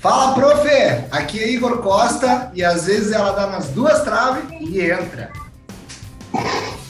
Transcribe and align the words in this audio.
Fala, 0.00 0.34
prof! 0.34 0.68
Aqui 1.10 1.38
é 1.38 1.48
Igor 1.50 1.78
Costa 1.78 2.50
e 2.54 2.64
às 2.64 2.86
vezes 2.86 3.12
ela 3.12 3.32
dá 3.32 3.46
nas 3.46 3.68
duas 3.68 4.02
traves 4.02 4.44
e 4.60 4.80
entra. 4.80 5.30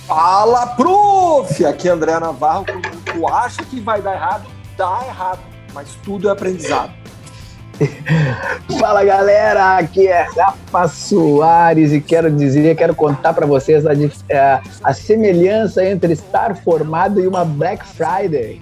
Fala, 0.07 0.69
prof! 0.69 1.67
Aqui 1.67 1.89
é 1.89 1.93
André 1.93 2.19
Navarro. 2.19 2.65
Tu 3.05 3.29
acha 3.29 3.63
que 3.65 3.81
vai 3.81 4.01
dar 4.01 4.15
errado, 4.15 4.47
dá 4.77 5.01
errado. 5.07 5.41
Mas 5.75 5.89
tudo 6.05 6.29
é 6.29 6.33
aprendizado. 6.33 6.93
Fala 8.79 9.05
galera, 9.05 9.79
aqui 9.79 10.07
é 10.07 10.23
Rafa 10.37 10.89
Soares 10.89 11.93
e 11.93 12.01
quero 12.01 12.31
dizer, 12.31 12.77
quero 12.77 12.95
contar 12.95 13.33
para 13.33 13.47
vocês 13.47 13.85
a, 13.87 13.93
a, 13.93 14.63
a 14.85 14.95
semelhança 14.95 15.85
entre 15.85 16.13
estar 16.13 16.55
formado 16.57 17.19
e 17.21 17.27
uma 17.27 17.45
Black 17.45 17.85
Friday. 17.85 18.61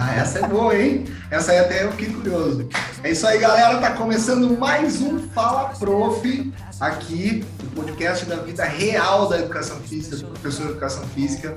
Ah, 0.00 0.14
essa 0.14 0.38
é 0.38 0.46
boa, 0.46 0.78
hein? 0.78 1.06
Essa 1.28 1.50
aí 1.50 1.58
até 1.58 1.82
eu 1.82 1.90
fiquei 1.90 2.14
curioso. 2.14 2.68
É 3.02 3.10
isso 3.10 3.26
aí, 3.26 3.40
galera. 3.40 3.78
Tá 3.78 3.90
começando 3.90 4.56
mais 4.56 5.00
um 5.00 5.18
Fala 5.30 5.70
Prof 5.70 6.52
aqui, 6.78 7.44
o 7.64 7.66
podcast 7.74 8.24
da 8.26 8.36
vida 8.36 8.62
real 8.62 9.28
da 9.28 9.40
educação 9.40 9.76
física, 9.80 10.14
do 10.14 10.26
professor 10.26 10.66
de 10.66 10.70
educação 10.70 11.02
física. 11.08 11.56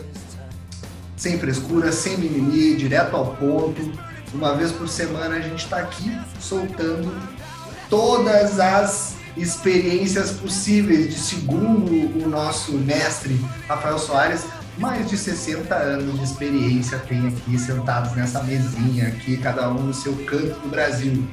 Sem 1.15 1.37
frescura, 1.37 1.91
sem 1.91 2.17
mimimi, 2.17 2.75
direto 2.75 3.15
ao 3.15 3.35
ponto. 3.35 3.79
Uma 4.33 4.55
vez 4.55 4.71
por 4.71 4.89
semana 4.89 5.35
a 5.35 5.41
gente 5.41 5.65
está 5.65 5.77
aqui 5.77 6.11
soltando 6.39 7.15
todas 7.91 8.59
as 8.59 9.13
experiências 9.37 10.31
possíveis 10.31 11.09
de 11.09 11.19
segundo 11.19 11.91
o 12.25 12.27
nosso 12.27 12.71
mestre 12.71 13.39
Rafael 13.67 13.99
Soares, 13.99 14.45
mais 14.81 15.07
de 15.07 15.15
60 15.15 15.75
anos 15.75 16.17
de 16.17 16.25
experiência 16.25 16.97
tem 16.97 17.27
aqui 17.27 17.57
sentados 17.59 18.13
nessa 18.13 18.41
mesinha 18.41 19.09
aqui, 19.09 19.37
cada 19.37 19.69
um 19.69 19.75
no 19.75 19.93
seu 19.93 20.11
canto 20.25 20.59
do 20.59 20.69
Brasil. 20.69 21.23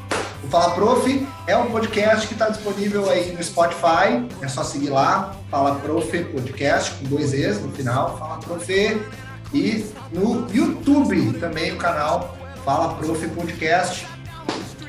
O 0.44 0.48
Fala 0.48 0.74
Prof 0.74 1.26
é 1.46 1.56
um 1.56 1.70
podcast 1.70 2.28
que 2.28 2.34
está 2.34 2.50
disponível 2.50 3.08
aí 3.08 3.32
no 3.32 3.42
Spotify, 3.42 4.28
é 4.42 4.48
só 4.48 4.62
seguir 4.62 4.90
lá, 4.90 5.34
Fala 5.50 5.76
Prof 5.76 6.24
Podcast, 6.24 6.90
com 6.96 7.04
dois 7.06 7.32
E's 7.32 7.58
no 7.62 7.72
final, 7.72 8.18
Fala 8.18 8.36
Prof. 8.36 8.70
E 9.54 9.86
no 10.12 10.46
YouTube 10.52 11.32
também 11.40 11.72
o 11.72 11.78
canal 11.78 12.36
Fala 12.66 12.94
Prof 12.96 13.26
Podcast, 13.28 14.06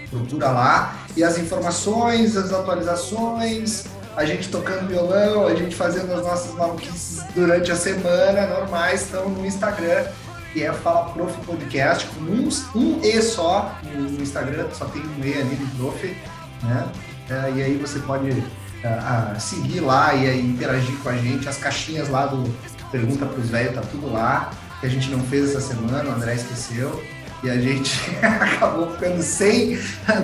procura 0.10 0.52
lá. 0.52 1.00
E 1.16 1.24
as 1.24 1.38
informações, 1.38 2.36
as 2.36 2.52
atualizações, 2.52 3.86
a 4.18 4.26
gente 4.26 4.50
tocando 4.50 4.86
violão, 4.86 5.48
a 5.48 5.56
gente 5.56 5.74
fazendo 5.74 6.12
as 6.14 6.24
nossas 6.24 6.54
maluquices 6.56 7.09
durante 7.40 7.72
a 7.72 7.76
semana, 7.76 8.48
normais, 8.48 9.04
estão 9.04 9.30
no 9.30 9.46
Instagram, 9.46 10.06
que 10.52 10.64
é 10.64 10.74
Fala 10.74 11.10
Prof 11.12 11.34
Podcast, 11.46 12.06
com 12.08 12.22
um, 12.22 12.50
um 12.76 13.00
E 13.02 13.22
só 13.22 13.80
no 13.96 14.22
Instagram, 14.22 14.68
só 14.74 14.86
tem 14.86 15.02
um 15.02 15.24
E 15.24 15.34
ali 15.34 15.56
no 15.56 15.68
Prof, 15.78 16.18
né? 16.64 16.92
É, 17.30 17.52
e 17.56 17.64
aí 17.64 17.78
você 17.78 18.00
pode 18.00 18.32
uh, 18.32 19.40
seguir 19.40 19.80
lá 19.80 20.14
e 20.16 20.42
interagir 20.42 20.98
com 20.98 21.10
a 21.10 21.16
gente, 21.16 21.48
as 21.48 21.58
caixinhas 21.58 22.10
lá 22.10 22.26
do 22.26 22.44
Pergunta 22.92 23.26
para 23.26 23.40
os 23.40 23.50
Velhos, 23.50 23.76
tá 23.76 23.82
tudo 23.82 24.12
lá, 24.12 24.50
que 24.80 24.88
a 24.88 24.90
gente 24.90 25.10
não 25.10 25.20
fez 25.20 25.52
essa 25.52 25.62
semana, 25.62 26.10
o 26.10 26.14
André 26.14 26.34
esqueceu 26.34 27.02
e 27.44 27.50
a 27.50 27.58
gente 27.58 27.98
acabou 28.22 28.92
ficando 28.92 29.22
sem 29.22 29.78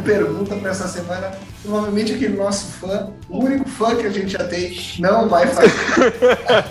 pergunta 0.04 0.56
para 0.56 0.72
essa 0.72 0.88
semana. 0.88 1.32
Provavelmente 1.62 2.14
aquele 2.14 2.38
nosso 2.38 2.68
fã, 2.74 3.10
o 3.28 3.44
único 3.44 3.68
fã 3.68 3.96
que 3.96 4.06
a 4.06 4.10
gente 4.12 4.30
já 4.30 4.44
tem, 4.48 4.78
não 5.00 5.28
vai 5.28 5.48
fazer. 5.48 5.72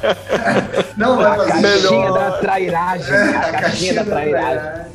não 0.96 1.16
vai 1.16 1.36
fazer. 1.38 1.50
A 1.50 1.62
caixinha 1.62 2.12
da 2.12 2.30
trairagem. 2.38 3.14
É, 3.14 3.36
a, 3.36 3.40
a, 3.40 3.52
caixinha, 3.52 3.94
da 3.94 4.04
trairagem. 4.04 4.92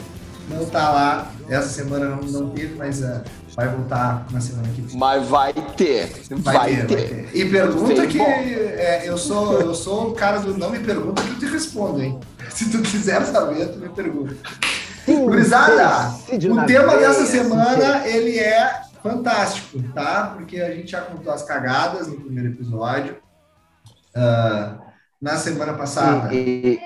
Não 0.49 0.65
tá 0.65 0.89
lá. 0.91 1.31
Essa 1.49 1.67
semana 1.67 2.05
não, 2.05 2.21
não 2.21 2.49
teve, 2.51 2.75
mas 2.75 3.01
uh, 3.01 3.21
vai 3.55 3.67
voltar 3.67 4.25
na 4.31 4.39
semana 4.39 4.69
que 4.69 4.81
vem. 4.81 4.97
Mas 4.97 5.27
vai 5.27 5.53
ter. 5.75 6.11
Vai, 6.29 6.55
vai 6.55 6.75
ter, 6.75 6.85
ter. 6.85 6.95
Vai 6.95 7.23
ter. 7.23 7.29
E 7.33 7.49
pergunta 7.49 8.07
que 8.07 8.21
é, 8.21 9.01
eu 9.03 9.17
sou 9.17 9.59
eu 9.59 9.73
sou 9.73 10.09
o 10.09 10.13
cara 10.13 10.39
do 10.39 10.57
não 10.57 10.69
me 10.69 10.79
pergunta 10.79 11.21
que 11.23 11.29
eu 11.29 11.39
te 11.39 11.45
respondo, 11.47 12.01
hein? 12.01 12.19
Se 12.49 12.69
tu 12.69 12.81
quiser 12.81 13.25
saber, 13.25 13.67
tu 13.67 13.79
me 13.79 13.89
pergunta. 13.89 14.35
Gurizada, 15.17 16.15
o 16.51 16.65
tema 16.65 16.97
dessa 16.97 17.25
semana 17.25 18.07
ele 18.07 18.37
é 18.39 18.81
fantástico, 19.01 19.81
tá? 19.93 20.33
Porque 20.35 20.59
a 20.59 20.73
gente 20.73 20.91
já 20.91 21.01
contou 21.01 21.31
as 21.33 21.43
cagadas 21.43 22.07
no 22.07 22.19
primeiro 22.19 22.49
episódio. 22.49 23.17
Uh, 24.15 24.79
na 25.21 25.37
semana 25.37 25.73
passada, 25.73 26.33
e, 26.33 26.79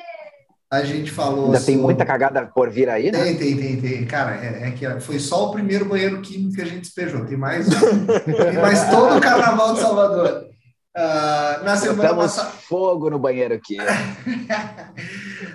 a 0.74 0.84
gente 0.84 1.12
falou. 1.12 1.46
Ainda 1.46 1.60
sobre... 1.60 1.74
tem 1.74 1.82
muita 1.82 2.04
cagada 2.04 2.48
por 2.48 2.70
vir 2.72 2.90
aí, 2.90 3.12
né? 3.12 3.24
Tem, 3.24 3.38
tem, 3.38 3.56
tem, 3.56 3.80
tem. 3.80 4.06
Cara, 4.06 4.36
é, 4.44 4.70
é, 4.70 4.72
que 4.72 4.90
foi 5.02 5.20
só 5.20 5.50
o 5.50 5.52
primeiro 5.52 5.86
banheiro 5.86 6.20
químico 6.22 6.56
que 6.56 6.62
a 6.64 6.66
gente 6.66 6.82
despejou. 6.82 7.26
Tem 7.26 7.38
mais, 7.38 7.68
tem 7.70 8.54
mais 8.60 8.90
todo 8.90 9.18
o 9.18 9.22
carnaval 9.22 9.76
de 9.76 9.82
Salvador. 9.82 10.48
Uh, 10.96 11.64
na 11.64 11.76
semana 11.78 12.16
passada. 12.16 12.50
fogo 12.50 13.10
no 13.10 13.20
banheiro 13.20 13.54
aqui. 13.54 13.78
uh, 13.80 13.86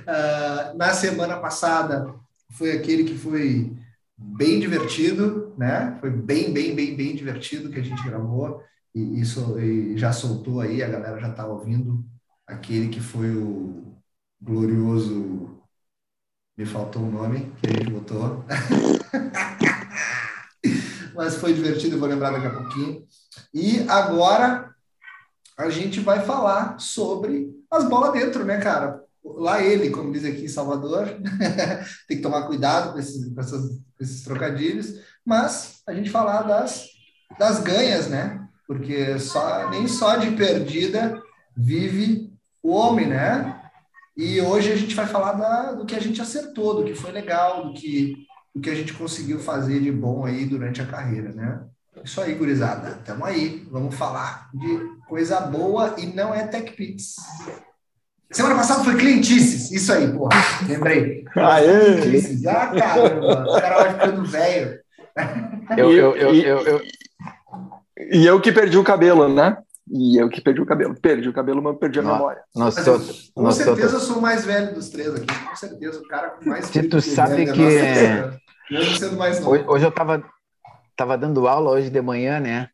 na 0.79 0.95
semana 0.95 1.37
passada, 1.37 2.15
foi 2.51 2.73
aquele 2.73 3.05
que 3.05 3.17
foi 3.17 3.77
bem 4.17 4.61
divertido, 4.61 5.55
né? 5.57 5.97
Foi 6.01 6.11
bem, 6.11 6.53
bem, 6.53 6.75
bem, 6.75 6.97
bem 6.97 7.15
divertido 7.15 7.71
que 7.71 7.79
a 7.79 7.83
gente 7.83 8.03
gravou 8.05 8.63
e 8.95 9.21
isso 9.21 9.57
já 9.97 10.13
soltou 10.13 10.61
aí, 10.61 10.83
a 10.83 10.89
galera 10.89 11.21
já 11.21 11.33
tá 11.33 11.47
ouvindo 11.47 12.05
aquele 12.47 12.89
que 12.89 13.01
foi 13.01 13.37
o 13.37 13.97
glorioso 14.41 15.59
me 16.59 16.67
faltou 16.67 17.03
o 17.03 17.11
nome 17.11 17.53
que 17.61 17.69
a 17.69 17.73
gente 17.73 17.89
botou. 17.89 18.45
Mas 21.15 21.37
foi 21.37 21.55
divertido, 21.55 21.95
eu 21.95 22.01
vou 22.01 22.09
lembrar 22.09 22.33
daqui 22.33 22.47
a 22.47 22.51
pouquinho. 22.51 23.07
E 23.55 23.89
agora 23.89 24.75
a 25.57 25.71
gente 25.71 26.01
vai 26.01 26.25
falar 26.25 26.81
sobre 26.81 27.49
as 27.71 27.89
bolas 27.89 28.13
dentro, 28.13 28.45
né, 28.45 28.61
cara? 28.61 29.05
Lá 29.37 29.63
ele, 29.63 29.91
como 29.91 30.13
diz 30.13 30.25
aqui 30.25 30.45
em 30.45 30.49
Salvador, 30.49 31.07
tem 32.09 32.17
que 32.17 32.23
tomar 32.23 32.47
cuidado 32.47 32.93
com 32.93 32.99
esses, 32.99 33.33
com, 33.35 33.41
essas, 33.41 33.69
com 33.69 34.05
esses 34.05 34.23
trocadilhos, 34.23 35.01
mas 35.25 35.83
a 35.87 35.95
gente 35.95 36.11
falar 36.11 36.43
das, 36.43 36.87
das 37.39 37.61
ganhas, 37.61 38.09
né? 38.09 38.47
Porque 38.67 39.19
só, 39.19 39.71
nem 39.71 39.89
só 39.89 40.17
de 40.17 40.31
perdida 40.33 41.21
vive 41.57 42.33
o 42.63 42.73
homem, 42.73 43.07
né? 43.07 43.61
E 44.17 44.41
hoje 44.41 44.73
a 44.73 44.77
gente 44.77 44.95
vai 44.95 45.07
falar 45.07 45.33
da, 45.33 45.73
do 45.73 45.87
que 45.87 45.95
a 45.95 46.01
gente 46.01 46.21
acertou, 46.21 46.75
do 46.75 46.85
que 46.85 46.95
foi 46.95 47.13
legal, 47.13 47.67
do 47.67 47.73
que, 47.73 48.27
do 48.55 48.61
que 48.61 48.69
a 48.69 48.75
gente 48.75 48.93
conseguiu 48.93 49.39
fazer 49.39 49.81
de 49.81 49.93
bom 49.93 50.25
aí 50.25 50.45
durante 50.45 50.83
a 50.83 50.87
carreira, 50.87 51.33
né? 51.33 51.61
Isso 52.05 52.21
aí, 52.21 52.35
gurizada. 52.35 53.01
Tamo 53.05 53.25
aí. 53.25 53.67
Vamos 53.71 53.95
falar 53.95 54.51
de 54.55 54.79
coisa 55.09 55.41
boa 55.41 55.95
e 55.99 56.07
não 56.07 56.35
é 56.35 56.47
TechPix. 56.47 57.17
Semana 58.31 58.57
passada 58.57 58.85
foi 58.85 58.97
clientices. 58.97 59.71
Isso 59.73 59.93
aí, 59.93 60.13
porra. 60.13 60.31
Lembrei. 60.69 61.25
Aê! 61.35 62.01
Clientices. 62.03 62.47
Ah, 62.47 62.67
caramba. 62.69 63.47
O 63.49 63.61
cara 63.61 63.77
vai 63.77 63.95
ficando 63.95 64.25
velho. 64.27 64.79
Eu, 65.77 65.93
eu, 65.93 66.17
eu, 66.17 66.35
eu, 66.35 66.59
eu, 66.61 66.83
E 68.11 68.27
eu 68.27 68.41
que 68.41 68.53
perdi 68.53 68.77
o 68.77 68.85
cabelo, 68.85 69.29
né? 69.29 69.57
E 69.91 70.21
eu 70.21 70.29
que 70.29 70.43
perdi 70.43 70.61
o 70.61 70.67
cabelo. 70.67 70.95
Perdi 71.01 71.29
o 71.29 71.33
cabelo, 71.33 71.63
mas 71.63 71.79
perdi 71.79 72.01
a 72.01 72.03
Nossa, 72.03 72.17
memória. 72.17 72.43
Nossa, 72.55 72.91
eu, 72.91 73.01
com 73.35 73.43
nossa, 73.43 73.65
certeza 73.65 73.97
eu 73.97 74.01
sou 74.01 74.19
o 74.19 74.23
mais 74.23 74.45
velho 74.45 74.75
dos 74.75 74.91
três 74.91 75.15
aqui. 75.15 75.27
Com 75.27 75.57
certeza. 75.57 75.99
O 75.99 76.09
cara 76.09 76.31
com 76.31 76.49
mais 76.49 76.67
Se 76.67 76.83
tu 76.83 77.01
sabe 77.01 77.47
velho, 77.47 77.53
que. 77.55 78.75
Nossa, 78.75 78.99
sendo 78.99 79.17
mais 79.17 79.41
novo. 79.41 79.53
Hoje, 79.53 79.65
hoje 79.67 79.87
eu 79.87 79.91
tava, 79.91 80.23
tava 80.95 81.17
dando 81.17 81.49
aula 81.49 81.71
hoje 81.71 81.89
de 81.89 82.03
manhã, 82.03 82.39
né? 82.39 82.69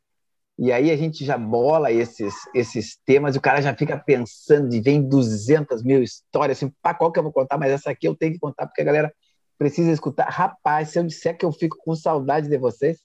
E 0.58 0.70
aí 0.70 0.90
a 0.90 0.96
gente 0.96 1.24
já 1.24 1.36
bola 1.36 1.90
esses, 1.90 2.32
esses 2.54 2.96
temas 3.04 3.34
e 3.34 3.38
o 3.38 3.40
cara 3.40 3.60
já 3.60 3.74
fica 3.74 3.98
pensando 3.98 4.72
e 4.72 4.80
vem 4.80 5.02
200 5.02 5.82
mil 5.82 6.02
histórias, 6.02 6.58
assim, 6.58 6.72
pá, 6.80 6.94
qual 6.94 7.10
que 7.10 7.18
eu 7.18 7.24
vou 7.24 7.32
contar? 7.32 7.58
Mas 7.58 7.72
essa 7.72 7.90
aqui 7.90 8.06
eu 8.06 8.14
tenho 8.14 8.34
que 8.34 8.38
contar 8.38 8.66
porque 8.66 8.80
a 8.80 8.84
galera 8.84 9.12
precisa 9.58 9.90
escutar. 9.90 10.28
Rapaz, 10.28 10.90
se 10.90 10.98
eu 10.98 11.04
disser 11.04 11.36
que 11.36 11.44
eu 11.44 11.52
fico 11.52 11.76
com 11.84 11.96
saudade 11.96 12.48
de 12.48 12.56
vocês, 12.56 12.98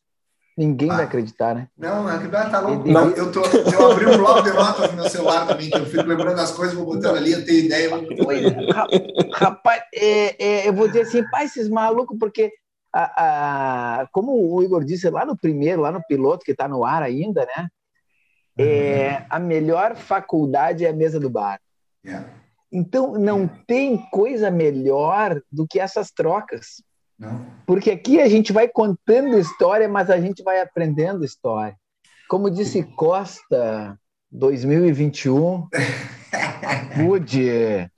ninguém 0.56 0.92
ah. 0.92 0.98
vai 0.98 1.06
acreditar, 1.06 1.56
né? 1.56 1.68
Não, 1.76 2.04
não, 2.04 2.30
tá 2.30 2.60
louco. 2.60 2.88
Não, 2.88 3.10
eu, 3.12 3.32
tô, 3.32 3.42
eu 3.44 3.92
abri 3.92 4.06
um 4.06 4.18
bloco 4.18 4.44
de 4.44 4.52
notas 4.52 4.92
no 4.92 4.98
meu 4.98 5.10
celular 5.10 5.48
também, 5.48 5.72
que 5.72 5.78
eu 5.78 5.86
fico 5.86 6.04
lembrando 6.04 6.40
as 6.40 6.52
coisas, 6.52 6.76
vou 6.76 6.86
botando 6.86 7.18
ali, 7.18 7.32
eu 7.32 7.44
tenho 7.46 7.66
ideia. 7.66 7.90
Rapaz, 9.34 9.82
é, 9.96 10.46
é, 10.46 10.68
eu 10.68 10.74
vou 10.74 10.88
dizer 10.88 11.02
assim, 11.02 11.28
pai, 11.32 11.46
esses 11.46 11.68
malucos, 11.68 12.16
porque 12.20 12.52
a, 13.00 14.02
a, 14.02 14.08
como 14.12 14.54
o 14.54 14.62
Igor 14.62 14.84
disse 14.84 15.10
lá 15.10 15.26
no 15.26 15.38
primeiro, 15.38 15.82
lá 15.82 15.92
no 15.92 16.04
piloto, 16.06 16.44
que 16.44 16.52
está 16.52 16.68
no 16.68 16.84
ar 16.84 17.02
ainda, 17.02 17.46
né? 17.46 17.70
É, 18.58 19.20
uhum. 19.20 19.26
a 19.30 19.40
melhor 19.40 19.96
faculdade 19.96 20.86
é 20.86 20.90
a 20.90 20.94
mesa 20.94 21.20
do 21.20 21.30
bar. 21.30 21.62
Yeah. 22.06 22.30
Então, 22.72 23.14
não 23.14 23.40
yeah. 23.40 23.64
tem 23.66 23.98
coisa 24.12 24.52
melhor 24.52 25.42
do 25.50 25.66
que 25.66 25.80
essas 25.80 26.12
trocas. 26.12 26.84
Não. 27.18 27.46
Porque 27.66 27.90
aqui 27.90 28.20
a 28.20 28.28
gente 28.28 28.52
vai 28.52 28.68
contando 28.68 29.40
história, 29.40 29.88
mas 29.88 30.10
a 30.10 30.20
gente 30.20 30.44
vai 30.44 30.60
aprendendo 30.60 31.24
história. 31.24 31.76
Como 32.28 32.50
disse 32.50 32.84
Costa, 32.84 33.98
2021, 34.32 35.68
a 36.64 36.96
PUD, 36.96 37.92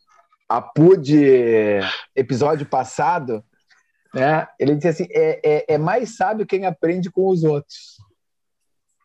a 0.48 0.62
PUD 0.62 1.80
episódio 2.16 2.66
passado, 2.66 3.44
né? 4.14 4.48
Ele 4.60 4.76
disse 4.76 4.88
assim: 4.88 5.08
é, 5.12 5.40
é, 5.44 5.74
é, 5.76 5.78
mais 5.78 6.16
sábio 6.16 6.46
quem 6.46 6.66
aprende 6.66 7.10
com 7.10 7.28
os 7.28 7.44
outros, 7.44 7.98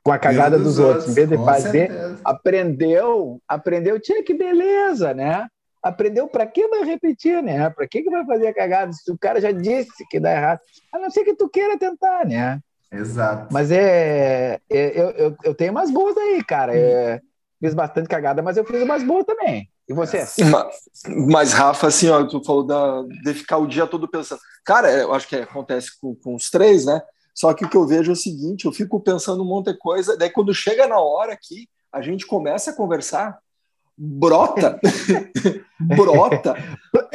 com 0.03 0.13
a 0.13 0.19
cagada 0.19 0.57
dos, 0.57 0.77
dos 0.77 0.79
outros. 0.79 1.09
Em 1.09 1.15
vez 1.15 1.29
de 1.29 1.37
fazer, 1.37 1.91
certeza. 1.91 2.21
aprendeu, 2.25 3.41
aprendeu, 3.49 4.01
tinha 4.01 4.23
que 4.23 4.35
beleza, 4.35 5.15
né? 5.15 5.49
Aprendeu 5.83 6.27
para 6.27 6.47
que 6.47 6.67
vai 6.67 6.85
repetir, 6.85 7.43
né? 7.43 7.71
Para 7.71 7.87
que, 7.87 8.03
que 8.03 8.11
vai 8.11 8.25
fazer 8.25 8.49
a 8.49 8.55
cagada? 8.55 8.93
Se 8.93 9.11
o 9.11 9.19
cara 9.19 9.41
já 9.41 9.53
disse 9.53 10.05
que 10.11 10.19
dá 10.19 10.33
errado, 10.33 10.61
a 10.93 10.99
não 10.99 11.11
ser 11.11 11.25
que 11.25 11.35
tu 11.35 11.49
queira 11.49 11.79
tentar, 11.79 12.27
né? 12.27 12.61
Exato. 12.91 13.53
Mas 13.53 13.71
é, 13.71 14.59
é 14.71 15.01
eu, 15.01 15.11
eu, 15.11 15.37
eu 15.45 15.55
tenho 15.55 15.71
umas 15.71 15.91
boas 15.91 16.17
aí, 16.17 16.43
cara. 16.43 16.77
É, 16.77 17.21
fiz 17.61 17.75
bastante 17.75 18.09
cagada, 18.09 18.43
mas 18.43 18.57
eu 18.57 18.65
fiz 18.65 18.83
umas 18.83 19.03
boas 19.03 19.25
também. 19.25 19.69
E 19.89 19.95
você? 19.95 20.27
Mas, 20.45 20.67
mas, 21.29 21.53
Rafa, 21.53 21.87
assim, 21.87 22.09
ó, 22.09 22.25
tu 22.25 22.43
falou 22.43 22.65
da, 22.65 23.03
de 23.23 23.35
ficar 23.35 23.59
o 23.59 23.67
dia 23.67 23.87
todo 23.87 24.09
pensando. 24.09 24.41
Cara, 24.65 24.91
eu 24.91 25.15
acho 25.15 25.29
que 25.29 25.37
acontece 25.37 25.91
com, 26.01 26.15
com 26.15 26.35
os 26.35 26.51
três, 26.51 26.85
né? 26.85 27.01
Só 27.33 27.53
que 27.55 27.65
o 27.65 27.69
que 27.69 27.77
eu 27.77 27.87
vejo 27.87 28.11
é 28.11 28.15
o 28.15 28.17
seguinte: 28.17 28.65
eu 28.65 28.73
fico 28.73 28.99
pensando 28.99 29.43
um 29.43 29.47
monte 29.47 29.67
de 29.73 29.79
coisa, 29.79 30.17
daí 30.17 30.31
quando 30.31 30.53
chega 30.55 30.89
na 30.89 30.99
hora 30.99 31.33
aqui, 31.33 31.69
a 31.93 32.03
gente 32.03 32.27
começa 32.27 32.71
a 32.71 32.75
conversar, 32.75 33.39
brota, 33.97 34.81
brota 35.81 36.57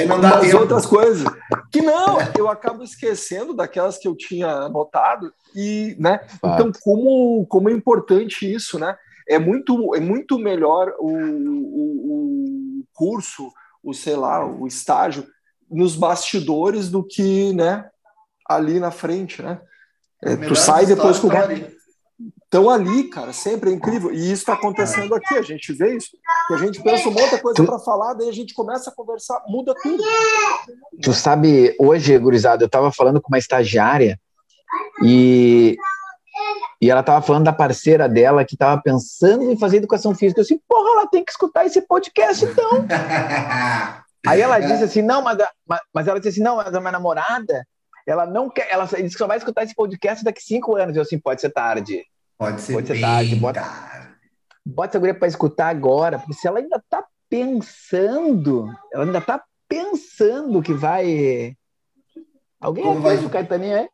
umas 0.06 0.54
outras 0.54 0.86
coisas. 0.86 1.28
Que 1.72 1.82
não, 1.82 2.18
eu 2.38 2.50
acabo 2.50 2.84
esquecendo 2.84 3.54
daquelas 3.54 3.98
que 3.98 4.08
eu 4.08 4.16
tinha 4.16 4.48
anotado, 4.48 5.34
e, 5.56 5.96
né? 6.00 6.22
Então, 6.38 6.72
como, 6.82 7.46
como 7.48 7.70
é 7.70 7.74
importante 7.74 8.52
isso, 8.52 8.80
né? 8.80 8.96
É 9.32 9.40
muito, 9.40 9.96
é 9.96 10.00
muito 10.00 10.38
melhor 10.38 10.94
o, 11.00 11.10
o, 11.10 12.80
o 12.80 12.84
curso, 12.94 13.52
o 13.84 13.94
sei 13.94 14.16
lá, 14.16 14.46
o 14.46 14.68
estágio 14.68 15.26
nos 15.70 15.96
bastidores 15.96 16.90
do 16.90 17.04
que, 17.04 17.54
né, 17.54 17.90
ali 18.48 18.80
na 18.80 18.92
frente, 18.92 19.42
né? 19.42 19.62
É, 20.24 20.36
tu 20.36 20.56
sai 20.56 20.86
depois 20.86 21.18
com 21.18 21.30
estão 22.44 22.70
ali, 22.70 23.06
cara, 23.06 23.32
sempre 23.32 23.72
é 23.72 23.74
incrível. 23.74 24.12
E 24.12 24.18
isso 24.18 24.42
está 24.42 24.54
acontecendo 24.54 25.16
aqui, 25.16 25.36
a 25.36 25.42
gente 25.42 25.72
vê 25.74 25.96
isso. 25.96 26.10
Que 26.48 26.54
a 26.54 26.58
gente 26.58 26.84
pensa 26.84 27.08
um 27.08 27.14
monte 27.14 27.36
de 27.36 27.42
coisa 27.42 27.64
para 27.64 27.80
falar, 27.80 28.14
daí 28.14 28.28
a 28.28 28.34
gente 28.34 28.54
começa 28.54 28.90
a 28.90 28.94
conversar, 28.94 29.42
muda 29.48 29.74
tudo. 29.82 30.04
Tu 31.02 31.14
sabe, 31.14 31.76
hoje, 31.80 32.16
gurizada, 32.18 32.64
eu 32.64 32.68
estava 32.68 32.92
falando 32.92 33.22
com 33.22 33.30
uma 33.30 33.40
estagiária 33.40 34.20
e 35.04 35.78
e 36.82 36.90
ela 36.90 37.02
estava 37.02 37.22
falando 37.22 37.46
da 37.46 37.54
parceira 37.54 38.10
dela 38.10 38.44
que 38.44 38.56
estava 38.56 38.82
pensando 38.82 39.44
em 39.52 39.58
fazer 39.58 39.78
educação 39.78 40.16
física. 40.16 40.40
Eu 40.40 40.44
disse, 40.44 40.60
porra, 40.68 40.90
ela 40.94 41.08
tem 41.08 41.24
que 41.24 41.32
escutar 41.32 41.64
esse 41.64 41.80
podcast, 41.82 42.44
então. 42.44 42.88
Aí 44.26 44.42
ela 44.42 44.60
disse 44.60 44.84
assim, 44.84 45.02
não, 45.04 45.22
mas, 45.22 45.38
mas 45.94 46.08
ela 46.08 46.20
disse 46.20 46.30
assim, 46.30 46.44
não, 46.44 46.56
mas 46.56 46.74
a 46.74 46.80
minha 46.80 46.92
namorada, 46.92 47.66
ela 48.08 48.26
não 48.26 48.50
quer, 48.50 48.68
ela 48.72 48.86
disse 48.86 49.10
que 49.10 49.18
só 49.18 49.28
vai 49.28 49.38
escutar 49.38 49.64
esse 49.64 49.76
podcast 49.76 50.24
daqui 50.24 50.42
cinco 50.42 50.76
anos. 50.76 50.96
Eu 50.96 51.04
assim, 51.04 51.20
pode 51.20 51.40
ser 51.42 51.52
tarde. 51.52 52.04
Pode 52.36 52.60
ser, 52.62 52.74
pode 52.74 52.88
ser 52.88 53.00
tarde. 53.00 53.36
Bota, 53.36 53.64
bota 54.66 54.90
essa 54.90 55.00
guria 55.00 55.14
para 55.14 55.28
escutar 55.28 55.68
agora, 55.70 56.18
porque 56.18 56.34
se 56.34 56.48
ela 56.48 56.60
ainda 56.60 56.78
está 56.78 57.06
pensando, 57.30 58.68
ela 58.92 59.06
ainda 59.06 59.20
está 59.20 59.44
pensando 59.70 60.62
que 60.64 60.74
vai. 60.74 61.56
Alguém 62.60 62.84
Como 62.84 63.02
vai... 63.02 63.18
o 63.18 63.30
Caetaninho 63.30 63.78
é? 63.78 63.90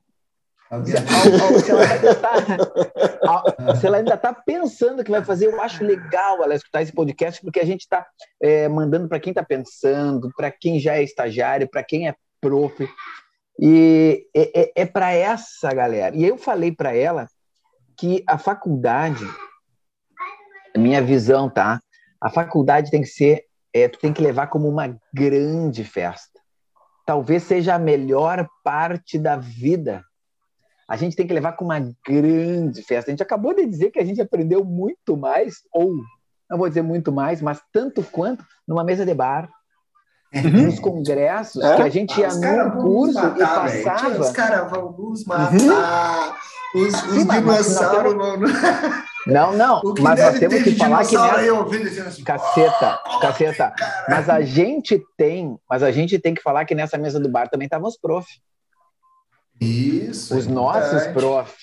Se, 0.86 1.72
ela 1.72 1.82
ainda 1.82 2.16
tá, 2.16 2.34
se 3.80 3.88
ela 3.88 3.98
ainda 3.98 4.14
está 4.16 4.34
pensando 4.34 5.04
que 5.04 5.12
vai 5.12 5.24
fazer, 5.24 5.48
eu 5.48 5.62
acho 5.62 5.84
legal 5.84 6.44
ela 6.44 6.56
escutar 6.56 6.82
esse 6.82 6.92
podcast, 6.92 7.42
porque 7.42 7.60
a 7.60 7.66
gente 7.66 7.82
está 7.82 8.06
é, 8.42 8.68
mandando 8.68 9.08
para 9.08 9.20
quem 9.20 9.32
está 9.32 9.44
pensando, 9.44 10.30
para 10.36 10.52
quem 10.52 10.80
já 10.80 10.96
é 10.96 11.04
estagiário, 11.04 11.70
para 11.70 11.84
quem 11.84 12.10
é 12.10 12.16
prof. 12.42 12.88
E 13.60 14.28
é, 14.36 14.62
é, 14.62 14.72
é 14.76 14.86
para 14.86 15.12
essa 15.14 15.74
galera. 15.74 16.16
E 16.16 16.26
eu 16.26 16.38
falei 16.38 16.72
para 16.72 16.94
ela 16.94 17.28
que 17.98 18.24
a 18.28 18.38
faculdade, 18.38 19.26
minha 20.76 21.02
visão, 21.02 21.50
tá? 21.50 21.82
A 22.22 22.30
faculdade 22.30 22.92
tem 22.92 23.02
que 23.02 23.08
ser, 23.08 23.46
é, 23.74 23.88
tu 23.88 23.98
tem 24.00 24.12
que 24.12 24.22
levar 24.22 24.48
como 24.48 24.68
uma 24.68 25.00
grande 25.14 25.84
festa. 25.84 26.40
Talvez 27.06 27.44
seja 27.44 27.76
a 27.76 27.80
melhor 27.80 28.48
parte 28.64 29.18
da 29.18 29.38
vida 29.38 30.04
a 30.88 30.96
gente 30.96 31.16
tem 31.16 31.28
que 31.28 31.34
levar 31.34 31.54
com 31.54 31.66
uma 31.66 31.80
grande 32.06 32.82
festa. 32.82 33.12
A 33.12 33.14
gente 33.14 33.24
acabou 33.24 33.54
de 33.54 33.66
dizer 33.66 33.92
que 33.92 34.00
a 34.00 34.06
gente 34.06 34.22
aprendeu 34.22 34.64
muito 34.64 35.18
mais, 35.18 35.56
ou 35.74 35.96
não 36.50 36.58
vou 36.58 36.70
dizer 36.70 36.82
muito 36.82 37.12
mais, 37.12 37.42
mas 37.42 37.62
tanto 37.74 38.02
quanto 38.04 38.44
numa 38.68 38.84
mesa 38.84 39.06
de 39.06 39.14
bar, 39.14 39.50
uhum. 40.34 40.66
nos 40.66 40.80
congressos, 40.80 41.62
é? 41.62 41.76
que 41.76 41.82
a 41.82 41.90
gente 41.90 42.20
ia 42.20 42.30
num 42.30 42.72
curso 42.82 43.22
matar, 43.22 43.76
e 43.76 43.84
passava. 43.84 44.20
Os 44.20 44.32
caras 44.32 44.72
vão 44.72 44.92
nos 44.94 45.26
matar. 45.26 45.54
Uhum. 45.54 46.82
Os, 46.82 47.04
os 47.04 47.28
dinossauros 47.28 48.14
vão. 48.14 48.38
Não, 49.28 49.52
não, 49.52 49.82
mas 50.00 50.22
nós 50.22 50.40
temos 50.40 50.64
que 50.64 50.76
falar 50.76 51.06
que 51.06 51.18
nessa... 51.18 52.08
assim, 52.08 52.24
caceta, 52.24 53.02
caceta. 53.20 53.74
Mas 54.08 54.30
a 54.30 54.40
gente 54.40 55.04
tem, 55.18 55.60
mas 55.70 55.84
a 55.84 55.92
gente 55.92 56.18
tem 56.18 56.34
que 56.34 56.42
falar 56.42 56.64
que 56.64 56.74
nessa 56.74 56.98
mesa 56.98 57.20
do 57.20 57.28
bar 57.28 57.50
também 57.50 57.66
estavam 57.66 57.90
os 57.90 57.98
prof. 57.98 58.26
Isso. 59.60 60.38
Os 60.38 60.48
é 60.48 60.50
nossos 60.50 61.08
prof. 61.08 61.56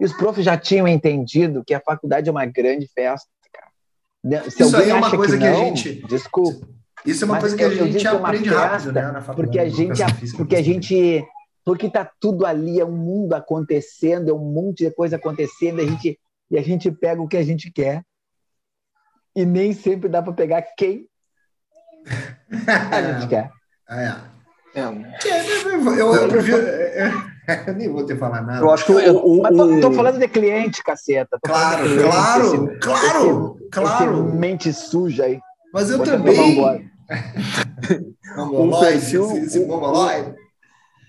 E 0.00 0.04
os 0.04 0.12
profs 0.14 0.44
já 0.44 0.56
tinham 0.56 0.88
entendido 0.88 1.62
que 1.64 1.74
a 1.74 1.80
faculdade 1.80 2.28
é 2.28 2.32
uma 2.32 2.46
grande 2.46 2.88
festa, 2.88 3.28
cara. 3.52 4.50
Se 4.50 4.62
Isso 4.62 4.76
aí 4.76 4.90
é 4.90 4.94
uma 4.94 5.10
coisa 5.10 5.36
que, 5.36 5.44
não, 5.44 5.60
a 5.60 5.64
gente. 5.64 6.06
Desculpa. 6.06 6.66
Isso 7.04 7.24
é 7.24 7.26
uma 7.26 7.38
coisa 7.38 7.56
que 7.56 7.62
a 7.62 7.70
gente 7.70 8.06
aprende 8.06 8.48
rápido, 8.48 8.92
né, 8.92 9.02
na 9.12 9.20
faculdade. 9.20 9.46
Porque 9.46 9.58
a 9.58 9.68
gente, 9.68 10.36
porque 10.36 10.56
a 10.56 10.62
gente, 10.62 11.24
porque 11.64 11.90
tá 11.90 12.10
tudo 12.18 12.46
ali, 12.46 12.80
é 12.80 12.84
um 12.84 12.96
mundo 12.96 13.34
acontecendo, 13.34 14.30
é 14.30 14.32
um 14.32 14.52
monte 14.52 14.84
de 14.84 14.90
coisa 14.90 15.16
acontecendo, 15.16 15.80
a 15.80 15.84
gente, 15.84 16.18
e 16.50 16.58
a 16.58 16.62
gente 16.62 16.90
pega 16.90 17.20
o 17.20 17.28
que 17.28 17.36
a 17.36 17.42
gente 17.42 17.70
quer. 17.70 18.02
E 19.36 19.46
nem 19.46 19.72
sempre 19.72 20.08
dá 20.08 20.22
para 20.22 20.32
pegar 20.32 20.62
quem 20.76 21.06
a 22.90 23.12
gente 23.12 23.28
quer. 23.28 23.50
É. 23.88 24.39
É. 24.74 24.82
Eu, 24.82 26.14
eu 26.14 26.28
prefiro. 26.28 26.58
Eu 26.58 27.74
nem 27.74 27.88
vou 27.88 28.04
ter 28.06 28.16
falar 28.16 28.42
nada. 28.42 28.64
Eu 28.64 28.70
acho 28.70 28.86
que 28.86 28.92
eu, 28.92 29.16
o, 29.16 29.42
Mas 29.42 29.56
tô, 29.56 29.80
tô, 29.80 29.92
falando 29.92 30.18
de 30.18 30.28
cliente, 30.28 30.82
caceta. 30.82 31.38
Tô 31.42 31.48
claro, 31.48 31.82
cliente, 31.84 32.02
claro, 32.02 32.44
esse, 32.44 32.78
claro, 32.78 33.58
esse, 33.58 33.70
claro. 33.70 34.26
Esse 34.28 34.36
mente 34.36 34.72
suja 34.72 35.24
aí. 35.24 35.40
Mas 35.72 35.90
eu 35.90 35.98
Vou 35.98 36.06
também. 36.06 36.90
um 38.38 38.78
perfil, 38.78 39.36
esse 39.38 39.58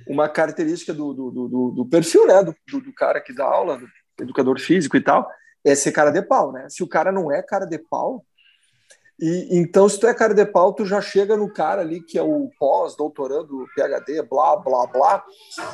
uma 0.08 0.28
característica 0.28 0.94
do, 0.94 1.14
do, 1.14 1.32
do, 1.32 1.72
do 1.72 1.86
perfil, 1.86 2.26
né, 2.28 2.44
do, 2.44 2.56
do, 2.80 2.94
cara 2.94 3.22
que 3.22 3.34
dá 3.34 3.46
aula, 3.46 3.78
do 3.78 3.88
educador 4.20 4.60
físico 4.60 4.98
e 4.98 5.02
tal, 5.02 5.30
é 5.64 5.76
ser 5.76 5.92
cara 5.92 6.12
de 6.12 6.22
pau, 6.22 6.52
né? 6.52 6.68
Se 6.70 6.84
o 6.84 6.88
cara 6.88 7.12
não 7.12 7.32
é 7.32 7.42
cara 7.42 7.66
de 7.66 7.78
pau, 7.78 8.26
e, 9.22 9.60
então, 9.60 9.88
se 9.88 10.00
tu 10.00 10.08
é 10.08 10.14
cara 10.16 10.34
de 10.34 10.44
pau, 10.46 10.74
tu 10.74 10.84
já 10.84 11.00
chega 11.00 11.38
no 11.38 11.54
cara 11.54 11.82
ali 11.82 12.02
que 12.02 12.18
é 12.18 12.24
o 12.24 12.50
pós, 12.60 12.96
doutorando, 12.96 13.68
PhD, 13.76 14.24
blá, 14.24 14.56
blá, 14.56 14.88
blá, 14.88 15.24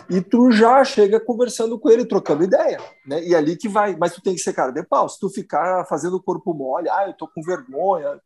e 0.09 0.19
tu 0.19 0.51
já 0.51 0.83
chega 0.83 1.17
conversando 1.17 1.79
com 1.79 1.89
ele, 1.89 2.05
trocando 2.05 2.43
ideia, 2.43 2.77
né? 3.05 3.23
E 3.23 3.33
ali 3.33 3.55
que 3.55 3.69
vai, 3.69 3.95
mas 3.95 4.13
tu 4.13 4.21
tem 4.21 4.35
que 4.35 4.41
ser 4.41 4.51
cara 4.51 4.71
de 4.71 4.83
pau. 4.83 5.07
Se 5.07 5.17
tu 5.17 5.29
ficar 5.29 5.85
fazendo 5.85 6.17
o 6.17 6.21
corpo 6.21 6.53
mole, 6.53 6.89
ah, 6.89 7.07
eu 7.07 7.13
tô 7.13 7.25
com 7.25 7.41
vergonha. 7.41 8.19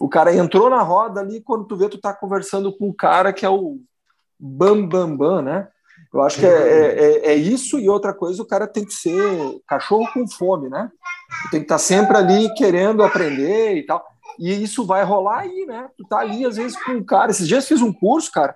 O 0.00 0.08
cara 0.08 0.34
entrou 0.34 0.70
na 0.70 0.80
roda 0.80 1.20
ali, 1.20 1.42
quando 1.42 1.66
tu 1.66 1.76
vê, 1.76 1.88
tu 1.90 2.00
tá 2.00 2.14
conversando 2.14 2.74
com 2.74 2.88
o 2.88 2.94
cara 2.94 3.34
que 3.34 3.44
é 3.44 3.50
o 3.50 3.78
bam, 4.38 4.86
bam, 4.88 5.14
bam, 5.14 5.42
né? 5.42 5.68
Eu 6.12 6.22
acho 6.22 6.40
que 6.40 6.46
é, 6.46 6.48
é, 6.48 7.28
é, 7.28 7.32
é, 7.32 7.34
isso 7.34 7.78
e 7.78 7.88
outra 7.88 8.14
coisa, 8.14 8.42
o 8.42 8.46
cara 8.46 8.66
tem 8.66 8.84
que 8.84 8.94
ser 8.94 9.22
cachorro 9.66 10.10
com 10.12 10.26
fome, 10.26 10.68
né? 10.68 10.90
Tem 11.50 11.60
que 11.60 11.66
estar 11.66 11.74
tá 11.74 11.78
sempre 11.78 12.16
ali 12.16 12.52
querendo 12.54 13.02
aprender 13.02 13.76
e 13.76 13.84
tal. 13.84 14.04
E 14.40 14.62
isso 14.62 14.86
vai 14.86 15.04
rolar 15.04 15.40
aí, 15.40 15.66
né? 15.66 15.88
Tu 15.96 16.04
tá 16.08 16.18
ali, 16.18 16.46
às 16.46 16.56
vezes, 16.56 16.82
com 16.82 16.92
um 16.92 17.04
cara. 17.04 17.30
Esses 17.30 17.46
dias 17.46 17.68
fiz 17.68 17.82
um 17.82 17.92
curso, 17.92 18.32
cara, 18.32 18.54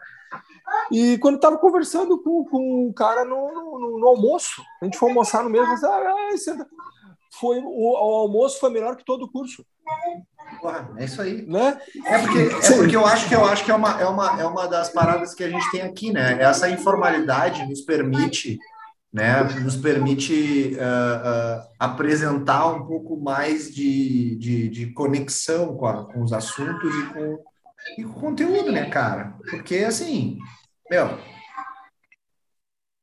e 0.90 1.18
quando 1.18 1.40
tava 1.40 1.58
conversando 1.58 2.22
com, 2.22 2.44
com 2.44 2.86
um 2.86 2.92
cara 2.92 3.24
no, 3.24 3.52
no, 3.52 3.98
no 3.98 4.06
almoço, 4.06 4.62
a 4.80 4.84
gente 4.84 4.98
foi 4.98 5.08
almoçar 5.08 5.42
no 5.42 5.50
mesmo, 5.50 5.68
mas, 5.68 5.82
ah, 5.84 6.66
foi, 7.38 7.58
o, 7.58 7.92
o, 7.92 7.96
almoço 7.96 8.60
foi 8.60 8.70
melhor 8.70 8.96
que 8.96 9.04
todo 9.04 9.24
o 9.24 9.30
curso. 9.30 9.64
é 10.96 11.04
isso 11.04 11.20
aí. 11.20 11.42
Né? 11.46 11.80
É, 12.04 12.18
porque, 12.18 12.38
é 12.38 12.76
porque 12.76 12.96
eu 12.96 13.06
acho 13.06 13.28
que 13.28 13.34
eu 13.34 13.44
acho 13.44 13.64
que 13.64 13.70
é 13.70 13.74
uma, 13.74 14.00
é, 14.00 14.06
uma, 14.06 14.40
é 14.40 14.46
uma 14.46 14.68
das 14.68 14.88
paradas 14.90 15.34
que 15.34 15.42
a 15.42 15.48
gente 15.48 15.70
tem 15.70 15.82
aqui, 15.82 16.12
né? 16.12 16.40
Essa 16.40 16.68
informalidade 16.68 17.66
nos 17.66 17.80
permite 17.80 18.58
né, 19.14 19.44
nos 19.60 19.76
permite 19.76 20.74
uh, 20.74 21.60
uh, 21.60 21.68
apresentar 21.78 22.66
um 22.66 22.84
pouco 22.84 23.16
mais 23.16 23.72
de, 23.72 24.34
de, 24.34 24.68
de 24.68 24.86
conexão 24.88 25.76
com, 25.76 25.86
a, 25.86 26.04
com, 26.04 26.20
os 26.20 26.32
assuntos 26.32 26.92
e 26.92 27.06
com, 27.14 27.38
e 27.96 28.02
com 28.02 28.10
o 28.10 28.20
conteúdo, 28.20 28.72
né, 28.72 28.90
cara? 28.90 29.36
Porque, 29.48 29.76
assim, 29.76 30.36
meu, 30.90 31.16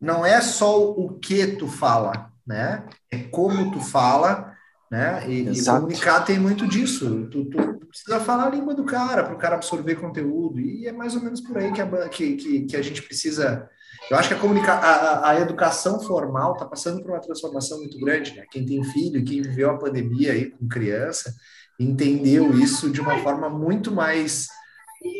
não 0.01 0.25
é 0.25 0.41
só 0.41 0.83
o 0.83 1.17
que 1.17 1.47
tu 1.47 1.65
fala, 1.65 2.29
né? 2.45 2.85
É 3.09 3.19
como 3.19 3.71
tu 3.71 3.79
fala, 3.79 4.53
né? 4.91 5.23
E, 5.29 5.49
e 5.49 5.63
comunicar 5.63 6.25
tem 6.25 6.37
muito 6.37 6.67
disso. 6.67 7.29
Tu, 7.31 7.45
tu, 7.45 7.79
precisa 7.87 8.19
falar 8.19 8.47
a 8.47 8.49
língua 8.49 8.75
do 8.75 8.83
cara, 8.83 9.23
para 9.23 9.33
o 9.33 9.37
cara 9.37 9.55
absorver 9.55 9.95
conteúdo. 9.95 10.59
E 10.59 10.87
é 10.87 10.91
mais 10.91 11.15
ou 11.15 11.21
menos 11.21 11.39
por 11.39 11.57
aí 11.57 11.71
que 11.71 11.81
a, 11.81 12.09
que, 12.09 12.35
que, 12.35 12.61
que 12.63 12.75
a 12.75 12.81
gente 12.81 13.01
precisa 13.01 13.69
Eu 14.11 14.17
acho 14.17 14.27
que 14.27 14.33
a, 14.33 14.37
comunica 14.37 14.73
a, 14.73 15.29
a 15.29 15.39
educação 15.39 15.97
formal 16.01 16.51
está 16.51 16.65
passando 16.65 17.01
por 17.01 17.11
uma 17.11 17.21
transformação 17.21 17.77
muito 17.77 17.97
grande. 17.97 18.35
Né? 18.35 18.45
Quem 18.51 18.65
tem 18.65 18.83
filho, 18.83 19.23
quem 19.23 19.41
viveu 19.41 19.69
a 19.69 19.77
pandemia 19.77 20.33
aí 20.33 20.51
com 20.51 20.67
criança, 20.67 21.33
entendeu 21.79 22.53
isso 22.59 22.89
de 22.89 22.99
uma 22.99 23.19
forma 23.19 23.49
muito 23.49 23.89
mais 23.89 24.49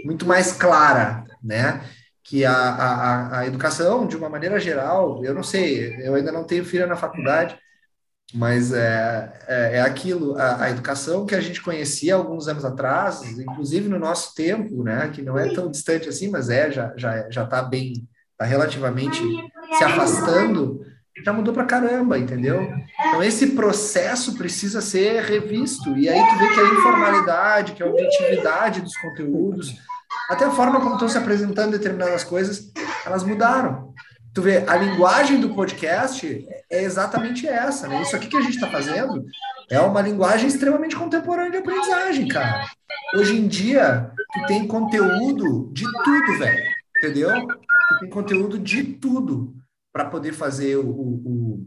muito 0.05 0.25
mais 0.25 0.51
clara, 0.51 1.24
né? 1.41 1.81
Que 2.21 2.45
a, 2.45 2.53
a, 2.53 3.39
a 3.39 3.48
educação, 3.48 4.05
de 4.05 4.15
uma 4.15 4.29
maneira 4.29 4.60
geral, 4.60 5.24
eu 5.24 5.33
não 5.33 5.41
sei, 5.41 5.95
eu 6.05 6.13
ainda 6.13 6.31
não 6.31 6.43
tenho 6.43 6.63
filha 6.63 6.86
na 6.86 6.95
faculdade, 6.95 7.57
mas 8.33 8.71
é, 8.74 9.33
é, 9.48 9.77
é 9.77 9.81
aquilo, 9.81 10.38
a, 10.38 10.65
a, 10.65 10.69
educação 10.69 11.25
que 11.25 11.33
a 11.33 11.41
gente 11.41 11.62
conhecia 11.63 12.13
alguns 12.13 12.48
anos 12.48 12.63
atrás, 12.63 13.24
inclusive 13.39 13.89
no 13.89 13.98
nosso 13.98 14.36
tempo, 14.36 14.83
né, 14.83 15.10
que 15.10 15.24
não 15.24 15.38
é 15.38 15.51
tão 15.51 15.71
distante 15.71 16.07
assim, 16.07 16.29
mas 16.29 16.50
é, 16.50 16.71
já 16.71 16.93
já 16.95 17.29
já 17.31 17.43
está 17.43 17.63
bem, 17.63 18.07
está 18.41 18.43
relativamente 18.43 19.21
se 19.77 19.83
afastando, 19.83 20.81
já 21.24 21.31
mudou 21.31 21.53
para 21.53 21.65
caramba, 21.65 22.17
entendeu? 22.17 22.74
Então 23.07 23.24
esse 23.24 23.48
processo 23.51 24.36
precisa 24.38 24.81
ser 24.81 25.21
revisto 25.24 25.95
e 25.98 26.10
aí 26.10 26.19
tu 26.19 26.39
vê 26.39 26.48
que 26.48 26.60
a 26.60 26.74
informalidade, 26.74 27.74
que 27.74 27.83
a 27.83 27.86
objetividade 27.86 28.81
dos 28.81 28.98
conteúdos, 28.98 29.75
até 30.29 30.45
a 30.45 30.51
forma 30.51 30.81
como 30.81 30.93
estão 30.93 31.07
se 31.07 31.17
apresentando 31.17 31.71
determinadas 31.71 32.24
coisas, 32.24 32.71
elas 33.05 33.24
mudaram 33.24 33.91
tu 34.33 34.41
vê, 34.41 34.63
a 34.67 34.77
linguagem 34.77 35.39
do 35.39 35.53
podcast 35.53 36.48
é 36.69 36.83
exatamente 36.83 37.48
essa, 37.48 37.88
né? 37.88 38.01
Isso 38.01 38.15
aqui 38.15 38.27
que 38.27 38.38
a 38.38 38.41
gente 38.41 38.55
está 38.55 38.69
fazendo 38.69 39.25
é 39.69 39.79
uma 39.79 40.01
linguagem 40.01 40.48
extremamente 40.48 40.95
contemporânea 40.95 41.51
de 41.51 41.57
aprendizagem, 41.57 42.27
cara. 42.27 42.65
Hoje 43.13 43.38
em 43.38 43.48
dia, 43.48 44.10
tu 44.33 44.45
tem 44.48 44.65
conteúdo 44.65 45.69
de 45.74 45.83
tudo, 45.83 46.39
velho. 46.39 46.80
Entendeu? 47.01 47.29
Tem 48.00 48.10
conteúdo 48.10 48.60
de 48.60 48.84
tudo 48.84 49.55
para 49.91 50.05
poder 50.05 50.34
fazer 50.34 50.77
o, 50.77 50.88
o, 50.88 51.65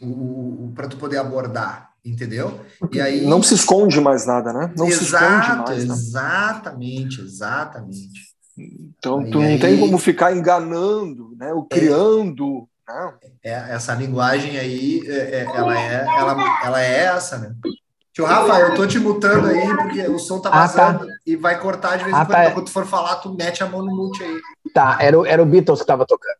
o, 0.00 0.66
o 0.66 0.72
para 0.74 0.88
tu 0.88 0.96
poder 0.96 1.18
abordar, 1.18 1.90
entendeu? 2.02 2.60
E 2.90 2.98
aí 2.98 3.26
não 3.26 3.42
se 3.42 3.54
esconde 3.54 4.00
mais 4.00 4.26
nada, 4.26 4.52
né? 4.52 4.72
Não 4.76 4.86
exato, 4.86 5.04
se 5.04 5.04
esconde 5.04 5.70
mais. 5.70 5.84
Né? 5.86 5.94
Exatamente, 5.94 7.20
exatamente. 7.20 8.32
Então, 8.56 9.22
tu 9.30 9.40
não 9.40 9.58
tem 9.58 9.78
como 9.78 9.98
ficar 9.98 10.34
enganando, 10.34 11.34
né? 11.36 11.52
Ou 11.52 11.66
é. 11.70 11.74
criando. 11.74 12.68
Né? 12.88 13.14
É, 13.44 13.52
essa 13.74 13.94
linguagem 13.94 14.58
aí, 14.58 15.02
é, 15.06 15.40
é, 15.40 15.44
ela, 15.44 15.78
é, 15.78 16.06
ela, 16.06 16.64
ela 16.64 16.82
é 16.82 17.04
essa, 17.04 17.38
né? 17.38 17.54
Tio 18.12 18.26
Rafa, 18.26 18.60
eu 18.60 18.74
tô 18.74 18.86
te 18.86 18.98
mutando 18.98 19.48
aí, 19.48 19.66
porque 19.76 20.02
o 20.02 20.18
som 20.18 20.38
tá 20.38 20.50
vazando 20.50 21.04
ah, 21.04 21.06
tá. 21.06 21.12
e 21.26 21.34
vai 21.34 21.58
cortar 21.58 21.96
de 21.96 22.04
vez 22.04 22.14
em 22.14 22.20
ah, 22.20 22.26
quando. 22.26 22.36
Tá. 22.36 22.50
Quando 22.50 22.66
tu 22.66 22.70
for 22.70 22.86
falar, 22.86 23.16
tu 23.16 23.34
mete 23.34 23.62
a 23.62 23.66
mão 23.66 23.82
no 23.82 23.94
mute 23.94 24.22
aí. 24.22 24.38
Tá, 24.74 24.98
era, 25.00 25.18
o, 25.18 25.24
era 25.24 25.42
o 25.42 25.46
Beatles 25.46 25.80
que 25.80 25.86
tava 25.86 26.04
tocando. 26.04 26.36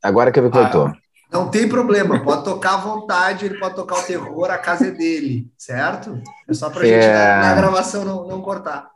Agora 0.00 0.30
que 0.30 0.38
eu 0.38 0.44
vi 0.44 0.50
que 0.50 0.58
ah, 0.58 0.62
voltou. 0.62 0.92
Não 1.32 1.48
tem 1.48 1.68
problema, 1.68 2.22
pode 2.22 2.44
tocar 2.44 2.74
à 2.74 2.76
vontade, 2.76 3.46
ele 3.46 3.58
pode 3.58 3.74
tocar 3.74 3.98
o 3.98 4.02
terror, 4.02 4.50
a 4.50 4.58
casa 4.58 4.86
é 4.86 4.90
dele, 4.90 5.48
certo? 5.56 6.20
É 6.48 6.54
só 6.54 6.70
pra 6.70 6.86
é... 6.86 7.02
gente 7.02 7.12
na, 7.12 7.48
na 7.48 7.54
gravação 7.54 8.04
não, 8.04 8.26
não 8.26 8.40
cortar. 8.40 8.88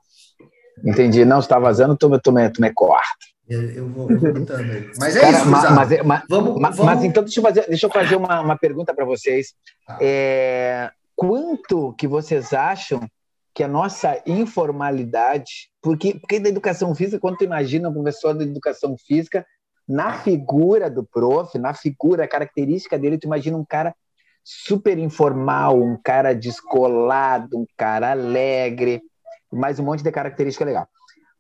Entendi. 0.85 1.25
Não, 1.25 1.39
está 1.39 1.59
vazando, 1.59 1.97
tu, 1.97 2.09
tu, 2.21 2.33
me, 2.33 2.49
tu 2.51 2.61
me 2.61 2.73
corta. 2.73 3.05
Eu, 3.49 3.63
eu 3.71 3.89
vou, 3.89 4.09
voltando 4.09 4.73
aí. 4.73 4.91
Mas 4.99 5.17
é 5.17 5.21
Cara, 5.21 5.39
isso, 5.39 5.47
mas, 5.49 5.71
mas, 5.71 6.03
mas, 6.03 6.23
vamos, 6.29 6.61
mas, 6.61 6.77
vamos... 6.77 6.95
mas, 6.95 7.05
então 7.05 7.23
deixa 7.23 7.41
eu 7.41 7.45
fazer, 7.45 7.67
deixa 7.69 7.87
eu 7.87 7.91
fazer 7.91 8.17
uma, 8.17 8.41
uma 8.41 8.59
pergunta 8.59 8.95
para 8.95 9.05
vocês. 9.05 9.55
Ah. 9.89 9.99
É, 10.01 10.91
quanto 11.17 11.95
que 11.95 12.07
vocês 12.07 12.53
acham 12.53 13.01
que 13.55 13.63
a 13.63 13.69
nossa 13.69 14.21
informalidade, 14.27 15.71
porque, 15.81 16.19
porque 16.19 16.41
da 16.41 16.49
educação 16.49 16.95
física, 16.95 17.21
quando 17.21 17.37
tu 17.37 17.45
imagina 17.45 17.89
um 17.89 17.93
professor 17.93 18.37
de 18.37 18.45
educação 18.45 18.97
física, 18.99 19.47
na 19.87 20.19
figura 20.19 20.91
do 20.91 21.05
prof, 21.05 21.57
na 21.59 21.73
figura, 21.73 22.27
característica 22.27 22.99
dele, 22.99 23.19
tu 23.19 23.27
imagina 23.27 23.57
um 23.57 23.65
cara 23.65 23.95
super 24.43 24.99
informal, 24.99 25.81
um 25.81 25.97
cara 26.03 26.35
descolado, 26.35 27.59
um 27.59 27.67
cara 27.77 28.11
alegre, 28.11 29.03
mais 29.53 29.79
um 29.79 29.85
monte 29.85 30.03
de 30.03 30.11
característica 30.11 30.65
legal. 30.65 30.89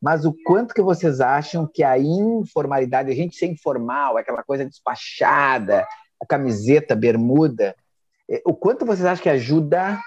Mas 0.00 0.24
o 0.24 0.34
quanto 0.44 0.74
que 0.74 0.82
vocês 0.82 1.20
acham 1.20 1.66
que 1.66 1.82
a 1.82 1.98
informalidade, 1.98 3.10
a 3.10 3.14
gente 3.14 3.36
ser 3.36 3.46
informal, 3.46 4.16
aquela 4.16 4.42
coisa 4.42 4.64
despachada, 4.64 5.86
a 6.20 6.26
camiseta, 6.26 6.94
bermuda, 6.94 7.74
o 8.44 8.54
quanto 8.54 8.86
vocês 8.86 9.04
acham 9.04 9.22
que 9.22 9.28
ajuda 9.28 10.00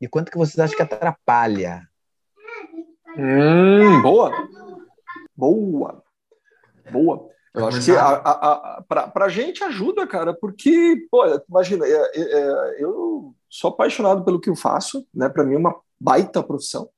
e 0.00 0.08
quanto 0.08 0.30
que 0.30 0.38
vocês 0.38 0.58
acham 0.58 0.76
que 0.76 0.82
atrapalha? 0.82 1.88
Hum, 3.16 4.02
boa. 4.02 4.30
Boa. 5.34 6.02
Boa. 6.90 7.28
Eu 7.54 7.66
acho 7.66 7.82
que 7.82 7.90
a, 7.92 8.04
a, 8.04 8.76
a, 8.76 8.82
para 8.82 9.24
a 9.24 9.28
gente 9.30 9.64
ajuda, 9.64 10.06
cara, 10.06 10.34
porque, 10.34 11.06
pô, 11.10 11.24
imagina, 11.48 11.86
é, 11.86 11.90
é, 11.90 12.20
é, 12.20 12.76
eu 12.84 13.34
sou 13.48 13.70
apaixonado 13.70 14.22
pelo 14.24 14.38
que 14.38 14.50
eu 14.50 14.54
faço, 14.54 15.06
né? 15.12 15.26
Para 15.30 15.42
mim 15.42 15.54
é 15.54 15.58
uma 15.58 15.74
baita 15.98 16.42
profissão. 16.42 16.90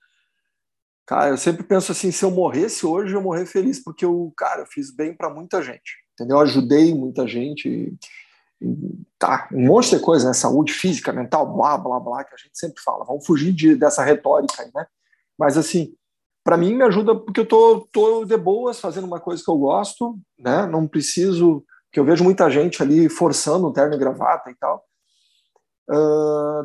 Cara, 1.07 1.31
eu 1.31 1.37
sempre 1.37 1.63
penso 1.63 1.93
assim, 1.93 2.11
se 2.11 2.25
eu 2.25 2.31
morresse 2.33 2.85
hoje, 2.85 3.15
eu 3.15 3.23
morrer 3.23 3.47
feliz, 3.47 3.83
porque 3.83 4.05
eu, 4.05 4.33
cara, 4.37 4.63
eu 4.63 4.67
fiz 4.67 4.91
bem 4.91 5.15
para 5.15 5.31
muita 5.31 5.63
gente, 5.63 5.95
entendeu? 6.13 6.37
Eu 6.37 6.43
ajudei 6.43 6.93
muita 6.93 7.27
gente, 7.27 7.97
tá, 9.19 9.49
um 9.53 9.67
monte 9.67 9.91
de 9.91 10.01
coisa, 10.01 10.29
né? 10.29 10.35
Saúde 10.35 10.73
física, 10.73 11.13
mental, 11.13 11.47
blá, 11.55 11.77
blá, 11.77 12.01
blá, 12.01 12.25
que 12.25 12.35
a 12.35 12.39
gente 12.39 12.59
sempre 12.59 12.83
fala. 12.83 13.05
Vamos 13.05 13.27
fugir 13.27 13.53
de, 13.53 13.75
dessa 13.75 14.03
retórica 14.03 14.63
aí, 14.63 14.71
né? 14.75 14.87
Mas, 15.39 15.57
assim, 15.57 15.95
para 16.45 16.57
mim 16.57 16.75
me 16.75 16.85
ajuda 16.85 17.15
porque 17.15 17.41
eu 17.41 17.47
tô, 17.47 17.89
tô 17.93 18.25
de 18.25 18.37
boas 18.37 18.81
fazendo 18.81 19.07
uma 19.07 19.21
coisa 19.21 19.43
que 19.43 19.51
eu 19.51 19.59
gosto, 19.59 20.19
né? 20.39 20.67
Não 20.67 20.87
preciso, 20.87 21.65
que 21.93 22.01
eu 22.01 22.05
vejo 22.05 22.25
muita 22.25 22.51
gente 22.51 22.83
ali 22.83 23.09
forçando 23.09 23.73
terno 23.73 23.95
e 23.95 23.99
gravata 23.99 24.51
e 24.51 24.55
tal 24.55 24.85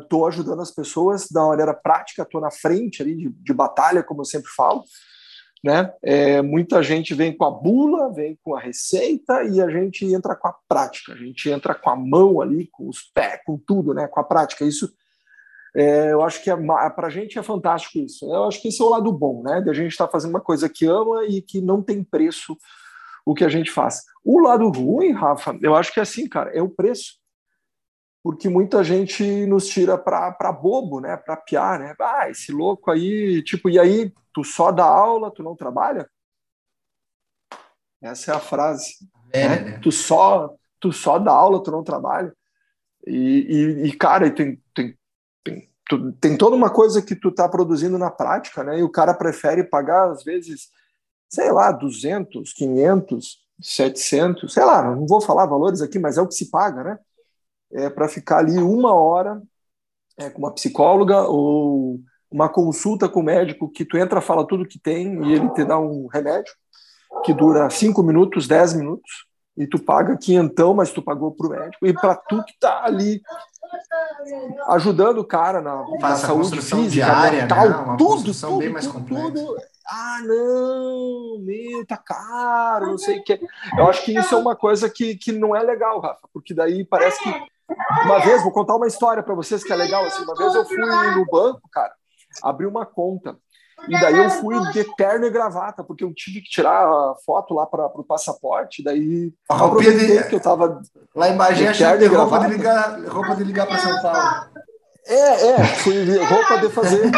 estou 0.02 0.22
uh, 0.22 0.26
ajudando 0.26 0.60
as 0.60 0.70
pessoas 0.70 1.28
da 1.30 1.42
maneira 1.46 1.72
prática, 1.72 2.22
estou 2.22 2.40
na 2.40 2.50
frente 2.50 3.00
ali 3.00 3.16
de, 3.16 3.28
de, 3.30 3.54
batalha, 3.54 4.02
como 4.02 4.20
eu 4.20 4.24
sempre 4.26 4.50
falo. 4.54 4.84
Né? 5.64 5.90
É, 6.02 6.42
muita 6.42 6.82
gente 6.82 7.14
vem 7.14 7.34
com 7.34 7.46
a 7.46 7.50
bula, 7.50 8.12
vem 8.12 8.38
com 8.44 8.54
a 8.54 8.60
receita 8.60 9.44
e 9.44 9.62
a 9.62 9.70
gente 9.70 10.04
entra 10.04 10.36
com 10.36 10.46
a 10.46 10.54
prática, 10.68 11.14
a 11.14 11.16
gente 11.16 11.48
entra 11.48 11.74
com 11.74 11.88
a 11.88 11.96
mão 11.96 12.42
ali, 12.42 12.68
com 12.70 12.86
os 12.86 13.00
pés, 13.00 13.40
com 13.46 13.56
tudo, 13.56 13.94
né? 13.94 14.06
com 14.06 14.20
a 14.20 14.24
prática. 14.24 14.62
Isso 14.62 14.92
é, 15.74 16.12
eu 16.12 16.22
acho 16.22 16.42
que 16.42 16.50
é, 16.50 16.56
para 16.90 17.06
a 17.06 17.10
gente 17.10 17.38
é 17.38 17.42
fantástico 17.42 17.98
isso. 17.98 18.30
Eu 18.30 18.44
acho 18.44 18.60
que 18.60 18.68
esse 18.68 18.82
é 18.82 18.84
o 18.84 18.90
lado 18.90 19.10
bom, 19.10 19.42
né? 19.42 19.62
De 19.62 19.70
a 19.70 19.72
gente 19.72 19.90
estar 19.90 20.06
tá 20.06 20.12
fazendo 20.12 20.30
uma 20.30 20.40
coisa 20.40 20.68
que 20.68 20.84
ama 20.84 21.24
e 21.24 21.40
que 21.40 21.62
não 21.62 21.82
tem 21.82 22.04
preço 22.04 22.56
o 23.24 23.34
que 23.34 23.42
a 23.42 23.48
gente 23.48 23.70
faz. 23.70 24.02
O 24.22 24.38
lado 24.40 24.68
ruim, 24.68 25.12
Rafa, 25.12 25.58
eu 25.62 25.74
acho 25.74 25.92
que 25.92 25.98
é 25.98 26.02
assim, 26.02 26.28
cara, 26.28 26.50
é 26.50 26.62
o 26.62 26.68
preço 26.68 27.14
porque 28.24 28.48
muita 28.48 28.82
gente 28.82 29.22
nos 29.44 29.68
tira 29.68 29.98
para 29.98 30.50
bobo, 30.50 30.98
né? 30.98 31.14
Para 31.14 31.36
piar, 31.36 31.78
né? 31.78 31.94
Ah, 32.00 32.30
esse 32.30 32.50
louco 32.50 32.90
aí, 32.90 33.42
tipo, 33.42 33.68
e 33.68 33.78
aí, 33.78 34.10
tu 34.32 34.42
só 34.42 34.72
dá 34.72 34.86
aula, 34.86 35.30
tu 35.30 35.42
não 35.42 35.54
trabalha? 35.54 36.08
Essa 38.00 38.32
é 38.32 38.34
a 38.34 38.40
frase. 38.40 38.94
É, 39.30 39.48
né? 39.48 39.60
né? 39.60 39.78
Tu 39.78 39.92
só 39.92 40.56
tu 40.80 40.90
só 40.92 41.18
dá 41.18 41.32
aula, 41.32 41.62
tu 41.62 41.70
não 41.70 41.82
trabalha. 41.84 42.34
E, 43.06 43.82
e, 43.84 43.88
e 43.88 43.92
cara, 43.96 44.30
tem, 44.30 44.58
tem, 44.74 44.98
tem, 45.42 45.70
tu, 45.88 46.12
tem 46.12 46.36
toda 46.36 46.56
uma 46.56 46.70
coisa 46.70 47.02
que 47.02 47.14
tu 47.14 47.30
tá 47.30 47.46
produzindo 47.46 47.98
na 47.98 48.10
prática, 48.10 48.64
né? 48.64 48.78
E 48.78 48.82
o 48.82 48.90
cara 48.90 49.14
prefere 49.14 49.64
pagar, 49.64 50.10
às 50.10 50.24
vezes, 50.24 50.68
sei 51.28 51.52
lá, 51.52 51.72
200, 51.72 52.52
500, 52.54 53.38
700, 53.60 54.52
sei 54.52 54.64
lá, 54.64 54.94
não 54.94 55.06
vou 55.06 55.20
falar 55.20 55.46
valores 55.46 55.80
aqui, 55.80 55.98
mas 55.98 56.18
é 56.18 56.22
o 56.22 56.28
que 56.28 56.34
se 56.34 56.50
paga, 56.50 56.84
né? 56.84 56.98
É, 57.74 57.90
para 57.90 58.08
ficar 58.08 58.38
ali 58.38 58.58
uma 58.58 58.94
hora 58.94 59.42
é, 60.16 60.30
com 60.30 60.38
uma 60.38 60.54
psicóloga 60.54 61.22
ou 61.22 62.00
uma 62.30 62.48
consulta 62.48 63.08
com 63.08 63.20
o 63.20 63.24
médico 63.24 63.70
que 63.70 63.84
tu 63.84 63.96
entra, 63.96 64.20
fala 64.20 64.46
tudo 64.46 64.66
que 64.66 64.78
tem 64.78 65.24
e 65.24 65.32
ele 65.34 65.48
te 65.50 65.64
dá 65.64 65.78
um 65.78 66.06
remédio 66.06 66.52
que 67.24 67.32
dura 67.32 67.70
cinco 67.70 68.02
minutos, 68.02 68.46
dez 68.46 68.74
minutos 68.74 69.26
e 69.56 69.66
tu 69.66 69.78
paga 69.78 70.16
quinhentão, 70.16 70.74
mas 70.74 70.90
tu 70.90 71.00
pagou 71.00 71.30
para 71.32 71.46
o 71.46 71.50
médico 71.50 71.86
e 71.86 71.92
para 71.92 72.14
tu 72.16 72.42
que 72.44 72.58
tá 72.58 72.84
ali 72.84 73.22
ajudando 74.68 75.18
o 75.18 75.24
cara 75.24 75.60
na, 75.60 75.84
na 76.00 76.16
saúde 76.16 76.60
física, 76.60 76.88
diária, 76.88 77.42
mental, 77.42 77.68
né? 77.68 77.96
tudo, 77.98 78.32
tudo, 78.32 78.58
bem 78.58 78.68
mais 78.68 78.86
tudo, 78.86 79.04
tudo. 79.04 79.56
Ah, 79.86 80.18
não, 80.24 81.38
meu, 81.40 81.84
tá 81.86 81.96
caro, 81.96 82.86
não 82.86 82.98
sei 82.98 83.18
o 83.18 83.24
que. 83.24 83.38
Eu 83.76 83.86
acho 83.88 84.04
que 84.04 84.18
isso 84.18 84.34
é 84.34 84.38
uma 84.38 84.56
coisa 84.56 84.88
que, 84.88 85.14
que 85.14 85.30
não 85.30 85.54
é 85.54 85.62
legal, 85.62 86.00
Rafa, 86.00 86.26
porque 86.32 86.54
daí 86.54 86.84
parece 86.84 87.22
que 87.22 87.53
uma 88.04 88.18
vez, 88.20 88.42
vou 88.42 88.52
contar 88.52 88.76
uma 88.76 88.86
história 88.86 89.22
para 89.22 89.34
vocês 89.34 89.62
que 89.62 89.72
é 89.72 89.76
legal. 89.76 90.04
Assim, 90.04 90.22
uma 90.22 90.34
vez 90.34 90.54
eu 90.54 90.64
fui 90.64 90.76
no 90.76 91.26
banco, 91.26 91.62
cara, 91.72 91.92
abri 92.42 92.66
uma 92.66 92.84
conta. 92.84 93.36
E 93.88 94.00
daí 94.00 94.16
eu 94.16 94.30
fui 94.30 94.58
de 94.72 94.84
terno 94.96 95.26
e 95.26 95.30
gravata, 95.30 95.82
porque 95.82 96.04
eu 96.04 96.14
tive 96.14 96.40
que 96.40 96.48
tirar 96.48 96.84
a 96.84 97.14
foto 97.26 97.54
lá 97.54 97.66
para 97.66 97.86
o 97.86 98.04
passaporte. 98.04 98.82
Daí 98.82 99.32
a 99.48 99.56
roupa 99.56 99.82
de... 99.82 100.24
que 100.28 100.34
eu 100.34 100.40
tava. 100.40 100.80
Lá 101.14 101.28
em 101.28 101.36
Bagé, 101.36 101.72
de 101.72 102.06
roupa 102.06 102.38
de 102.40 102.48
ligar, 102.48 103.00
roupa 103.08 103.34
de 103.34 103.44
ligar 103.44 103.66
para 103.66 103.78
São 103.78 104.00
Paulo. 104.00 104.54
É, 105.06 105.50
é, 105.50 105.64
fui 105.64 106.16
roupa 106.24 106.58
de 106.58 106.70
fazer 106.70 107.10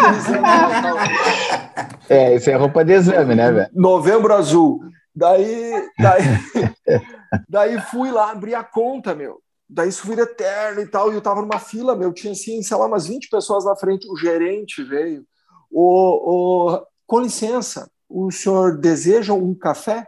É, 2.09 2.35
isso 2.35 2.50
é 2.50 2.55
roupa 2.57 2.85
de 2.85 2.95
exame, 2.95 3.37
né, 3.37 3.53
velho? 3.53 3.71
Novembro 3.73 4.35
azul. 4.35 4.81
Daí, 5.15 5.73
daí 5.99 6.23
Daí 7.49 7.81
fui 7.81 8.11
lá 8.11 8.31
abrir 8.31 8.55
a 8.55 8.65
conta, 8.65 9.15
meu. 9.15 9.41
Daí 9.69 9.89
isso 9.89 10.07
vira 10.07 10.23
eterno 10.23 10.81
e 10.81 10.87
tal. 10.87 11.13
E 11.13 11.15
eu 11.15 11.21
tava 11.21 11.41
numa 11.41 11.59
fila, 11.59 11.97
meu. 11.97 12.13
Tinha, 12.13 12.33
assim, 12.33 12.63
sei 12.63 12.77
lá, 12.77 12.87
umas 12.87 13.07
20 13.07 13.29
pessoas 13.29 13.65
na 13.65 13.77
frente. 13.77 14.09
O 14.11 14.17
gerente 14.17 14.83
veio. 14.83 15.27
O, 15.71 16.73
o, 16.73 16.87
com 17.07 17.21
licença, 17.21 17.91
o 18.09 18.31
senhor 18.31 18.79
deseja 18.79 19.33
um 19.33 19.55
café? 19.55 20.07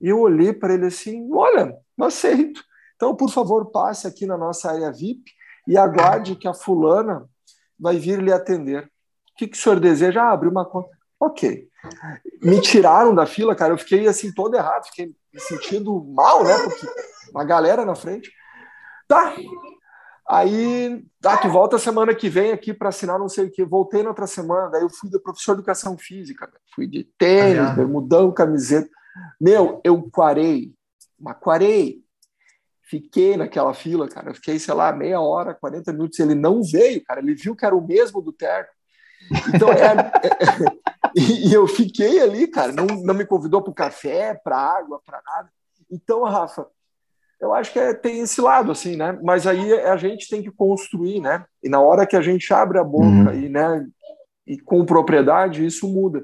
E 0.00 0.08
eu 0.08 0.20
olhei 0.20 0.52
para 0.52 0.74
ele 0.74 0.86
assim: 0.86 1.28
olha, 1.32 1.76
não 1.96 2.06
aceito. 2.06 2.62
Então, 2.96 3.14
por 3.16 3.30
favor, 3.30 3.70
passe 3.70 4.06
aqui 4.06 4.26
na 4.26 4.38
nossa 4.38 4.70
área 4.70 4.92
VIP 4.92 5.32
e 5.66 5.76
aguarde 5.76 6.36
que 6.36 6.46
a 6.46 6.54
fulana 6.54 7.28
vai 7.78 7.98
vir 7.98 8.22
lhe 8.22 8.32
atender. 8.32 8.84
O 8.84 9.36
que, 9.36 9.48
que 9.48 9.56
o 9.56 9.60
senhor 9.60 9.80
deseja? 9.80 10.22
Ah, 10.22 10.32
abrir 10.32 10.48
uma 10.48 10.64
conta. 10.64 10.90
Ok. 11.18 11.68
Me 12.42 12.60
tiraram 12.60 13.14
da 13.14 13.26
fila, 13.26 13.54
cara. 13.54 13.72
Eu 13.72 13.78
fiquei 13.78 14.06
assim 14.06 14.32
todo 14.32 14.56
errado, 14.56 14.86
fiquei 14.86 15.06
me 15.06 15.40
sentindo 15.40 16.04
mal, 16.04 16.44
né? 16.44 16.56
Porque 16.58 16.86
uma 17.30 17.44
galera 17.44 17.84
na 17.84 17.94
frente. 17.94 18.30
Tá. 19.12 19.34
Aí, 20.26 21.04
tá, 21.20 21.36
tu 21.36 21.50
volta 21.50 21.78
semana 21.78 22.14
que 22.14 22.30
vem 22.30 22.50
aqui 22.50 22.72
para 22.72 22.88
assinar 22.88 23.18
não 23.18 23.28
sei 23.28 23.44
o 23.44 23.50
que. 23.50 23.62
Voltei 23.62 24.02
na 24.02 24.08
outra 24.08 24.26
semana, 24.26 24.70
daí 24.70 24.80
eu 24.80 24.88
fui 24.88 25.10
de 25.10 25.18
professor 25.18 25.52
de 25.52 25.58
educação 25.58 25.98
física. 25.98 26.50
Fui 26.74 26.86
de 26.86 27.04
tênis, 27.18 27.74
bermudão, 27.74 28.32
camiseta. 28.32 28.88
Meu, 29.38 29.82
eu 29.84 30.02
quarei, 30.10 30.72
mas 31.20 31.36
quarei. 31.38 32.02
Fiquei 32.84 33.36
naquela 33.36 33.74
fila, 33.74 34.08
cara. 34.08 34.30
Eu 34.30 34.34
fiquei, 34.34 34.58
sei 34.58 34.72
lá, 34.72 34.90
meia 34.92 35.20
hora, 35.20 35.52
40 35.52 35.92
minutos. 35.92 36.18
Ele 36.18 36.34
não 36.34 36.62
veio, 36.62 37.04
cara. 37.04 37.20
Ele 37.20 37.34
viu 37.34 37.54
que 37.54 37.66
era 37.66 37.76
o 37.76 37.86
mesmo 37.86 38.22
do 38.22 38.32
terno. 38.32 38.68
Então, 39.54 39.68
é, 39.70 39.92
é, 40.24 41.12
e, 41.14 41.52
eu 41.52 41.66
fiquei 41.66 42.18
ali, 42.20 42.46
cara. 42.46 42.72
Não, 42.72 42.86
não 42.86 43.12
me 43.12 43.26
convidou 43.26 43.60
para 43.60 43.74
café, 43.74 44.32
para 44.42 44.56
água, 44.56 45.02
para 45.04 45.20
nada. 45.22 45.50
Então, 45.90 46.22
Rafa, 46.24 46.66
eu 47.42 47.52
acho 47.52 47.72
que 47.72 47.78
é, 47.80 47.92
tem 47.92 48.20
esse 48.20 48.40
lado, 48.40 48.70
assim, 48.70 48.96
né? 48.96 49.18
Mas 49.20 49.48
aí 49.48 49.72
a 49.80 49.96
gente 49.96 50.28
tem 50.28 50.40
que 50.40 50.52
construir, 50.52 51.20
né? 51.20 51.44
E 51.60 51.68
na 51.68 51.80
hora 51.80 52.06
que 52.06 52.14
a 52.14 52.22
gente 52.22 52.54
abre 52.54 52.78
a 52.78 52.84
boca 52.84 53.04
uhum. 53.04 53.34
e, 53.34 53.48
né, 53.48 53.84
e 54.46 54.56
com 54.60 54.86
propriedade, 54.86 55.66
isso 55.66 55.88
muda. 55.88 56.22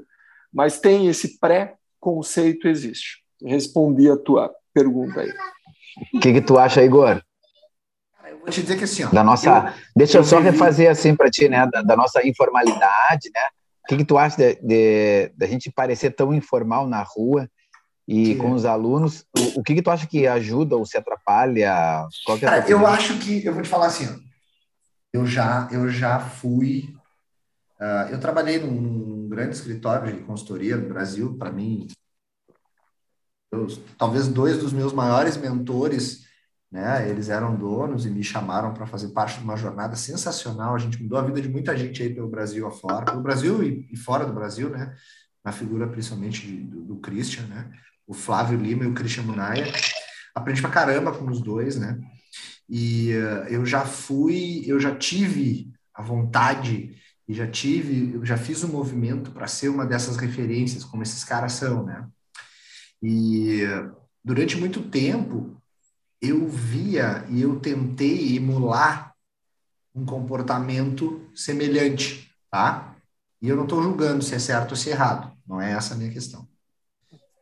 Mas 0.52 0.78
tem 0.78 1.08
esse 1.08 1.40
pré-conceito 1.40 2.68
existe. 2.68 3.24
Respondi 3.44 4.08
a 4.08 4.16
tua 4.16 4.54
pergunta 4.72 5.20
aí. 5.20 5.32
O 6.14 6.20
que, 6.20 6.34
que 6.34 6.40
tu 6.40 6.56
acha, 6.56 6.84
Igor? 6.84 7.20
Eu 8.30 8.38
vou 8.38 8.48
te 8.48 8.62
dizer 8.62 8.78
que 8.78 8.84
assim, 8.84 9.02
ó, 9.02 9.08
da 9.10 9.24
nossa, 9.24 9.48
eu, 9.48 9.72
deixa 9.96 10.18
eu, 10.18 10.22
eu 10.22 10.24
só 10.24 10.36
vivi... 10.36 10.50
refazer 10.50 10.88
assim 10.88 11.16
para 11.16 11.28
ti, 11.28 11.48
né, 11.48 11.66
da, 11.66 11.82
da, 11.82 11.96
nossa 11.96 12.24
informalidade, 12.24 13.28
né? 13.34 13.40
O 13.82 13.88
que, 13.88 13.96
que 13.96 14.04
tu 14.04 14.16
acha 14.16 14.36
de, 14.36 14.54
de, 14.62 15.32
de, 15.36 15.44
a 15.44 15.48
gente 15.48 15.72
parecer 15.72 16.12
tão 16.12 16.32
informal 16.32 16.86
na 16.86 17.02
rua 17.02 17.50
e 18.08 18.34
com 18.36 18.52
os 18.52 18.64
alunos, 18.64 19.26
o, 19.36 19.60
o 19.60 19.62
que, 19.62 19.74
que 19.74 19.82
tu 19.82 19.90
acha 19.90 20.06
que 20.06 20.26
ajuda 20.26 20.74
ou 20.74 20.86
se 20.86 20.96
atrapalha? 20.96 22.08
É 22.26 22.38
Cara, 22.38 22.66
eu 22.66 22.86
acho 22.86 23.18
que, 23.18 23.44
eu 23.44 23.52
vou 23.52 23.62
te 23.62 23.68
falar 23.68 23.88
assim, 23.88 24.06
eu 25.12 25.26
já, 25.26 25.68
eu 25.70 25.90
já 25.90 26.18
fui, 26.18 26.96
uh, 27.78 28.08
eu 28.10 28.18
trabalhei 28.18 28.60
num, 28.60 28.80
num, 28.80 29.28
grande 29.28 29.56
escritório 29.56 30.16
de 30.16 30.22
consultoria 30.22 30.74
no 30.74 30.88
Brasil, 30.88 31.36
para 31.36 31.52
mim, 31.52 31.86
eu, 33.52 33.66
talvez 33.98 34.26
dois 34.26 34.56
dos 34.56 34.72
meus 34.72 34.94
maiores 34.94 35.36
mentores, 35.36 36.26
né, 36.72 37.10
eles 37.10 37.28
eram 37.28 37.54
donos 37.54 38.06
e 38.06 38.10
me 38.10 38.24
chamaram 38.24 38.72
para 38.72 38.86
fazer 38.86 39.08
parte 39.08 39.36
de 39.36 39.44
uma 39.44 39.56
jornada 39.56 39.96
sensacional, 39.96 40.74
a 40.74 40.78
gente 40.78 41.02
mudou 41.02 41.18
a 41.18 41.22
vida 41.22 41.42
de 41.42 41.48
muita 41.50 41.76
gente 41.76 42.02
aí 42.02 42.14
pelo 42.14 42.30
Brasil 42.30 42.66
afora, 42.66 43.04
pelo 43.04 43.22
Brasil 43.22 43.62
e, 43.62 43.86
e 43.92 43.96
fora 43.98 44.24
do 44.24 44.32
Brasil, 44.32 44.70
né, 44.70 44.94
na 45.44 45.52
figura 45.52 45.86
principalmente 45.86 46.46
do, 46.46 46.84
do 46.84 46.96
Christian, 46.96 47.46
né, 47.48 47.70
o 48.08 48.14
Flávio 48.14 48.58
Lima 48.58 48.84
e 48.84 48.86
o 48.88 48.94
Christian 48.94 49.24
Munaia. 49.24 49.70
Aprendi 50.34 50.62
pra 50.62 50.70
caramba 50.70 51.12
com 51.12 51.30
os 51.30 51.40
dois, 51.40 51.76
né? 51.76 52.00
E 52.68 53.12
uh, 53.12 53.46
eu 53.48 53.64
já 53.64 53.84
fui, 53.84 54.64
eu 54.66 54.80
já 54.80 54.96
tive 54.96 55.70
a 55.94 56.02
vontade 56.02 56.96
e 57.28 57.34
já 57.34 57.46
tive, 57.46 58.14
eu 58.14 58.24
já 58.24 58.38
fiz 58.38 58.64
um 58.64 58.68
movimento 58.68 59.30
para 59.30 59.46
ser 59.46 59.68
uma 59.68 59.84
dessas 59.84 60.16
referências, 60.16 60.84
como 60.84 61.02
esses 61.02 61.22
caras 61.22 61.52
são, 61.52 61.84
né? 61.84 62.08
E 63.02 63.60
durante 64.24 64.56
muito 64.56 64.82
tempo 64.82 65.60
eu 66.20 66.48
via 66.48 67.24
e 67.28 67.42
eu 67.42 67.60
tentei 67.60 68.36
emular 68.36 69.14
um 69.94 70.04
comportamento 70.04 71.28
semelhante, 71.34 72.30
tá? 72.50 72.96
E 73.40 73.48
eu 73.48 73.56
não 73.56 73.64
estou 73.64 73.82
julgando 73.82 74.24
se 74.24 74.34
é 74.34 74.38
certo 74.38 74.70
ou 74.70 74.76
se 74.76 74.90
é 74.90 74.92
errado, 74.92 75.36
não 75.46 75.60
é 75.60 75.72
essa 75.72 75.94
a 75.94 75.96
minha 75.96 76.10
questão. 76.10 76.48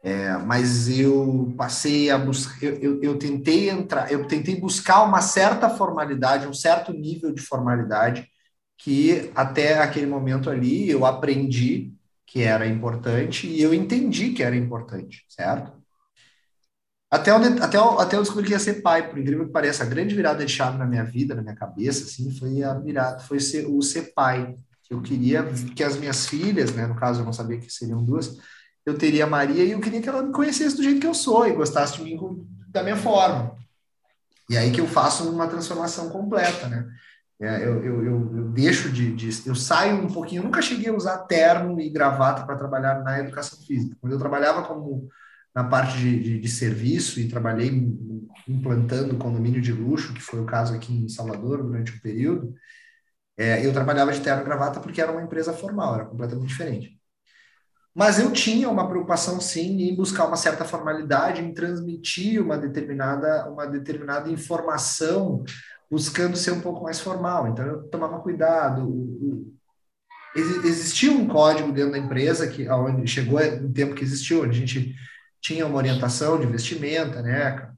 É, 0.07 0.37
mas 0.39 0.89
eu 0.89 1.53
passei 1.59 2.11
a 2.11 2.17
buscar, 2.17 2.63
eu, 2.63 2.77
eu, 2.81 3.03
eu, 3.03 3.19
tentei 3.19 3.69
entrar, 3.69 4.13
eu 4.13 4.25
tentei 4.29 4.55
buscar 4.55 5.03
uma 5.03 5.21
certa 5.21 5.69
formalidade, 5.69 6.47
um 6.47 6.55
certo 6.55 6.93
nível 6.93 7.33
de 7.33 7.43
formalidade 7.43 8.31
que 8.79 9.33
até 9.35 9.81
aquele 9.81 10.07
momento 10.07 10.49
ali 10.49 10.89
eu 10.89 11.05
aprendi 11.05 11.93
que 12.25 12.41
era 12.43 12.69
importante 12.69 13.49
e 13.49 13.61
eu 13.61 13.75
entendi 13.75 14.31
que 14.33 14.45
era 14.45 14.55
importante, 14.55 15.25
certo? 15.29 15.73
Até 17.11 17.33
eu, 17.33 17.37
até, 17.37 17.77
eu, 17.77 17.99
até 17.99 18.17
eu 18.17 18.21
descobri 18.23 18.47
que 18.47 18.53
ia 18.53 18.61
ser 18.61 18.83
pai, 18.83 19.09
por 19.11 19.19
incrível 19.19 19.47
que 19.47 19.53
pareça, 19.53 19.83
a 19.83 19.87
grande 19.87 20.15
virada 20.15 20.47
de 20.47 20.53
chave 20.53 20.79
na 20.79 20.87
minha 20.87 21.05
vida, 21.05 21.35
na 21.35 21.43
minha 21.43 21.57
cabeça, 21.57 22.05
assim, 22.05 22.31
foi 22.31 22.63
a 22.63 22.75
virada, 22.75 23.19
foi 23.19 23.41
ser, 23.41 23.67
o 23.67 23.83
ser 23.83 24.13
pai. 24.15 24.55
Eu 24.89 25.03
queria 25.03 25.45
que 25.75 25.83
as 25.83 25.97
minhas 25.97 26.27
filhas, 26.29 26.73
né, 26.73 26.87
no 26.87 26.95
caso 26.95 27.23
eu 27.23 27.25
não 27.25 27.33
sabia 27.33 27.59
que 27.59 27.69
seriam 27.73 28.05
duas, 28.05 28.37
eu 28.87 28.97
teria 28.97 29.25
a 29.25 29.29
Maria 29.29 29.65
e 29.65 29.73
eu 29.73 29.81
queria 29.81 30.01
que 30.01 30.09
ela 30.09 30.23
me 30.23 30.33
conhecesse 30.33 30.77
do 30.77 30.83
jeito 30.83 31.01
que 31.01 31.07
eu 31.07 31.15
sou 31.15 31.47
e 31.47 31.53
gostasse 31.53 31.97
de 31.97 32.05
mim 32.05 32.17
da 32.69 32.85
minha 32.85 32.97
forma. 32.97 33.57
E 34.49 34.57
aí 34.57 34.71
que 34.71 34.81
eu 34.81 34.87
faço 34.87 35.29
uma 35.29 35.49
transformação 35.49 36.09
completa, 36.09 36.69
né? 36.69 36.87
É, 37.39 37.67
eu, 37.67 37.85
eu, 37.85 38.05
eu, 38.05 38.37
eu, 38.37 38.49
deixo 38.49 38.91
de, 38.91 39.15
de, 39.15 39.47
Eu 39.47 39.55
saio 39.55 39.97
um 39.97 40.07
pouquinho. 40.07 40.41
Eu 40.41 40.45
nunca 40.45 40.63
cheguei 40.63 40.89
a 40.89 40.95
usar 40.95 41.19
terno 41.27 41.79
e 41.81 41.91
gravata 41.91 42.47
para 42.47 42.57
trabalhar 42.57 43.03
na 43.03 43.19
educação 43.19 43.59
física. 43.67 43.97
Quando 44.01 44.15
eu 44.15 44.19
trabalhava 44.19 44.63
como 44.63 45.09
na 45.55 45.65
parte 45.65 45.99
de, 45.99 46.23
de, 46.23 46.41
de, 46.41 46.49
serviço 46.49 47.21
e 47.21 47.29
trabalhei 47.29 47.71
implantando 48.49 49.17
condomínio 49.19 49.61
de 49.61 49.73
luxo, 49.73 50.15
que 50.15 50.23
foi 50.23 50.41
o 50.41 50.47
caso 50.47 50.75
aqui 50.75 50.95
em 50.95 51.09
Salvador 51.09 51.63
durante 51.63 51.93
um 51.93 51.99
período, 51.99 52.55
é, 53.37 53.67
eu 53.67 53.73
trabalhava 53.73 54.13
de 54.13 54.21
terno 54.21 54.43
e 54.43 54.45
gravata 54.45 54.81
porque 54.81 55.01
era 55.01 55.13
uma 55.13 55.23
empresa 55.23 55.53
formal, 55.53 55.95
era 55.95 56.05
completamente 56.07 56.49
diferente. 56.49 56.96
Mas 57.97 58.19
eu 58.19 58.31
tinha 58.31 58.69
uma 58.69 58.87
preocupação, 58.87 59.41
sim, 59.41 59.81
em 59.81 59.97
buscar 59.97 60.27
uma 60.27 60.37
certa 60.37 60.67
formalidade, 60.67 61.41
em 61.41 61.55
transmitir 61.55 62.43
uma 62.43 62.59
determinada, 62.59 63.49
uma 63.51 63.67
determinada 63.67 64.31
informação, 64.31 65.43
buscando 65.91 66.37
ser 66.37 66.51
um 66.51 66.61
pouco 66.61 66.85
mais 66.85 67.01
formal. 67.01 67.49
Então, 67.49 67.65
eu 67.65 67.85
tomava 67.85 68.21
cuidado. 68.21 69.51
Existia 70.35 71.11
um 71.11 71.27
código 71.27 71.73
dentro 71.73 71.93
da 71.93 71.99
empresa, 71.99 72.47
que 72.47 72.69
onde 72.69 73.07
chegou 73.07 73.41
um 73.41 73.73
tempo 73.73 73.95
que 73.95 74.05
existiu, 74.05 74.43
onde 74.43 74.51
a 74.51 74.61
gente 74.61 74.95
tinha 75.41 75.67
uma 75.67 75.79
orientação 75.79 76.39
de 76.39 76.47
vestimenta, 76.47 77.23
né? 77.23 77.73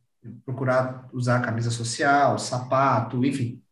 Procurar 0.45 1.09
usar 1.13 1.43
camisa 1.43 1.71
social, 1.71 2.41
sapato, 2.41 3.25
enfim. 3.25 3.63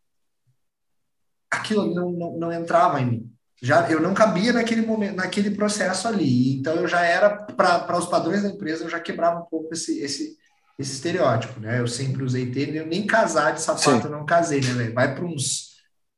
Aquilo 1.51 1.93
não, 1.93 2.09
não, 2.09 2.37
não 2.37 2.53
entrava 2.53 3.01
em 3.01 3.05
mim 3.05 3.36
já 3.61 3.89
eu 3.89 3.99
não 3.99 4.13
cabia 4.13 4.53
naquele 4.53 4.85
momento, 4.85 5.15
naquele 5.15 5.51
processo 5.51 6.07
ali. 6.07 6.57
Então 6.57 6.75
eu 6.75 6.87
já 6.87 7.01
era 7.01 7.29
para 7.29 7.97
os 7.97 8.07
padrões 8.07 8.43
da 8.43 8.49
empresa, 8.49 8.83
eu 8.83 8.89
já 8.89 8.99
quebrava 8.99 9.39
um 9.39 9.45
pouco 9.45 9.73
esse 9.73 9.99
esse, 9.99 10.37
esse 10.77 10.93
estereótipo, 10.93 11.59
né? 11.59 11.79
Eu 11.79 11.87
sempre 11.87 12.23
usei 12.23 12.51
tênis, 12.51 12.75
eu 12.75 12.85
nem 12.85 13.05
casar 13.05 13.53
de 13.53 13.61
sapato 13.61 14.07
eu 14.07 14.11
não 14.11 14.25
casei, 14.25 14.61
né, 14.61 14.73
velho? 14.73 14.93
Vai 14.93 15.15
para 15.15 15.25
uns 15.25 15.67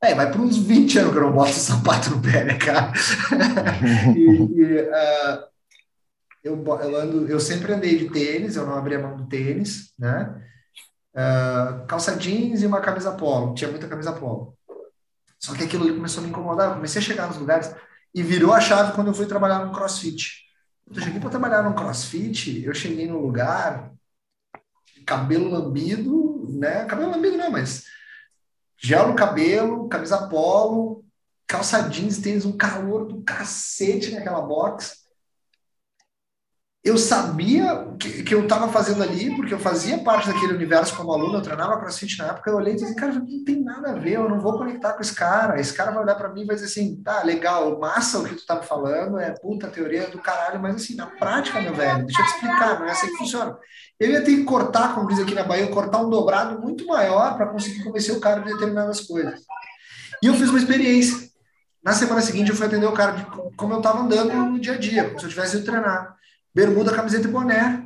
é, 0.01 0.15
vai 0.15 0.31
para 0.31 0.41
uns 0.41 0.57
20 0.57 0.99
anos 0.99 1.11
que 1.11 1.17
eu 1.17 1.23
não 1.23 1.33
boto 1.33 1.51
sapato 1.53 2.09
no 2.11 2.21
pé, 2.21 2.43
né, 2.43 2.57
cara? 2.57 2.91
e, 4.15 4.21
e 4.21 4.81
uh, 4.81 5.49
eu, 6.43 6.63
eu, 6.63 6.95
ando, 6.95 7.27
eu 7.27 7.39
sempre 7.39 7.73
andei 7.73 7.97
de 7.97 8.09
tênis, 8.09 8.55
eu 8.55 8.65
não 8.65 8.75
abri 8.75 8.95
a 8.95 8.99
mão 8.99 9.17
do 9.17 9.27
tênis, 9.27 9.93
né? 9.97 10.41
Uh, 11.13 11.85
calça 11.87 12.15
jeans 12.15 12.61
e 12.61 12.65
uma 12.65 12.79
camisa 12.79 13.11
polo. 13.11 13.53
Tinha 13.53 13.69
muita 13.69 13.87
camisa 13.87 14.13
polo. 14.13 14.57
Só 15.39 15.55
que 15.55 15.63
aquilo 15.63 15.85
ali 15.85 15.95
começou 15.95 16.21
a 16.21 16.23
me 16.23 16.29
incomodar. 16.29 16.69
Eu 16.69 16.75
comecei 16.75 17.01
a 17.01 17.05
chegar 17.05 17.27
nos 17.27 17.37
lugares 17.37 17.73
e 18.13 18.21
virou 18.21 18.53
a 18.53 18.59
chave 18.59 18.93
quando 18.93 19.07
eu 19.07 19.13
fui 19.13 19.25
trabalhar 19.25 19.65
no 19.65 19.71
CrossFit. 19.71 20.43
Eu 20.91 21.01
cheguei 21.01 21.19
para 21.19 21.29
trabalhar 21.29 21.63
no 21.63 21.75
CrossFit, 21.75 22.63
eu 22.63 22.73
cheguei 22.73 23.07
no 23.07 23.19
lugar, 23.19 23.93
cabelo 25.05 25.49
lambido, 25.49 26.47
né? 26.49 26.85
Cabelo 26.85 27.11
lambido 27.11 27.37
não, 27.37 27.51
mas 27.51 27.85
gel 28.77 29.07
no 29.07 29.15
cabelo, 29.15 29.87
camisa 29.87 30.27
polo, 30.27 31.05
calça 31.47 31.87
jeans, 31.89 32.19
tênis, 32.19 32.45
um 32.45 32.57
calor 32.57 33.05
do 33.05 33.21
cacete 33.21 34.11
naquela 34.11 34.41
box. 34.41 34.98
Eu 36.81 36.97
sabia 36.97 37.87
que, 37.99 38.23
que 38.23 38.33
eu 38.33 38.43
estava 38.43 38.69
fazendo 38.69 39.03
ali, 39.03 39.35
porque 39.35 39.53
eu 39.53 39.59
fazia 39.59 39.97
parte 39.97 40.27
daquele 40.27 40.53
universo 40.53 40.95
como 40.95 41.11
aluno, 41.11 41.37
eu 41.37 41.41
treinava 41.41 41.77
crossfit 41.77 42.17
na 42.17 42.27
época, 42.27 42.49
eu 42.49 42.55
olhei 42.55 42.73
e 42.73 42.77
disse, 42.77 42.95
cara, 42.95 43.13
não 43.13 43.43
tem 43.43 43.61
nada 43.61 43.91
a 43.91 43.93
ver, 43.95 44.13
eu 44.13 44.29
não 44.29 44.39
vou 44.39 44.57
conectar 44.57 44.93
com 44.93 45.01
esse 45.01 45.13
cara, 45.13 45.59
esse 45.59 45.73
cara 45.73 45.91
vai 45.91 46.03
olhar 46.03 46.15
para 46.15 46.29
mim 46.29 46.43
e 46.43 46.45
vai 46.45 46.55
dizer 46.55 46.67
assim, 46.67 46.95
tá, 47.03 47.21
legal, 47.23 47.77
massa 47.77 48.19
o 48.19 48.23
que 48.23 48.33
tu 48.35 48.45
tá 48.45 48.61
falando, 48.61 49.19
é 49.19 49.31
puta 49.31 49.67
teoria 49.67 50.07
do 50.07 50.19
caralho, 50.19 50.61
mas 50.61 50.77
assim, 50.77 50.95
na 50.95 51.07
prática, 51.07 51.61
meu 51.61 51.73
velho, 51.73 52.05
deixa 52.05 52.21
eu 52.21 52.25
te 52.25 52.31
explicar, 52.31 52.79
não 52.79 52.85
é 52.85 52.91
assim 52.91 53.07
que 53.07 53.17
funciona. 53.17 53.57
Eu 53.99 54.11
ia 54.11 54.23
ter 54.23 54.37
que 54.37 54.43
cortar, 54.45 54.95
como 54.95 55.09
diz 55.09 55.19
aqui 55.19 55.35
na 55.35 55.43
Bahia, 55.43 55.67
cortar 55.67 55.99
um 55.99 56.09
dobrado 56.09 56.61
muito 56.61 56.87
maior 56.87 57.35
para 57.35 57.47
conseguir 57.47 57.83
convencer 57.83 58.15
o 58.15 58.21
cara 58.21 58.39
de 58.39 58.53
determinadas 58.53 59.01
coisas. 59.01 59.41
E 60.23 60.27
eu 60.27 60.33
fiz 60.33 60.49
uma 60.49 60.59
experiência. 60.59 61.27
Na 61.83 61.91
semana 61.91 62.21
seguinte, 62.21 62.49
eu 62.49 62.55
fui 62.55 62.67
atender 62.67 62.85
o 62.85 62.93
cara 62.93 63.11
de 63.11 63.25
como 63.57 63.73
eu 63.73 63.77
estava 63.79 63.99
andando 63.99 64.33
no 64.33 64.59
dia 64.59 64.73
a 64.73 64.77
dia, 64.77 65.05
como 65.05 65.19
se 65.19 65.25
eu 65.25 65.29
tivesse 65.29 65.57
ido 65.57 65.65
treinar 65.65 66.18
bermuda, 66.53 66.95
camiseta 66.95 67.27
e 67.27 67.31
boné. 67.31 67.85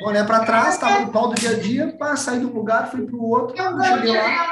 Boné 0.00 0.24
para 0.24 0.44
trás, 0.44 0.78
tava 0.78 1.00
no 1.00 1.12
pau 1.12 1.28
do 1.28 1.34
dia 1.34 1.50
a 1.50 1.58
dia, 1.58 1.96
para 1.96 2.16
sair 2.16 2.40
de 2.40 2.46
um 2.46 2.52
lugar, 2.52 2.90
fui 2.90 3.06
para 3.06 3.16
o 3.16 3.30
outro, 3.30 3.56
cheguei 3.56 4.16
lá. 4.16 4.50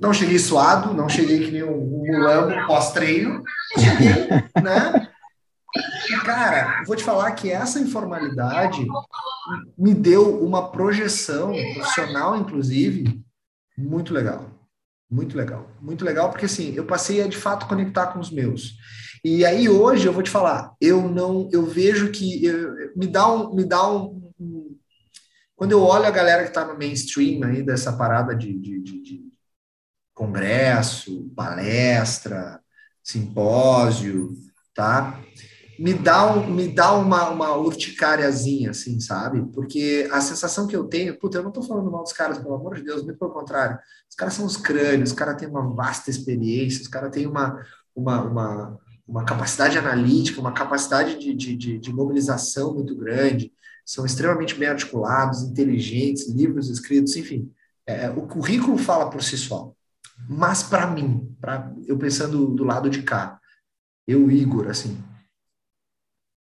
Não 0.00 0.14
cheguei 0.14 0.38
suado, 0.38 0.94
não 0.94 1.08
cheguei 1.08 1.40
que 1.40 1.50
nem 1.50 1.62
um, 1.62 1.74
um 1.74 2.06
mulambo 2.06 2.66
pós-treino, 2.66 3.42
né? 4.62 5.08
E, 6.08 6.20
cara, 6.24 6.82
vou 6.86 6.96
te 6.96 7.04
falar 7.04 7.30
que 7.32 7.50
essa 7.50 7.78
informalidade 7.78 8.86
me 9.76 9.94
deu 9.94 10.42
uma 10.42 10.70
projeção 10.70 11.52
profissional, 11.74 12.36
inclusive, 12.36 13.22
muito 13.76 14.12
legal. 14.12 14.50
Muito 15.10 15.36
legal. 15.36 15.68
Muito 15.80 16.04
legal, 16.04 16.30
porque 16.30 16.46
assim, 16.46 16.72
eu 16.74 16.84
passei 16.84 17.22
a 17.22 17.26
de 17.26 17.36
fato 17.36 17.66
conectar 17.66 18.08
com 18.08 18.20
os 18.20 18.30
meus. 18.30 18.76
E 19.24 19.44
aí 19.44 19.68
hoje 19.68 20.06
eu 20.06 20.12
vou 20.12 20.22
te 20.22 20.30
falar, 20.30 20.74
eu 20.80 21.08
não, 21.08 21.48
eu 21.52 21.66
vejo 21.66 22.10
que 22.10 22.44
eu, 22.44 22.92
me 22.96 23.06
dá 23.06 23.30
um, 23.30 23.54
me 23.54 23.64
dá 23.64 23.90
um, 23.90 24.32
um, 24.40 24.76
quando 25.54 25.72
eu 25.72 25.82
olho 25.82 26.06
a 26.06 26.10
galera 26.10 26.42
que 26.42 26.48
está 26.48 26.64
no 26.64 26.78
mainstream 26.78 27.44
aí 27.44 27.62
dessa 27.62 27.92
parada 27.92 28.34
de, 28.34 28.58
de, 28.58 28.80
de, 28.80 29.02
de 29.02 29.24
congresso, 30.14 31.30
palestra, 31.36 32.60
simpósio, 33.02 34.32
tá? 34.74 35.20
Me 35.78 35.94
dá, 35.94 36.30
um, 36.32 36.46
me 36.50 36.68
dá 36.68 36.92
uma, 36.92 37.30
uma 37.30 37.56
urticáriazinha, 37.56 38.70
assim, 38.70 39.00
sabe? 39.00 39.42
Porque 39.52 40.08
a 40.12 40.20
sensação 40.20 40.66
que 40.66 40.76
eu 40.76 40.84
tenho, 40.84 41.18
puta, 41.18 41.38
eu 41.38 41.42
não 41.42 41.50
tô 41.50 41.62
falando 41.62 41.90
mal 41.90 42.02
dos 42.02 42.12
caras, 42.12 42.38
pelo 42.38 42.54
amor 42.54 42.76
de 42.76 42.82
Deus, 42.82 43.02
muito 43.02 43.18
pelo 43.18 43.32
contrário. 43.32 43.78
Os 44.08 44.14
caras 44.14 44.34
são 44.34 44.44
os 44.44 44.58
crânios, 44.58 45.10
os 45.10 45.16
caras 45.16 45.36
têm 45.36 45.48
uma 45.48 45.74
vasta 45.74 46.10
experiência, 46.10 46.82
os 46.82 46.88
caras 46.88 47.10
têm 47.10 47.26
uma, 47.26 47.64
uma, 47.94 48.22
uma, 48.22 48.78
uma 49.10 49.24
capacidade 49.24 49.76
analítica, 49.76 50.40
uma 50.40 50.52
capacidade 50.52 51.18
de, 51.18 51.34
de, 51.34 51.56
de, 51.56 51.78
de 51.78 51.92
mobilização 51.92 52.72
muito 52.72 52.94
grande, 52.94 53.52
são 53.84 54.06
extremamente 54.06 54.54
bem 54.54 54.68
articulados, 54.68 55.42
inteligentes, 55.42 56.28
livros 56.28 56.70
escritos, 56.70 57.16
enfim. 57.16 57.52
É, 57.84 58.08
o 58.08 58.22
currículo 58.22 58.78
fala 58.78 59.10
por 59.10 59.20
si 59.20 59.36
só. 59.36 59.72
Mas 60.28 60.62
para 60.62 60.86
mim, 60.86 61.36
pra, 61.40 61.72
eu 61.88 61.98
pensando 61.98 62.54
do 62.54 62.62
lado 62.62 62.88
de 62.88 63.02
cá, 63.02 63.40
eu, 64.06 64.30
Igor, 64.30 64.68
assim, 64.68 64.96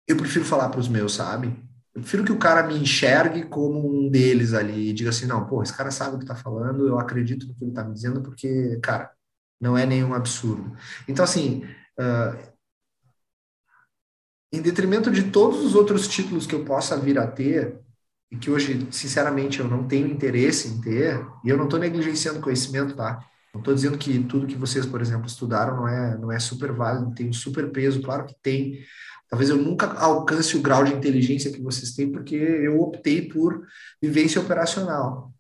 eu 0.07 0.15
prefiro 0.15 0.45
falar 0.45 0.69
para 0.69 0.79
os 0.79 0.87
meus, 0.87 1.15
sabe? 1.15 1.47
Eu 1.95 2.01
prefiro 2.01 2.23
que 2.23 2.31
o 2.31 2.37
cara 2.37 2.67
me 2.67 2.77
enxergue 2.77 3.45
como 3.45 3.91
um 3.91 4.11
deles 4.11 4.53
ali 4.53 4.89
e 4.89 4.93
diga 4.93 5.09
assim, 5.09 5.25
não, 5.25 5.47
pô, 5.47 5.63
esse 5.63 5.75
cara 5.75 5.89
sabe 5.89 6.15
o 6.15 6.19
que 6.19 6.23
está 6.23 6.35
falando, 6.35 6.87
eu 6.87 6.99
acredito 6.99 7.47
no 7.47 7.55
que 7.55 7.63
ele 7.63 7.71
está 7.71 7.83
me 7.83 7.95
dizendo, 7.95 8.21
porque, 8.21 8.77
cara, 8.83 9.11
não 9.59 9.75
é 9.75 9.87
nenhum 9.87 10.13
absurdo. 10.13 10.71
Então, 11.07 11.25
assim, 11.25 11.63
uh, 11.99 12.48
em 14.51 14.61
detrimento 14.61 15.11
de 15.11 15.23
todos 15.31 15.63
os 15.63 15.75
outros 15.75 16.07
títulos 16.07 16.47
que 16.47 16.55
eu 16.55 16.65
possa 16.65 16.97
vir 16.97 17.19
a 17.19 17.27
ter, 17.27 17.79
e 18.31 18.37
que 18.37 18.49
hoje, 18.49 18.87
sinceramente, 18.91 19.59
eu 19.59 19.67
não 19.67 19.87
tenho 19.87 20.07
interesse 20.07 20.67
em 20.67 20.81
ter, 20.81 21.25
e 21.43 21.49
eu 21.49 21.57
não 21.57 21.65
estou 21.65 21.79
negligenciando 21.79 22.39
conhecimento, 22.39 22.95
tá? 22.95 23.19
Não 23.53 23.61
estou 23.61 23.73
dizendo 23.73 23.97
que 23.97 24.23
tudo 24.23 24.45
que 24.45 24.55
vocês, 24.55 24.85
por 24.85 25.01
exemplo, 25.01 25.25
estudaram 25.25 25.77
não 25.77 25.87
é, 25.87 26.17
não 26.17 26.31
é 26.31 26.39
super 26.39 26.71
válido, 26.71 27.13
tem 27.15 27.29
um 27.29 27.33
super 27.33 27.71
peso, 27.71 28.01
claro 28.01 28.25
que 28.25 28.35
tem. 28.41 28.79
Talvez 29.27 29.49
eu 29.49 29.57
nunca 29.57 29.87
alcance 29.93 30.55
o 30.55 30.61
grau 30.61 30.83
de 30.83 30.93
inteligência 30.93 31.51
que 31.51 31.61
vocês 31.61 31.93
têm, 31.93 32.11
porque 32.11 32.35
eu 32.35 32.79
optei 32.79 33.27
por 33.27 33.65
vivência 34.01 34.41
operacional. 34.41 35.33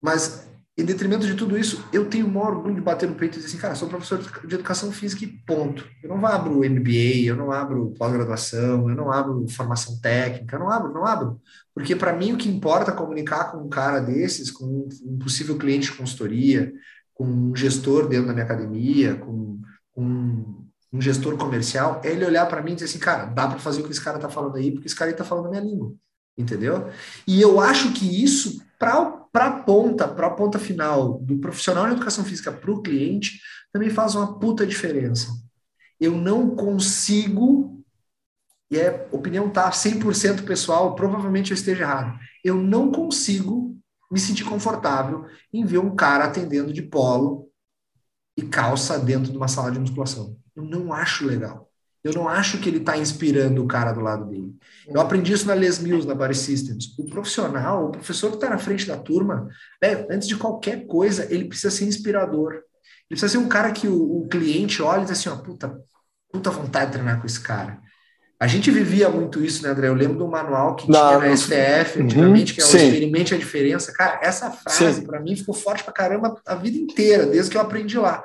Mas 0.00 0.48
em 0.76 0.84
detrimento 0.84 1.26
de 1.26 1.34
tudo 1.34 1.58
isso, 1.58 1.84
eu 1.92 2.08
tenho 2.08 2.26
o 2.26 2.30
maior 2.30 2.54
orgulho 2.54 2.74
de 2.74 2.80
bater 2.80 3.06
no 3.06 3.14
peito 3.14 3.34
e 3.34 3.36
dizer 3.36 3.48
assim, 3.48 3.58
cara, 3.58 3.74
sou 3.74 3.88
professor 3.88 4.18
de 4.18 4.54
educação 4.54 4.90
física 4.90 5.22
e 5.22 5.28
ponto. 5.28 5.86
Eu 6.02 6.08
não 6.08 6.26
abro 6.26 6.60
MBA, 6.60 7.26
eu 7.26 7.36
não 7.36 7.52
abro 7.52 7.92
pós-graduação, 7.98 8.88
eu 8.88 8.96
não 8.96 9.12
abro 9.12 9.46
formação 9.48 10.00
técnica, 10.00 10.56
eu 10.56 10.60
não 10.60 10.70
abro, 10.70 10.92
não 10.92 11.04
abro. 11.04 11.40
Porque 11.74 11.94
para 11.94 12.14
mim 12.14 12.32
o 12.32 12.38
que 12.38 12.48
importa 12.48 12.90
é 12.90 12.94
comunicar 12.94 13.52
com 13.52 13.58
um 13.58 13.68
cara 13.68 14.00
desses, 14.00 14.50
com 14.50 14.88
um 15.04 15.18
possível 15.18 15.58
cliente 15.58 15.90
de 15.90 15.96
consultoria, 15.96 16.72
com 17.12 17.24
um 17.24 17.54
gestor 17.54 18.08
dentro 18.08 18.28
da 18.28 18.32
minha 18.32 18.46
academia, 18.46 19.16
com, 19.16 19.60
um 20.92 21.00
gestor 21.00 21.36
comercial, 21.36 22.00
é 22.04 22.10
ele 22.10 22.24
olhar 22.24 22.46
para 22.46 22.62
mim 22.62 22.72
e 22.72 22.74
dizer 22.74 22.86
assim, 22.86 22.98
cara, 22.98 23.24
dá 23.24 23.48
para 23.48 23.58
fazer 23.58 23.80
o 23.80 23.84
que 23.84 23.90
esse 23.90 24.02
cara 24.02 24.16
está 24.16 24.28
falando 24.28 24.56
aí, 24.56 24.70
porque 24.70 24.86
esse 24.86 24.96
cara 24.96 25.10
está 25.10 25.24
falando 25.24 25.46
a 25.46 25.50
minha 25.50 25.62
língua. 25.62 25.94
Entendeu? 26.36 26.88
E 27.26 27.40
eu 27.40 27.60
acho 27.60 27.92
que 27.92 28.22
isso, 28.22 28.62
para 28.78 29.21
para 29.32 29.46
a 29.46 29.62
ponta, 29.62 30.06
para 30.06 30.26
a 30.26 30.30
ponta 30.30 30.58
final 30.58 31.18
do 31.20 31.38
profissional 31.38 31.86
de 31.86 31.92
educação 31.92 32.24
física 32.24 32.52
para 32.52 32.70
o 32.70 32.82
cliente, 32.82 33.40
também 33.72 33.88
faz 33.88 34.14
uma 34.14 34.38
puta 34.38 34.66
diferença. 34.66 35.28
Eu 35.98 36.12
não 36.12 36.54
consigo, 36.54 37.82
e 38.70 38.78
é 38.78 39.08
opinião 39.10 39.48
tá 39.48 39.70
100% 39.70 40.44
pessoal, 40.44 40.94
provavelmente 40.94 41.50
eu 41.50 41.54
esteja 41.54 41.84
errado. 41.84 42.18
Eu 42.44 42.56
não 42.56 42.92
consigo 42.92 43.74
me 44.10 44.20
sentir 44.20 44.44
confortável 44.44 45.24
em 45.50 45.64
ver 45.64 45.78
um 45.78 45.96
cara 45.96 46.24
atendendo 46.24 46.70
de 46.70 46.82
polo 46.82 47.48
e 48.36 48.42
calça 48.42 48.98
dentro 48.98 49.32
de 49.32 49.38
uma 49.38 49.48
sala 49.48 49.72
de 49.72 49.78
musculação. 49.78 50.36
Eu 50.54 50.62
não 50.62 50.92
acho 50.92 51.24
legal. 51.24 51.71
Eu 52.04 52.12
não 52.12 52.28
acho 52.28 52.58
que 52.58 52.68
ele 52.68 52.78
está 52.78 52.96
inspirando 52.96 53.62
o 53.62 53.66
cara 53.66 53.92
do 53.92 54.00
lado 54.00 54.24
dele. 54.26 54.52
Eu 54.88 55.00
aprendi 55.00 55.32
isso 55.32 55.46
na 55.46 55.54
Les 55.54 55.78
Mills, 55.78 56.06
na 56.06 56.14
Body 56.14 56.36
Systems. 56.36 56.98
O 56.98 57.04
profissional, 57.04 57.86
o 57.86 57.92
professor 57.92 58.30
que 58.30 58.36
está 58.36 58.50
na 58.50 58.58
frente 58.58 58.86
da 58.86 58.96
turma, 58.96 59.48
né, 59.80 60.06
antes 60.10 60.26
de 60.26 60.36
qualquer 60.36 60.86
coisa, 60.86 61.32
ele 61.32 61.44
precisa 61.44 61.70
ser 61.70 61.84
inspirador. 61.84 62.54
Ele 62.54 62.62
precisa 63.10 63.28
ser 63.28 63.38
um 63.38 63.48
cara 63.48 63.70
que 63.70 63.86
o, 63.86 64.22
o 64.22 64.28
cliente 64.28 64.82
olha 64.82 65.02
e 65.02 65.04
diz 65.04 65.12
assim, 65.12 65.28
ó, 65.28 65.36
puta, 65.36 65.78
puta 66.32 66.50
vontade 66.50 66.86
de 66.86 66.92
treinar 66.92 67.20
com 67.20 67.26
esse 67.26 67.40
cara. 67.40 67.78
A 68.40 68.48
gente 68.48 68.72
vivia 68.72 69.08
muito 69.08 69.40
isso, 69.44 69.62
né, 69.62 69.68
André? 69.68 69.86
Eu 69.86 69.94
lembro 69.94 70.18
do 70.18 70.26
manual 70.26 70.74
que 70.74 70.86
tinha 70.86 71.18
na 71.18 71.36
STF 71.36 72.00
uhum, 72.00 72.04
antigamente, 72.06 72.54
que 72.54 72.60
é 72.60 72.64
o 72.64 72.66
Experimente 72.66 73.34
a 73.34 73.38
Diferença. 73.38 73.92
Cara, 73.92 74.18
essa 74.20 74.50
frase, 74.50 75.02
para 75.02 75.20
mim, 75.20 75.36
ficou 75.36 75.54
forte 75.54 75.84
pra 75.84 75.92
caramba 75.92 76.34
a 76.44 76.56
vida 76.56 76.76
inteira, 76.76 77.26
desde 77.26 77.52
que 77.52 77.56
eu 77.56 77.60
aprendi 77.60 77.96
lá. 77.96 78.24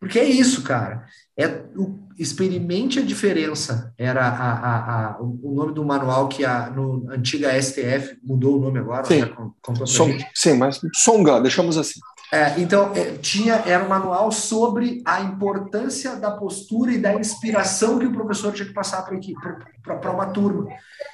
Porque 0.00 0.18
é 0.18 0.24
isso, 0.24 0.62
cara. 0.62 1.04
É 1.36 1.64
o, 1.76 2.07
experimente 2.18 2.98
a 2.98 3.02
diferença. 3.02 3.94
Era 3.96 4.26
a, 4.26 4.52
a, 4.52 5.10
a, 5.10 5.20
o 5.20 5.52
nome 5.54 5.72
do 5.72 5.84
manual 5.84 6.28
que 6.28 6.44
a 6.44 6.68
no 6.68 7.08
antiga 7.10 7.60
STF 7.60 8.18
mudou 8.22 8.58
o 8.58 8.60
nome 8.60 8.78
agora. 8.80 9.04
Sim, 9.04 9.20
né, 9.20 9.86
Som, 9.86 10.18
sim 10.34 10.54
mas 10.54 10.80
Songa, 10.94 11.40
deixamos 11.40 11.78
assim. 11.78 12.00
É, 12.30 12.60
então, 12.60 12.92
é, 12.94 13.12
tinha, 13.16 13.54
era 13.54 13.82
um 13.82 13.88
manual 13.88 14.30
sobre 14.30 15.02
a 15.04 15.22
importância 15.22 16.16
da 16.16 16.30
postura 16.30 16.92
e 16.92 16.98
da 16.98 17.14
inspiração 17.14 17.98
que 17.98 18.06
o 18.06 18.12
professor 18.12 18.52
tinha 18.52 18.68
que 18.68 18.74
passar 18.74 19.02
para 19.02 20.10
uma 20.12 20.26
turma. 20.26 20.68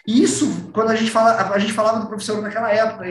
E 0.06 0.22
isso, 0.22 0.70
quando 0.72 0.90
a 0.90 0.96
gente, 0.96 1.12
fala, 1.12 1.52
a 1.52 1.58
gente 1.58 1.72
falava 1.72 2.00
do 2.00 2.08
professor 2.08 2.42
naquela 2.42 2.70
época, 2.72 3.04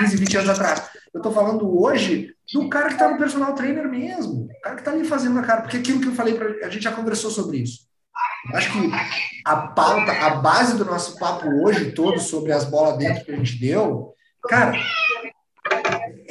15, 0.00 0.16
20 0.16 0.36
anos 0.38 0.50
atrás. 0.50 0.82
Eu 1.14 1.18
estou 1.18 1.32
falando 1.32 1.80
hoje 1.80 2.34
do 2.52 2.68
cara 2.68 2.88
que 2.88 2.94
está 2.94 3.08
no 3.08 3.18
personal 3.18 3.54
trainer 3.54 3.88
mesmo, 3.88 4.46
o 4.46 4.60
cara 4.60 4.74
que 4.74 4.80
está 4.80 4.90
ali 4.90 5.04
fazendo 5.04 5.38
a 5.38 5.42
cara, 5.42 5.62
porque 5.62 5.76
aquilo 5.76 6.00
que 6.00 6.08
eu 6.08 6.14
falei, 6.14 6.34
pra, 6.34 6.66
a 6.66 6.70
gente 6.70 6.82
já 6.82 6.92
conversou 6.92 7.30
sobre 7.30 7.58
isso. 7.58 7.80
Acho 8.54 8.72
que 8.72 8.90
a 9.44 9.56
pauta, 9.56 10.10
a 10.12 10.30
base 10.36 10.76
do 10.76 10.84
nosso 10.84 11.18
papo 11.18 11.48
hoje 11.62 11.92
todo 11.92 12.18
sobre 12.18 12.52
as 12.52 12.64
bolas 12.64 12.98
dentro 12.98 13.24
que 13.24 13.32
a 13.32 13.36
gente 13.36 13.58
deu, 13.58 14.14
cara, 14.48 14.72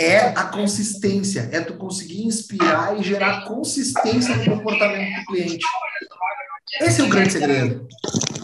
é 0.02 0.34
a 0.36 0.46
consistência, 0.46 1.50
é 1.52 1.62
tu 1.62 1.76
conseguir 1.76 2.24
inspirar 2.26 3.00
e 3.00 3.04
gerar 3.04 3.46
consistência 3.46 4.36
no 4.36 4.58
comportamento 4.58 5.20
do 5.20 5.26
cliente. 5.28 5.66
Esse 6.80 7.02
é 7.02 7.04
o 7.04 7.10
grande 7.10 7.34
segredo. 7.34 7.88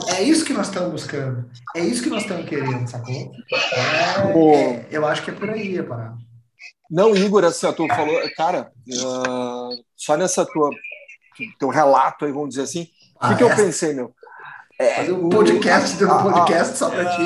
É 0.10 0.22
isso 0.22 0.46
que 0.46 0.54
nós 0.54 0.68
estamos 0.68 0.92
buscando. 0.92 1.50
É 1.76 1.80
isso 1.80 2.04
que 2.04 2.10
nós 2.10 2.24
estamos 2.24 2.48
querendo, 2.48 2.88
sacou? 2.88 3.32
É, 3.74 4.70
é, 4.70 4.88
eu 4.92 5.06
acho 5.06 5.24
que 5.24 5.32
é 5.32 5.34
por 5.34 5.50
aí 5.50 5.80
a 5.80 5.84
parada. 5.84 6.18
Não, 6.90 7.16
Igor, 7.16 7.44
assim, 7.44 7.72
tu 7.74 7.88
falou, 7.88 8.22
cara, 8.36 8.72
uh, 8.88 9.84
só 9.96 10.16
nessa 10.16 10.46
tua 10.46 10.70
teu 11.60 11.70
relato 11.70 12.26
aí, 12.26 12.32
vamos 12.32 12.50
dizer 12.50 12.64
assim, 12.64 12.84
o 12.84 13.18
ah, 13.20 13.30
que, 13.30 13.38
que, 13.38 13.44
eu 13.44 13.56
pensei, 13.56 13.94
meu? 13.94 14.14
É, 14.80 14.96
Fazer 14.96 15.12
um 15.12 15.28
podcast, 15.28 16.04
o, 16.04 16.08
um 16.08 16.24
podcast 16.24 16.74
a, 16.74 16.76
só 16.76 16.90
para 16.90 17.10
ti. 17.10 17.22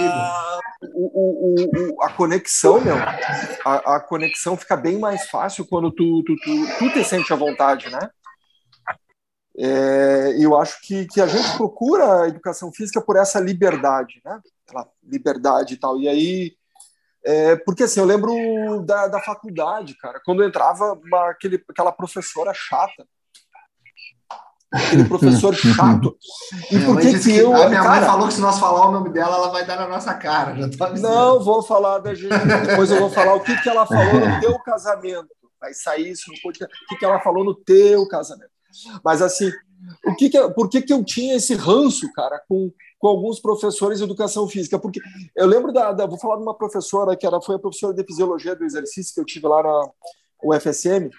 O, 0.94 1.22
o, 1.22 1.96
o, 1.96 2.02
a 2.02 2.10
conexão, 2.14 2.80
meu, 2.80 2.96
a, 2.96 3.96
a, 3.96 4.00
conexão 4.00 4.56
fica 4.56 4.78
bem 4.78 4.98
mais 4.98 5.30
fácil 5.30 5.68
quando 5.68 5.92
tu, 5.92 6.24
tu, 6.24 6.36
tu, 6.38 6.78
tu 6.80 6.94
te 6.94 7.04
sente 7.04 7.32
à 7.34 7.36
vontade, 7.36 7.90
né? 7.90 8.10
É, 9.58 10.38
eu 10.40 10.58
acho 10.58 10.80
que, 10.82 11.06
que 11.08 11.20
a 11.20 11.28
gente 11.28 11.58
procura 11.58 12.24
a 12.24 12.28
educação 12.30 12.72
física 12.72 13.02
por 13.02 13.18
essa 13.18 13.38
liberdade, 13.38 14.22
né? 14.24 14.40
Aquela 14.66 14.88
liberdade 15.04 15.74
e 15.74 15.78
tal. 15.78 16.00
E 16.00 16.08
aí, 16.08 16.56
é, 17.26 17.58
porque 17.58 17.84
assim, 17.84 18.00
eu 18.00 18.06
lembro 18.06 18.82
da, 18.86 19.08
da 19.08 19.20
faculdade, 19.20 19.96
cara, 19.98 20.22
quando 20.24 20.44
entrava 20.44 20.94
uma, 20.94 21.30
aquele, 21.30 21.62
aquela 21.70 21.92
professora 21.92 22.54
chata, 22.56 23.06
aquele 24.71 25.03
professor 25.05 25.53
chato. 25.53 26.15
E 26.71 26.79
por 26.79 26.99
que 26.99 27.19
que 27.19 27.36
eu. 27.36 27.53
A 27.53 27.67
minha 27.67 27.81
cara, 27.81 27.99
mãe 27.99 28.05
falou 28.10 28.27
que 28.27 28.34
se 28.34 28.41
nós 28.41 28.57
falar 28.57 28.88
o 28.88 28.91
nome 28.91 29.10
dela, 29.10 29.36
ela 29.36 29.49
vai 29.49 29.65
dar 29.65 29.75
na 29.75 29.88
nossa 29.88 30.13
cara. 30.13 30.55
Já 30.55 30.69
tô 30.69 31.01
não, 31.01 31.43
vou 31.43 31.62
falar 31.62 31.99
da 31.99 32.13
gente. 32.13 32.34
Depois 32.67 32.89
eu 32.89 32.99
vou 32.99 33.10
falar 33.10 33.36
o 33.36 33.41
que, 33.41 33.55
que 33.62 33.69
ela 33.69 33.86
falou 33.86 34.19
no 34.19 34.39
teu 34.39 34.57
casamento. 34.60 35.27
Vai 35.60 35.73
sair 35.73 36.12
isso 36.12 36.31
no 36.31 36.41
podcast. 36.41 36.73
O 36.73 36.88
que, 36.88 36.97
que 36.97 37.05
ela 37.05 37.19
falou 37.19 37.43
no 37.43 37.53
teu 37.53 38.07
casamento. 38.07 38.49
Mas 39.03 39.21
assim, 39.21 39.51
o 40.05 40.15
que, 40.15 40.29
que 40.29 40.49
por 40.51 40.69
que, 40.69 40.81
que 40.81 40.93
eu 40.93 41.03
tinha 41.03 41.36
esse 41.36 41.53
ranço, 41.55 42.12
cara, 42.13 42.41
com, 42.47 42.71
com 42.97 43.07
alguns 43.07 43.39
professores 43.39 43.97
de 43.97 44.03
educação 44.05 44.47
física? 44.47 44.79
Porque 44.79 45.01
eu 45.36 45.45
lembro 45.45 45.73
da, 45.73 45.91
da, 45.91 46.05
Vou 46.05 46.17
falar 46.17 46.38
de 46.38 46.43
uma 46.43 46.55
professora 46.55 47.15
que 47.15 47.27
era, 47.27 47.41
foi 47.41 47.55
a 47.55 47.60
professora 47.60 47.93
de 47.93 48.03
fisiologia 48.05 48.55
do 48.55 48.63
exercício 48.63 49.13
que 49.13 49.19
eu 49.19 49.25
tive 49.25 49.47
lá 49.47 49.62
na 49.62 49.89
UFSM, 50.43 51.10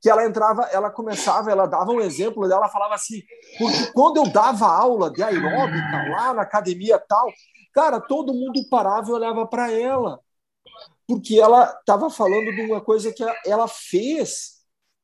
que 0.00 0.10
ela 0.10 0.24
entrava, 0.24 0.62
ela 0.64 0.90
começava, 0.90 1.50
ela 1.50 1.66
dava 1.66 1.90
um 1.90 2.00
exemplo 2.00 2.48
dela, 2.48 2.68
falava 2.68 2.94
assim, 2.94 3.22
porque 3.58 3.92
quando 3.92 4.18
eu 4.18 4.30
dava 4.30 4.66
aula 4.66 5.10
de 5.10 5.22
aeróbica 5.22 6.08
lá 6.10 6.34
na 6.34 6.42
academia 6.42 6.98
tal, 6.98 7.30
cara, 7.72 8.00
todo 8.00 8.34
mundo 8.34 8.68
parava 8.70 9.08
e 9.08 9.12
olhava 9.12 9.46
para 9.46 9.70
ela, 9.70 10.20
porque 11.06 11.38
ela 11.38 11.76
estava 11.80 12.10
falando 12.10 12.54
de 12.54 12.62
uma 12.62 12.80
coisa 12.80 13.12
que 13.12 13.24
ela 13.44 13.68
fez, 13.68 14.56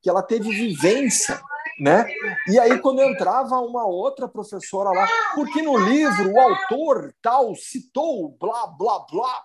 que 0.03 0.11
ela 0.11 0.23
teve 0.23 0.51
vivência, 0.51 1.41
né? 1.79 2.07
E 2.49 2.59
aí 2.59 2.79
quando 2.81 3.03
entrava 3.03 3.59
uma 3.61 3.87
outra 3.87 4.29
professora 4.29 4.91
lá, 4.91 5.09
porque 5.35 5.63
no 5.63 5.79
livro 5.79 6.33
o 6.33 6.41
autor 6.41 7.15
tal 7.23 7.55
citou 7.55 8.37
blá 8.39 8.67
blá 8.67 9.07
blá, 9.11 9.43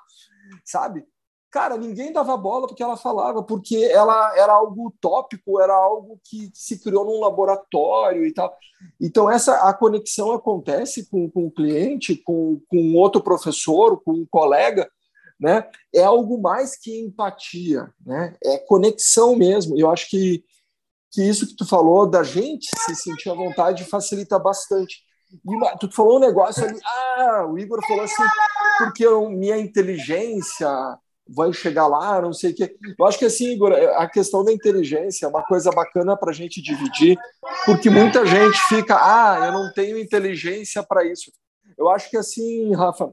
sabe? 0.66 1.06
Cara, 1.50 1.78
ninguém 1.78 2.12
dava 2.12 2.36
bola 2.36 2.68
porque 2.68 2.84
ela 2.84 2.98
falava, 2.98 3.42
porque 3.42 3.78
ela 3.86 4.38
era 4.38 4.52
algo 4.52 4.88
utópico, 4.88 5.62
era 5.62 5.74
algo 5.74 6.20
que 6.24 6.52
se 6.54 6.78
criou 6.84 7.06
num 7.06 7.22
laboratório 7.22 8.26
e 8.26 8.34
tal. 8.34 8.54
Então, 9.00 9.32
essa 9.32 9.70
a 9.70 9.74
conexão 9.74 10.34
acontece 10.34 11.10
com, 11.10 11.30
com 11.32 11.48
o 11.48 11.52
cliente, 11.52 12.18
com, 12.18 12.60
com 12.68 12.96
outro 12.96 13.22
professor, 13.22 14.02
com 14.04 14.12
um 14.12 14.28
colega, 14.30 14.90
né? 15.40 15.66
É 15.96 16.04
algo 16.04 16.42
mais 16.42 16.78
que 16.78 17.00
empatia, 17.00 17.90
né? 18.06 18.36
É 18.44 18.58
conexão 18.58 19.34
mesmo. 19.36 19.80
Eu 19.80 19.90
acho 19.90 20.10
que, 20.10 20.44
que 21.12 21.22
isso 21.24 21.48
que 21.48 21.56
tu 21.56 21.66
falou 21.66 22.06
da 22.06 22.24
gente 22.24 22.68
se 22.78 22.96
sentir 22.96 23.30
à 23.30 23.34
vontade 23.34 23.86
facilita 23.86 24.38
bastante. 24.38 24.98
E 25.32 25.78
tu 25.80 25.90
falou 25.92 26.18
um 26.18 26.22
negócio 26.22 26.64
ali, 26.64 26.80
ah, 26.84 27.46
o 27.50 27.58
Igor 27.58 27.80
falou 27.88 28.04
assim, 28.04 28.24
porque 28.78 29.08
minha 29.30 29.58
inteligência 29.58 30.70
vai 31.30 31.52
chegar 31.54 31.88
lá, 31.88 32.22
não 32.22 32.34
sei 32.34 32.52
o 32.52 32.56
quê. 32.56 32.76
Eu 32.98 33.06
acho 33.06 33.18
que 33.18 33.26
assim, 33.26 33.54
Igor, 33.54 33.74
a 33.74 34.08
questão 34.08 34.44
da 34.44 34.52
inteligência 34.52 35.26
é 35.26 35.30
uma 35.30 35.44
coisa 35.44 35.72
bacana 35.72 36.16
para 36.16 36.32
a 36.32 36.34
gente 36.34 36.62
dividir, 36.62 37.18
porque 37.66 37.90
muita 37.90 38.26
gente 38.26 38.58
fica, 38.68 38.96
ah, 38.96 39.48
eu 39.48 39.52
não 39.52 39.72
tenho 39.74 39.98
inteligência 39.98 40.84
para 40.84 41.06
isso. 41.06 41.32
Eu 41.78 41.90
acho 41.90 42.10
que 42.10 42.18
assim, 42.18 42.74
Rafa, 42.74 43.12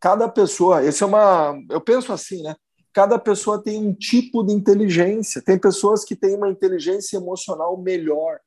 cada 0.00 0.28
pessoa, 0.28 0.84
esse 0.84 1.02
é 1.02 1.06
uma, 1.06 1.54
eu 1.70 1.80
penso 1.80 2.12
assim, 2.12 2.42
né? 2.42 2.54
Cada 2.92 3.18
pessoa 3.18 3.62
tem 3.62 3.78
um 3.78 3.92
tipo 3.92 4.44
de 4.44 4.52
inteligência. 4.52 5.42
Tem 5.42 5.58
pessoas 5.58 6.04
que 6.04 6.14
têm 6.14 6.36
uma 6.36 6.48
inteligência 6.48 7.16
emocional 7.16 7.76
melhor, 7.76 8.38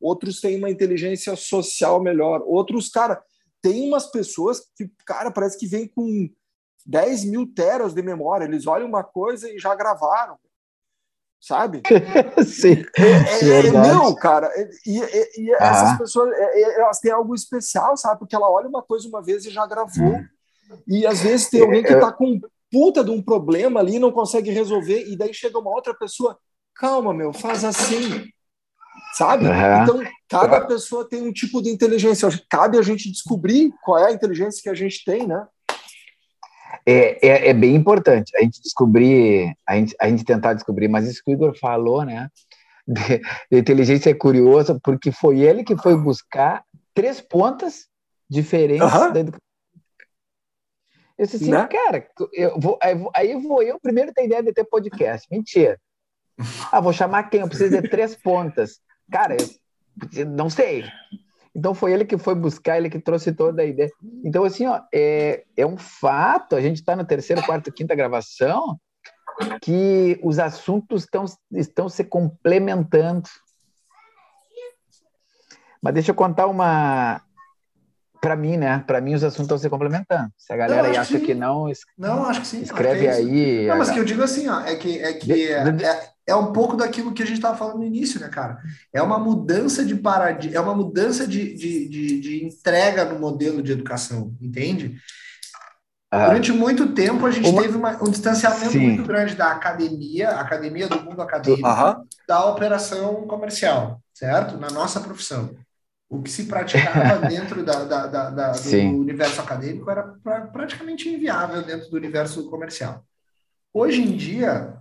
outros 0.00 0.40
têm 0.40 0.58
uma 0.58 0.70
inteligência 0.70 1.34
social 1.36 2.02
melhor, 2.02 2.42
outros, 2.44 2.88
cara, 2.88 3.22
tem 3.62 3.88
umas 3.88 4.10
pessoas 4.10 4.60
que, 4.76 4.90
cara, 5.06 5.30
parece 5.30 5.58
que 5.58 5.66
vem 5.66 5.88
com 5.88 6.28
10 6.84 7.24
mil 7.26 7.46
teras 7.46 7.94
de 7.94 8.02
memória. 8.02 8.44
Eles 8.44 8.66
olham 8.66 8.86
uma 8.86 9.04
coisa 9.04 9.50
e 9.50 9.58
já 9.58 9.74
gravaram. 9.74 10.36
Sabe? 11.40 11.82
Sim. 12.44 12.84
É, 12.96 13.44
é, 13.44 13.66
é 13.66 13.70
não, 13.70 14.14
cara. 14.14 14.50
E, 14.86 14.98
e, 14.98 15.42
e 15.42 15.52
essas 15.52 15.90
ah. 15.90 15.98
pessoas, 15.98 16.32
é, 16.32 16.60
é, 16.60 16.80
elas 16.80 17.00
têm 17.00 17.12
algo 17.12 17.34
especial, 17.34 17.96
sabe? 17.96 18.18
Porque 18.18 18.34
ela 18.34 18.50
olha 18.50 18.68
uma 18.68 18.82
coisa 18.82 19.06
uma 19.06 19.22
vez 19.22 19.44
e 19.44 19.50
já 19.50 19.66
gravou. 19.66 20.14
Hum. 20.14 20.26
E 20.88 21.06
às 21.06 21.20
vezes 21.20 21.50
tem 21.50 21.60
alguém 21.60 21.82
que 21.82 21.92
está 21.92 22.10
com 22.10 22.40
puta 22.70 23.04
de 23.04 23.10
um 23.10 23.22
problema 23.22 23.78
ali, 23.78 23.98
não 23.98 24.10
consegue 24.10 24.50
resolver, 24.50 25.06
e 25.06 25.16
daí 25.16 25.32
chega 25.32 25.58
uma 25.58 25.70
outra 25.70 25.94
pessoa, 25.94 26.36
calma, 26.74 27.14
meu, 27.14 27.32
faz 27.32 27.62
assim. 27.62 28.26
Sabe? 29.14 29.46
Uhum. 29.46 29.82
Então, 29.82 30.12
cada 30.28 30.60
pessoa 30.62 31.08
tem 31.08 31.22
um 31.22 31.32
tipo 31.32 31.62
de 31.62 31.70
inteligência. 31.70 32.28
Cabe 32.50 32.78
a 32.78 32.82
gente 32.82 33.12
descobrir 33.12 33.72
qual 33.84 33.98
é 33.98 34.08
a 34.08 34.12
inteligência 34.12 34.60
que 34.60 34.68
a 34.68 34.74
gente 34.74 35.04
tem, 35.04 35.26
né? 35.26 35.46
É, 36.86 37.26
é, 37.26 37.48
é, 37.48 37.54
bem 37.54 37.74
importante 37.74 38.36
a 38.36 38.42
gente 38.42 38.60
descobrir, 38.60 39.56
a 39.66 39.76
gente, 39.76 39.96
a 39.98 40.08
gente 40.08 40.24
tentar 40.24 40.52
descobrir, 40.52 40.88
mas 40.88 41.08
isso 41.08 41.22
que 41.24 41.30
o 41.30 41.34
Igor 41.34 41.58
falou, 41.58 42.04
né? 42.04 42.28
De, 42.86 43.18
de 43.50 43.58
inteligência 43.58 44.10
é 44.10 44.14
curiosa, 44.14 44.78
porque 44.82 45.10
foi 45.10 45.40
ele 45.40 45.64
que 45.64 45.74
foi 45.76 45.96
buscar 45.96 46.62
três 46.92 47.20
pontas 47.20 47.86
diferentes 48.28 48.92
uhum. 48.92 49.12
da 49.12 49.20
educação. 49.20 49.40
Eu 51.16 51.24
disse 51.26 51.36
assim, 51.36 51.50
né? 51.50 51.66
cara, 51.66 52.06
eu 52.32 52.58
vou, 52.58 52.78
aí 53.14 53.40
vou 53.40 53.62
eu 53.62 53.78
primeiro 53.80 54.12
ter 54.12 54.26
ideia 54.26 54.42
de 54.42 54.52
ter 54.52 54.64
podcast. 54.64 55.26
Mentira. 55.30 55.78
Ah, 56.72 56.80
vou 56.80 56.92
chamar 56.92 57.30
quem? 57.30 57.40
Eu 57.40 57.48
preciso 57.48 57.80
de 57.80 57.88
três 57.88 58.16
pontas. 58.16 58.80
Cara, 59.10 59.36
eu 60.12 60.26
não 60.26 60.50
sei. 60.50 60.84
Então 61.54 61.72
foi 61.72 61.92
ele 61.92 62.04
que 62.04 62.18
foi 62.18 62.34
buscar, 62.34 62.76
ele 62.76 62.90
que 62.90 62.98
trouxe 62.98 63.32
toda 63.32 63.62
a 63.62 63.64
ideia. 63.64 63.90
Então, 64.24 64.42
assim, 64.42 64.66
ó, 64.66 64.80
é, 64.92 65.44
é 65.56 65.64
um 65.64 65.76
fato, 65.76 66.56
a 66.56 66.60
gente 66.60 66.76
está 66.76 66.96
na 66.96 67.04
terceira, 67.04 67.42
quarta, 67.42 67.70
quinta 67.70 67.94
gravação, 67.94 68.78
que 69.62 70.18
os 70.22 70.38
assuntos 70.38 71.04
estão, 71.04 71.24
estão 71.52 71.88
se 71.88 72.02
complementando. 72.04 73.28
Mas 75.80 75.94
deixa 75.94 76.10
eu 76.10 76.14
contar 76.14 76.46
uma. 76.46 77.20
Para 78.20 78.36
mim, 78.36 78.56
né? 78.56 78.82
Para 78.86 79.02
mim, 79.02 79.14
os 79.14 79.22
assuntos 79.22 79.44
estão 79.44 79.58
se 79.58 79.68
complementando. 79.68 80.32
Se 80.38 80.50
a 80.52 80.56
galera 80.56 80.88
não, 80.88 80.98
acha 80.98 81.20
que, 81.20 81.26
que, 81.26 81.34
não, 81.34 81.70
não, 81.98 82.24
acho 82.24 82.40
que 82.40 82.46
sim. 82.46 82.62
Escreve 82.62 83.06
é 83.06 83.12
aí. 83.12 83.66
Não, 83.66 83.76
mas 83.76 83.90
que 83.90 83.98
eu 83.98 84.04
digo 84.04 84.22
assim, 84.22 84.48
ó, 84.48 84.60
é 84.60 84.76
que, 84.76 84.98
é, 84.98 85.12
que 85.12 85.26
de, 85.26 85.52
é, 85.52 85.58
é, 85.68 86.13
é 86.26 86.34
um 86.34 86.52
pouco 86.52 86.76
daquilo 86.76 87.12
que 87.12 87.22
a 87.22 87.26
gente 87.26 87.36
estava 87.36 87.56
falando 87.56 87.78
no 87.78 87.84
início, 87.84 88.18
né, 88.18 88.28
cara? 88.28 88.58
É 88.92 89.02
uma 89.02 89.18
mudança 89.18 89.84
de 89.84 89.94
paradigma, 89.94 90.56
é 90.56 90.60
uma 90.60 90.74
mudança 90.74 91.26
de, 91.26 91.54
de, 91.54 91.88
de, 91.88 92.20
de, 92.20 92.44
entrega 92.44 93.04
no 93.04 93.18
modelo 93.18 93.62
de 93.62 93.72
educação, 93.72 94.34
entende? 94.40 94.96
Ah, 96.10 96.28
Durante 96.28 96.52
muito 96.52 96.94
tempo 96.94 97.26
a 97.26 97.30
gente 97.30 97.48
uma... 97.48 97.62
teve 97.62 97.76
uma, 97.76 98.02
um 98.02 98.10
distanciamento 98.10 98.72
Sim. 98.72 98.88
muito 98.88 99.04
grande 99.04 99.34
da 99.34 99.50
academia, 99.50 100.30
academia 100.30 100.88
do 100.88 101.02
mundo 101.02 101.20
acadêmico, 101.20 101.68
da 102.26 102.46
operação 102.46 103.26
comercial, 103.26 104.00
certo? 104.14 104.56
Na 104.56 104.70
nossa 104.70 105.00
profissão. 105.00 105.50
O 106.08 106.22
que 106.22 106.30
se 106.30 106.44
praticava 106.44 107.18
dentro 107.26 107.64
da, 107.64 107.84
da, 107.84 108.06
da, 108.06 108.30
da 108.30 108.52
do 108.52 108.98
universo 108.98 109.40
acadêmico 109.40 109.90
era 109.90 110.14
pra, 110.22 110.42
praticamente 110.42 111.08
inviável 111.08 111.62
dentro 111.62 111.90
do 111.90 111.96
universo 111.96 112.48
comercial. 112.48 113.04
Hoje 113.72 114.00
em 114.00 114.16
dia, 114.16 114.78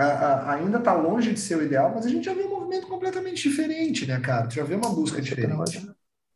a, 0.00 0.06
a, 0.06 0.54
ainda 0.54 0.78
está 0.78 0.94
longe 0.94 1.32
de 1.32 1.40
ser 1.40 1.56
o 1.56 1.62
ideal, 1.62 1.92
mas 1.94 2.06
a 2.06 2.08
gente 2.08 2.24
já 2.24 2.34
vê 2.34 2.42
um 2.42 2.50
movimento 2.50 2.86
completamente 2.86 3.48
diferente, 3.48 4.06
né, 4.06 4.18
cara? 4.20 4.46
Tu 4.46 4.54
já 4.54 4.64
vê 4.64 4.74
uma 4.74 4.90
busca 4.90 5.20
diferente. 5.20 5.86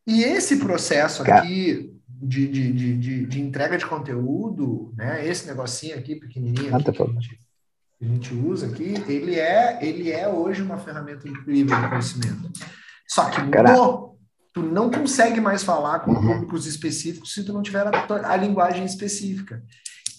E 0.06 0.22
esse 0.22 0.56
processo 0.56 1.22
aqui 1.22 1.94
de, 2.08 2.48
de, 2.48 2.72
de, 2.72 2.96
de, 2.96 3.26
de 3.26 3.40
entrega 3.40 3.76
de 3.76 3.86
conteúdo, 3.86 4.92
né? 4.96 5.26
Esse 5.26 5.46
negocinho 5.46 5.96
aqui 5.96 6.16
pequenininho 6.16 6.74
aqui, 6.74 6.92
que, 6.92 7.02
a 7.02 7.06
gente, 7.06 7.40
que 7.98 8.04
a 8.04 8.08
gente 8.08 8.34
usa 8.34 8.66
aqui, 8.66 8.94
ele 9.08 9.38
é, 9.38 9.78
ele 9.82 10.10
é 10.10 10.28
hoje 10.28 10.62
uma 10.62 10.78
ferramenta 10.78 11.28
incrível 11.28 11.80
de 11.80 11.88
conhecimento. 11.88 12.50
Só 13.08 13.28
que 13.30 13.40
mudou. 13.40 14.14
Tu 14.52 14.62
não 14.62 14.88
consegue 14.88 15.40
mais 15.40 15.64
falar 15.64 16.00
com 16.00 16.12
uhum. 16.12 16.34
públicos 16.34 16.64
específicos 16.64 17.34
se 17.34 17.44
tu 17.44 17.52
não 17.52 17.60
tiver 17.60 17.84
a, 17.86 18.30
a 18.32 18.36
linguagem 18.36 18.84
específica. 18.84 19.60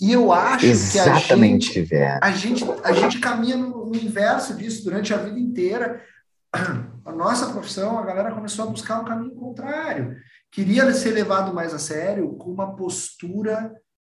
E 0.01 0.11
eu 0.11 0.31
acho 0.31 0.65
Exatamente, 0.65 1.71
que 1.71 1.79
a 1.95 2.31
gente, 2.31 2.63
a 2.63 2.63
gente, 2.63 2.65
a 2.83 2.93
gente 2.93 3.19
caminha 3.19 3.55
no, 3.55 3.85
no 3.85 3.95
inverso 3.95 4.53
disso 4.55 4.83
durante 4.83 5.13
a 5.13 5.17
vida 5.17 5.39
inteira. 5.39 6.01
A 7.05 7.11
nossa 7.11 7.51
profissão, 7.51 7.99
a 7.99 8.05
galera 8.05 8.33
começou 8.33 8.65
a 8.65 8.71
buscar 8.71 8.99
um 8.99 9.05
caminho 9.05 9.35
contrário. 9.35 10.17
Queria 10.51 10.91
ser 10.91 11.11
levado 11.11 11.53
mais 11.53 11.73
a 11.73 11.77
sério 11.77 12.33
com 12.35 12.51
uma 12.51 12.75
postura 12.75 13.71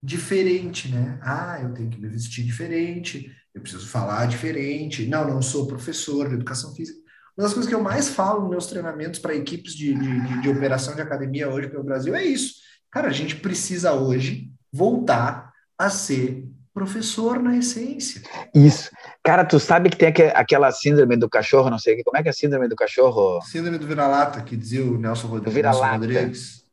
diferente, 0.03 0.89
né? 0.89 1.19
Ah, 1.21 1.59
eu 1.61 1.75
tenho 1.75 1.91
que 1.91 2.01
me 2.01 2.09
vestir 2.09 2.45
diferente, 2.45 3.29
eu 3.55 3.61
preciso 3.61 3.89
falar 3.89 4.27
diferente. 4.27 5.07
Não, 5.07 5.27
não 5.27 5.43
sou 5.43 5.67
professor 5.67 6.29
de 6.29 6.35
educação 6.35 6.75
física. 6.75 6.99
Uma 7.37 7.45
das 7.45 7.53
coisas 7.53 7.69
que 7.69 7.75
eu 7.75 7.83
mais 7.83 8.09
falo 8.09 8.43
nos 8.43 8.51
meus 8.51 8.67
treinamentos 8.67 9.19
para 9.19 9.35
equipes 9.35 9.75
de, 9.75 9.95
de, 9.95 10.41
de 10.43 10.49
operação 10.49 10.95
de 10.95 11.03
academia 11.03 11.51
hoje 11.51 11.69
pelo 11.69 11.85
Brasil 11.85 12.15
é 12.15 12.25
isso. 12.25 12.55
Cara, 12.91 13.09
a 13.09 13.13
gente 13.13 13.37
precisa 13.37 13.93
hoje 13.93 14.51
voltar 14.73 15.46
a 15.79 15.91
ser 15.91 16.45
professor 16.73 17.43
na 17.43 17.57
essência. 17.57 18.21
Isso. 18.55 18.91
Cara, 19.23 19.47
tu 19.47 19.59
sabe 19.59 19.89
que 19.89 19.97
tem 19.97 20.13
aquela 20.35 20.71
síndrome 20.71 21.17
do 21.17 21.29
cachorro, 21.29 21.71
não 21.71 21.79
sei 21.79 22.03
como 22.05 22.19
é 22.19 22.23
que 22.23 22.29
é 22.29 22.31
a 22.31 22.35
síndrome 22.35 22.69
do 22.69 22.77
cachorro? 22.77 23.41
Síndrome 23.43 23.79
do 23.79 23.87
vira-lata, 23.87 24.43
que 24.43 24.55
dizia 24.55 24.85
o 24.85 24.99
Nelson 24.99 25.27
Rodrigues. 25.29 25.55
Vira-lata. 25.55 25.97
Rodrigues. 25.97 26.67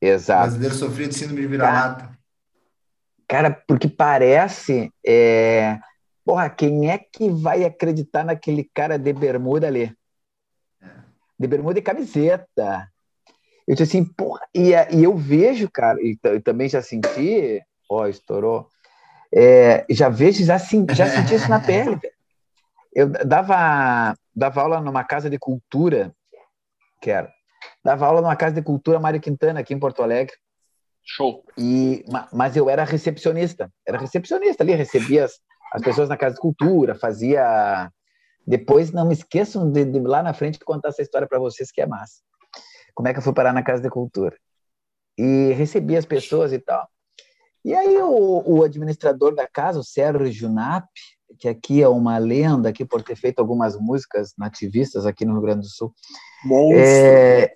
Exato. 0.00 0.40
O 0.40 0.42
brasileiro 0.42 0.74
sofria 0.74 1.08
de 1.08 1.14
síndrome 1.14 1.42
de 1.42 1.46
vira-lata. 1.46 2.18
Cara, 3.28 3.62
porque 3.66 3.88
parece. 3.88 4.92
É... 5.06 5.78
Porra, 6.24 6.50
quem 6.50 6.90
é 6.90 6.98
que 6.98 7.30
vai 7.30 7.64
acreditar 7.64 8.24
naquele 8.24 8.68
cara 8.74 8.98
de 8.98 9.12
bermuda 9.12 9.66
ali? 9.66 9.94
É. 10.82 10.86
De 11.38 11.46
bermuda 11.46 11.78
e 11.78 11.82
camiseta. 11.82 12.88
Eu 13.68 13.76
disse 13.76 13.82
assim, 13.82 14.04
porra, 14.04 14.40
e, 14.54 14.70
e 14.70 15.04
eu 15.04 15.16
vejo, 15.16 15.70
cara, 15.70 16.00
e, 16.00 16.18
eu 16.24 16.42
também 16.42 16.68
já 16.68 16.82
senti, 16.82 17.62
ó, 17.88 18.06
estourou, 18.06 18.68
é, 19.32 19.84
já 19.90 20.08
vejo, 20.08 20.44
já, 20.44 20.58
já 20.58 21.06
senti 21.06 21.34
isso 21.34 21.48
na 21.48 21.60
pele. 21.60 21.98
Eu 22.94 23.08
dava, 23.08 24.16
dava 24.34 24.62
aula 24.62 24.80
numa 24.80 25.04
casa 25.04 25.30
de 25.30 25.38
cultura, 25.38 26.12
que 27.00 27.10
era, 27.10 27.30
dava 27.84 28.06
aula 28.06 28.20
numa 28.20 28.34
casa 28.34 28.56
de 28.56 28.62
cultura 28.62 28.98
Mário 28.98 29.20
Quintana, 29.20 29.60
aqui 29.60 29.72
em 29.72 29.78
Porto 29.78 30.02
Alegre. 30.02 30.34
Show. 31.04 31.44
E, 31.56 32.04
mas 32.32 32.56
eu 32.56 32.68
era 32.68 32.84
recepcionista, 32.84 33.72
era 33.86 33.98
recepcionista 33.98 34.62
ali, 34.62 34.74
recebia 34.74 35.26
as, 35.26 35.38
as 35.72 35.82
pessoas 35.82 36.08
na 36.08 36.16
casa 36.16 36.34
de 36.34 36.40
cultura, 36.40 36.94
fazia. 36.94 37.90
Depois, 38.46 38.90
não 38.90 39.06
me 39.06 39.12
esqueçam 39.12 39.70
de, 39.70 39.84
de 39.84 40.00
lá 40.00 40.22
na 40.22 40.32
frente 40.32 40.58
contar 40.58 40.88
essa 40.88 41.02
história 41.02 41.28
para 41.28 41.38
vocês, 41.38 41.70
que 41.70 41.80
é 41.80 41.86
massa. 41.86 42.20
Como 42.94 43.06
é 43.06 43.12
que 43.12 43.18
eu 43.18 43.22
fui 43.22 43.32
parar 43.32 43.52
na 43.52 43.62
casa 43.62 43.82
de 43.82 43.90
cultura? 43.90 44.36
E 45.16 45.52
recebi 45.52 45.96
as 45.96 46.06
pessoas 46.06 46.52
e 46.52 46.58
tal. 46.58 46.88
E 47.68 47.74
aí 47.74 47.98
o, 47.98 48.42
o 48.46 48.64
administrador 48.64 49.34
da 49.34 49.46
casa, 49.46 49.78
o 49.78 49.84
Sérgio 49.84 50.32
Junap, 50.32 50.86
que 51.38 51.46
aqui 51.46 51.82
é 51.82 51.88
uma 51.88 52.16
lenda 52.16 52.70
aqui 52.70 52.82
por 52.82 53.02
ter 53.02 53.14
feito 53.14 53.40
algumas 53.40 53.78
músicas 53.78 54.32
nativistas 54.38 55.04
aqui 55.04 55.26
no 55.26 55.34
Rio 55.34 55.42
Grande 55.42 55.60
do 55.60 55.66
Sul. 55.66 55.92
É, 56.72 57.52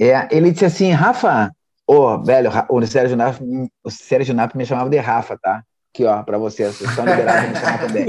é, 0.00 0.28
ele 0.32 0.50
disse 0.50 0.64
assim, 0.64 0.90
Rafa, 0.90 1.54
ô, 1.86 1.94
oh, 1.94 2.24
velho, 2.24 2.50
o 2.68 2.84
Sérgio 2.84 3.10
Junap, 3.10 3.38
o 3.84 3.90
Sérgio 3.92 4.32
Junap 4.32 4.56
me 4.56 4.66
chamava 4.66 4.90
de 4.90 4.98
Rafa, 4.98 5.38
tá? 5.38 5.62
Aqui, 5.94 6.04
ó, 6.04 6.20
para 6.24 6.36
vocês, 6.36 6.74
vocês 6.74 6.90
estão 6.90 7.06
liberados 7.06 7.42
de 7.42 7.48
me 7.50 7.60
chamar 7.60 7.78
também. 7.78 8.06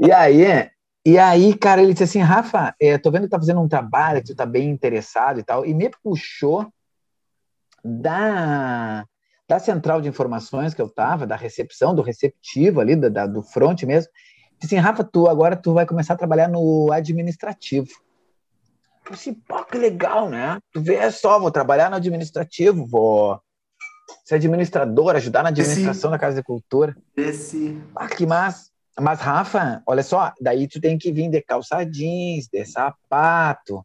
E 0.00 0.12
aí, 0.12 0.68
e 1.06 1.18
aí, 1.18 1.56
cara, 1.56 1.82
ele 1.82 1.94
disse 1.94 2.04
assim, 2.04 2.20
Rafa, 2.20 2.74
é, 2.78 2.98
tô 2.98 3.10
vendo 3.10 3.22
que 3.22 3.30
tá 3.30 3.38
fazendo 3.38 3.62
um 3.62 3.68
trabalho, 3.68 4.20
que 4.20 4.26
tu 4.26 4.36
tá 4.36 4.44
bem 4.44 4.68
interessado 4.68 5.40
e 5.40 5.42
tal, 5.42 5.64
e 5.64 5.72
me 5.72 5.90
puxou 6.02 6.70
da 7.82 9.06
da 9.48 9.58
central 9.58 10.00
de 10.00 10.08
informações 10.08 10.72
que 10.72 10.80
eu 10.80 10.86
estava, 10.86 11.26
da 11.26 11.36
recepção, 11.36 11.94
do 11.94 12.02
receptivo 12.02 12.80
ali, 12.80 12.96
da, 12.96 13.08
da, 13.08 13.26
do 13.26 13.42
front 13.42 13.82
mesmo, 13.82 14.10
disse 14.58 14.74
assim, 14.74 14.82
Rafa, 14.82 15.04
tu 15.04 15.28
agora 15.28 15.56
tu 15.56 15.74
vai 15.74 15.86
começar 15.86 16.14
a 16.14 16.18
trabalhar 16.18 16.48
no 16.48 16.90
administrativo. 16.92 17.88
Eu 19.06 19.12
disse, 19.12 19.34
pô, 19.46 19.62
que 19.64 19.76
legal, 19.76 20.30
né? 20.30 20.58
Tu 20.72 20.80
vê 20.80 21.10
só, 21.10 21.38
vou 21.38 21.50
trabalhar 21.50 21.90
no 21.90 21.96
administrativo, 21.96 22.86
vou 22.86 23.38
ser 24.24 24.36
administrador, 24.36 25.14
ajudar 25.16 25.42
na 25.42 25.50
administração 25.50 26.10
Esse... 26.10 26.10
da 26.10 26.18
Casa 26.18 26.36
de 26.36 26.42
Cultura. 26.42 26.96
Esse... 27.14 27.78
Ah, 27.94 28.08
que 28.08 28.24
massa. 28.24 28.70
Mas, 28.98 29.20
Rafa, 29.20 29.82
olha 29.86 30.02
só, 30.02 30.32
daí 30.40 30.68
tu 30.68 30.80
tem 30.80 30.96
que 30.96 31.12
vir 31.12 31.28
de 31.28 31.42
calça 31.42 31.84
jeans, 31.84 32.48
de 32.50 32.64
sapato, 32.64 33.84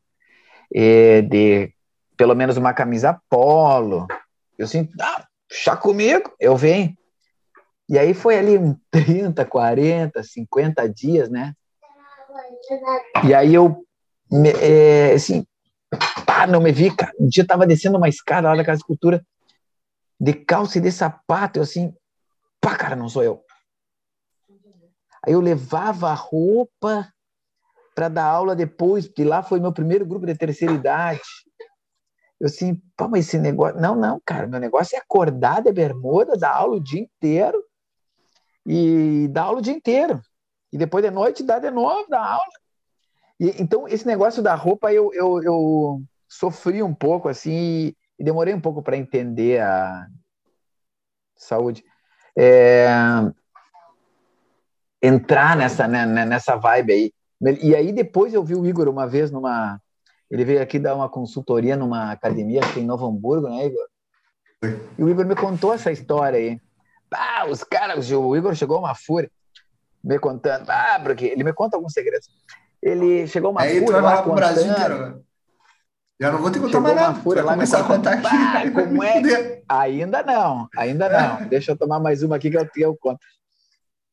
de 0.72 1.74
pelo 2.16 2.36
menos 2.36 2.58
uma 2.58 2.74
camisa 2.74 3.20
polo. 3.30 4.08
Eu 4.58 4.66
assim, 4.66 4.88
ah, 5.02 5.26
chá 5.52 5.76
comigo, 5.76 6.34
eu 6.40 6.56
venho. 6.56 6.96
E 7.88 7.98
aí 7.98 8.14
foi 8.14 8.38
ali 8.38 8.58
um 8.58 8.78
30, 8.92 9.44
40, 9.46 10.22
50 10.22 10.88
dias, 10.88 11.30
né? 11.30 11.54
E 13.24 13.34
aí 13.34 13.54
eu, 13.54 13.84
é, 14.62 15.14
assim, 15.14 15.46
pá, 16.26 16.46
não 16.46 16.62
me 16.62 16.72
vi, 16.72 16.96
cara. 16.96 17.12
Um 17.20 17.28
dia 17.28 17.44
eu 17.44 17.48
tava 17.48 17.66
descendo 17.66 17.98
uma 17.98 18.08
escada 18.08 18.50
lá 18.50 18.56
da 18.56 18.64
Casa 18.64 18.80
de 18.80 18.86
Cultura, 18.86 19.26
de 20.20 20.34
calça 20.34 20.78
e 20.78 20.82
de 20.82 20.92
sapato, 20.92 21.58
eu 21.58 21.64
assim, 21.64 21.94
pá, 22.62 22.76
cara, 22.76 22.96
não 22.96 23.10
sou 23.10 23.24
eu. 23.24 23.44
Aí 25.26 25.34
eu 25.34 25.42
levava 25.42 26.10
a 26.10 26.14
roupa 26.14 27.12
para 27.96 28.08
dar 28.08 28.26
aula 28.26 28.56
depois, 28.56 29.08
porque 29.08 29.24
lá 29.24 29.42
foi 29.42 29.60
meu 29.60 29.74
primeiro 29.74 30.06
grupo 30.06 30.26
de 30.26 30.36
terceira 30.36 30.74
idade. 30.74 31.22
Eu 32.40 32.48
assim, 32.48 32.82
pô, 32.96 33.08
mas 33.08 33.28
esse 33.28 33.38
negócio. 33.38 33.80
Não, 33.80 33.96
não, 33.96 34.22
cara, 34.26 34.48
meu 34.48 34.60
negócio 34.60 34.96
é 34.96 35.00
acordar 35.00 35.62
de 35.62 35.72
bermuda, 35.72 36.38
dar 36.38 36.56
aula 36.56 36.78
o 36.78 36.84
dia 36.84 37.02
inteiro 37.02 37.62
e 38.66 39.28
dar 39.30 39.44
aula 39.44 39.60
o 39.60 39.62
dia 39.62 39.74
inteiro. 39.74 40.22
E 40.72 40.78
depois 40.78 41.04
de 41.04 41.12
noite 41.12 41.44
dar 41.44 41.60
de 41.60 41.70
novo, 41.70 42.08
dar 42.10 42.24
aula. 42.24 42.54
E, 43.40 43.62
então, 43.62 43.88
esse 43.88 44.06
negócio 44.06 44.42
da 44.42 44.56
roupa 44.56 44.94
eu, 44.94 45.14
eu, 45.14 45.44
eu 45.44 46.02
sofri 46.28 46.84
um 46.84 46.94
pouco, 46.94 47.28
assim, 47.28 47.94
e, 48.18 48.24
demorei 48.24 48.54
um 48.54 48.62
pouco 48.62 48.82
para 48.82 48.98
entender 48.98 49.62
a 49.62 50.08
saúde. 51.36 51.84
É... 52.38 52.88
Entrar 55.02 55.56
nessa, 55.56 55.88
né, 55.88 56.06
nessa 56.06 56.56
vibe 56.56 56.94
aí. 56.94 57.14
E 57.62 57.74
aí 57.74 57.94
depois 57.94 58.34
eu 58.34 58.44
vi 58.44 58.54
o 58.56 58.66
Igor 58.66 58.90
uma 58.90 59.08
vez 59.08 59.32
numa 59.32 59.82
ele 60.30 60.46
veio 60.46 60.62
aqui 60.62 60.78
dar 60.78 60.96
uma 60.96 61.10
consultoria 61.10 61.76
numa 61.76 62.12
academia 62.12 62.62
aqui 62.62 62.80
em 62.80 62.86
Novo 62.86 63.08
Hamburgo, 63.08 63.50
né, 63.50 63.66
Igor? 63.66 63.88
E 64.98 65.04
o 65.04 65.10
Igor 65.10 65.26
me 65.26 65.36
contou 65.36 65.74
essa 65.74 65.92
história 65.92 66.38
aí. 66.38 66.62
Ah, 67.12 67.48
os 67.50 67.64
caras, 67.64 68.12
o 68.12 68.36
Igor 68.36 68.54
chegou 68.54 68.80
uma 68.80 68.94
fúria, 68.94 69.32
me 70.04 70.20
contando. 70.20 70.70
Ah, 70.70 71.00
porque 71.02 71.26
ele 71.26 71.44
me 71.44 71.54
conta 71.54 71.78
alguns 71.78 71.94
segredos. 71.94 72.30
Ele 72.82 73.28
chegou 73.28 73.52
uma 73.52 73.62
aí 73.62 73.80
fúria. 73.80 74.02
Vai 74.02 74.16
lá 74.16 74.22
pro 74.22 74.34
Brasil 74.34 74.72
inteiro, 74.72 75.00
né? 75.00 75.20
Já 76.22 76.32
não 76.34 76.40
vou 76.40 76.52
te 76.52 76.60
contar 76.60 76.82
mais 76.82 76.96
nada. 76.96 77.20
Fúria, 77.22 77.44
lá 77.44 77.54
começar 77.54 77.80
a 77.80 77.84
contar 77.86 78.14
aqui. 78.14 78.28
Ah, 78.28 78.64
como 78.72 79.04
é? 79.04 79.62
Ainda 79.70 80.22
não, 80.22 80.68
ainda 80.78 81.10
não. 81.10 81.48
Deixa 81.48 81.72
eu 81.72 81.78
tomar 81.78 82.00
mais 82.00 82.22
uma 82.22 82.36
aqui 82.36 82.52
que 82.52 82.58
eu, 82.58 82.70
eu 82.76 82.98
conto. 82.98 83.20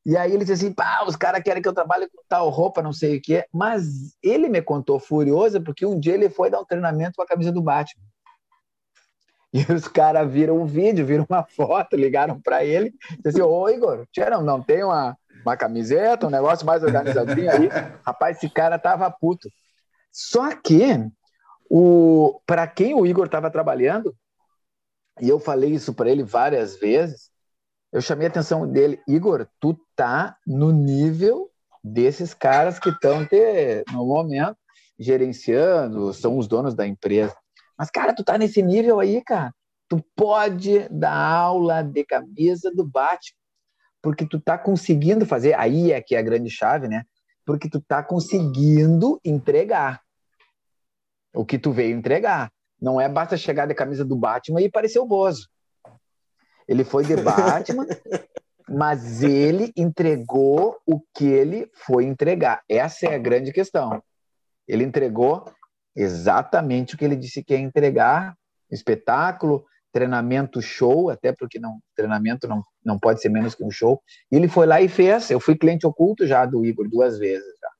E 0.06 0.16
aí 0.16 0.30
ele 0.30 0.44
disse 0.44 0.52
assim, 0.52 0.72
pá, 0.72 1.04
os 1.04 1.16
caras 1.16 1.42
querem 1.42 1.60
que 1.60 1.68
eu 1.68 1.74
trabalhe 1.74 2.08
com 2.08 2.22
tal 2.28 2.48
roupa, 2.48 2.80
não 2.80 2.92
sei 2.92 3.16
o 3.16 3.20
que 3.20 3.38
é. 3.38 3.46
Mas 3.52 4.16
ele 4.22 4.48
me 4.48 4.62
contou 4.62 5.00
furioso 5.00 5.60
porque 5.60 5.84
um 5.84 5.98
dia 5.98 6.14
ele 6.14 6.30
foi 6.30 6.48
dar 6.48 6.60
um 6.60 6.64
treinamento 6.64 7.16
com 7.16 7.22
a 7.22 7.26
camisa 7.26 7.50
do 7.50 7.60
Batman. 7.60 8.04
E 9.52 9.58
os 9.74 9.88
caras 9.88 10.30
viram 10.30 10.62
um 10.62 10.64
vídeo, 10.64 11.04
viram 11.04 11.26
uma 11.28 11.42
foto, 11.42 11.96
ligaram 11.96 12.40
para 12.40 12.64
ele, 12.64 12.94
disse 13.16 13.40
assim, 13.40 13.42
ô 13.42 13.68
Igor, 13.68 14.06
não, 14.30 14.42
não 14.42 14.62
tem 14.62 14.84
uma, 14.84 15.18
uma 15.42 15.56
camiseta, 15.56 16.28
um 16.28 16.30
negócio 16.30 16.64
mais 16.64 16.84
organizadinho 16.84 17.50
aí? 17.50 17.68
Rapaz, 18.06 18.36
esse 18.36 18.48
cara 18.48 18.78
tava 18.78 19.10
puto. 19.10 19.48
Só 20.12 20.54
que, 20.54 21.04
o 21.68 22.40
para 22.46 22.64
quem 22.68 22.94
o 22.94 23.04
Igor 23.04 23.26
estava 23.26 23.50
trabalhando, 23.50 24.14
e 25.20 25.28
eu 25.28 25.40
falei 25.40 25.70
isso 25.70 25.92
para 25.92 26.08
ele 26.08 26.22
várias 26.22 26.76
vezes, 26.76 27.25
eu 27.92 28.00
chamei 28.00 28.26
a 28.26 28.30
atenção 28.30 28.70
dele, 28.70 29.00
Igor, 29.06 29.46
tu 29.60 29.78
tá 29.94 30.36
no 30.46 30.72
nível 30.72 31.50
desses 31.82 32.34
caras 32.34 32.78
que 32.78 32.90
estão 32.90 33.26
no 33.92 34.06
momento 34.06 34.56
gerenciando, 34.98 36.12
são 36.12 36.36
os 36.38 36.48
donos 36.48 36.74
da 36.74 36.86
empresa. 36.86 37.34
Mas 37.78 37.90
cara, 37.90 38.14
tu 38.14 38.24
tá 38.24 38.36
nesse 38.38 38.62
nível 38.62 38.98
aí, 38.98 39.22
cara. 39.22 39.54
Tu 39.88 40.02
pode 40.16 40.88
dar 40.88 41.14
aula 41.14 41.82
de 41.82 42.04
camisa 42.04 42.72
do 42.74 42.84
Batman, 42.84 43.38
porque 44.02 44.26
tu 44.26 44.40
tá 44.40 44.58
conseguindo 44.58 45.24
fazer, 45.24 45.54
aí 45.54 45.92
é 45.92 46.00
que 46.00 46.16
é 46.16 46.18
a 46.18 46.22
grande 46.22 46.50
chave, 46.50 46.88
né? 46.88 47.04
Porque 47.44 47.68
tu 47.68 47.80
tá 47.80 48.02
conseguindo 48.02 49.20
entregar 49.24 50.00
o 51.32 51.44
que 51.44 51.58
tu 51.58 51.70
veio 51.70 51.96
entregar. 51.96 52.50
Não 52.80 53.00
é 53.00 53.08
basta 53.08 53.36
chegar 53.36 53.66
de 53.66 53.74
camisa 53.74 54.04
do 54.04 54.16
Batman 54.16 54.60
e 54.60 54.70
parecer 54.70 54.98
o 54.98 55.06
Bozo. 55.06 55.48
Ele 56.68 56.84
foi 56.84 57.04
de 57.04 57.16
Batman, 57.16 57.86
mas 58.68 59.22
ele 59.22 59.72
entregou 59.76 60.76
o 60.84 61.00
que 61.14 61.26
ele 61.26 61.70
foi 61.72 62.04
entregar. 62.04 62.62
Essa 62.68 63.06
é 63.06 63.14
a 63.14 63.18
grande 63.18 63.52
questão. 63.52 64.02
Ele 64.66 64.84
entregou 64.84 65.44
exatamente 65.94 66.94
o 66.94 66.98
que 66.98 67.04
ele 67.04 67.16
disse 67.16 67.44
que 67.44 67.54
ia 67.54 67.60
entregar: 67.60 68.36
espetáculo, 68.70 69.64
treinamento, 69.92 70.60
show, 70.60 71.08
até 71.08 71.32
porque 71.32 71.58
não, 71.58 71.80
treinamento 71.94 72.48
não, 72.48 72.62
não 72.84 72.98
pode 72.98 73.20
ser 73.20 73.28
menos 73.28 73.54
que 73.54 73.64
um 73.64 73.70
show. 73.70 74.02
E 74.30 74.36
ele 74.36 74.48
foi 74.48 74.66
lá 74.66 74.80
e 74.80 74.88
fez. 74.88 75.30
Eu 75.30 75.40
fui 75.40 75.56
cliente 75.56 75.86
oculto 75.86 76.26
já 76.26 76.44
do 76.44 76.66
Igor 76.66 76.88
duas 76.88 77.18
vezes 77.18 77.54
já, 77.60 77.70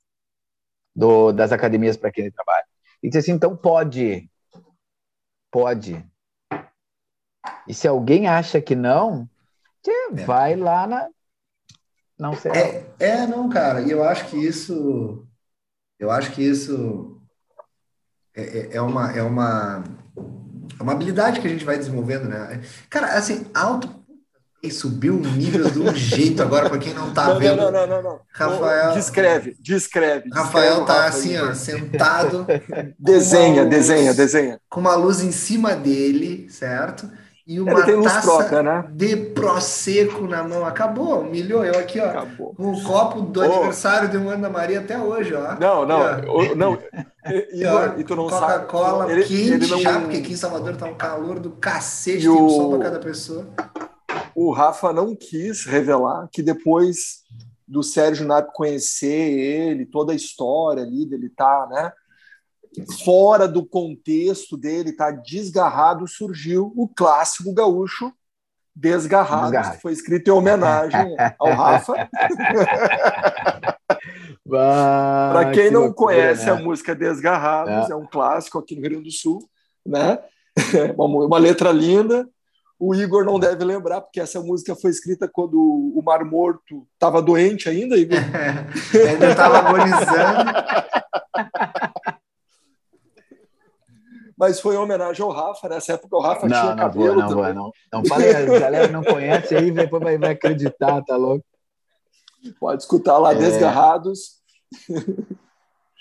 do, 0.94 1.33
das 1.33 1.51
academias 1.51 1.96
para 1.96 2.12
quem 2.12 2.25
ele 2.25 2.33
trabalha. 2.33 2.64
E 3.03 3.09
disse 3.09 3.18
assim: 3.18 3.32
então 3.32 3.57
pode, 3.57 4.30
pode 5.51 6.05
e 7.69 7.75
se 7.75 7.89
alguém 7.89 8.29
acha 8.29 8.61
que 8.61 8.75
não, 8.75 9.29
é. 9.87 10.25
vai 10.25 10.57
lá 10.57 10.87
na. 10.87 11.09
Não 12.19 12.35
sei. 12.35 12.53
É, 12.53 12.87
é, 12.99 13.27
não, 13.27 13.49
cara. 13.49 13.83
E 13.83 13.91
eu 13.91 14.03
acho 14.03 14.27
que 14.27 14.37
isso. 14.37 15.27
Eu 15.99 16.11
acho 16.11 16.33
que 16.33 16.43
isso 16.43 17.21
é, 18.35 18.43
é, 18.43 18.77
é, 18.77 18.81
uma, 18.83 19.12
é, 19.12 19.23
uma, 19.23 19.83
é 20.79 20.83
uma 20.83 20.93
habilidade 20.93 21.41
que 21.41 21.47
a 21.47 21.51
gente 21.51 21.64
vai 21.64 21.79
desenvolvendo, 21.79 22.29
né? 22.29 22.61
Cara, 22.91 23.17
assim, 23.17 23.47
auto. 23.55 24.05
E 24.62 24.71
subiu 24.71 25.14
o 25.14 25.21
nível 25.21 25.71
de 25.71 25.79
um 25.79 25.93
jeito 25.95 26.43
agora, 26.43 26.69
para 26.69 26.79
quem 26.79 26.93
não 26.93 27.11
está 27.11 27.33
vendo. 27.35 27.57
Não, 27.57 27.71
não, 27.71 27.87
não, 27.87 28.03
não. 28.03 28.21
Rafael. 28.33 28.95
Descreve, 28.95 29.57
descreve. 29.61 30.29
Rafael 30.31 30.81
está 30.81 31.07
assim, 31.07 31.37
ó, 31.39 31.55
sentado. 31.55 32.47
desenha, 32.99 33.64
desenha, 33.64 34.12
desenha. 34.12 34.61
Com 34.69 34.81
uma 34.81 34.97
luz 34.97 35.21
em 35.21 35.31
cima 35.31 35.77
dele, 35.77 36.49
certo? 36.51 37.09
E 37.47 37.61
uma 37.61 37.74
taça 37.74 38.22
própria, 38.22 38.62
né? 38.62 38.84
de 38.90 39.16
Prosecco 39.16 40.26
na 40.26 40.42
mão. 40.42 40.66
Acabou, 40.66 41.20
humilhou 41.20 41.64
eu 41.64 41.78
aqui, 41.78 42.01
ó. 42.01 42.07
Acabou. 42.07 42.55
Com 42.55 42.72
o 42.72 42.82
copo 42.82 43.20
do 43.20 43.40
oh. 43.40 43.44
aniversário 43.44 44.09
de 44.09 44.16
um 44.16 44.28
ano 44.28 44.42
da 44.42 44.51
Maria 44.51 44.80
até 44.80 44.99
hoje, 44.99 45.32
ó. 45.32 45.55
Não, 45.59 45.86
não, 45.86 46.55
não. 46.57 46.78
E, 47.28 47.64
e 47.99 48.05
tu 48.05 48.14
não 48.14 48.28
Coca-Cola 48.28 49.07
quente 49.07 49.32
ele 49.34 49.66
não... 49.66 49.80
já, 49.80 49.99
porque 49.99 50.18
aqui 50.18 50.32
em 50.34 50.36
Salvador 50.36 50.76
tá 50.76 50.86
um 50.86 50.94
calor 50.94 51.40
do 51.40 51.51
cacete, 51.51 52.18
e 52.18 52.20
tem 52.20 52.30
um 52.30 52.47
o... 52.47 52.51
sol 52.51 52.70
para 52.70 52.84
cada 52.84 53.01
pessoa. 53.01 53.49
O 54.32 54.53
Rafa 54.53 54.92
não 54.92 55.12
quis 55.16 55.64
revelar 55.64 56.28
que 56.30 56.40
depois 56.40 57.24
do 57.66 57.82
Sérgio 57.82 58.24
Nap 58.24 58.51
conhecer 58.53 59.07
ele, 59.09 59.86
toda 59.86 60.12
a 60.12 60.14
história 60.14 60.84
ali 60.84 61.05
dele 61.05 61.28
tá, 61.28 61.66
né? 61.68 61.92
Fora 63.05 63.47
do 63.49 63.64
contexto 63.64 64.57
dele, 64.57 64.93
tá 64.93 65.11
desgarrado, 65.11 66.07
surgiu 66.07 66.72
o 66.77 66.89
clássico 66.89 67.53
gaúcho 67.55 68.12
Desgarrado, 68.79 69.45
Desgarrado. 69.45 69.77
que 69.77 69.83
foi 69.83 69.93
escrito 69.95 70.29
em 70.29 70.33
homenagem 70.33 71.16
ao 71.39 71.55
Rafa. 71.55 71.95
Para 74.47 75.51
quem 75.51 75.64
que 75.64 75.70
não 75.70 75.85
loucura, 75.85 76.14
conhece 76.14 76.45
né? 76.45 76.53
a 76.53 76.57
música 76.57 76.95
Desgarrados, 76.95 77.89
é. 77.89 77.93
é. 77.95 77.97
um 77.97 78.07
clássico 78.07 78.59
aqui 78.59 78.74
no 78.74 78.83
Rio 78.83 78.91
Grande 78.91 79.05
do 79.05 79.12
Sul, 79.12 79.49
né? 79.85 80.18
Uma, 80.97 81.27
uma 81.27 81.39
letra 81.39 81.70
linda. 81.72 82.29
O 82.79 82.95
Igor 82.95 83.24
não 83.24 83.39
deve 83.39 83.64
lembrar, 83.64 84.03
porque 84.03 84.20
essa 84.20 84.41
música 84.41 84.74
foi 84.74 84.91
escrita 84.91 85.27
quando 85.27 85.59
o 85.59 86.03
Mar 86.05 86.24
Morto 86.24 86.87
estava 86.93 87.22
doente 87.22 87.68
ainda, 87.70 87.97
Igor. 87.97 88.18
ainda 89.09 89.31
estava 89.31 89.59
agonizando. 89.59 90.51
Mas 94.37 94.61
foi 94.61 94.74
em 94.74 94.78
homenagem 94.78 95.22
ao 95.22 95.30
Rafa. 95.30 95.68
Nessa 95.68 95.95
época 95.95 96.16
o 96.16 96.20
Rafa 96.20 96.47
não, 96.47 96.61
tinha 96.61 96.74
não 96.74 96.76
cabelo. 96.76 97.07
Vou, 97.07 97.16
não, 97.16 97.28
também. 97.28 97.55
não, 97.55 97.72
não. 97.93 98.05
falei, 98.05 98.34
a 98.34 98.45
galera 98.59 98.89
não 98.89 99.03
conhece 99.03 99.57
aí, 99.57 99.70
depois 99.70 100.03
vai, 100.03 100.18
vai 100.18 100.32
acreditar, 100.32 101.03
tá 101.03 101.16
louco? 101.16 101.45
Pode 102.61 102.82
escutar 102.82 103.18
lá, 103.18 103.32
é... 103.32 103.37
Desgarrados. 103.37 104.37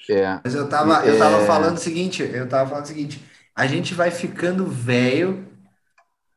É. 0.09 0.39
Mas 0.43 0.53
eu 0.53 0.69
tava, 0.69 1.05
eu 1.05 1.17
tava 1.17 1.37
é... 1.37 1.45
falando 1.45 1.77
o 1.77 1.79
seguinte, 1.79 2.21
eu 2.21 2.47
tava 2.47 2.69
falando 2.69 2.85
o 2.85 2.87
seguinte, 2.87 3.23
a 3.55 3.65
gente 3.65 3.93
vai 3.93 4.11
ficando 4.11 4.67
velho, 4.67 5.47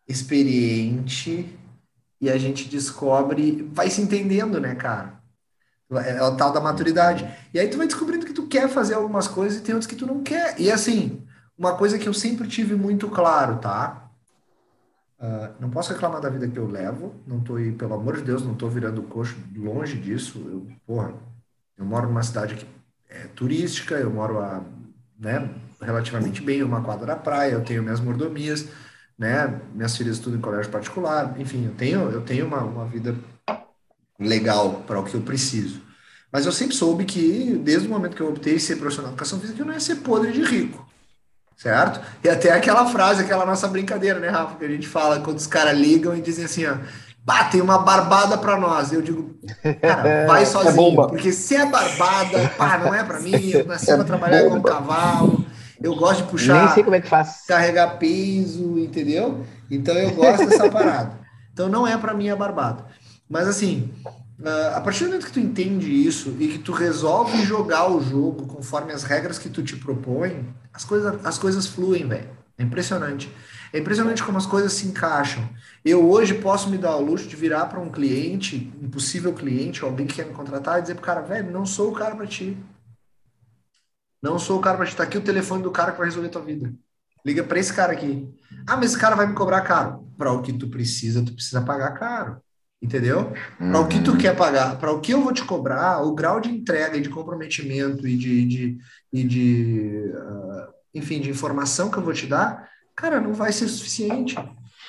experiente, 0.06 1.58
e 2.20 2.30
a 2.30 2.38
gente 2.38 2.68
descobre, 2.68 3.68
vai 3.72 3.90
se 3.90 4.00
entendendo, 4.00 4.60
né, 4.60 4.74
cara? 4.74 5.18
É 5.90 6.22
o 6.22 6.36
tal 6.36 6.52
da 6.52 6.60
maturidade. 6.60 7.28
E 7.52 7.58
aí 7.58 7.68
tu 7.68 7.78
vai 7.78 7.86
descobrindo 7.86 8.26
que 8.26 8.32
tu 8.32 8.46
quer 8.46 8.68
fazer 8.68 8.94
algumas 8.94 9.26
coisas 9.26 9.58
e 9.58 9.62
tem 9.62 9.74
outras 9.74 9.90
que 9.90 9.96
tu 9.96 10.06
não 10.06 10.22
quer. 10.22 10.60
E 10.60 10.70
assim, 10.70 11.26
uma 11.58 11.74
coisa 11.74 11.98
que 11.98 12.08
eu 12.08 12.14
sempre 12.14 12.46
tive 12.46 12.76
muito 12.76 13.08
claro, 13.08 13.56
tá? 13.56 14.08
Uh, 15.18 15.52
não 15.58 15.68
posso 15.68 15.92
reclamar 15.92 16.20
da 16.20 16.30
vida 16.30 16.46
que 16.46 16.56
eu 16.56 16.68
levo, 16.68 17.16
não 17.26 17.40
tô 17.40 17.56
aí, 17.56 17.72
pelo 17.72 17.94
amor 17.94 18.16
de 18.16 18.22
Deus, 18.22 18.44
não 18.44 18.54
tô 18.54 18.68
virando 18.68 19.02
coxo, 19.02 19.36
longe 19.56 19.98
disso. 19.98 20.38
Eu, 20.46 20.68
porra, 20.86 21.12
eu 21.76 21.84
moro 21.84 22.06
numa 22.06 22.22
cidade 22.22 22.54
que 22.54 22.66
é 23.10 23.26
turística, 23.34 23.96
eu 23.96 24.10
moro 24.10 24.38
a, 24.38 24.62
né, 25.18 25.52
relativamente 25.80 26.40
bem, 26.40 26.62
uma 26.62 26.82
quadra 26.82 27.06
da 27.06 27.16
praia, 27.16 27.54
eu 27.54 27.64
tenho 27.64 27.82
minhas 27.82 27.98
mordomias, 27.98 28.68
né, 29.18 29.60
minhas 29.74 29.96
filhas 29.96 30.16
estudam 30.16 30.38
em 30.38 30.42
colégio 30.42 30.70
particular, 30.70 31.34
enfim, 31.40 31.66
eu 31.66 31.74
tenho, 31.74 32.10
eu 32.10 32.20
tenho 32.20 32.46
uma, 32.46 32.62
uma 32.62 32.86
vida 32.86 33.16
legal 34.20 34.84
para 34.86 35.00
o 35.00 35.04
que 35.04 35.14
eu 35.16 35.22
preciso. 35.22 35.82
Mas 36.30 36.46
eu 36.46 36.52
sempre 36.52 36.76
soube 36.76 37.04
que, 37.04 37.60
desde 37.64 37.88
o 37.88 37.90
momento 37.90 38.14
que 38.14 38.22
eu 38.22 38.28
optei 38.28 38.60
ser 38.60 38.76
profissional 38.76 39.10
de 39.10 39.14
educação 39.14 39.40
física, 39.40 39.60
eu 39.60 39.66
não 39.66 39.72
ia 39.72 39.80
ser 39.80 39.96
podre 39.96 40.30
de 40.30 40.42
rico 40.42 40.88
certo? 41.58 42.00
E 42.22 42.28
até 42.28 42.52
aquela 42.52 42.86
frase, 42.86 43.22
aquela 43.22 43.44
nossa 43.44 43.66
brincadeira, 43.68 44.18
né, 44.20 44.28
Rafa, 44.28 44.56
que 44.56 44.64
a 44.64 44.68
gente 44.68 44.86
fala 44.86 45.20
quando 45.20 45.36
os 45.36 45.46
caras 45.46 45.76
ligam 45.76 46.16
e 46.16 46.20
dizem 46.22 46.44
assim, 46.44 46.64
ó, 46.66 46.76
bah, 47.24 47.44
tem 47.44 47.60
uma 47.60 47.78
barbada 47.78 48.38
para 48.38 48.56
nós. 48.56 48.92
Eu 48.92 49.02
digo, 49.02 49.36
cara, 49.82 50.26
vai 50.26 50.42
é 50.44 50.46
sozinho, 50.46 51.02
é 51.02 51.08
porque 51.08 51.32
se 51.32 51.56
é 51.56 51.66
barbada, 51.66 52.48
pá, 52.56 52.78
não 52.78 52.94
é 52.94 53.02
para 53.02 53.20
mim, 53.20 53.50
eu 53.50 53.66
nasci 53.66 53.90
é 53.90 53.96
para 53.96 54.04
trabalhar 54.04 54.48
com 54.48 54.56
um 54.56 54.62
cavalo, 54.62 55.44
eu 55.82 55.94
gosto 55.96 56.22
de 56.22 56.30
puxar, 56.30 56.64
Nem 56.64 56.74
sei 56.74 56.84
como 56.84 56.94
é 56.96 57.00
que 57.00 57.08
faz. 57.08 57.44
carregar 57.46 57.98
peso, 57.98 58.78
entendeu? 58.78 59.44
Então 59.70 59.94
eu 59.94 60.12
gosto 60.12 60.46
dessa 60.46 60.70
parada. 60.70 61.18
Então 61.52 61.68
não 61.68 61.86
é 61.86 61.96
para 61.98 62.14
mim 62.14 62.30
a 62.30 62.36
barbada. 62.36 62.86
Mas 63.28 63.48
assim, 63.48 63.92
Uh, 64.40 64.76
a 64.76 64.80
partir 64.80 65.00
do 65.00 65.06
momento 65.06 65.26
que 65.26 65.32
tu 65.32 65.40
entende 65.40 65.90
isso 65.90 66.36
e 66.38 66.46
que 66.46 66.58
tu 66.58 66.70
resolve 66.70 67.42
jogar 67.42 67.90
o 67.90 68.00
jogo 68.00 68.46
conforme 68.46 68.92
as 68.92 69.02
regras 69.02 69.36
que 69.36 69.48
tu 69.48 69.64
te 69.64 69.74
propõe, 69.76 70.54
as 70.72 70.84
coisas, 70.84 71.26
as 71.26 71.38
coisas 71.38 71.66
fluem, 71.66 72.06
velho. 72.06 72.30
É 72.56 72.62
impressionante. 72.62 73.32
É 73.72 73.78
impressionante 73.78 74.22
como 74.22 74.38
as 74.38 74.46
coisas 74.46 74.72
se 74.72 74.86
encaixam. 74.86 75.48
Eu 75.84 76.08
hoje 76.08 76.34
posso 76.34 76.70
me 76.70 76.78
dar 76.78 76.96
o 76.96 77.04
luxo 77.04 77.26
de 77.26 77.34
virar 77.36 77.66
para 77.66 77.80
um 77.80 77.90
cliente, 77.90 78.72
um 78.80 78.88
possível 78.88 79.34
cliente, 79.34 79.82
alguém 79.82 80.06
que 80.06 80.14
quer 80.14 80.26
me 80.26 80.32
contratar, 80.32 80.78
e 80.78 80.82
dizer 80.82 80.94
pro 80.94 81.04
cara, 81.04 81.20
velho, 81.20 81.50
não 81.50 81.66
sou 81.66 81.90
o 81.90 81.94
cara 81.94 82.14
para 82.14 82.26
ti. 82.26 82.56
Não 84.22 84.38
sou 84.38 84.58
o 84.58 84.60
cara 84.60 84.76
para 84.76 84.86
ti. 84.86 84.96
Tá 84.96 85.02
aqui 85.02 85.18
o 85.18 85.22
telefone 85.22 85.62
do 85.62 85.70
cara 85.70 85.92
que 85.92 85.98
vai 85.98 86.06
resolver 86.06 86.28
tua 86.28 86.42
vida. 86.42 86.72
Liga 87.24 87.42
para 87.42 87.58
esse 87.58 87.72
cara 87.72 87.92
aqui. 87.92 88.28
Ah, 88.66 88.76
mas 88.76 88.90
esse 88.90 88.98
cara 88.98 89.14
vai 89.14 89.26
me 89.26 89.34
cobrar 89.34 89.60
caro. 89.62 90.08
Para 90.16 90.32
o 90.32 90.42
que 90.42 90.52
tu 90.52 90.68
precisa, 90.68 91.24
tu 91.24 91.32
precisa 91.32 91.60
pagar 91.60 91.92
caro. 91.92 92.40
Entendeu? 92.80 93.32
Uhum. 93.60 93.72
Para 93.72 93.80
o 93.80 93.88
que 93.88 94.00
tu 94.00 94.16
quer 94.16 94.36
pagar, 94.36 94.78
para 94.78 94.92
o 94.92 95.00
que 95.00 95.12
eu 95.12 95.20
vou 95.20 95.32
te 95.32 95.44
cobrar, 95.44 96.00
o 96.02 96.14
grau 96.14 96.40
de 96.40 96.48
entrega 96.48 96.96
e 96.96 97.00
de 97.00 97.08
comprometimento 97.08 98.06
e 98.06 98.16
de, 98.16 98.44
de, 98.44 98.78
e 99.12 99.24
de 99.24 100.12
uh, 100.14 100.72
enfim, 100.94 101.20
de 101.20 101.30
informação 101.30 101.90
que 101.90 101.98
eu 101.98 102.02
vou 102.02 102.12
te 102.12 102.26
dar, 102.26 102.68
cara, 102.94 103.20
não 103.20 103.32
vai 103.32 103.52
ser 103.52 103.68
suficiente. 103.68 104.36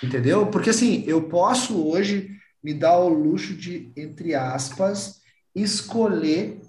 Entendeu? 0.03 0.47
Porque 0.47 0.69
assim, 0.69 1.03
eu 1.07 1.23
posso 1.23 1.87
hoje 1.87 2.29
me 2.63 2.73
dar 2.73 2.97
o 2.99 3.09
luxo 3.09 3.53
de, 3.53 3.91
entre 3.95 4.35
aspas, 4.35 5.21
escolher 5.55 6.61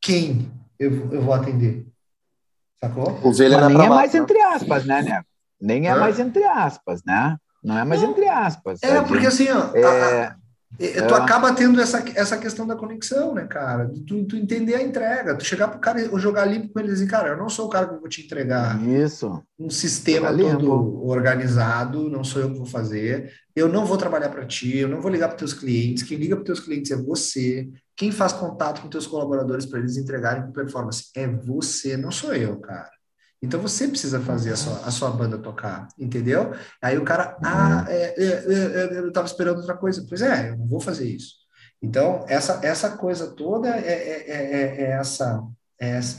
quem 0.00 0.50
eu, 0.78 1.12
eu 1.12 1.20
vou 1.20 1.34
atender. 1.34 1.86
Sacou? 2.80 3.18
Ovelha 3.24 3.68
nem 3.68 3.86
é 3.86 3.88
mais 3.88 4.14
entre 4.14 4.40
aspas, 4.40 4.84
né, 4.84 5.02
né? 5.02 5.22
Nem 5.60 5.88
é 5.88 5.90
Hã? 5.90 5.98
mais 5.98 6.20
entre 6.20 6.44
aspas, 6.44 7.02
né? 7.04 7.36
Não 7.62 7.76
é 7.76 7.84
mais 7.84 8.02
não. 8.02 8.10
entre 8.10 8.28
aspas. 8.28 8.80
É, 8.82 9.00
porque 9.02 9.26
assim, 9.26 9.48
ó, 9.48 9.74
é... 9.74 10.26
a, 10.26 10.36
é. 10.78 11.02
Tu 11.02 11.14
acaba 11.14 11.52
tendo 11.54 11.80
essa, 11.80 12.04
essa 12.14 12.36
questão 12.36 12.66
da 12.66 12.76
conexão, 12.76 13.34
né, 13.34 13.46
cara? 13.46 13.90
Tu, 14.06 14.24
tu 14.24 14.36
entender 14.36 14.74
a 14.74 14.82
entrega, 14.82 15.34
tu 15.34 15.44
chegar 15.44 15.68
pro 15.68 15.80
cara 15.80 16.08
ou 16.12 16.18
jogar 16.18 16.44
limpo 16.44 16.72
com 16.72 16.78
ele 16.78 16.88
e 16.88 16.92
dizer, 16.92 17.08
cara, 17.08 17.30
eu 17.30 17.36
não 17.36 17.48
sou 17.48 17.66
o 17.66 17.70
cara 17.70 17.88
que 17.88 17.98
vou 17.98 18.08
te 18.08 18.24
entregar 18.24 18.80
Isso. 18.86 19.42
um 19.58 19.70
sistema 19.70 20.36
todo 20.36 21.06
organizado, 21.06 22.10
não 22.10 22.22
sou 22.22 22.42
eu 22.42 22.50
que 22.50 22.58
vou 22.58 22.66
fazer, 22.66 23.32
eu 23.56 23.68
não 23.68 23.86
vou 23.86 23.96
trabalhar 23.96 24.28
para 24.28 24.46
ti, 24.46 24.76
eu 24.76 24.88
não 24.88 25.00
vou 25.00 25.10
ligar 25.10 25.28
para 25.28 25.38
teus 25.38 25.54
clientes, 25.54 26.02
quem 26.02 26.18
liga 26.18 26.36
para 26.36 26.44
teus 26.44 26.60
clientes 26.60 26.90
é 26.90 26.96
você, 26.96 27.68
quem 27.96 28.12
faz 28.12 28.32
contato 28.32 28.82
com 28.82 28.88
teus 28.88 29.06
colaboradores 29.06 29.66
para 29.66 29.80
eles 29.80 29.96
entregarem 29.96 30.44
com 30.44 30.52
performance 30.52 31.10
é 31.16 31.26
você, 31.26 31.96
não 31.96 32.10
sou 32.10 32.34
eu, 32.34 32.56
cara. 32.60 32.90
Então 33.40 33.60
você 33.60 33.86
precisa 33.86 34.20
fazer 34.20 34.52
a 34.52 34.56
sua, 34.56 34.78
a 34.84 34.90
sua 34.90 35.10
banda 35.10 35.38
tocar, 35.38 35.88
entendeu? 35.98 36.54
Aí 36.82 36.98
o 36.98 37.04
cara, 37.04 37.36
ah, 37.42 37.84
é, 37.88 38.14
é, 38.16 38.24
é, 38.24 38.96
é 38.96 38.98
eu 38.98 39.08
estava 39.08 39.26
esperando 39.26 39.58
outra 39.58 39.76
coisa. 39.76 40.04
Pois 40.08 40.22
é, 40.22 40.50
eu 40.50 40.58
não 40.58 40.66
vou 40.66 40.80
fazer 40.80 41.08
isso. 41.08 41.34
Então, 41.80 42.24
essa, 42.28 42.60
essa 42.64 42.96
coisa 42.96 43.28
toda 43.28 43.68
é, 43.68 43.88
é, 43.88 44.30
é, 44.30 44.82
é 44.82 44.90
essa, 44.90 45.40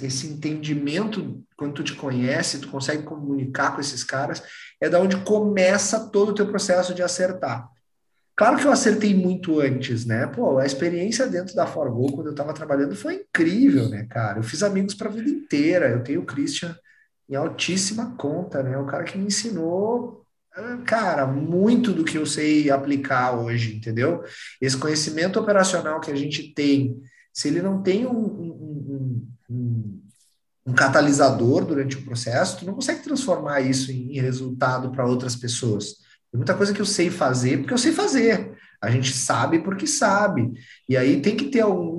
esse 0.02 0.28
entendimento, 0.28 1.44
quando 1.58 1.74
tu 1.74 1.84
te 1.84 1.94
conhece, 1.94 2.60
tu 2.60 2.70
consegue 2.70 3.04
comunicar 3.04 3.76
com 3.76 3.82
esses 3.82 4.04
caras, 4.04 4.42
é 4.80 4.88
da 4.88 5.02
onde 5.02 5.18
começa 5.18 6.10
todo 6.10 6.30
o 6.30 6.34
teu 6.34 6.48
processo 6.48 6.94
de 6.94 7.04
acertar. 7.04 7.68
Claro 8.38 8.58
que 8.58 8.66
eu 8.66 8.72
acertei 8.72 9.14
muito 9.14 9.60
antes, 9.60 10.06
né? 10.06 10.26
Pô, 10.28 10.60
a 10.60 10.66
experiência 10.66 11.28
dentro 11.28 11.54
da 11.54 11.68
Forgo, 11.68 12.10
quando 12.14 12.28
eu 12.28 12.32
estava 12.32 12.54
trabalhando, 12.54 12.96
foi 12.96 13.16
incrível, 13.16 13.90
né, 13.90 14.08
cara? 14.10 14.40
Eu 14.40 14.44
fiz 14.44 14.64
amigos 14.64 14.94
para 14.94 15.10
a 15.10 15.12
vida 15.12 15.30
inteira. 15.30 15.90
Eu 15.90 16.02
tenho 16.02 16.22
o 16.22 16.26
Christian 16.26 16.74
em 17.30 17.36
altíssima 17.36 18.16
conta, 18.18 18.64
né? 18.64 18.78
O 18.78 18.86
cara 18.86 19.04
que 19.04 19.18
me 19.18 19.28
ensinou, 19.28 20.26
cara, 20.86 21.28
muito 21.28 21.94
do 21.94 22.04
que 22.04 22.18
eu 22.18 22.26
sei 22.26 22.70
aplicar 22.70 23.38
hoje, 23.40 23.76
entendeu? 23.76 24.24
Esse 24.60 24.78
conhecimento 24.78 25.40
operacional 25.40 26.00
que 26.00 26.12
a 26.12 26.16
gente 26.16 26.54
tem, 26.54 27.00
se 27.32 27.48
ele 27.48 27.62
não 27.62 27.82
tem 27.84 28.06
um, 28.06 28.18
um, 28.18 29.28
um, 29.50 30.02
um 30.66 30.74
catalisador 30.74 31.66
durante 31.66 31.98
o 31.98 32.04
processo, 32.04 32.60
tu 32.60 32.66
não 32.66 32.74
consegue 32.74 33.04
transformar 33.04 33.62
isso 33.62 33.92
em 33.92 34.20
resultado 34.20 34.92
para 34.92 35.06
outras 35.06 35.36
pessoas. 35.36 35.98
Tem 36.32 36.38
muita 36.38 36.56
coisa 36.56 36.74
que 36.74 36.82
eu 36.82 36.86
sei 36.86 37.10
fazer 37.10 37.60
porque 37.60 37.74
eu 37.74 37.78
sei 37.78 37.92
fazer. 37.92 38.58
A 38.82 38.90
gente 38.90 39.14
sabe 39.14 39.60
porque 39.60 39.86
sabe. 39.86 40.54
E 40.88 40.96
aí 40.96 41.22
tem 41.22 41.36
que 41.36 41.46
ter 41.46 41.66
um, 41.66 41.99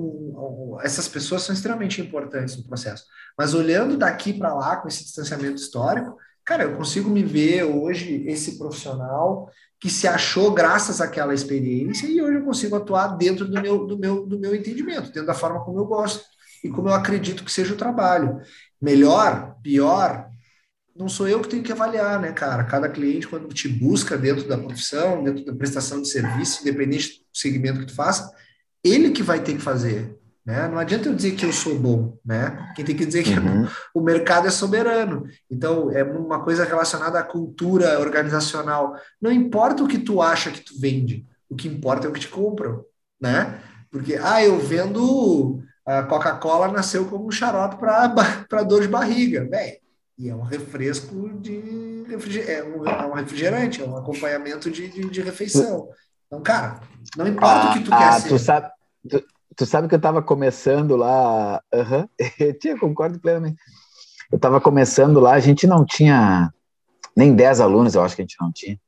essas 0.83 1.07
pessoas 1.07 1.43
são 1.43 1.53
extremamente 1.53 2.01
importantes 2.01 2.57
no 2.57 2.63
processo. 2.63 3.05
Mas 3.37 3.53
olhando 3.53 3.97
daqui 3.97 4.33
para 4.33 4.53
lá, 4.53 4.77
com 4.77 4.87
esse 4.87 5.03
distanciamento 5.03 5.55
histórico, 5.55 6.17
cara, 6.45 6.63
eu 6.63 6.75
consigo 6.75 7.09
me 7.09 7.23
ver 7.23 7.63
hoje 7.63 8.23
esse 8.27 8.57
profissional 8.57 9.49
que 9.79 9.89
se 9.89 10.07
achou 10.07 10.51
graças 10.51 11.01
àquela 11.01 11.33
experiência 11.33 12.05
e 12.07 12.21
hoje 12.21 12.37
eu 12.37 12.45
consigo 12.45 12.75
atuar 12.75 13.17
dentro 13.17 13.47
do 13.47 13.61
meu, 13.61 13.87
do 13.87 13.97
meu, 13.97 14.25
do 14.27 14.39
meu 14.39 14.55
entendimento, 14.55 15.07
dentro 15.07 15.25
da 15.25 15.33
forma 15.33 15.63
como 15.63 15.79
eu 15.79 15.85
gosto 15.85 16.23
e 16.63 16.69
como 16.69 16.89
eu 16.89 16.93
acredito 16.93 17.43
que 17.43 17.51
seja 17.51 17.73
o 17.73 17.77
trabalho. 17.77 18.39
Melhor, 18.79 19.55
pior, 19.63 20.29
não 20.95 21.09
sou 21.09 21.27
eu 21.27 21.41
que 21.41 21.47
tenho 21.47 21.63
que 21.63 21.71
avaliar, 21.71 22.19
né, 22.19 22.31
cara? 22.31 22.63
Cada 22.63 22.89
cliente, 22.89 23.27
quando 23.27 23.47
te 23.53 23.67
busca 23.67 24.17
dentro 24.17 24.47
da 24.47 24.57
profissão, 24.57 25.23
dentro 25.23 25.43
da 25.45 25.55
prestação 25.55 26.01
de 26.01 26.09
serviço, 26.09 26.61
independente 26.61 27.19
do 27.19 27.37
segmento 27.37 27.79
que 27.79 27.87
tu 27.87 27.95
faça, 27.95 28.31
ele 28.83 29.11
que 29.11 29.23
vai 29.23 29.43
ter 29.43 29.53
que 29.53 29.61
fazer. 29.61 30.20
Né? 30.45 30.67
Não 30.67 30.79
adianta 30.79 31.07
eu 31.07 31.15
dizer 31.15 31.31
que 31.31 31.45
eu 31.45 31.53
sou 31.53 31.77
bom, 31.77 32.17
né? 32.25 32.71
Quem 32.75 32.83
tem 32.83 32.95
que 32.95 33.05
dizer 33.05 33.23
que 33.23 33.37
uhum. 33.37 33.67
o 33.93 34.01
mercado 34.01 34.47
é 34.47 34.51
soberano. 34.51 35.27
Então, 35.49 35.91
é 35.91 36.03
uma 36.03 36.43
coisa 36.43 36.63
relacionada 36.63 37.19
à 37.19 37.23
cultura 37.23 37.99
organizacional. 37.99 38.95
Não 39.21 39.31
importa 39.31 39.83
o 39.83 39.87
que 39.87 39.99
tu 39.99 40.21
acha 40.21 40.49
que 40.49 40.61
tu 40.61 40.79
vende, 40.79 41.25
o 41.49 41.55
que 41.55 41.67
importa 41.67 42.07
é 42.07 42.09
o 42.09 42.13
que 42.13 42.19
te 42.19 42.27
compram, 42.27 42.83
né? 43.21 43.59
Porque, 43.91 44.15
ah, 44.15 44.43
eu 44.43 44.57
vendo 44.57 45.61
a 45.85 46.03
Coca-Cola 46.03 46.71
nasceu 46.71 47.05
como 47.05 47.27
um 47.27 47.31
xarope 47.31 47.77
para 47.77 48.07
dor 48.63 48.81
de 48.81 48.87
barriga, 48.87 49.45
velho. 49.45 49.79
E 50.17 50.29
é 50.29 50.35
um 50.35 50.41
refresco 50.41 51.29
de 51.39 52.03
refrigerante, 52.07 52.51
é 52.51 52.63
um, 52.63 52.85
é 52.85 53.05
um 53.07 53.13
refrigerante, 53.13 53.81
é 53.81 53.85
um 53.85 53.97
acompanhamento 53.97 54.69
de, 54.69 54.87
de, 54.87 55.09
de, 55.09 55.21
refeição. 55.21 55.89
Então, 56.27 56.41
cara, 56.41 56.79
não 57.17 57.27
importa 57.27 57.67
ah, 57.67 57.71
o 57.71 57.73
que 57.73 57.83
tu 57.83 57.93
ah, 57.93 57.97
quer 57.97 58.21
ser. 58.21 58.29
Tu 58.29 58.39
sabe, 58.39 58.69
tu, 59.09 59.23
tu 59.55 59.65
sabe 59.65 59.87
que 59.87 59.95
eu 59.95 59.97
estava 59.97 60.21
começando 60.21 60.95
lá. 60.95 61.61
Uhum, 61.73 62.07
eu 62.65 62.79
concordo 62.79 63.19
plenamente. 63.19 63.61
Eu 64.31 64.37
estava 64.37 64.61
começando 64.61 65.19
lá, 65.19 65.33
a 65.33 65.39
gente 65.39 65.67
não 65.67 65.85
tinha 65.85 66.53
nem 67.15 67.35
10 67.35 67.59
alunos, 67.59 67.95
eu 67.95 68.01
acho 68.01 68.15
que 68.15 68.21
a 68.21 68.25
gente 68.25 68.37
não 68.39 68.51
tinha. 68.51 68.79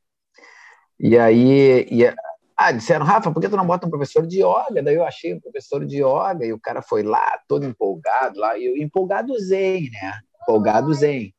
E 0.99 1.17
aí, 1.17 1.85
e, 1.91 2.13
ah, 2.55 2.71
disseram, 2.71 3.05
Rafa, 3.05 3.29
por 3.31 3.41
que 3.41 3.49
tu 3.49 3.57
não 3.57 3.67
bota 3.67 3.85
um 3.85 3.89
professor 3.89 4.25
de 4.25 4.39
yoga? 4.39 4.81
Daí 4.81 4.95
eu 4.95 5.05
achei 5.05 5.33
um 5.33 5.39
professor 5.39 5.85
de 5.85 5.97
yoga 5.97 6.45
e 6.45 6.53
o 6.53 6.59
cara 6.59 6.81
foi 6.81 7.03
lá, 7.03 7.39
todo 7.47 7.65
empolgado, 7.65 8.39
lá, 8.39 8.57
e 8.57 8.65
eu, 8.65 8.77
empolgado 8.77 9.37
zen, 9.37 9.89
né? 9.91 10.19
Empolgado 10.41 10.93
zen. 10.93 11.35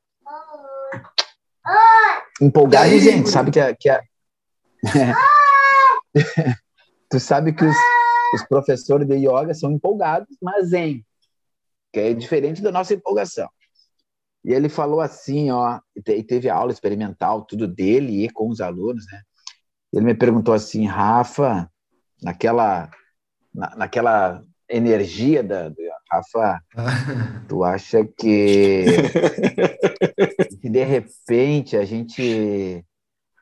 Empolgado 2.41 2.99
zen, 2.99 3.23
tu 3.23 3.31
sabe 3.31 3.51
que 3.51 3.61
a. 3.61 3.75
Que 3.75 3.89
a... 3.89 4.03
tu 7.09 7.19
sabe 7.19 7.55
que 7.55 7.65
os, 7.65 7.77
os 8.35 8.45
professores 8.47 9.07
de 9.07 9.15
yoga 9.15 9.55
são 9.55 9.73
empolgados, 9.73 10.37
mas 10.43 10.69
zen, 10.69 11.05
que 11.93 12.01
é 12.01 12.13
diferente 12.13 12.63
da 12.63 12.73
nossa 12.73 12.95
empolgação. 12.95 13.49
E 14.45 14.53
ele 14.53 14.69
falou 14.69 15.01
assim, 15.01 15.51
ó, 15.51 15.81
e 15.97 16.23
teve 16.23 16.51
aula 16.51 16.71
experimental, 16.71 17.43
tudo 17.43 17.67
dele 17.67 18.25
e 18.25 18.31
com 18.31 18.49
os 18.49 18.61
alunos, 18.61 19.07
né? 19.11 19.23
Ele 19.93 20.05
me 20.05 20.15
perguntou 20.15 20.53
assim, 20.53 20.87
Rafa, 20.87 21.71
naquela, 22.23 22.91
na, 23.55 23.77
naquela 23.77 24.45
energia 24.69 25.43
da, 25.43 25.69
da 25.69 25.77
Rafa, 26.11 26.61
tu 27.49 27.65
acha 27.65 28.05
que, 28.05 28.85
que 30.61 30.69
de 30.69 30.85
repente 30.85 31.77
a 31.77 31.85
gente 31.85 32.85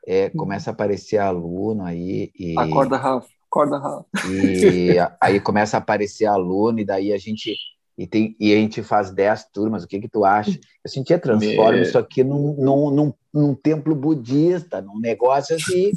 é, 0.07 0.31
começa 0.31 0.71
a 0.71 0.73
aparecer 0.73 1.19
aluno 1.19 1.85
aí 1.85 2.31
e 2.39 2.59
acorda 2.59 2.97
Rafa, 2.97 3.29
acorda 3.53 3.79
Rafa 3.79 4.07
e 4.31 4.97
aí 5.21 5.39
começa 5.39 5.77
a 5.77 5.81
aparecer 5.81 6.25
aluno 6.25 6.81
e 6.81 6.85
daí 6.85 7.13
a 7.13 7.19
gente 7.19 7.55
e, 7.99 8.07
tem, 8.07 8.35
e 8.41 8.55
a 8.55 8.57
gente 8.57 8.83
faz 8.83 9.11
10 9.11 9.51
turmas, 9.53 9.85
o 9.85 9.87
que 9.87 10.01
que 10.01 10.09
tu 10.09 10.25
acha? 10.25 10.59
Eu 10.83 10.91
sentia 10.91 11.19
transforma 11.19 11.73
Me... 11.73 11.83
isso 11.83 11.99
aqui 11.99 12.25
num, 12.25 12.55
num, 12.55 12.91
num, 12.91 13.15
num, 13.33 13.55
templo 13.55 13.95
budista, 13.95 14.81
num 14.81 14.99
negócio 14.99 15.55
assim. 15.55 15.93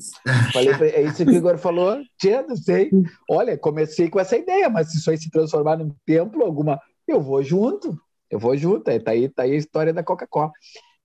Falei, 0.51 0.73
é 0.91 1.01
isso 1.03 1.23
que 1.23 1.31
o 1.31 1.33
Igor 1.33 1.57
falou, 1.57 1.97
tia, 2.17 2.41
não 2.41 2.55
sei. 2.57 2.91
Olha, 3.29 3.57
comecei 3.57 4.09
com 4.09 4.19
essa 4.19 4.35
ideia, 4.35 4.69
mas 4.69 4.91
se 4.91 4.97
isso 4.97 5.09
aí 5.09 5.17
se 5.17 5.31
transformar 5.31 5.77
num 5.77 5.95
templo, 6.05 6.43
alguma, 6.43 6.81
eu 7.07 7.21
vou 7.21 7.41
junto, 7.41 7.97
eu 8.29 8.37
vou 8.37 8.57
junto. 8.57 8.83
Tá 8.83 9.11
aí, 9.11 9.29
tá 9.29 9.43
aí 9.43 9.53
a 9.53 9.57
história 9.57 9.93
da 9.93 10.03
Coca-Cola. 10.03 10.51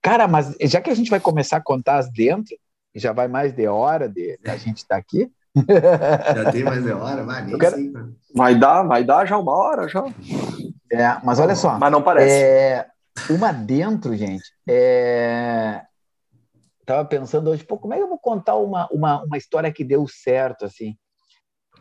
Cara, 0.01 0.27
mas 0.27 0.55
já 0.63 0.81
que 0.81 0.89
a 0.89 0.95
gente 0.95 1.09
vai 1.09 1.21
começar 1.21 1.57
a 1.57 1.63
contar 1.63 1.99
as 1.99 2.11
dentro, 2.11 2.53
já 2.93 3.13
vai 3.13 3.29
mais 3.29 3.53
de 3.53 3.65
hora 3.65 4.09
de, 4.09 4.37
de 4.37 4.49
a 4.49 4.57
gente 4.57 4.79
estar 4.79 4.95
tá 4.95 4.99
aqui, 4.99 5.31
já 6.35 6.51
tem 6.51 6.63
mais 6.63 6.83
de 6.83 6.91
hora, 6.91 7.23
vai, 7.23 7.45
nem 7.45 7.57
quero... 7.57 7.75
sei, 7.75 7.91
Vai 8.33 8.57
dar, 8.57 8.83
vai 8.83 9.03
dar 9.03 9.25
já 9.25 9.37
uma 9.37 9.51
hora 9.51 9.87
já. 9.87 10.03
É, 10.91 11.19
mas 11.23 11.39
olha 11.39 11.55
só. 11.55 11.77
Mas 11.77 11.91
não 11.91 12.01
parece. 12.01 12.33
É, 12.33 12.87
uma 13.29 13.51
dentro, 13.51 14.15
gente, 14.15 14.43
é... 14.67 15.81
tava 16.85 17.05
pensando 17.05 17.49
hoje, 17.49 17.63
pô, 17.63 17.77
como 17.77 17.93
é 17.93 17.97
que 17.97 18.03
eu 18.03 18.09
vou 18.09 18.19
contar 18.19 18.55
uma, 18.55 18.87
uma, 18.91 19.23
uma 19.23 19.37
história 19.37 19.71
que 19.71 19.83
deu 19.83 20.07
certo, 20.07 20.65
assim? 20.65 20.95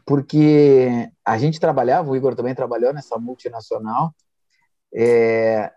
Porque 0.04 1.08
a 1.24 1.38
gente 1.38 1.60
trabalhava, 1.60 2.10
o 2.10 2.16
Igor 2.16 2.34
também 2.34 2.54
trabalhou 2.54 2.92
nessa 2.92 3.18
multinacional, 3.18 4.12
é... 4.92 5.70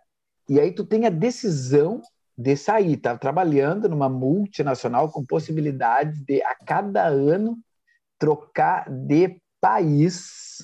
e 0.49 0.59
aí 0.59 0.71
tu 0.71 0.83
tem 0.83 1.05
a 1.05 1.11
decisão 1.11 2.01
de 2.35 2.57
sair, 2.57 2.97
tá 2.97 3.15
trabalhando 3.15 3.87
numa 3.87 4.09
multinacional 4.09 5.11
com 5.11 5.23
possibilidade 5.23 6.23
de 6.25 6.41
a 6.41 6.55
cada 6.55 7.05
ano 7.05 7.59
trocar 8.23 8.89
de 8.89 9.37
país, 9.59 10.59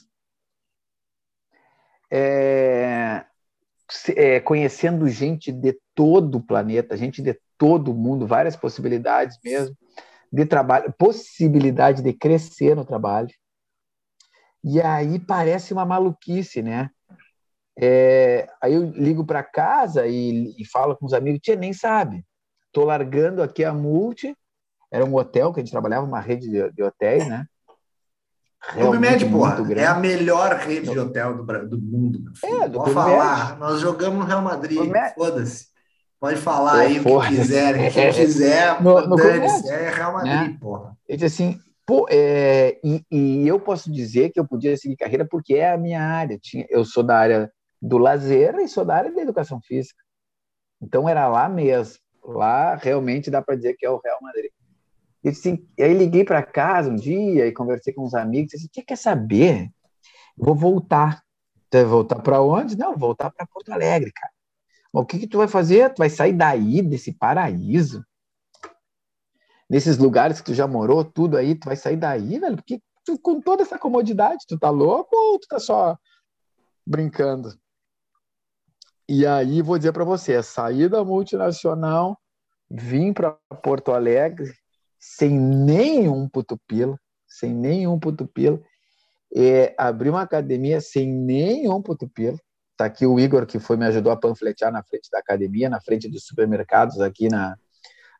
é, 2.09 3.25
é, 4.15 4.39
conhecendo 4.39 5.09
gente 5.09 5.51
de 5.51 5.77
todo 5.93 6.35
o 6.37 6.41
planeta, 6.41 6.95
gente 6.95 7.21
de 7.21 7.37
todo 7.57 7.91
o 7.91 7.93
mundo, 7.93 8.25
várias 8.25 8.55
possibilidades 8.55 9.37
mesmo 9.43 9.75
de 10.31 10.45
trabalho, 10.45 10.93
possibilidade 10.97 12.01
de 12.01 12.13
crescer 12.13 12.77
no 12.77 12.85
trabalho. 12.85 13.29
E 14.63 14.81
aí 14.81 15.19
parece 15.19 15.73
uma 15.73 15.85
maluquice, 15.85 16.61
né? 16.61 16.89
É, 17.77 18.47
aí 18.61 18.73
eu 18.73 18.89
ligo 18.91 19.25
para 19.25 19.43
casa 19.43 20.07
e, 20.07 20.55
e, 20.57 20.65
falo 20.65 20.95
com 20.95 21.05
os 21.05 21.13
amigos, 21.13 21.41
tia, 21.41 21.57
nem 21.57 21.73
sabe. 21.73 22.25
Estou 22.67 22.85
largando 22.85 23.43
aqui 23.43 23.65
a 23.65 23.73
multi, 23.73 24.33
era 24.91 25.05
um 25.05 25.15
hotel 25.15 25.53
que 25.53 25.59
a 25.59 25.63
gente 25.63 25.71
trabalhava, 25.71 26.05
uma 26.05 26.19
rede 26.19 26.49
de, 26.49 26.71
de 26.71 26.83
hotéis, 26.83 27.27
né? 27.27 27.45
Clube 28.59 28.97
porra, 29.31 29.57
é 29.73 29.85
a 29.85 29.95
melhor 29.95 30.53
rede 30.57 30.91
de 30.91 30.99
hotel 30.99 31.37
do, 31.37 31.67
do 31.67 31.81
mundo. 31.81 32.19
É, 32.43 32.67
do 32.67 32.79
Pode 32.79 32.93
falar, 32.93 33.57
nós 33.57 33.79
jogamos 33.79 34.19
no 34.19 34.25
Real 34.25 34.41
Madrid, 34.41 34.77
foda-se. 35.15 35.69
Pode 36.19 36.35
falar 36.35 36.83
é, 36.83 36.87
aí 36.87 36.99
o 36.99 37.21
que 37.21 37.27
quiser, 37.29 37.91
quem 37.93 38.11
quiser, 38.11 38.81
no, 38.83 39.07
no 39.07 39.17
é 39.17 39.89
Real 39.89 40.13
Madrid, 40.13 40.51
né? 40.51 40.57
porra. 40.59 40.97
Ele 41.07 41.17
disse 41.17 41.41
assim, 41.41 41.59
pô, 41.85 42.05
é, 42.09 42.77
e, 42.83 43.01
e, 43.09 43.47
eu 43.47 43.57
posso 43.57 43.89
dizer 43.89 44.29
que 44.31 44.39
eu 44.39 44.45
podia 44.45 44.75
seguir 44.75 44.97
carreira 44.97 45.25
porque 45.25 45.55
é 45.55 45.71
a 45.71 45.77
minha 45.77 46.03
área. 46.03 46.37
Tinha, 46.37 46.65
eu 46.69 46.83
sou 46.83 47.01
da 47.01 47.17
área 47.17 47.49
do 47.81 47.97
lazer 47.97 48.55
e 48.55 48.67
sou 48.67 48.83
da 48.83 48.95
área 48.95 49.11
da 49.11 49.21
educação 49.21 49.61
física. 49.61 50.03
Então 50.81 51.07
era 51.07 51.27
lá 51.27 51.47
mesmo. 51.47 51.97
Lá 52.21 52.75
realmente 52.75 53.31
dá 53.31 53.41
para 53.41 53.55
dizer 53.55 53.75
que 53.75 53.85
é 53.85 53.89
o 53.89 54.01
Real 54.03 54.19
Madrid. 54.21 54.51
E 55.23 55.29
assim, 55.29 55.67
aí 55.77 55.93
liguei 55.93 56.23
para 56.23 56.43
casa 56.43 56.89
um 56.89 56.95
dia 56.95 57.45
e 57.45 57.51
conversei 57.51 57.93
com 57.93 58.05
uns 58.05 58.13
amigos. 58.13 58.51
Disse, 58.51 58.69
que 58.69 58.81
quer 58.81 58.95
saber? 58.95 59.69
Vou 60.37 60.55
voltar. 60.55 61.21
Tu 61.69 61.85
voltar 61.85 62.19
para 62.21 62.41
onde? 62.41 62.77
Não, 62.77 62.97
voltar 62.97 63.29
para 63.29 63.45
Porto 63.45 63.71
Alegre, 63.71 64.11
cara. 64.11 64.33
O 64.91 65.05
que, 65.05 65.19
que 65.19 65.27
tu 65.27 65.37
vai 65.37 65.47
fazer? 65.47 65.93
Tu 65.93 65.99
vai 65.99 66.09
sair 66.09 66.33
daí, 66.33 66.81
desse 66.81 67.11
paraíso? 67.11 68.03
Nesses 69.69 69.97
lugares 69.97 70.39
que 70.39 70.45
tu 70.45 70.53
já 70.55 70.65
morou, 70.65 71.03
tudo 71.03 71.37
aí, 71.37 71.53
tu 71.53 71.65
vai 71.65 71.75
sair 71.75 71.97
daí, 71.97 72.39
velho? 72.39 72.55
Porque 72.55 72.81
tu, 73.05 73.19
com 73.19 73.39
toda 73.39 73.61
essa 73.61 73.77
comodidade, 73.77 74.45
tu 74.47 74.57
tá 74.57 74.69
louco 74.71 75.15
ou 75.15 75.39
tu 75.39 75.47
tá 75.47 75.59
só 75.59 75.95
brincando? 76.83 77.53
E 79.07 79.27
aí 79.27 79.61
vou 79.61 79.77
dizer 79.77 79.91
para 79.91 80.03
você, 80.03 80.41
sair 80.41 80.89
da 80.89 81.03
multinacional, 81.03 82.19
vim 82.69 83.13
para 83.13 83.31
Porto 83.63 83.91
Alegre 83.91 84.51
sem 84.99 85.31
nenhum 85.39 86.27
putupila, 86.27 86.99
sem 87.27 87.53
nenhum 87.53 87.97
putupila, 87.97 88.59
é, 89.35 89.73
abri 89.77 90.09
uma 90.09 90.21
academia 90.21 90.81
sem 90.81 91.11
nenhum 91.11 91.81
putupila. 91.81 92.37
Tá 92.75 92.85
aqui 92.85 93.05
o 93.05 93.19
Igor 93.19 93.45
que 93.45 93.59
foi 93.59 93.77
me 93.77 93.85
ajudou 93.85 94.11
a 94.11 94.17
panfletear 94.17 94.71
na 94.71 94.83
frente 94.83 95.09
da 95.11 95.19
academia, 95.19 95.69
na 95.69 95.81
frente 95.81 96.09
dos 96.09 96.25
supermercados 96.25 96.99
aqui 96.99 97.29
na 97.29 97.57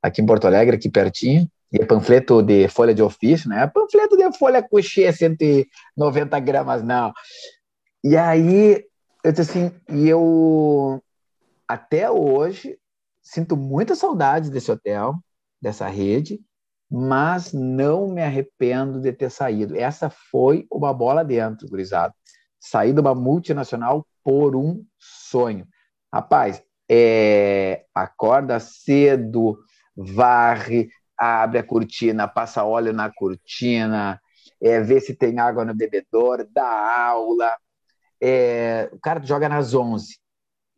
aqui 0.02 0.22
em 0.22 0.26
Porto 0.26 0.48
Alegre, 0.48 0.78
aqui 0.78 0.90
pertinho. 0.90 1.50
E 1.72 1.82
é 1.82 1.86
panfleto 1.86 2.42
de 2.42 2.68
folha 2.68 2.96
de 2.96 3.04
ofício, 3.04 3.50
né? 3.50 3.64
É 3.64 3.68
panfleto 3.68 4.18
de 4.18 4.38
folha 4.38 4.64
coxê, 4.64 5.12
190 5.12 6.40
gramas, 6.40 6.84
não. 6.84 7.14
E 8.04 8.18
aí 8.18 8.84
eu 9.24 9.32
disse 9.32 9.42
assim, 9.42 9.72
e 9.90 10.08
eu 10.08 11.02
até 11.68 12.10
hoje 12.10 12.78
sinto 13.22 13.56
muita 13.56 13.96
saudade 13.96 14.50
desse 14.50 14.72
hotel, 14.72 15.16
dessa 15.62 15.88
rede, 15.88 16.42
mas 16.90 17.54
não 17.54 18.08
me 18.08 18.22
arrependo 18.22 19.00
de 19.00 19.14
ter 19.14 19.30
saído. 19.30 19.78
Essa 19.78 20.10
foi 20.10 20.66
uma 20.72 20.94
bola 20.94 21.24
dentro, 21.24 21.68
gurizada. 21.68 22.14
Sair 22.60 22.94
de 22.94 23.00
uma 23.00 23.14
multinacional 23.14 24.06
por 24.24 24.56
um 24.56 24.84
sonho. 24.98 25.68
Rapaz, 26.12 26.64
é, 26.90 27.86
acorda 27.94 28.60
cedo, 28.60 29.60
varre, 29.96 30.90
abre 31.16 31.60
a 31.60 31.64
cortina, 31.64 32.28
passa 32.28 32.64
óleo 32.64 32.92
na 32.92 33.12
cortina, 33.14 34.20
é, 34.60 34.82
vê 34.82 35.00
se 35.00 35.14
tem 35.14 35.40
água 35.40 35.64
no 35.64 35.76
bebedor, 35.76 36.48
dá 36.52 37.08
aula. 37.08 37.56
É, 38.22 38.90
o 38.92 39.00
cara 39.00 39.22
joga 39.24 39.48
nas 39.48 39.74
11. 39.74 40.18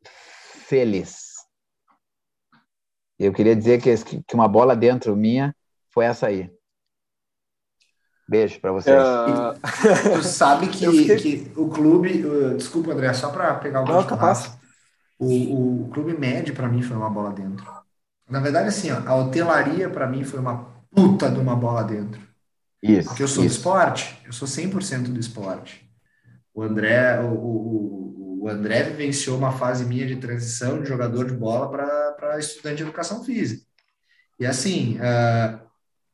Feliz. 0.03 1.31
Eu 3.17 3.31
queria 3.31 3.55
dizer 3.55 3.81
que, 3.81 4.23
que 4.23 4.35
uma 4.35 4.47
bola 4.47 4.75
dentro 4.75 5.15
minha 5.15 5.55
foi 5.91 6.05
essa 6.05 6.27
aí. 6.27 6.49
Beijo 8.27 8.59
para 8.61 8.71
vocês. 8.71 8.95
Uh... 8.95 10.15
Tu 10.15 10.23
sabe 10.23 10.67
que, 10.67 10.89
fiquei... 10.89 11.17
que 11.17 11.51
o 11.59 11.69
clube. 11.69 12.25
Uh, 12.25 12.55
desculpa, 12.55 12.91
André, 12.93 13.13
só 13.13 13.29
para 13.29 13.55
pegar 13.55 13.81
o 13.83 14.05
capaz. 14.05 14.57
O, 15.19 15.83
o 15.83 15.89
clube 15.89 16.17
médio, 16.17 16.55
para 16.55 16.67
mim, 16.67 16.81
foi 16.81 16.97
uma 16.97 17.09
bola 17.09 17.31
dentro. 17.31 17.65
Na 18.29 18.39
verdade, 18.39 18.69
assim, 18.69 18.89
ó, 18.91 19.01
a 19.05 19.15
hotelaria, 19.15 19.89
para 19.89 20.07
mim, 20.07 20.23
foi 20.23 20.39
uma 20.39 20.65
puta 20.89 21.29
de 21.29 21.39
uma 21.39 21.55
bola 21.55 21.83
dentro. 21.83 22.21
Isso. 22.81 23.09
Porque 23.09 23.21
eu 23.21 23.27
sou 23.27 23.43
isso. 23.43 23.55
do 23.55 23.57
esporte, 23.57 24.17
eu 24.25 24.33
sou 24.33 24.47
100% 24.47 25.11
do 25.11 25.19
esporte. 25.19 25.87
O 26.53 26.63
André, 26.63 27.19
o, 27.21 27.33
o, 27.33 28.39
o, 28.43 28.49
André 28.49 28.83
vivenciou 28.83 29.37
uma 29.37 29.51
fase 29.51 29.85
minha 29.85 30.07
de 30.07 30.15
transição 30.15 30.81
de 30.81 30.87
jogador 30.87 31.25
de 31.25 31.33
bola 31.33 31.69
para 31.69 32.39
estudante 32.39 32.77
de 32.77 32.83
educação 32.83 33.23
física. 33.23 33.63
E 34.39 34.45
assim, 34.45 34.97
uh, 34.97 35.59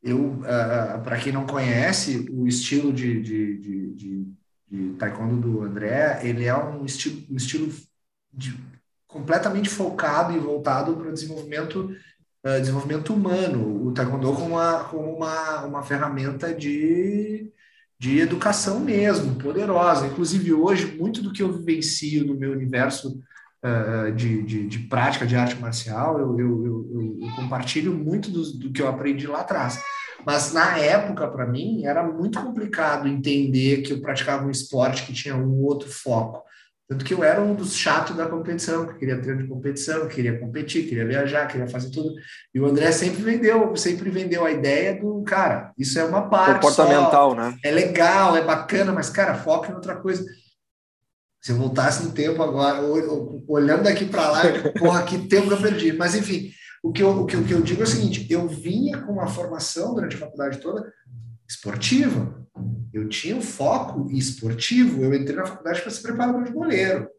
eu, 0.08 0.20
uh, 0.20 1.04
para 1.04 1.18
quem 1.18 1.34
não 1.34 1.46
conhece, 1.46 2.28
o 2.32 2.48
estilo 2.48 2.94
de, 2.94 3.22
de, 3.22 3.58
de, 3.58 3.94
de, 3.94 4.28
de 4.70 4.94
taekwondo 4.94 5.36
do 5.38 5.64
André, 5.64 6.22
ele 6.24 6.46
é 6.46 6.56
um 6.56 6.86
estilo, 6.86 7.24
um 7.30 7.36
estilo 7.36 7.72
de, 8.34 8.58
completamente 9.08 9.70
focado 9.70 10.34
e 10.34 10.40
voltado 10.40 10.96
para 10.96 11.10
o 11.10 11.14
desenvolvimento, 11.14 11.92
uh, 12.46 12.60
desenvolvimento 12.60 13.14
humano, 13.14 13.88
o 13.88 13.92
taekwondo 13.92 14.32
como 14.34 14.56
uma, 14.56 14.84
como 14.86 15.16
uma, 15.16 15.66
uma 15.66 15.84
ferramenta 15.84 16.54
de, 16.54 17.52
de 18.00 18.20
educação 18.20 18.80
mesmo, 18.80 19.36
poderosa. 19.36 20.08
Inclusive, 20.08 20.54
hoje, 20.54 20.96
muito 20.98 21.22
do 21.22 21.34
que 21.34 21.44
eu 21.44 21.52
vivencio 21.52 22.26
no 22.26 22.36
meu 22.36 22.52
universo 22.54 23.20
uh, 23.64 24.12
de, 24.14 24.42
de, 24.44 24.68
de, 24.68 24.80
prática 24.80 25.26
de 25.26 25.36
arte 25.36 25.56
marcial, 25.56 26.20
eu, 26.20 26.40
eu, 26.40 26.66
eu, 26.66 27.20
eu 27.22 27.36
compartilho 27.36 27.94
muito 27.94 28.32
do, 28.32 28.44
do, 28.54 28.72
que 28.72 28.82
eu 28.82 28.88
aprendi 28.88 29.28
lá 29.28 29.42
atrás. 29.42 29.80
Mas 30.28 30.52
na 30.52 30.78
época, 30.78 31.26
para 31.30 31.46
mim, 31.46 31.86
era 31.86 32.04
muito 32.04 32.44
complicado 32.44 33.08
entender 33.08 33.78
que 33.78 33.94
eu 33.94 34.02
praticava 34.02 34.46
um 34.46 34.52
esporte 34.52 35.04
que 35.04 35.14
tinha 35.14 35.38
um 35.38 35.64
outro 35.64 35.90
foco. 35.90 36.44
Tanto 36.86 37.06
que 37.06 37.14
eu 37.14 37.24
era 37.24 37.42
um 37.42 37.56
dos 37.56 37.74
chatos 37.74 38.14
da 38.14 38.26
competição, 38.26 38.86
que 38.86 38.96
queria 38.96 39.22
treino 39.22 39.44
de 39.44 39.48
competição, 39.48 40.06
queria 40.10 40.38
competir, 40.38 40.86
queria 40.86 41.08
viajar, 41.08 41.48
queria 41.48 41.66
fazer 41.70 41.92
tudo. 41.92 42.14
E 42.54 42.60
o 42.60 42.66
André 42.66 42.92
sempre 42.92 43.24
vendeu, 43.24 43.74
sempre 43.78 44.10
vendeu 44.10 44.44
a 44.44 44.52
ideia 44.52 45.00
do, 45.00 45.24
cara, 45.24 45.72
isso 45.78 45.98
é 45.98 46.04
uma 46.04 46.28
parte 46.28 46.56
comportamental, 46.56 47.30
só, 47.30 47.36
né? 47.38 47.58
É 47.64 47.72
legal, 47.72 48.36
é 48.36 48.44
bacana, 48.44 48.92
mas 48.92 49.10
cara, 49.10 49.34
foca 49.34 49.72
em 49.72 49.76
outra 49.76 49.96
coisa. 49.96 50.26
Se 51.42 51.54
eu 51.54 51.56
voltasse 51.56 52.04
no 52.04 52.12
tempo 52.12 52.44
agora, 52.44 52.82
olhando 53.48 53.84
daqui 53.84 54.04
para 54.04 54.30
lá, 54.30 54.42
porra, 54.78 55.04
que 55.04 55.20
tempo 55.20 55.48
que 55.48 55.54
eu 55.54 55.62
perdi. 55.62 55.94
Mas 55.94 56.16
enfim, 56.16 56.52
o 56.88 56.94
que, 56.94 57.04
eu, 57.04 57.10
o, 57.10 57.26
que, 57.26 57.36
o 57.36 57.44
que 57.44 57.54
eu 57.54 57.62
digo 57.62 57.82
é 57.82 57.84
o 57.84 57.88
seguinte: 57.88 58.26
eu 58.30 58.48
vinha 58.48 59.02
com 59.02 59.12
uma 59.12 59.28
formação 59.28 59.94
durante 59.94 60.16
a 60.16 60.20
faculdade 60.20 60.60
toda 60.60 60.92
esportiva. 61.48 62.46
Eu 62.94 63.10
tinha 63.10 63.36
um 63.36 63.42
foco 63.42 64.10
esportivo. 64.12 65.04
Eu 65.04 65.14
entrei 65.14 65.36
na 65.36 65.46
faculdade 65.46 65.82
para 65.82 65.92
ser 65.92 66.02
preparador 66.02 66.44
de 66.44 66.52
goleiro. 66.52 67.10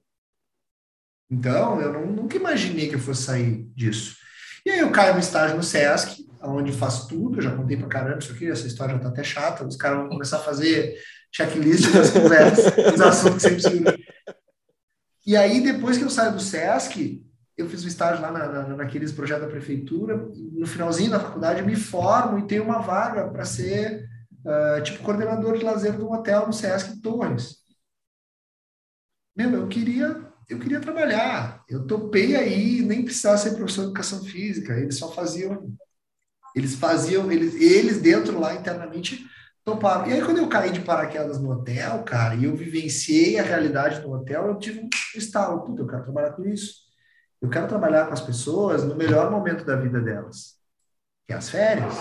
Então, 1.31 1.81
eu 1.81 1.93
não, 1.93 2.07
nunca 2.07 2.37
imaginei 2.37 2.89
que 2.89 2.95
eu 2.95 3.01
fosse 3.01 3.23
sair 3.23 3.69
disso. 3.75 4.17
E 4.65 4.71
aí 4.71 4.79
eu 4.79 4.91
caio 4.91 5.15
no 5.15 5.21
estágio 5.21 5.57
no 5.57 5.63
SESC, 5.63 6.27
onde 6.43 6.73
faço 6.73 7.07
tudo. 7.07 7.39
Eu 7.39 7.43
já 7.43 7.55
contei 7.55 7.77
para 7.77 7.89
caramba 7.89 8.19
isso 8.19 8.33
aqui, 8.33 8.51
essa 8.51 8.67
história 8.67 8.93
já 8.93 8.99
está 8.99 9.09
até 9.11 9.23
chata. 9.23 9.67
Os 9.67 9.77
caras 9.77 9.99
vão 9.99 10.09
começar 10.09 10.39
a 10.39 10.43
fazer 10.43 10.97
checklist 11.31 11.93
das 11.93 12.11
conversas, 12.11 12.75
dos 12.75 13.01
assuntos 13.03 13.45
que 13.45 13.51
você 13.51 13.69
precisa. 13.69 13.99
E 15.27 15.37
aí, 15.37 15.61
depois 15.61 15.99
que 15.99 16.05
eu 16.05 16.11
saio 16.11 16.33
do 16.33 16.41
SESC, 16.41 17.23
eu 17.59 17.69
fiz 17.69 17.85
um 17.85 17.89
estágio 17.89 18.23
lá 18.23 18.31
na, 18.31 18.47
na, 18.47 18.77
naqueles 18.77 19.11
projetos 19.11 19.45
da 19.45 19.51
prefeitura. 19.51 20.17
No 20.53 20.67
finalzinho 20.67 21.11
da 21.11 21.19
faculdade, 21.19 21.63
me 21.63 21.75
formo 21.75 22.39
e 22.39 22.47
tenho 22.47 22.63
uma 22.63 22.79
vaga 22.79 23.29
para 23.29 23.45
ser 23.45 24.09
uh, 24.45 24.81
tipo 24.83 25.03
coordenador 25.03 25.59
de 25.59 25.65
lazer 25.65 25.97
de 25.97 26.03
um 26.03 26.13
hotel 26.13 26.47
no 26.47 26.53
Sesc 26.53 27.03
Torres. 27.03 27.57
Meu, 29.37 29.53
eu 29.53 29.67
queria, 29.67 30.25
eu 30.49 30.61
queria 30.61 30.81
trabalhar. 30.81 31.65
Eu 31.69 31.85
topei 31.85 32.37
aí, 32.37 32.81
nem 32.81 33.05
precisava 33.05 33.37
ser 33.37 33.57
professor 33.57 33.83
de 33.83 33.87
educação 33.89 34.23
física. 34.23 34.75
Eles 34.75 34.97
só 34.97 35.11
faziam, 35.11 35.75
eles 36.55 36.77
faziam, 36.77 37.31
eles, 37.31 37.57
eles 37.57 38.01
dentro 38.01 38.39
lá 38.39 38.55
internamente 38.55 39.27
toparam. 39.65 40.07
E 40.07 40.13
aí 40.13 40.25
quando 40.25 40.39
eu 40.39 40.49
caí 40.49 40.71
de 40.71 40.81
paraquedas 40.81 41.41
no 41.41 41.51
hotel, 41.51 42.05
cara, 42.05 42.37
e 42.37 42.45
eu 42.45 42.55
vivenciei 42.55 43.37
a 43.37 43.43
realidade 43.43 44.01
do 44.01 44.13
hotel, 44.13 44.47
eu 44.47 44.59
tive 44.61 44.79
um 44.79 44.89
estalo, 45.17 45.65
puta, 45.65 45.83
eu 45.83 45.89
quero 45.89 46.05
trabalhar 46.05 46.33
com 46.33 46.45
isso. 46.45 46.88
Eu 47.41 47.49
quero 47.49 47.69
trabalhar 47.69 48.07
com 48.07 48.13
as 48.13 48.21
pessoas 48.21 48.85
no 48.85 48.97
melhor 48.97 49.31
momento 49.31 49.65
da 49.65 49.77
vida 49.77 50.01
delas, 50.01 50.57
que 51.27 51.33
é 51.33 51.37
as 51.37 51.49
férias. 51.49 51.95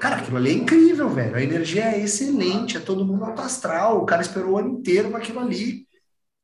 Cara, 0.00 0.16
aquilo 0.16 0.36
ali 0.36 0.50
é 0.50 0.54
incrível, 0.54 1.08
velho. 1.08 1.34
A 1.34 1.42
energia 1.42 1.84
é 1.86 2.00
excelente, 2.00 2.76
é 2.76 2.80
todo 2.80 3.04
mundo 3.04 3.24
alto 3.24 3.42
astral. 3.42 3.98
O 3.98 4.06
cara 4.06 4.22
esperou 4.22 4.52
o 4.52 4.58
ano 4.58 4.68
inteiro 4.68 5.08
para 5.08 5.18
aquilo 5.18 5.40
ali. 5.40 5.86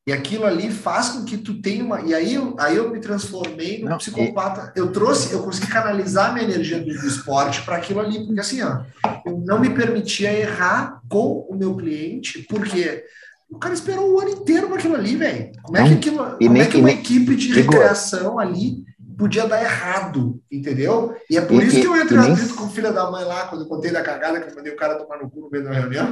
E 0.05 0.11
aquilo 0.11 0.45
ali 0.45 0.69
faz 0.69 1.09
com 1.09 1.23
que 1.23 1.37
tu 1.37 1.61
tenha 1.61 1.83
uma. 1.85 2.01
E 2.01 2.13
aí 2.13 2.33
eu, 2.33 2.55
aí 2.59 2.75
eu 2.75 2.89
me 2.89 2.99
transformei 2.99 3.79
num 3.79 3.89
Não, 3.89 3.97
psicopata. 3.97 4.73
E... 4.75 4.79
Eu 4.79 4.91
trouxe, 4.91 5.31
eu 5.31 5.41
consegui 5.43 5.67
canalizar 5.67 6.33
minha 6.33 6.43
energia 6.43 6.79
do, 6.79 6.85
do 6.85 7.07
esporte 7.07 7.61
para 7.61 7.77
aquilo 7.77 8.01
ali, 8.01 8.25
porque 8.25 8.41
assim, 8.41 8.61
ó, 8.61 8.83
eu 9.25 9.37
não 9.37 9.61
me 9.61 9.69
permitia 9.69 10.33
errar 10.33 11.01
com 11.07 11.47
o 11.49 11.55
meu 11.55 11.77
cliente, 11.77 12.39
porque 12.49 13.05
o 13.53 13.59
cara 13.59 13.73
esperou 13.73 14.11
o 14.11 14.19
ano 14.19 14.31
inteiro 14.31 14.67
para 14.67 14.77
aquilo 14.77 14.95
ali, 14.95 15.15
velho. 15.15 15.51
Como 15.61 15.77
é 15.77 15.87
que 15.87 15.93
aquilo, 15.93 16.17
como 16.17 16.53
nem, 16.53 16.61
é 16.61 16.65
que 16.65 16.77
uma 16.77 16.91
equipe 16.91 17.35
de 17.35 17.53
recreação 17.53 18.39
ali 18.39 18.83
podia 19.15 19.47
dar 19.47 19.61
errado, 19.61 20.41
entendeu? 20.51 21.15
E 21.29 21.37
é 21.37 21.41
por 21.41 21.61
e, 21.61 21.67
isso 21.67 21.79
que 21.79 21.85
eu 21.85 21.95
entrei 21.95 22.19
nem... 22.19 22.47
com 22.49 22.67
filha 22.69 22.91
da 22.91 23.11
mãe 23.11 23.23
lá, 23.23 23.47
quando 23.47 23.61
eu 23.61 23.67
contei 23.67 23.91
da 23.91 24.01
cagada 24.01 24.41
que 24.41 24.49
eu 24.49 24.55
mandei 24.55 24.73
o 24.73 24.75
cara 24.75 24.95
tomar 24.95 25.21
no 25.21 25.29
cu 25.29 25.41
no 25.41 25.49
meio 25.51 25.63
da 25.63 25.71
reunião. 25.71 26.09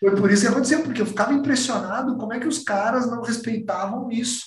Foi 0.00 0.16
por 0.16 0.30
isso 0.30 0.42
que 0.42 0.48
aconteceu, 0.48 0.82
porque 0.82 1.00
eu 1.00 1.06
ficava 1.06 1.32
impressionado 1.32 2.16
como 2.16 2.32
é 2.32 2.40
que 2.40 2.48
os 2.48 2.58
caras 2.58 3.08
não 3.08 3.22
respeitavam 3.22 4.10
isso. 4.10 4.44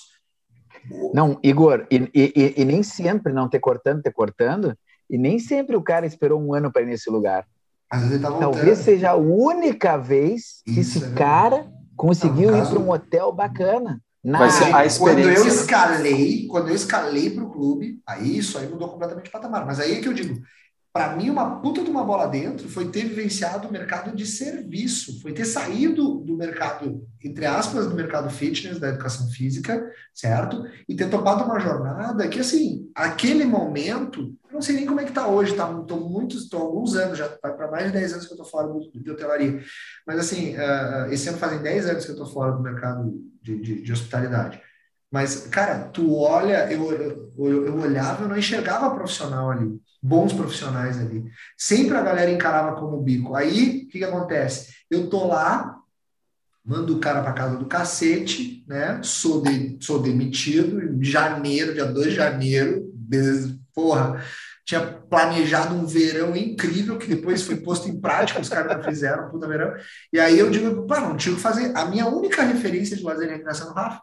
Não, 1.14 1.38
Igor, 1.42 1.86
e, 1.90 2.10
e, 2.14 2.54
e 2.58 2.64
nem 2.66 2.82
sempre 2.82 3.32
não 3.32 3.48
ter 3.48 3.60
cortando, 3.60 4.02
ter 4.02 4.12
cortando, 4.12 4.76
e 5.08 5.16
nem 5.16 5.38
sempre 5.38 5.74
o 5.74 5.82
cara 5.82 6.06
esperou 6.06 6.40
um 6.40 6.52
ano 6.52 6.70
para 6.70 6.82
ir 6.82 6.86
nesse 6.86 7.08
lugar. 7.08 7.46
Às 7.90 8.02
vezes 8.02 8.16
ele 8.16 8.22
tá 8.22 8.38
Talvez 8.38 8.78
seja 8.78 9.10
a 9.10 9.16
única 9.16 9.96
vez 9.96 10.62
que 10.64 10.80
isso, 10.80 10.98
esse 10.98 11.12
é 11.12 11.14
cara 11.14 11.79
conseguiu 12.00 12.56
ir 12.56 12.66
para 12.66 12.78
um 12.78 12.90
hotel 12.90 13.30
bacana. 13.32 14.00
Na 14.22 14.50
ser 14.50 14.74
a 14.74 14.84
experiência... 14.84 15.34
Quando 15.34 15.46
eu 15.46 15.46
escalei, 15.46 16.46
quando 16.46 16.68
eu 16.68 16.74
escalei 16.74 17.30
para 17.30 17.44
o 17.44 17.50
clube, 17.50 18.00
aí 18.06 18.36
isso 18.36 18.58
aí 18.58 18.68
mudou 18.68 18.88
completamente 18.88 19.28
o 19.28 19.32
patamar. 19.32 19.64
Mas 19.64 19.80
aí 19.80 19.94
é 19.94 20.00
que 20.00 20.08
eu 20.08 20.12
digo, 20.12 20.40
para 20.92 21.16
mim, 21.16 21.30
uma 21.30 21.60
puta 21.60 21.82
de 21.82 21.90
uma 21.90 22.04
bola 22.04 22.26
dentro 22.26 22.68
foi 22.68 22.90
ter 22.90 23.04
vivenciado 23.06 23.68
o 23.68 23.72
mercado 23.72 24.14
de 24.14 24.26
serviço, 24.26 25.22
foi 25.22 25.32
ter 25.32 25.44
saído 25.44 26.16
do 26.16 26.36
mercado, 26.36 27.06
entre 27.24 27.46
aspas, 27.46 27.86
do 27.86 27.94
mercado 27.94 28.28
fitness, 28.28 28.78
da 28.78 28.88
educação 28.88 29.28
física, 29.28 29.82
certo? 30.12 30.64
E 30.88 30.94
ter 30.94 31.08
topado 31.08 31.44
uma 31.44 31.60
jornada 31.60 32.28
que, 32.28 32.40
assim, 32.40 32.90
aquele 32.94 33.44
momento, 33.44 34.34
eu 34.50 34.54
não 34.54 34.62
sei 34.62 34.74
nem 34.74 34.86
como 34.86 35.00
é 35.00 35.04
que 35.04 35.12
tá 35.12 35.28
hoje, 35.28 35.54
tá? 35.54 35.66
Tô 35.84 35.96
muitos, 35.96 36.48
tô 36.48 36.56
alguns 36.56 36.96
anos, 36.96 37.16
já 37.16 37.28
vai 37.40 37.54
para 37.54 37.70
mais 37.70 37.86
de 37.86 37.92
10 37.92 38.14
anos 38.14 38.26
que 38.26 38.32
eu 38.32 38.36
tô 38.36 38.44
fora 38.44 38.68
de 38.92 39.10
hotelaria. 39.10 39.62
Mas, 40.04 40.18
assim, 40.18 40.56
uh, 40.56 41.12
esse 41.12 41.28
ano 41.28 41.38
fazem 41.38 41.62
10 41.62 41.86
anos 41.86 42.04
que 42.04 42.10
eu 42.10 42.16
tô 42.16 42.26
fora 42.26 42.50
do 42.52 42.60
mercado 42.60 43.12
de, 43.40 43.60
de, 43.60 43.82
de 43.82 43.92
hospitalidade. 43.92 44.60
Mas, 45.10 45.46
cara, 45.46 45.84
tu 45.84 46.16
olha, 46.16 46.70
eu, 46.72 46.92
eu, 46.92 47.66
eu 47.66 47.78
olhava, 47.78 48.24
eu 48.24 48.28
não 48.28 48.36
enxergava 48.36 48.94
profissional 48.94 49.50
ali, 49.50 49.80
bons 50.02 50.32
profissionais 50.32 50.98
ali. 50.98 51.24
Sempre 51.56 51.96
a 51.96 52.02
galera 52.02 52.30
encarava 52.30 52.78
como 52.78 53.00
bico. 53.00 53.36
Aí, 53.36 53.84
o 53.84 53.88
que, 53.88 53.98
que 53.98 54.04
acontece? 54.04 54.72
Eu 54.90 55.08
tô 55.08 55.28
lá, 55.28 55.76
mando 56.64 56.96
o 56.96 57.00
cara 57.00 57.22
para 57.22 57.32
casa 57.32 57.56
do 57.56 57.66
cacete, 57.66 58.64
né? 58.68 59.00
Sou, 59.02 59.42
de, 59.42 59.78
sou 59.80 60.02
demitido 60.02 60.82
em 60.82 61.02
janeiro, 61.04 61.74
dia 61.74 61.86
2 61.86 62.10
de 62.10 62.14
janeiro, 62.16 62.92
porra, 63.74 64.22
tinha 64.64 64.80
planejado 64.80 65.74
um 65.74 65.84
verão 65.84 66.36
incrível 66.36 66.96
que 66.96 67.08
depois 67.08 67.42
foi 67.42 67.56
posto 67.56 67.88
em 67.88 68.00
prática, 68.00 68.40
os 68.40 68.48
caras 68.48 68.76
não 68.76 68.84
fizeram, 68.84 69.28
puta 69.28 69.48
verão. 69.48 69.74
E 70.12 70.20
aí 70.20 70.38
eu 70.38 70.50
digo, 70.50 70.86
pá, 70.86 71.00
não 71.00 71.16
tinha 71.16 71.32
o 71.32 71.36
que 71.36 71.42
fazer. 71.42 71.76
A 71.76 71.86
minha 71.86 72.06
única 72.06 72.42
referência 72.42 72.96
de 72.96 73.02
lazer 73.02 73.28
e 73.28 73.32
recreação 73.32 73.68
no 73.68 73.74
Rafa. 73.74 74.00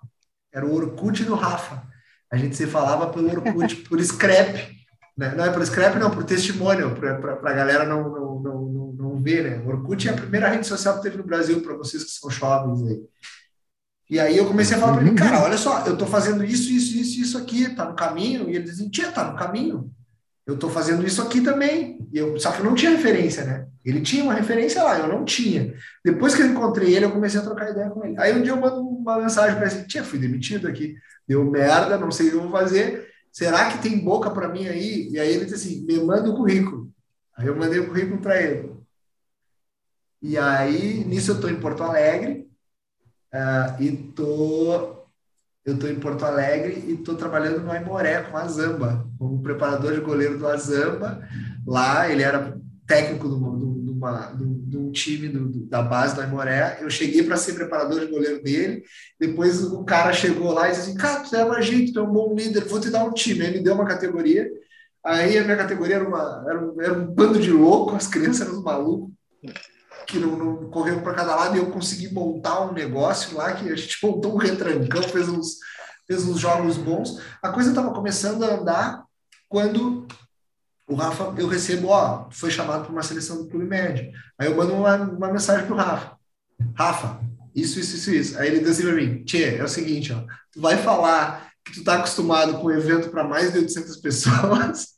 Era 0.54 0.66
o 0.66 0.74
Orkut 0.74 1.24
do 1.24 1.36
Rafa. 1.36 1.84
A 2.30 2.36
gente 2.36 2.56
se 2.56 2.68
falava 2.68 3.08
pelo 3.08 3.30
Orkut, 3.30 3.76
por 3.88 4.04
scrap. 4.04 4.76
Né? 5.18 5.34
Não 5.36 5.46
é 5.46 5.52
por 5.52 5.66
scrap, 5.66 5.96
não, 5.98 6.12
por 6.12 6.24
testemunho, 6.24 6.96
para 6.96 7.34
a 7.34 7.54
galera 7.54 7.86
não, 7.86 8.04
não, 8.10 8.40
não, 8.40 8.62
não, 8.62 8.94
não 8.94 9.24
ver. 9.24 9.44
Né? 9.44 9.64
O 9.66 9.70
Orkut 9.70 10.08
é 10.08 10.12
a 10.12 10.16
primeira 10.16 10.50
rede 10.50 10.68
social 10.68 10.98
que 10.98 11.04
teve 11.04 11.18
no 11.18 11.24
Brasil, 11.24 11.62
para 11.62 11.76
vocês 11.76 12.04
que 12.04 12.12
são 12.12 12.30
jovens 12.30 12.86
aí. 12.86 13.02
E 14.10 14.20
aí 14.20 14.38
eu 14.38 14.48
comecei 14.48 14.78
a 14.78 14.80
falar 14.80 14.94
para 14.94 15.06
ele, 15.06 15.16
cara, 15.16 15.44
olha 15.44 15.58
só, 15.58 15.86
eu 15.86 15.94
estou 15.94 16.08
fazendo 16.08 16.44
isso, 16.44 16.72
isso, 16.72 16.98
isso, 16.98 17.20
isso 17.20 17.38
aqui, 17.38 17.70
tá 17.76 17.86
no 17.86 17.96
caminho. 17.96 18.50
E 18.50 18.56
ele 18.56 18.64
dizia, 18.64 18.90
tia, 18.90 19.12
tá 19.12 19.30
no 19.32 19.38
caminho. 19.38 19.92
Eu 20.46 20.54
estou 20.54 20.70
fazendo 20.70 21.06
isso 21.06 21.22
aqui 21.22 21.42
também. 21.42 22.00
E 22.14 22.18
eu, 22.18 22.40
só 22.40 22.54
que 22.54 22.60
eu 22.60 22.66
não 22.66 22.74
tinha 22.74 22.92
referência, 22.92 23.44
né? 23.44 23.68
Ele 23.84 24.00
tinha 24.00 24.24
uma 24.24 24.34
referência 24.34 24.82
lá, 24.82 24.98
eu 24.98 25.08
não 25.10 25.26
tinha. 25.26 25.74
Depois 26.04 26.34
que 26.34 26.42
eu 26.42 26.48
encontrei 26.48 26.96
ele, 26.96 27.04
eu 27.04 27.12
comecei 27.12 27.40
a 27.40 27.44
trocar 27.44 27.70
ideia 27.70 27.90
com 27.90 28.06
ele. 28.06 28.16
Aí 28.18 28.34
um 28.34 28.42
dia 28.42 28.54
eu 28.54 28.58
mando 28.58 28.80
uma 28.80 29.18
mensagem 29.20 29.58
para 29.58 29.70
ele, 29.70 29.84
tia, 29.84 30.06
fui 30.06 30.20
demitido 30.20 30.68
aqui, 30.70 30.96
deu 31.28 31.44
merda, 31.44 31.98
não 31.98 32.10
sei 32.10 32.28
o 32.28 32.30
que 32.32 32.36
eu 32.38 32.42
vou 32.44 32.52
fazer. 32.52 33.10
Será 33.32 33.70
que 33.70 33.80
tem 33.80 34.00
boca 34.00 34.30
para 34.30 34.48
mim 34.48 34.68
aí? 34.68 35.10
E 35.10 35.20
aí 35.20 35.34
ele 35.34 35.46
disse 35.46 35.56
assim, 35.56 35.86
me 35.86 36.00
manda 36.00 36.30
o 36.30 36.36
currículo. 36.36 36.90
Aí 37.38 37.48
eu 37.48 37.56
mandei 37.56 37.80
o 37.80 37.88
currículo 37.88 38.22
para 38.22 38.42
ele. 38.42 38.72
E 40.22 40.38
aí, 40.38 41.04
nisso 41.06 41.32
eu 41.32 41.36
estou 41.36 41.50
em 41.50 41.60
Porto 41.60 41.84
Alegre, 41.84 42.47
uh, 43.34 43.82
e 43.82 43.92
tô, 44.16 45.06
eu 45.66 45.76
estou 45.76 45.90
em 45.90 46.00
Porto 46.00 46.26
Alegre 46.26 46.84
e 46.88 46.94
estou 46.94 47.16
trabalhando 47.16 47.62
no 47.62 47.72
Aimoré 47.72 48.22
com 48.24 48.38
a 48.38 48.48
Zamba, 48.48 49.08
como 49.18 49.42
preparador 49.42 49.94
de 49.94 50.02
goleiro 50.02 50.38
do 50.38 50.48
Azamba. 50.48 51.28
Lá 51.66 52.10
ele 52.10 52.24
era 52.24 52.58
técnico 52.86 53.28
de, 53.28 53.36
uma, 53.36 54.34
de 54.36 54.78
um 54.78 54.92
time 54.92 55.28
do, 55.28 55.66
da 55.68 55.82
base 55.82 56.16
do 56.16 56.22
Aimoré. 56.22 56.80
Eu 56.82 56.90
cheguei 56.90 57.24
para 57.24 57.38
ser 57.38 57.54
preparador 57.54 58.00
de 58.00 58.08
goleiro 58.08 58.42
dele. 58.42 58.84
Depois 59.20 59.64
o 59.64 59.84
cara 59.84 60.14
chegou 60.14 60.54
lá 60.54 60.68
e 60.68 60.72
disse 60.72 60.90
assim: 60.90 60.98
Cara, 60.98 61.20
tu 61.22 61.36
é 61.36 61.44
uma 61.44 61.62
gente, 61.62 61.92
tu 61.92 62.00
é 62.00 62.04
um 62.04 62.12
bom 62.12 62.34
líder, 62.34 62.66
vou 62.66 62.80
te 62.80 62.90
dar 62.90 63.04
um 63.04 63.14
time. 63.14 63.46
Aí 63.46 63.54
me 63.54 63.64
deu 63.64 63.74
uma 63.74 63.86
categoria. 63.86 64.50
Aí 65.04 65.38
a 65.38 65.44
minha 65.44 65.58
categoria 65.58 65.96
era, 65.96 66.08
uma, 66.08 66.46
era, 66.48 66.60
um, 66.60 66.82
era 66.82 66.94
um 66.94 67.06
bando 67.06 67.40
de 67.40 67.52
loucos, 67.52 67.96
as 67.96 68.08
crianças 68.08 68.48
eram 68.48 68.62
malucos 68.62 69.12
que 70.08 70.18
não, 70.18 70.38
não 70.38 70.70
para 71.02 71.14
cada 71.14 71.36
lado 71.36 71.56
e 71.56 71.60
eu 71.60 71.70
consegui 71.70 72.12
montar 72.12 72.62
um 72.62 72.74
negócio 72.74 73.38
lá 73.38 73.54
que 73.54 73.70
a 73.70 73.76
gente 73.76 73.98
montou 74.06 74.34
um 74.34 74.38
retrancão, 74.38 75.04
fez 75.04 75.28
uns, 75.28 75.58
fez 76.08 76.26
uns 76.26 76.40
jogos 76.40 76.78
bons. 76.78 77.22
A 77.44 77.50
coisa 77.50 77.70
estava 77.70 77.94
começando 77.94 78.44
a 78.44 78.56
andar 78.56 79.04
quando 79.50 80.08
o 80.88 80.96
Rafa, 80.96 81.34
eu 81.38 81.48
recebo, 81.48 81.90
ó, 81.90 82.30
foi 82.32 82.50
chamado 82.50 82.84
para 82.84 82.94
uma 82.94 83.04
seleção 83.04 83.38
do 83.38 83.50
Clube 83.50 83.66
Médio. 83.66 84.10
Aí 84.40 84.48
eu 84.48 84.56
mando 84.56 84.74
uma, 84.74 84.96
uma 84.96 85.32
mensagem 85.32 85.66
para 85.66 85.76
o 85.76 85.78
Rafa. 85.78 86.18
Rafa, 86.74 87.20
isso, 87.54 87.78
isso, 87.80 87.98
isso, 87.98 88.12
isso. 88.12 88.40
Aí 88.40 88.48
ele 88.48 88.60
diz 88.60 88.70
assim 88.70 88.84
para 88.84 88.96
mim, 88.96 89.24
Tchê, 89.26 89.58
é 89.58 89.64
o 89.64 89.68
seguinte, 89.68 90.14
ó, 90.14 90.24
tu 90.52 90.62
vai 90.62 90.78
falar 90.78 91.52
que 91.66 91.74
tu 91.74 91.84
tá 91.84 91.96
acostumado 91.96 92.54
com 92.60 92.68
um 92.68 92.72
evento 92.72 93.10
para 93.10 93.26
mais 93.26 93.52
de 93.52 93.60
800 93.60 93.98
pessoas 94.00 94.98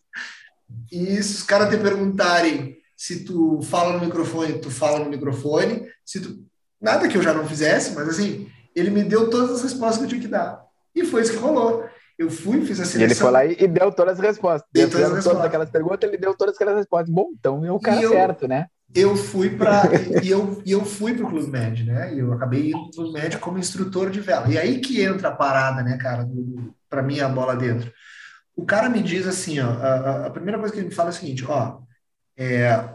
e 0.91 1.22
se 1.24 1.38
os 1.38 1.43
caras 1.43 1.70
te 1.70 1.78
perguntarem 1.78 2.79
se 3.00 3.24
tu 3.24 3.62
fala 3.62 3.93
no 3.93 4.06
microfone, 4.06 4.60
tu 4.60 4.70
fala 4.70 5.00
no 5.00 5.10
microfone. 5.10 5.88
Se 6.04 6.20
tu... 6.20 6.43
Nada 6.82 7.08
que 7.08 7.18
eu 7.18 7.22
já 7.22 7.34
não 7.34 7.47
fizesse, 7.47 7.95
mas 7.95 8.10
assim, 8.10 8.52
ele 8.76 8.89
me 8.89 9.06
deu 9.06 9.30
todas 9.30 9.52
as 9.52 9.64
respostas 9.64 10.00
que 10.00 10.04
eu 10.04 10.10
tinha 10.10 10.22
que 10.22 10.28
dar. 10.28 10.62
E 10.93 11.06
foi 11.06 11.22
isso 11.22 11.32
que 11.32 11.38
rolou. 11.38 11.86
Eu 12.18 12.30
fui, 12.30 12.60
fiz 12.66 12.78
a 12.78 12.84
seleção. 12.84 13.00
E 13.00 13.04
ele 13.06 13.16
foi 13.16 13.32
lá 13.32 13.45
e, 13.45 13.68
deu 13.70 13.89
todas 13.93 14.20
as 14.20 14.20
respostas. 14.20 14.70
Deu 14.74 14.89
todas, 14.89 15.08
as 15.08 15.14
respostas. 15.14 15.32
todas 15.32 15.47
aquelas 15.47 15.70
perguntas, 15.70 16.10
ele 16.10 16.18
deu 16.18 16.36
todas 16.36 16.56
aquelas 16.56 16.76
respostas. 16.76 17.10
Bom, 17.10 17.30
então 17.39 17.66
é 17.66 17.72
o 17.72 17.80
cara 17.80 18.02
eu, 18.02 18.10
certo, 18.10 18.50
né? 18.50 18.68
Eu 18.93 19.16
fui 19.16 19.50
para 19.50 19.84
e 20.22 20.30
eu, 20.30 20.62
e 20.66 20.72
eu 20.74 20.84
fui 20.84 21.14
para 21.14 21.26
o 21.26 21.30
Clube 21.30 21.50
Med, 21.50 21.86
né? 21.86 22.14
E 22.14 22.20
eu 22.20 22.34
acabei 22.34 22.72
indo 22.72 22.80
para 22.80 22.88
o 22.88 22.91
Clube 22.91 23.14
Med 23.14 23.38
como 23.38 23.58
instrutor 23.58 24.10
de 24.10 24.20
vela. 24.20 24.50
E 24.50 24.58
aí 24.58 24.82
que 24.82 25.02
entra 25.02 25.30
a 25.30 25.36
parada, 25.36 25.82
né, 25.84 25.97
cara? 25.97 26.28
Para 26.89 27.02
mim, 27.02 27.22
a 27.22 27.30
bola 27.30 27.56
dentro. 27.56 27.93
O 28.58 28.66
cara 28.66 28.89
me 28.89 29.02
diz 29.02 29.26
assim, 29.26 29.62
ó, 29.62 29.70
a, 29.70 30.26
a 30.26 30.30
primeira 30.30 30.60
coisa 30.60 30.74
que 30.74 30.82
ele 30.82 30.89
me 30.89 30.93
fala 30.93 31.08
é 31.08 31.14
o 31.14 31.16
seguinte, 31.16 31.45
ó, 31.47 31.80
é, 32.40 32.88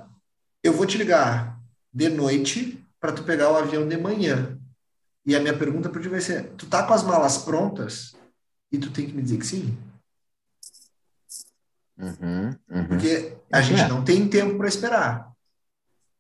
eu 0.62 0.72
vou 0.72 0.86
te 0.86 0.96
ligar 0.96 1.60
de 1.92 2.08
noite 2.08 2.82
para 2.98 3.12
tu 3.12 3.22
pegar 3.22 3.52
o 3.52 3.56
avião 3.56 3.86
de 3.86 3.98
manhã. 3.98 4.58
E 5.26 5.36
a 5.36 5.40
minha 5.40 5.56
pergunta 5.56 5.90
para 5.90 6.00
ti 6.00 6.08
vai 6.08 6.22
ser: 6.22 6.48
tu 6.56 6.66
tá 6.66 6.82
com 6.82 6.94
as 6.94 7.02
malas 7.02 7.36
prontas 7.36 8.16
e 8.72 8.78
tu 8.78 8.90
tem 8.90 9.06
que 9.06 9.12
me 9.12 9.20
dizer 9.20 9.36
que 9.36 9.46
sim? 9.46 9.76
Uhum, 11.98 12.56
uhum. 12.70 12.88
Porque 12.88 13.36
a 13.52 13.60
gente 13.60 13.82
é. 13.82 13.88
não 13.88 14.02
tem 14.02 14.26
tempo 14.26 14.56
para 14.56 14.66
esperar. 14.66 15.30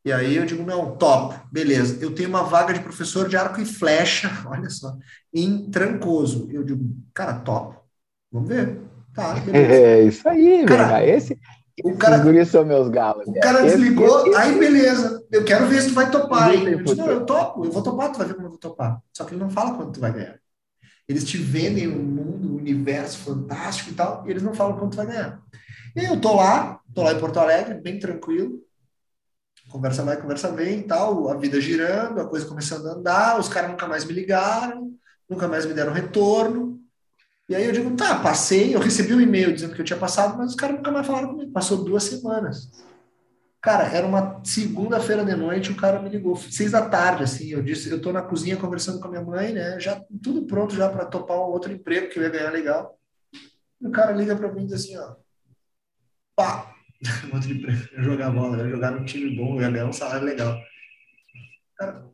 E 0.04 0.12
aí 0.12 0.36
eu 0.36 0.44
digo, 0.44 0.62
não, 0.62 0.94
top, 0.96 1.34
beleza. 1.50 1.98
Eu 2.04 2.14
tenho 2.14 2.28
uma 2.28 2.42
vaga 2.42 2.74
de 2.74 2.80
professor 2.80 3.26
de 3.26 3.38
arco 3.38 3.58
e 3.58 3.64
flecha, 3.64 4.30
olha 4.46 4.68
só, 4.68 4.94
em 5.32 5.70
Trancoso. 5.70 6.46
Eu 6.52 6.62
digo, 6.62 6.94
cara, 7.14 7.40
top. 7.40 7.78
Vamos 8.30 8.50
ver. 8.50 8.82
Tá. 9.14 9.34
É 9.50 10.02
isso 10.02 10.28
aí, 10.28 10.66
cara. 10.66 11.06
Esse, 11.06 11.38
o 11.82 11.96
cara, 11.96 12.24
Os 12.24 12.48
são 12.48 12.64
meus 12.64 12.88
galos. 12.88 13.26
O 13.26 13.34
cara 13.40 13.62
desligou, 13.62 14.28
esse, 14.28 14.36
aí 14.36 14.58
beleza. 14.58 15.24
Eu 15.32 15.44
quero 15.44 15.66
ver 15.66 15.82
se 15.82 15.88
tu 15.88 15.94
vai 15.94 16.10
topar. 16.10 16.54
Eu 16.54 16.82
disse, 16.82 16.94
não, 16.94 17.10
eu 17.10 17.26
topo, 17.26 17.64
eu 17.64 17.72
vou 17.72 17.82
topar, 17.82 18.12
tu 18.12 18.18
vai 18.18 18.28
ver 18.28 18.34
como 18.34 18.46
eu 18.46 18.50
vou 18.50 18.58
topar. 18.58 19.00
Só 19.12 19.24
que 19.24 19.34
ele 19.34 19.40
não 19.40 19.50
fala 19.50 19.74
quanto 19.74 19.92
tu 19.92 20.00
vai 20.00 20.12
ganhar. 20.12 20.38
Eles 21.08 21.24
te 21.24 21.36
vendem 21.36 21.88
um 21.88 22.02
mundo, 22.02 22.52
um 22.52 22.56
universo 22.56 23.18
fantástico 23.18 23.90
e 23.90 23.94
tal, 23.94 24.24
e 24.26 24.30
eles 24.30 24.42
não 24.42 24.54
falam 24.54 24.78
quanto 24.78 24.92
tu 24.92 24.96
vai 24.96 25.06
ganhar. 25.06 25.40
E 25.96 26.00
aí 26.00 26.06
eu 26.06 26.20
tô 26.20 26.36
lá, 26.36 26.80
tô 26.94 27.02
lá 27.02 27.12
em 27.12 27.18
Porto 27.18 27.38
Alegre, 27.38 27.74
bem 27.74 27.98
tranquilo. 27.98 28.60
Conversa 29.70 30.04
vai, 30.04 30.16
conversa 30.16 30.52
vem 30.52 30.80
e 30.80 30.82
tal, 30.84 31.28
a 31.28 31.36
vida 31.36 31.60
girando, 31.60 32.20
a 32.20 32.28
coisa 32.28 32.46
começando 32.46 32.86
a 32.86 32.92
andar, 32.92 33.40
os 33.40 33.48
caras 33.48 33.70
nunca 33.70 33.88
mais 33.88 34.04
me 34.04 34.12
ligaram, 34.12 34.92
nunca 35.28 35.48
mais 35.48 35.66
me 35.66 35.74
deram 35.74 35.92
retorno. 35.92 36.73
E 37.48 37.54
aí 37.54 37.64
eu 37.64 37.72
digo, 37.72 37.94
tá, 37.94 38.20
passei, 38.20 38.74
eu 38.74 38.80
recebi 38.80 39.14
um 39.14 39.20
e-mail 39.20 39.52
dizendo 39.52 39.74
que 39.74 39.80
eu 39.80 39.84
tinha 39.84 39.98
passado, 39.98 40.36
mas 40.38 40.50
os 40.50 40.56
caras 40.56 40.76
nunca 40.76 40.90
mais 40.90 41.06
falaram 41.06 41.28
comigo. 41.28 41.52
Passou 41.52 41.84
duas 41.84 42.04
semanas. 42.04 42.70
Cara, 43.64 43.84
era 43.84 44.06
uma 44.06 44.42
segunda-feira 44.44 45.24
de 45.24 45.34
noite, 45.34 45.72
o 45.72 45.76
cara 45.76 46.00
me 46.00 46.10
ligou, 46.10 46.36
seis 46.36 46.72
da 46.72 46.86
tarde, 46.86 47.24
assim, 47.24 47.48
eu 47.48 47.62
disse, 47.62 47.88
eu 47.88 47.98
tô 47.98 48.12
na 48.12 48.20
cozinha 48.20 48.58
conversando 48.58 49.00
com 49.00 49.08
a 49.08 49.10
minha 49.10 49.22
mãe, 49.22 49.54
né, 49.54 49.80
já 49.80 49.98
tudo 50.22 50.42
pronto 50.42 50.74
já 50.74 50.86
para 50.90 51.06
topar 51.06 51.38
um 51.38 51.50
outro 51.50 51.72
emprego 51.72 52.10
que 52.10 52.18
eu 52.18 52.22
ia 52.22 52.28
ganhar 52.28 52.50
legal. 52.50 52.98
E 53.80 53.86
o 53.86 53.90
cara 53.90 54.12
liga 54.12 54.36
para 54.36 54.52
mim 54.52 54.64
e 54.64 54.66
diz 54.66 54.74
assim, 54.74 54.98
ó, 54.98 55.14
pá, 56.36 56.74
um 57.32 57.36
outro 57.36 57.50
emprego, 57.50 58.02
jogar 58.02 58.30
bola, 58.32 58.68
jogar 58.68 58.90
num 58.90 59.06
time 59.06 59.34
bom, 59.34 59.56
ganhar 59.56 59.86
um 59.86 59.94
salário 59.94 60.26
legal. 60.26 60.58
Cara, 61.78 62.04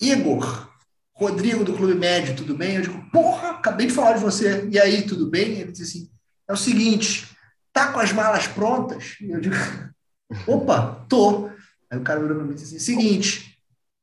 Igor, 0.00 0.73
Rodrigo 1.14 1.64
do 1.64 1.74
Clube 1.74 1.94
Médio, 1.94 2.34
tudo 2.34 2.56
bem? 2.56 2.76
Eu 2.76 2.82
digo, 2.82 3.10
porra, 3.10 3.50
acabei 3.50 3.86
de 3.86 3.92
falar 3.92 4.14
de 4.14 4.22
você. 4.22 4.68
E 4.70 4.78
aí, 4.78 5.02
tudo 5.02 5.30
bem? 5.30 5.60
Ele 5.60 5.70
disse 5.70 5.84
assim: 5.84 6.10
é 6.48 6.52
o 6.52 6.56
seguinte, 6.56 7.28
tá 7.72 7.92
com 7.92 8.00
as 8.00 8.12
malas 8.12 8.48
prontas? 8.48 9.16
E 9.20 9.30
eu 9.30 9.40
digo, 9.40 9.54
opa, 10.46 11.06
tô. 11.08 11.50
Aí 11.90 11.98
o 11.98 12.02
cara 12.02 12.20
virou 12.20 12.36
para 12.36 12.44
mim 12.44 12.52
e 12.52 12.54
disse 12.56 12.76
assim: 12.76 12.84
seguinte, 12.84 13.58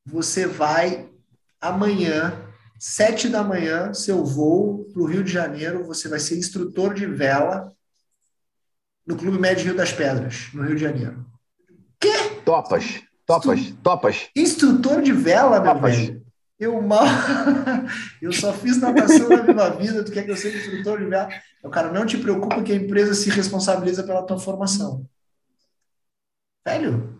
você 0.06 0.46
vai 0.46 1.10
amanhã, 1.60 2.34
sete 2.78 3.28
da 3.28 3.44
manhã, 3.44 3.92
seu 3.92 4.24
voo 4.24 4.88
para 4.92 5.02
o 5.02 5.06
Rio 5.06 5.22
de 5.22 5.30
Janeiro, 5.30 5.84
você 5.84 6.08
vai 6.08 6.18
ser 6.18 6.38
instrutor 6.38 6.94
de 6.94 7.06
vela 7.06 7.72
no 9.06 9.16
Clube 9.16 9.38
Médio 9.38 9.66
Rio 9.66 9.76
das 9.76 9.92
Pedras, 9.92 10.48
no 10.54 10.62
Rio 10.62 10.76
de 10.76 10.82
Janeiro. 10.82 11.26
Quê? 12.00 12.40
Topas, 12.44 13.02
topas, 13.26 13.72
topas. 13.82 14.28
Instrutor 14.34 15.02
de 15.02 15.12
vela, 15.12 15.60
meu 15.60 15.74
topas. 15.74 15.96
velho. 15.96 16.22
Eu 16.62 16.80
mal. 16.80 17.04
eu 18.22 18.32
só 18.32 18.52
fiz 18.52 18.80
natação 18.80 19.28
na 19.28 19.42
minha 19.42 19.70
vida, 19.70 20.04
tu 20.04 20.12
quer 20.12 20.24
que 20.24 20.30
eu 20.30 20.36
seja 20.36 20.58
instrutor 20.58 21.00
de 21.00 21.06
viagem? 21.06 21.40
O 21.60 21.68
cara, 21.68 21.92
não 21.92 22.06
te 22.06 22.16
preocupa 22.16 22.62
que 22.62 22.70
a 22.70 22.76
empresa 22.76 23.14
se 23.14 23.28
responsabiliza 23.30 24.04
pela 24.04 24.22
tua 24.22 24.38
formação. 24.38 25.04
Velho, 26.64 27.18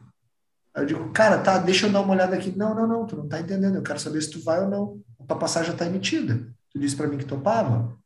eu 0.76 0.86
digo, 0.86 1.10
cara, 1.10 1.38
tá, 1.38 1.58
deixa 1.58 1.88
eu 1.88 1.92
dar 1.92 2.02
uma 2.02 2.14
olhada 2.14 2.36
aqui. 2.36 2.56
Não, 2.56 2.72
não, 2.72 2.86
não, 2.86 3.04
tu 3.04 3.16
não 3.16 3.28
tá 3.28 3.40
entendendo. 3.40 3.74
Eu 3.74 3.82
quero 3.82 3.98
saber 3.98 4.22
se 4.22 4.30
tu 4.30 4.44
vai 4.44 4.62
ou 4.62 4.70
não. 4.70 5.02
A 5.18 5.24
tua 5.24 5.36
passagem 5.36 5.72
já 5.72 5.76
tá 5.76 5.86
emitida. 5.86 6.46
Tu 6.70 6.78
disse 6.78 6.94
para 6.94 7.08
mim 7.08 7.18
que 7.18 7.24
topava. 7.24 7.98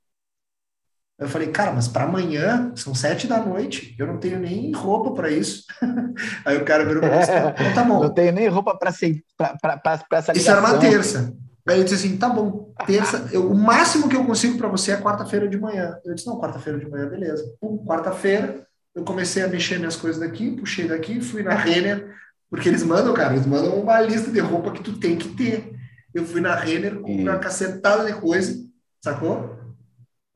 Eu 1.18 1.28
falei, 1.28 1.48
cara, 1.48 1.72
mas 1.72 1.88
para 1.88 2.04
amanhã, 2.04 2.72
são 2.74 2.94
sete 2.94 3.26
da 3.26 3.38
noite, 3.38 3.94
eu 3.98 4.06
não 4.06 4.18
tenho 4.18 4.38
nem 4.38 4.70
roupa 4.72 5.12
para 5.12 5.30
isso. 5.30 5.64
Aí 6.44 6.58
o 6.58 6.64
cara 6.64 6.84
virou 6.84 7.02
mim 7.02 7.08
então 7.08 7.74
tá 7.74 7.84
bom. 7.84 8.02
Não 8.02 8.12
tenho 8.12 8.32
nem 8.32 8.48
roupa 8.48 8.76
para 8.76 8.90
essa 8.90 9.06
ligação. 9.06 10.34
Isso 10.34 10.50
era 10.50 10.60
uma 10.60 10.78
terça. 10.78 11.34
Aí 11.66 11.78
eu 11.78 11.84
disse 11.84 11.96
assim, 12.06 12.16
tá 12.16 12.28
bom, 12.28 12.72
terça, 12.86 13.28
eu, 13.32 13.50
o 13.50 13.54
máximo 13.54 14.08
que 14.08 14.14
eu 14.14 14.24
consigo 14.24 14.56
para 14.56 14.68
você 14.68 14.92
é 14.92 15.00
quarta-feira 15.00 15.48
de 15.48 15.58
manhã. 15.58 15.98
Eu 16.04 16.14
disse, 16.14 16.26
não, 16.26 16.38
quarta-feira 16.38 16.78
de 16.78 16.88
manhã, 16.88 17.08
beleza. 17.08 17.44
Pum, 17.60 17.84
quarta-feira, 17.84 18.64
eu 18.94 19.02
comecei 19.02 19.42
a 19.42 19.48
mexer 19.48 19.78
minhas 19.78 19.96
coisas 19.96 20.20
daqui, 20.20 20.52
puxei 20.52 20.86
daqui, 20.86 21.20
fui 21.20 21.42
na 21.42 21.54
Renner, 21.54 22.14
porque 22.48 22.68
eles 22.68 22.84
mandam, 22.84 23.12
cara, 23.14 23.34
eles 23.34 23.46
mandam 23.46 23.80
uma 23.80 24.00
lista 24.00 24.30
de 24.30 24.38
roupa 24.38 24.70
que 24.70 24.82
tu 24.82 24.98
tem 24.98 25.16
que 25.16 25.30
ter. 25.30 25.72
Eu 26.14 26.24
fui 26.24 26.40
na 26.40 26.54
Renner 26.54 27.00
com 27.00 27.12
uma 27.12 27.38
cacetada 27.38 28.04
de 28.04 28.12
coisa, 28.12 28.54
sacou? 29.02 29.55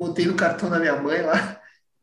Botei 0.01 0.25
no 0.25 0.35
cartão 0.35 0.71
da 0.71 0.79
minha 0.79 0.97
mãe 1.01 1.21
lá. 1.21 1.61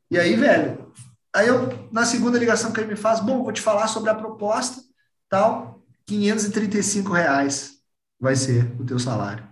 E 0.09 0.17
aí, 0.17 0.35
velho, 0.35 0.93
aí 1.33 1.47
eu, 1.47 1.89
na 1.91 2.05
segunda 2.05 2.37
ligação 2.37 2.71
que 2.71 2.79
ele 2.79 2.91
me 2.91 2.95
faz, 2.95 3.19
bom, 3.19 3.43
vou 3.43 3.51
te 3.51 3.59
falar 3.59 3.87
sobre 3.87 4.11
a 4.11 4.15
proposta, 4.15 4.81
tal, 5.27 5.83
535 6.05 7.11
reais 7.11 7.81
vai 8.19 8.35
ser 8.35 8.71
o 8.79 8.85
teu 8.85 8.99
salário. 8.99 9.45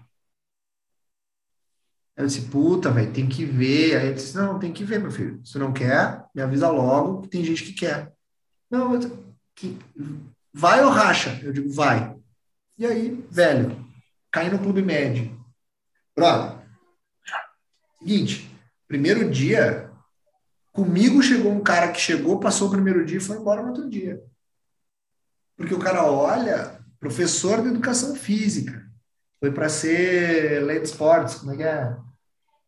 Eu 2.15 2.25
disse, 2.25 2.43
puta, 2.43 2.89
velho, 2.91 3.11
tem 3.11 3.27
que 3.27 3.43
ver. 3.43 3.97
Aí 3.97 4.05
ele 4.05 4.13
disse, 4.13 4.37
não, 4.37 4.57
tem 4.57 4.71
que 4.71 4.85
ver, 4.85 4.99
meu 4.99 5.11
filho. 5.11 5.45
Se 5.45 5.57
não 5.57 5.73
quer, 5.73 6.23
me 6.33 6.41
avisa 6.41 6.69
logo, 6.69 7.23
que 7.23 7.27
tem 7.27 7.43
gente 7.43 7.63
que 7.63 7.73
quer. 7.73 8.13
Não, 8.71 8.93
eu, 8.93 9.25
que, 9.53 9.77
vai 10.53 10.83
ou 10.83 10.89
racha? 10.89 11.37
Eu 11.43 11.51
digo, 11.51 11.69
vai. 11.73 12.15
E 12.77 12.85
aí, 12.85 13.25
velho, 13.29 13.85
caí 14.31 14.49
no 14.49 14.59
Clube 14.59 14.81
Médio 14.81 15.37
Brother, 16.15 16.54
seguinte, 18.05 18.47
primeiro 18.87 19.31
dia, 19.31 19.89
comigo 20.71 21.23
chegou 21.23 21.51
um 21.51 21.63
cara 21.63 21.91
que 21.91 21.99
chegou, 21.99 22.39
passou 22.39 22.67
o 22.67 22.71
primeiro 22.71 23.03
dia 23.03 23.17
e 23.17 23.21
foi 23.21 23.37
embora 23.37 23.63
no 23.63 23.69
outro 23.69 23.89
dia. 23.89 24.21
Porque 25.57 25.73
o 25.73 25.79
cara 25.79 26.05
olha, 26.05 26.79
professor 26.99 27.63
de 27.63 27.69
educação 27.69 28.15
física, 28.15 28.85
foi 29.39 29.51
para 29.51 29.69
ser 29.69 30.63
late 30.63 30.85
sports, 30.85 31.35
como 31.35 31.53
é 31.53 31.57
que 31.57 31.63
é? 31.63 31.97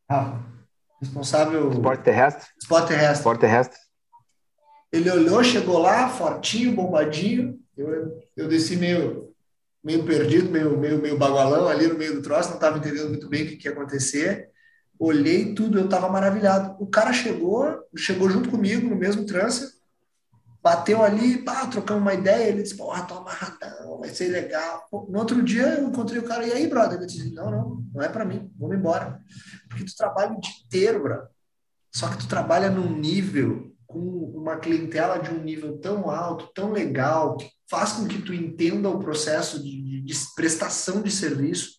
Ah, 0.09 0.39
responsável. 0.99 1.69
Esporte 1.69 2.03
terrestre? 2.03 2.49
Esporte 2.59 2.87
terrestre. 2.87 3.17
Esporte 3.17 3.39
terrestre. 3.41 3.79
Ele 4.91 5.11
olhou, 5.11 5.43
chegou 5.43 5.77
lá, 5.77 6.09
fortinho, 6.09 6.73
bombadinho. 6.73 7.59
Eu, 7.77 8.19
eu 8.35 8.47
desci 8.47 8.75
meio, 8.75 9.35
meio 9.83 10.03
perdido, 10.03 10.49
meio, 10.49 10.77
meio, 10.77 10.99
meio 10.99 11.17
bagualão 11.17 11.67
ali 11.67 11.87
no 11.87 11.95
meio 11.95 12.15
do 12.15 12.21
troço, 12.23 12.49
não 12.49 12.55
estava 12.55 12.79
entendendo 12.79 13.09
muito 13.09 13.29
bem 13.29 13.43
o 13.43 13.47
que, 13.49 13.57
que 13.57 13.67
ia 13.67 13.73
acontecer. 13.73 14.49
Olhei 14.99 15.53
tudo, 15.53 15.77
eu 15.77 15.85
estava 15.85 16.09
maravilhado. 16.09 16.75
O 16.79 16.87
cara 16.87 17.13
chegou, 17.13 17.83
chegou 17.95 18.29
junto 18.29 18.49
comigo 18.49 18.89
no 18.89 18.95
mesmo 18.95 19.25
trânsito, 19.25 19.77
bateu 20.61 21.03
ali, 21.03 21.37
pá, 21.37 21.65
trocamos 21.67 22.01
uma 22.01 22.13
ideia, 22.13 22.49
ele 22.49 22.63
disse, 22.63 22.75
porra, 22.75 23.03
tô 23.03 23.13
amarradão, 23.15 23.99
vai 23.99 24.09
ser 24.09 24.27
legal. 24.27 24.85
No 25.07 25.19
outro 25.19 25.41
dia 25.41 25.65
eu 25.75 25.87
encontrei 25.87 26.19
o 26.19 26.25
cara, 26.25 26.45
e 26.45 26.51
aí, 26.51 26.67
brother? 26.67 26.97
Ele 26.97 27.07
disse, 27.07 27.33
não, 27.33 27.49
não, 27.49 27.83
não 27.93 28.01
é 28.01 28.09
para 28.09 28.25
mim, 28.25 28.51
vamos 28.57 28.75
embora. 28.75 29.21
Porque 29.69 29.85
tu 29.85 29.95
trabalha 29.95 30.33
o 30.33 30.41
dia 30.41 30.51
inteiro, 30.65 31.03
brother. 31.03 31.27
Só 31.93 32.09
que 32.09 32.17
tu 32.17 32.27
trabalha 32.27 32.69
num 32.69 32.97
nível, 32.99 33.71
com 33.85 33.99
uma 33.99 34.57
clientela 34.57 35.17
de 35.17 35.31
um 35.31 35.41
nível 35.41 35.77
tão 35.77 36.09
alto, 36.09 36.51
tão 36.53 36.71
legal, 36.71 37.37
que 37.37 37.49
faz 37.69 37.93
com 37.93 38.07
que 38.07 38.21
tu 38.21 38.33
entenda 38.33 38.89
o 38.89 38.99
processo 38.99 39.63
de, 39.63 40.01
de 40.01 40.13
prestação 40.35 41.01
de 41.01 41.09
serviço, 41.09 41.76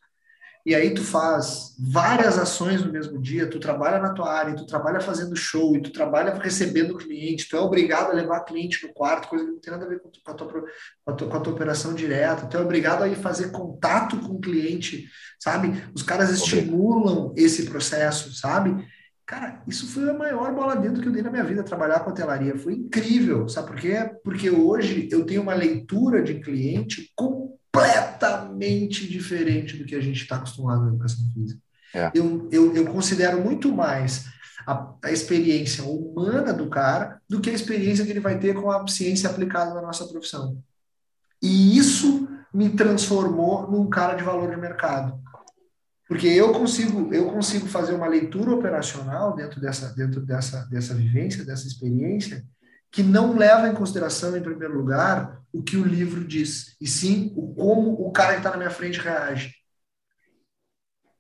e 0.65 0.75
aí 0.75 0.93
tu 0.93 1.03
faz 1.03 1.75
várias 1.79 2.39
ações 2.39 2.85
no 2.85 2.93
mesmo 2.93 3.21
dia, 3.21 3.49
tu 3.49 3.59
trabalha 3.59 3.99
na 3.99 4.13
tua 4.13 4.33
área, 4.33 4.55
tu 4.55 4.67
trabalha 4.67 5.01
fazendo 5.01 5.35
show, 5.35 5.77
e 5.77 5.83
tu 5.83 5.93
trabalha 5.93 6.35
recebendo 6.35 6.97
cliente, 6.97 7.49
tu 7.49 7.57
é 7.57 7.61
obrigado 7.61 8.11
a 8.11 8.15
levar 8.15 8.41
cliente 8.41 8.87
no 8.87 8.93
quarto, 8.93 9.29
coisa 9.29 9.45
que 9.45 9.51
não 9.51 9.61
tem 9.61 9.73
nada 9.73 9.87
a 9.87 9.89
ver 9.89 10.01
com 10.01 10.09
a 10.09 10.35
tua, 10.35 10.47
com 10.47 11.11
a 11.11 11.15
tua, 11.15 11.29
com 11.29 11.37
a 11.37 11.41
tua 11.41 11.53
operação 11.53 11.95
direta, 11.95 12.47
tu 12.47 12.57
é 12.57 12.61
obrigado 12.61 13.03
a 13.03 13.09
ir 13.09 13.17
fazer 13.17 13.51
contato 13.51 14.19
com 14.19 14.35
o 14.35 14.41
cliente, 14.41 15.09
sabe? 15.39 15.83
Os 15.95 16.03
caras 16.03 16.31
estimulam 16.31 17.33
esse 17.37 17.67
processo, 17.67 18.35
sabe? 18.35 18.87
Cara, 19.29 19.63
isso 19.69 19.87
foi 19.89 20.09
a 20.09 20.15
maior 20.15 20.55
bola 20.55 20.75
dentro 20.75 21.03
que 21.03 21.09
eu 21.09 21.13
dei 21.13 21.21
na 21.21 21.31
minha 21.31 21.45
vida, 21.45 21.63
trabalhar 21.63 22.01
com 22.01 22.09
hotelaria. 22.09 22.57
Foi 22.57 22.73
incrível, 22.73 23.47
sabe 23.47 23.69
por 23.69 23.77
quê? 23.77 24.11
Porque 24.25 24.49
hoje 24.49 25.07
eu 25.13 25.27
tenho 25.27 25.43
uma 25.43 25.53
leitura 25.53 26.23
de 26.23 26.41
cliente 26.41 27.13
com 27.15 27.48
completamente 27.73 29.07
diferente 29.07 29.77
do 29.77 29.85
que 29.85 29.95
a 29.95 30.01
gente 30.01 30.23
está 30.23 30.37
acostumado 30.37 30.83
na 30.83 30.89
educação 30.89 31.25
física. 31.33 31.61
É. 31.95 32.11
Eu, 32.15 32.49
eu, 32.51 32.75
eu, 32.75 32.87
considero 32.87 33.43
muito 33.43 33.73
mais 33.73 34.27
a, 34.67 34.93
a, 35.03 35.11
experiência 35.11 35.85
humana 35.85 36.53
do 36.53 36.69
cara 36.69 37.21
do 37.29 37.41
que 37.41 37.49
a 37.49 37.55
experiência 37.55 38.05
que 38.05 38.11
ele 38.11 38.21
vai 38.21 38.39
ter 38.39 38.55
com 38.55 38.71
a 38.71 38.87
ciência 38.87 39.31
aplicada 39.31 39.75
na 39.75 39.83
nossa 39.83 40.07
profissão. 40.07 40.63
E 41.43 41.79
isso 41.79 42.29
me 42.53 42.69
transformou 42.71 43.71
num 43.71 43.89
cara 43.89 44.15
de 44.15 44.25
valor 44.25 44.51
de 44.51 44.57
mercado. 44.57 45.19
Porque 46.07 46.27
eu 46.27 46.53
consigo, 46.53 47.13
eu 47.13 47.31
consigo 47.31 47.67
fazer 47.67 47.93
uma 47.93 48.07
leitura 48.07 48.51
operacional 48.51 49.35
dentro 49.35 49.61
dessa, 49.61 49.95
dentro 49.95 50.21
dessa, 50.21 50.67
dessa 50.67 50.95
vivência, 50.95 51.45
dessa 51.45 51.67
experiência, 51.67 52.45
que 52.91 53.03
não 53.03 53.37
leva 53.37 53.69
em 53.69 53.75
consideração, 53.75 54.37
em 54.37 54.43
primeiro 54.43 54.77
lugar, 54.77 55.43
o 55.53 55.63
que 55.63 55.77
o 55.77 55.85
livro 55.85 56.25
diz, 56.25 56.77
e 56.81 56.87
sim 56.87 57.33
o 57.37 57.55
como 57.55 57.93
o 57.93 58.11
cara 58.11 58.33
que 58.33 58.39
está 58.39 58.51
na 58.51 58.57
minha 58.57 58.71
frente 58.71 59.01
reage. 59.01 59.55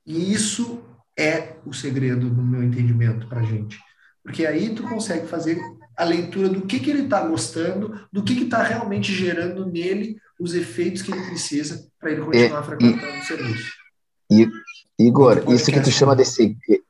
E 0.07 0.33
isso 0.33 0.83
é 1.19 1.57
o 1.66 1.73
segredo, 1.73 2.29
no 2.29 2.43
meu 2.43 2.62
entendimento, 2.62 3.29
para 3.29 3.43
gente. 3.43 3.79
Porque 4.23 4.47
aí 4.47 4.75
tu 4.75 4.83
consegue 4.83 5.27
fazer 5.27 5.59
a 5.97 6.05
leitura 6.05 6.49
do 6.49 6.62
que, 6.62 6.79
que 6.79 6.91
ele 6.91 7.03
está 7.03 7.27
gostando, 7.27 8.07
do 8.12 8.23
que 8.23 8.35
está 8.35 8.62
realmente 8.62 9.12
gerando 9.12 9.66
nele 9.66 10.16
os 10.39 10.55
efeitos 10.55 11.03
que 11.03 11.11
ele 11.11 11.27
precisa 11.27 11.91
para 11.99 12.12
ele 12.12 12.23
continuar 12.23 12.62
e, 12.62 12.66
frequentando 12.66 13.16
e, 13.16 13.21
o 13.21 13.25
serviço. 13.25 13.73
E, 14.31 14.49
Igor, 14.99 15.45
isso 15.53 15.73
que 15.73 15.81
tu 15.81 15.91
chama 15.91 16.14
de 16.14 16.25
segredo, 16.25 16.85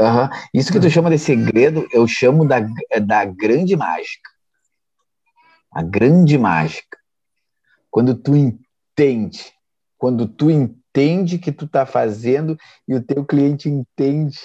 uhum. 0.00 0.28
isso 0.52 0.72
que 0.72 0.80
tu 0.80 0.90
chama 0.90 1.10
de 1.10 1.18
segredo, 1.18 1.86
eu 1.92 2.06
chamo 2.06 2.46
da, 2.46 2.60
da 3.00 3.24
grande 3.24 3.76
mágica 3.76 4.34
a 5.74 5.82
grande 5.82 6.38
mágica. 6.38 6.96
Quando 7.90 8.14
tu 8.14 8.36
entende, 8.36 9.52
quando 9.98 10.28
tu 10.28 10.48
entende 10.48 11.36
que 11.38 11.50
tu 11.50 11.66
tá 11.66 11.84
fazendo 11.84 12.56
e 12.86 12.94
o 12.94 13.02
teu 13.02 13.24
cliente 13.24 13.68
entende 13.68 14.38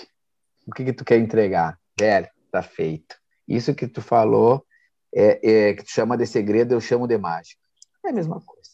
o 0.66 0.72
que, 0.72 0.84
que 0.86 0.94
tu 0.94 1.06
quer 1.06 1.20
entregar. 1.20 1.80
Velho, 1.98 2.28
tá 2.52 2.64
feito. 2.64 3.16
Isso 3.48 3.76
que 3.76 3.88
tu 3.88 4.02
falou, 4.02 4.66
é, 5.14 5.70
é, 5.70 5.74
que 5.76 5.84
tu 5.84 5.92
chama 5.92 6.18
de 6.18 6.26
segredo, 6.26 6.74
eu 6.74 6.82
chamo 6.82 7.08
de 7.08 7.18
mágica. 7.18 7.62
É 8.04 8.10
a 8.10 8.14
mesma 8.14 8.42
coisa. 8.42 8.70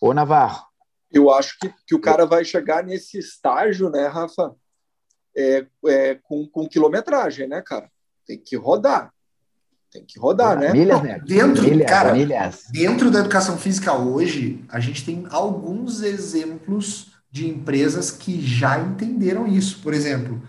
Ô, 0.00 0.12
Navarro. 0.14 0.64
Eu 1.10 1.30
acho 1.30 1.56
que, 1.58 1.72
que 1.86 1.94
o 1.94 2.00
cara 2.00 2.26
vai 2.26 2.44
chegar 2.44 2.84
nesse 2.84 3.18
estágio, 3.18 3.90
né, 3.90 4.06
Rafa? 4.06 4.54
É, 5.36 5.66
é, 5.86 6.14
com, 6.22 6.46
com 6.46 6.68
quilometragem, 6.68 7.48
né, 7.48 7.60
cara? 7.60 7.90
Tem 8.26 8.38
que 8.38 8.56
rodar 8.56 9.12
tem 9.94 10.04
que 10.04 10.18
rodar, 10.18 10.58
né? 10.58 10.72
Milhas, 10.72 11.02
né? 11.02 11.20
Dentro, 11.24 11.62
milhas, 11.62 11.88
cara, 11.88 12.12
milhas. 12.12 12.64
dentro 12.72 13.12
da 13.12 13.20
educação 13.20 13.56
física 13.56 13.92
hoje, 13.94 14.64
a 14.68 14.80
gente 14.80 15.04
tem 15.04 15.24
alguns 15.30 16.02
exemplos 16.02 17.12
de 17.30 17.48
empresas 17.48 18.10
que 18.10 18.40
já 18.40 18.78
entenderam 18.80 19.46
isso. 19.46 19.80
Por 19.80 19.94
exemplo, 19.94 20.42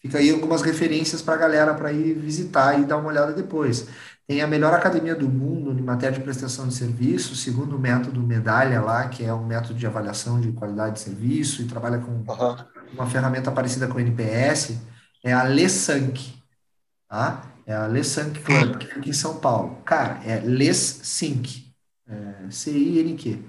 fica 0.00 0.18
aí 0.18 0.30
algumas 0.30 0.62
referências 0.62 1.20
para 1.20 1.34
a 1.34 1.36
galera 1.36 1.74
para 1.74 1.92
ir 1.92 2.14
visitar 2.14 2.78
e 2.78 2.84
dar 2.84 2.96
uma 2.98 3.08
olhada 3.08 3.32
depois. 3.32 3.88
Tem 4.24 4.40
a 4.40 4.46
melhor 4.46 4.72
academia 4.72 5.16
do 5.16 5.28
mundo 5.28 5.76
em 5.76 5.82
matéria 5.82 6.16
de 6.16 6.22
prestação 6.22 6.68
de 6.68 6.74
serviço, 6.74 7.34
segundo 7.34 7.74
o 7.74 7.80
método 7.80 8.22
Medalha 8.22 8.80
lá, 8.80 9.08
que 9.08 9.24
é 9.24 9.34
um 9.34 9.44
método 9.44 9.74
de 9.74 9.86
avaliação 9.86 10.40
de 10.40 10.52
qualidade 10.52 10.94
de 10.94 11.00
serviço 11.00 11.60
e 11.60 11.66
trabalha 11.66 11.98
com 11.98 12.12
uhum. 12.12 12.24
Uma 12.94 13.06
ferramenta 13.06 13.50
parecida 13.50 13.88
com 13.88 13.98
o 13.98 14.00
NPS, 14.00 14.78
é 15.24 15.32
a 15.32 15.42
LESANC, 15.42 16.34
tá? 17.08 17.52
É 17.66 17.74
a 17.74 17.86
Les 17.86 18.08
Cinq 18.08 18.40
Club, 18.40 18.78
que 18.78 18.86
fica 18.86 19.08
em 19.08 19.12
São 19.12 19.36
Paulo. 19.38 19.78
Cara, 19.84 20.20
é 20.24 20.40
Les 20.40 20.76
Cinq. 20.76 21.72
É, 22.08 22.50
C-I-N-Q. 22.50 23.42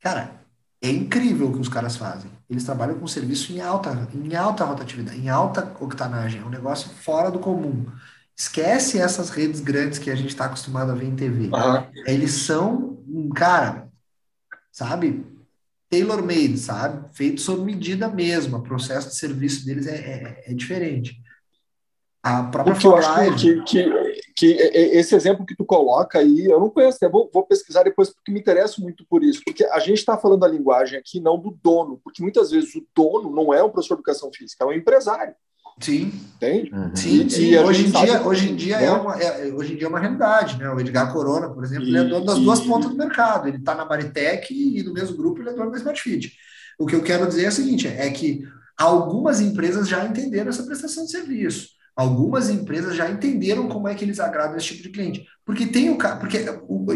Cara, 0.00 0.32
é 0.82 0.90
incrível 0.90 1.48
o 1.48 1.52
que 1.52 1.60
os 1.60 1.68
caras 1.68 1.96
fazem. 1.96 2.30
Eles 2.48 2.64
trabalham 2.64 2.98
com 2.98 3.06
serviço 3.06 3.52
em 3.52 3.60
alta, 3.60 4.08
em 4.12 4.34
alta 4.34 4.64
rotatividade, 4.64 5.18
em 5.18 5.28
alta 5.28 5.72
octanagem. 5.80 6.40
É 6.40 6.44
um 6.44 6.50
negócio 6.50 6.90
fora 6.90 7.30
do 7.30 7.38
comum. 7.38 7.86
Esquece 8.36 8.98
essas 8.98 9.30
redes 9.30 9.60
grandes 9.60 9.98
que 9.98 10.10
a 10.10 10.14
gente 10.14 10.30
está 10.30 10.46
acostumado 10.46 10.90
a 10.90 10.94
ver 10.94 11.06
em 11.06 11.14
TV. 11.14 11.44
Uhum. 11.44 11.86
Eles 12.06 12.32
são, 12.32 12.98
cara, 13.34 13.88
sabe? 14.72 15.24
Tailor-made, 15.94 16.58
sabe? 16.58 17.08
Feito 17.14 17.40
sob 17.40 17.62
medida 17.62 18.08
mesmo. 18.08 18.56
O 18.56 18.62
processo 18.62 19.08
de 19.08 19.16
serviço 19.16 19.64
deles 19.64 19.86
é, 19.86 19.94
é, 19.94 20.44
é 20.50 20.54
diferente. 20.54 21.16
A 22.22 22.42
própria 22.44 22.74
Porque 22.74 23.34
que, 23.34 23.62
que, 23.64 24.24
que, 24.34 24.46
esse 24.46 25.14
exemplo 25.14 25.44
que 25.44 25.54
tu 25.54 25.64
coloca 25.64 26.18
aí, 26.18 26.46
eu 26.46 26.58
não 26.58 26.70
conheço, 26.70 26.98
né? 27.02 27.08
vou, 27.08 27.30
vou 27.32 27.46
pesquisar 27.46 27.82
depois 27.82 28.08
porque 28.08 28.32
me 28.32 28.40
interesso 28.40 28.80
muito 28.80 29.04
por 29.06 29.22
isso. 29.22 29.42
Porque 29.44 29.62
a 29.64 29.78
gente 29.78 29.98
está 29.98 30.16
falando 30.16 30.42
a 30.44 30.48
linguagem 30.48 30.98
aqui 30.98 31.20
não 31.20 31.38
do 31.38 31.50
dono, 31.62 32.00
porque 32.02 32.22
muitas 32.22 32.50
vezes 32.50 32.74
o 32.74 32.86
dono 32.96 33.30
não 33.30 33.52
é 33.52 33.62
um 33.62 33.68
professor 33.68 33.96
de 33.96 34.00
educação 34.00 34.30
física, 34.32 34.64
é 34.64 34.66
um 34.66 34.72
empresário. 34.72 35.34
Sim. 35.80 36.12
Entende? 36.36 36.70
Uhum. 36.72 36.96
Sim, 36.96 37.28
sim. 37.28 37.42
E 37.46 37.58
hoje, 37.58 37.86
em 37.86 37.90
dia, 37.90 38.22
hoje, 38.22 38.50
em 38.50 38.56
dia 38.56 38.76
é 38.76 38.90
uma, 38.90 39.20
é, 39.20 39.52
hoje 39.52 39.74
em 39.74 39.76
dia 39.76 39.86
é 39.86 39.88
uma 39.88 39.98
realidade, 39.98 40.58
né? 40.58 40.68
O 40.70 40.78
Edgar 40.78 41.12
Corona, 41.12 41.50
por 41.50 41.64
exemplo, 41.64 41.84
e, 41.84 41.88
ele 41.88 41.98
é 41.98 42.04
dono 42.04 42.24
das 42.24 42.38
e, 42.38 42.42
duas 42.42 42.60
pontas 42.60 42.90
do 42.90 42.96
mercado. 42.96 43.48
Ele 43.48 43.56
está 43.56 43.74
na 43.74 43.84
Maritec 43.84 44.52
e 44.52 44.82
no 44.82 44.92
mesmo 44.92 45.16
grupo 45.16 45.40
ele 45.40 45.50
é 45.50 45.52
dono 45.52 45.70
da 45.70 45.76
Smartfit. 45.78 46.32
O 46.78 46.86
que 46.86 46.94
eu 46.94 47.02
quero 47.02 47.26
dizer 47.26 47.44
é 47.44 47.48
o 47.48 47.52
seguinte: 47.52 47.88
é 47.88 48.08
que 48.10 48.42
algumas 48.76 49.40
empresas 49.40 49.88
já 49.88 50.04
entenderam 50.04 50.50
essa 50.50 50.64
prestação 50.64 51.04
de 51.04 51.10
serviço. 51.10 51.68
Algumas 51.96 52.50
empresas 52.50 52.96
já 52.96 53.08
entenderam 53.08 53.68
como 53.68 53.86
é 53.86 53.94
que 53.94 54.04
eles 54.04 54.18
agradam 54.18 54.56
esse 54.56 54.66
tipo 54.66 54.82
de 54.82 54.88
cliente. 54.90 55.24
Porque 55.44 55.66
tem 55.66 55.90
o 55.90 55.96
porque 56.18 56.44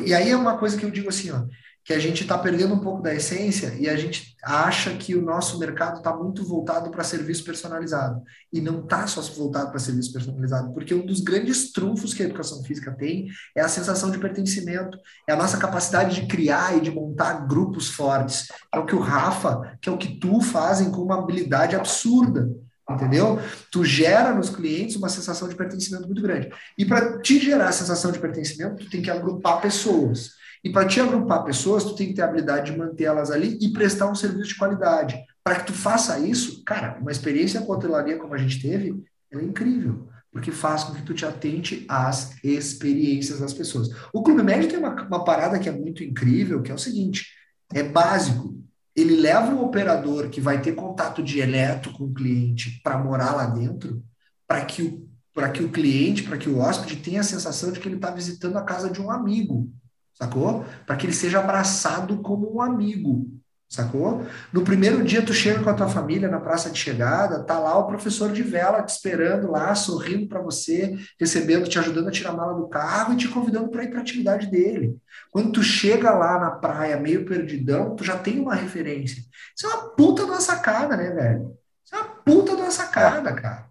e 0.05 0.13
aí 0.13 0.31
é 0.31 0.37
uma 0.37 0.59
coisa 0.59 0.77
que 0.77 0.85
eu 0.85 0.91
digo 0.91 1.09
assim, 1.09 1.31
ó, 1.31 1.45
que 1.89 1.95
a 1.95 1.99
gente 1.99 2.21
está 2.21 2.37
perdendo 2.37 2.75
um 2.75 2.81
pouco 2.81 3.01
da 3.01 3.15
essência 3.15 3.75
e 3.79 3.89
a 3.89 3.97
gente 3.97 4.37
acha 4.45 4.95
que 4.95 5.15
o 5.15 5.23
nosso 5.23 5.59
mercado 5.59 5.97
está 5.97 6.15
muito 6.15 6.45
voltado 6.45 6.91
para 6.91 7.03
serviço 7.03 7.43
personalizado. 7.43 8.21
E 8.53 8.61
não 8.61 8.81
está 8.81 9.07
só 9.07 9.23
voltado 9.23 9.71
para 9.71 9.79
serviço 9.79 10.13
personalizado, 10.13 10.71
porque 10.75 10.93
um 10.93 11.07
dos 11.07 11.23
grandes 11.23 11.73
trunfos 11.73 12.13
que 12.13 12.23
a 12.23 12.27
educação 12.27 12.63
física 12.63 12.93
tem 12.93 13.29
é 13.57 13.63
a 13.63 13.69
sensação 13.69 14.11
de 14.11 14.19
pertencimento, 14.19 14.99
é 15.27 15.33
a 15.33 15.37
nossa 15.37 15.57
capacidade 15.57 16.15
de 16.15 16.27
criar 16.27 16.77
e 16.77 16.83
de 16.83 16.91
montar 16.91 17.47
grupos 17.49 17.89
fortes. 17.89 18.49
É 18.71 18.79
o 18.79 18.85
que 18.85 18.95
o 18.95 19.01
Rafa, 19.01 19.79
que 19.81 19.89
é 19.89 19.93
o 19.93 19.97
que 19.97 20.19
tu 20.21 20.43
fazem 20.43 20.91
com 20.91 21.01
uma 21.01 21.19
habilidade 21.19 21.75
absurda 21.75 22.51
entendeu? 22.91 23.39
Tu 23.71 23.85
gera 23.85 24.35
nos 24.35 24.49
clientes 24.49 24.97
uma 24.97 25.11
sensação 25.11 25.47
de 25.47 25.55
pertencimento 25.55 26.07
muito 26.07 26.23
grande. 26.23 26.49
E 26.77 26.87
para 26.87 27.19
te 27.21 27.39
gerar 27.39 27.69
a 27.69 27.73
sensação 27.73 28.11
de 28.11 28.19
pertencimento, 28.19 28.83
tu 28.83 28.89
tem 28.89 29.03
que 29.03 29.11
agrupar 29.11 29.61
pessoas. 29.61 30.38
E 30.63 30.71
para 30.71 30.87
te 30.87 31.01
agrupar 31.01 31.45
pessoas, 31.45 31.85
tu 31.85 31.95
tem 31.95 32.09
que 32.09 32.15
ter 32.15 32.23
a 32.23 32.25
habilidade 32.27 32.73
de 32.73 32.79
manter 32.79 33.05
elas 33.05 33.31
ali 33.31 33.59
e 33.61 33.73
prestar 33.73 34.11
um 34.11 34.15
serviço 34.15 34.49
de 34.49 34.59
qualidade. 34.59 35.19
Para 35.43 35.57
que 35.57 35.67
tu 35.67 35.73
faça 35.73 36.19
isso, 36.19 36.63
cara, 36.65 36.99
uma 37.01 37.13
experiência 37.13 37.61
com 37.61 37.73
hotelaria 37.73 38.19
como 38.19 38.35
a 38.35 38.39
gente 38.39 38.61
teve, 38.61 39.03
ela 39.31 39.43
é 39.43 39.45
incrível 39.45 40.09
porque 40.31 40.53
faz 40.53 40.85
com 40.85 40.95
que 40.95 41.03
tu 41.03 41.15
te 41.15 41.25
atente 41.25 41.85
às 41.89 42.37
experiências 42.45 43.41
das 43.41 43.53
pessoas. 43.53 43.89
O 44.13 44.23
Clube 44.23 44.43
Médio 44.43 44.69
tem 44.69 44.79
uma, 44.79 44.95
uma 45.03 45.25
parada 45.25 45.59
que 45.59 45.69
é 45.69 45.73
muito 45.73 46.05
incrível, 46.05 46.63
que 46.63 46.71
é 46.71 46.75
o 46.75 46.79
seguinte, 46.79 47.27
é 47.73 47.83
básico. 47.83 48.55
Ele 48.95 49.17
leva 49.17 49.51
um 49.51 49.63
operador 49.63 50.29
que 50.29 50.41
vai 50.41 50.61
ter 50.61 50.75
contato 50.75 51.23
direto 51.23 51.93
com 51.93 52.05
o 52.05 52.15
cliente 52.15 52.81
para 52.83 52.99
morar 52.99 53.35
lá 53.35 53.47
dentro, 53.47 54.03
para 54.47 54.65
que 54.65 54.83
o 54.83 55.09
para 55.35 55.51
que 55.51 55.63
o 55.63 55.71
cliente, 55.71 56.25
para 56.25 56.37
que 56.37 56.49
o 56.49 56.59
hóspede 56.59 56.97
tenha 56.97 57.21
a 57.21 57.23
sensação 57.23 57.71
de 57.71 57.79
que 57.79 57.87
ele 57.87 57.95
está 57.95 58.11
visitando 58.11 58.57
a 58.57 58.65
casa 58.65 58.91
de 58.91 59.01
um 59.01 59.09
amigo, 59.09 59.73
sacou? 60.19 60.65
Para 60.87 60.97
que 60.97 61.07
ele 61.07 61.13
seja 61.13 61.39
abraçado 61.39 62.19
como 62.19 62.55
um 62.55 62.61
amigo 62.61 63.39
sacou? 63.69 64.27
No 64.53 64.63
primeiro 64.63 65.05
dia 65.05 65.21
tu 65.21 65.35
chega 65.35 65.63
com 65.63 65.69
a 65.69 65.75
tua 65.75 65.89
família 65.89 66.29
na 66.29 66.41
praça 66.41 66.71
de 66.71 66.79
chegada, 66.79 67.45
tá 67.45 67.59
lá 67.59 67.77
o 67.79 67.87
professor 67.87 68.33
de 68.33 68.43
vela 68.43 68.83
te 68.83 68.89
esperando 68.89 69.51
lá, 69.51 69.75
sorrindo 69.75 70.27
para 70.27 70.41
você, 70.41 70.97
recebendo, 71.21 71.69
te 71.69 71.79
ajudando 71.79 72.09
a 72.09 72.11
tirar 72.11 72.31
a 72.31 72.37
mala 72.37 72.55
do 72.55 72.69
carro 72.69 73.13
e 73.13 73.17
te 73.17 73.29
convidando 73.29 73.69
para 73.69 73.85
ir 73.85 73.91
para 73.91 74.01
atividade 74.01 74.51
dele. 74.51 74.97
Quando 75.31 75.53
tu 75.53 75.63
chega 75.63 76.11
lá 76.11 76.41
na 76.41 76.51
praia 76.53 76.99
meio 76.99 77.27
perdidão, 77.27 77.95
tu 77.95 78.03
já 78.03 78.17
tem 78.17 78.41
uma 78.41 78.55
referência. 78.55 79.23
Isso 79.55 79.67
é 79.67 79.69
uma 79.69 79.91
puta 79.91 80.25
de 80.25 80.31
uma 80.31 80.41
sacada, 80.41 80.97
né, 80.97 81.11
velho? 81.11 81.55
Isso 81.85 81.95
é 81.95 81.99
uma 81.99 82.09
puta 82.25 82.57
de 82.57 82.63
uma 82.63 82.71
sacada, 82.71 83.33
cara. 83.35 83.68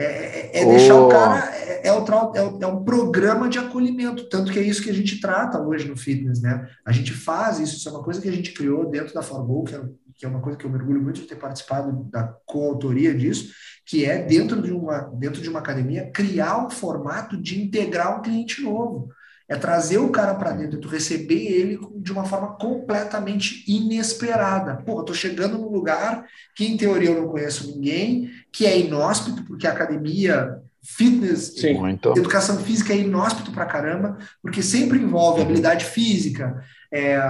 É, 0.00 0.58
é, 0.58 0.62
é 0.62 0.64
deixar 0.64 0.94
oh. 0.94 1.06
o 1.06 1.08
cara. 1.10 1.54
É, 1.54 1.88
é, 1.88 1.92
o, 1.92 2.02
é, 2.02 2.64
é, 2.64 2.66
um 2.66 2.82
programa 2.82 3.50
de 3.50 3.58
acolhimento, 3.58 4.30
tanto 4.30 4.50
que 4.50 4.58
é 4.58 4.62
isso 4.62 4.82
que 4.82 4.88
a 4.88 4.94
gente 4.94 5.20
trata 5.20 5.60
hoje 5.60 5.86
no 5.86 5.96
fitness, 5.96 6.40
né? 6.40 6.66
A 6.86 6.90
gente 6.90 7.12
faz 7.12 7.58
isso, 7.58 7.76
isso 7.76 7.88
é 7.88 7.92
uma 7.92 8.02
coisa 8.02 8.18
que 8.18 8.28
a 8.28 8.32
gente 8.32 8.52
criou 8.52 8.88
dentro 8.88 9.12
da 9.12 9.20
Forgo, 9.20 9.64
que 9.64 9.74
é, 9.74 9.82
que 10.16 10.24
é 10.24 10.28
uma 10.28 10.40
coisa 10.40 10.56
que 10.56 10.64
eu 10.64 10.70
mergulho 10.70 11.02
muito 11.02 11.20
de 11.20 11.26
ter 11.26 11.36
participado 11.36 12.04
da 12.10 12.34
coautoria 12.46 13.14
disso, 13.14 13.52
que 13.84 14.06
é 14.06 14.22
dentro 14.22 14.62
de 14.62 14.72
uma, 14.72 15.00
dentro 15.18 15.42
de 15.42 15.50
uma 15.50 15.58
academia, 15.58 16.10
criar 16.10 16.64
um 16.64 16.70
formato 16.70 17.36
de 17.36 17.62
integrar 17.62 18.18
um 18.18 18.22
cliente 18.22 18.62
novo. 18.62 19.10
É 19.48 19.56
trazer 19.56 19.98
o 19.98 20.10
cara 20.10 20.32
para 20.36 20.52
dentro, 20.52 20.78
é 20.78 20.80
tu 20.80 20.86
receber 20.86 21.44
ele 21.44 21.76
de 21.96 22.12
uma 22.12 22.24
forma 22.24 22.56
completamente 22.56 23.64
inesperada. 23.66 24.76
Pô, 24.76 25.00
eu 25.00 25.04
tô 25.04 25.12
chegando 25.12 25.58
num 25.58 25.72
lugar 25.72 26.24
que, 26.54 26.64
em 26.64 26.76
teoria, 26.76 27.10
eu 27.10 27.22
não 27.22 27.28
conheço 27.28 27.66
ninguém, 27.66 28.30
que 28.52 28.66
é 28.66 28.78
inóspito, 28.78 29.44
porque 29.44 29.66
a 29.66 29.72
academia, 29.72 30.58
fitness, 30.82 31.54
Sim, 31.56 31.98
educação 32.16 32.58
física 32.58 32.92
é 32.92 32.98
inóspito 32.98 33.52
para 33.52 33.66
caramba, 33.66 34.18
porque 34.42 34.62
sempre 34.62 34.98
envolve 34.98 35.42
habilidade 35.42 35.84
física, 35.84 36.62
é, 36.92 37.20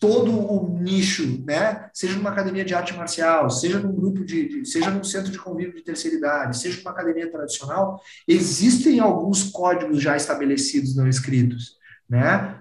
todo 0.00 0.30
o 0.30 0.78
nicho, 0.78 1.42
né? 1.46 1.88
Seja 1.92 2.16
numa 2.16 2.30
academia 2.30 2.64
de 2.64 2.74
arte 2.74 2.94
marcial, 2.94 3.48
seja 3.50 3.78
num 3.78 3.94
grupo 3.94 4.24
de, 4.24 4.48
de, 4.48 4.68
seja 4.68 4.90
num 4.90 5.04
centro 5.04 5.32
de 5.32 5.38
convívio 5.38 5.74
de 5.74 5.82
terceira 5.82 6.16
idade, 6.16 6.58
seja 6.58 6.78
numa 6.78 6.90
academia 6.90 7.30
tradicional, 7.30 8.00
existem 8.28 9.00
alguns 9.00 9.44
códigos 9.44 10.02
já 10.02 10.16
estabelecidos 10.16 10.94
não 10.94 11.08
escritos, 11.08 11.76
né? 12.08 12.60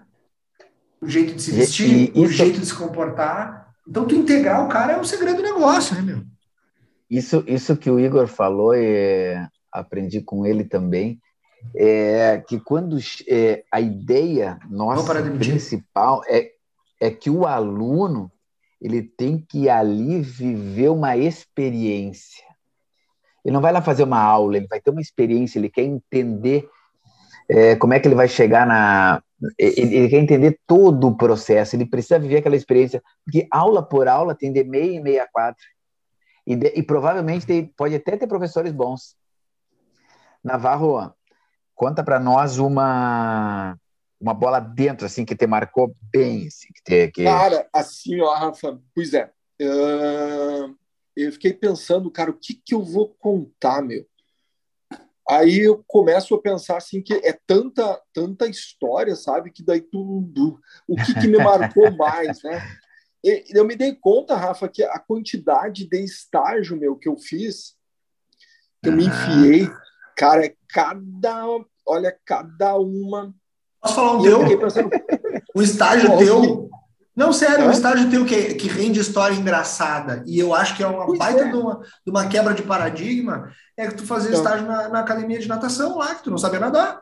O 1.01 1.07
jeito 1.07 1.35
de 1.35 1.41
se 1.41 1.51
vestir, 1.51 2.11
e, 2.15 2.19
e, 2.19 2.25
o 2.25 2.27
jeito 2.27 2.59
de 2.59 2.65
se 2.65 2.73
comportar. 2.73 3.67
Então, 3.87 4.07
tu 4.07 4.15
integrar 4.15 4.65
o 4.65 4.69
cara 4.69 4.93
é 4.93 4.99
o 4.99 5.05
segredo 5.05 5.37
do 5.37 5.43
negócio, 5.43 5.93
né, 5.95 6.01
meu? 6.01 6.23
Isso, 7.17 7.43
isso 7.47 7.77
que 7.77 7.89
o 7.89 7.99
Igor 7.99 8.27
falou, 8.27 8.73
é, 8.73 9.47
aprendi 9.71 10.21
com 10.21 10.45
ele 10.45 10.63
também, 10.63 11.19
é 11.75 12.43
que 12.47 12.59
quando 12.59 12.97
é, 13.27 13.63
a 13.71 13.81
ideia 13.81 14.59
nossa 14.69 15.21
principal 15.37 16.21
é 16.27 16.51
é 16.99 17.09
que 17.09 17.29
o 17.29 17.45
aluno 17.45 18.31
ele 18.81 19.01
tem 19.01 19.37
que 19.37 19.69
ali 19.69 20.21
viver 20.21 20.89
uma 20.89 21.17
experiência. 21.17 22.43
Ele 23.43 23.53
não 23.53 23.61
vai 23.61 23.71
lá 23.71 23.81
fazer 23.81 24.03
uma 24.03 24.19
aula, 24.19 24.57
ele 24.57 24.67
vai 24.67 24.79
ter 24.79 24.91
uma 24.91 25.01
experiência, 25.01 25.59
ele 25.59 25.69
quer 25.69 25.83
entender 25.83 26.67
é, 27.49 27.75
como 27.75 27.93
é 27.93 27.99
que 27.99 28.07
ele 28.07 28.15
vai 28.15 28.27
chegar 28.27 28.65
na. 28.65 29.21
Ele, 29.57 29.95
ele, 29.95 30.09
quer 30.09 30.17
entender 30.17 30.59
todo 30.65 31.07
o 31.07 31.15
processo, 31.15 31.75
ele 31.75 31.85
precisa 31.85 32.17
viver 32.17 32.37
aquela 32.37 32.55
experiência, 32.55 33.03
porque 33.23 33.47
aula 33.51 33.83
por 33.83 34.07
aula 34.07 34.33
tem 34.33 34.51
de 34.51 34.63
meia 34.63 34.97
e 34.97 35.01
meia 35.01 35.27
quatro. 35.31 35.63
E, 36.45 36.55
de, 36.55 36.73
e 36.75 36.83
provavelmente 36.83 37.45
tem, 37.45 37.67
pode 37.67 37.95
até 37.95 38.17
ter 38.17 38.27
professores 38.27 38.71
bons. 38.71 39.15
Navarro, 40.43 41.13
conta 41.73 42.03
para 42.03 42.19
nós 42.19 42.57
uma 42.57 43.77
uma 44.19 44.33
bola 44.33 44.59
dentro, 44.59 45.05
assim, 45.05 45.25
que 45.25 45.35
te 45.35 45.45
marcou 45.45 45.95
bem? 46.11 46.47
Assim, 46.47 46.67
que 46.73 46.83
te, 46.83 47.11
que... 47.11 47.23
Cara, 47.25 47.67
assim, 47.71 48.19
ó, 48.21 48.33
Rafa, 48.33 48.79
pois 48.93 49.13
é. 49.13 49.31
Uh, 49.61 50.75
eu 51.15 51.31
fiquei 51.31 51.53
pensando, 51.53 52.09
cara, 52.09 52.31
o 52.31 52.37
que, 52.37 52.53
que 52.53 52.73
eu 52.73 52.81
vou 52.81 53.09
contar, 53.19 53.81
meu? 53.81 54.05
Aí 55.27 55.59
eu 55.59 55.83
começo 55.87 56.35
a 56.35 56.41
pensar 56.41 56.77
assim 56.77 57.01
que 57.01 57.13
é 57.13 57.37
tanta 57.47 57.99
tanta 58.13 58.47
história, 58.47 59.15
sabe, 59.15 59.51
que 59.51 59.63
daí 59.63 59.81
tudo 59.81 60.59
o 60.87 60.95
que, 60.95 61.15
que 61.15 61.27
me 61.27 61.39
marcou 61.39 61.89
mais, 61.97 62.43
né? 62.43 62.61
Eu 63.49 63.65
me 63.65 63.75
dei 63.75 63.95
conta, 63.95 64.35
Rafa, 64.35 64.67
que 64.69 64.83
a 64.83 64.99
quantidade 64.99 65.87
de 65.87 65.97
estágio 66.03 66.77
meu 66.77 66.95
que 66.95 67.09
eu 67.09 67.17
fiz, 67.17 67.75
que 68.83 68.89
eu 68.89 68.93
me 68.93 69.07
enfiei, 69.07 69.69
cara, 70.15 70.45
é 70.45 70.55
cada, 70.69 71.45
olha, 71.85 72.15
cada 72.23 72.77
uma 72.77 73.33
Posso 73.85 73.95
falar 73.95 74.13
um 74.13 74.21
teu? 74.23 74.59
Pensando, 74.59 74.89
um 75.55 75.61
estágio 75.61 76.09
Pô, 76.09 76.17
teu. 76.17 76.69
Não, 77.15 77.31
sério, 77.31 77.65
é? 77.65 77.67
um 77.67 77.71
estágio 77.71 78.09
teu 78.09 78.25
que, 78.25 78.55
que 78.55 78.67
rende 78.67 78.99
história 78.99 79.35
engraçada. 79.35 80.23
E 80.25 80.39
eu 80.39 80.53
acho 80.55 80.75
que 80.75 80.83
é 80.83 80.87
uma 80.87 81.05
pois 81.05 81.19
baita 81.19 81.41
é. 81.41 81.49
De, 81.49 81.55
uma, 81.55 81.81
de 82.03 82.11
uma 82.11 82.27
quebra 82.27 82.53
de 82.53 82.63
paradigma. 82.63 83.51
É 83.77 83.87
que 83.87 83.95
tu 83.95 84.05
fazia 84.05 84.29
então. 84.29 84.41
estágio 84.41 84.65
na, 84.65 84.89
na, 84.89 84.99
academia 84.99 85.39
de 85.39 85.47
natação 85.47 85.97
lá, 85.97 86.15
que 86.15 86.23
tu 86.23 86.31
não 86.31 86.37
sabia 86.37 86.59
nadar. 86.59 87.01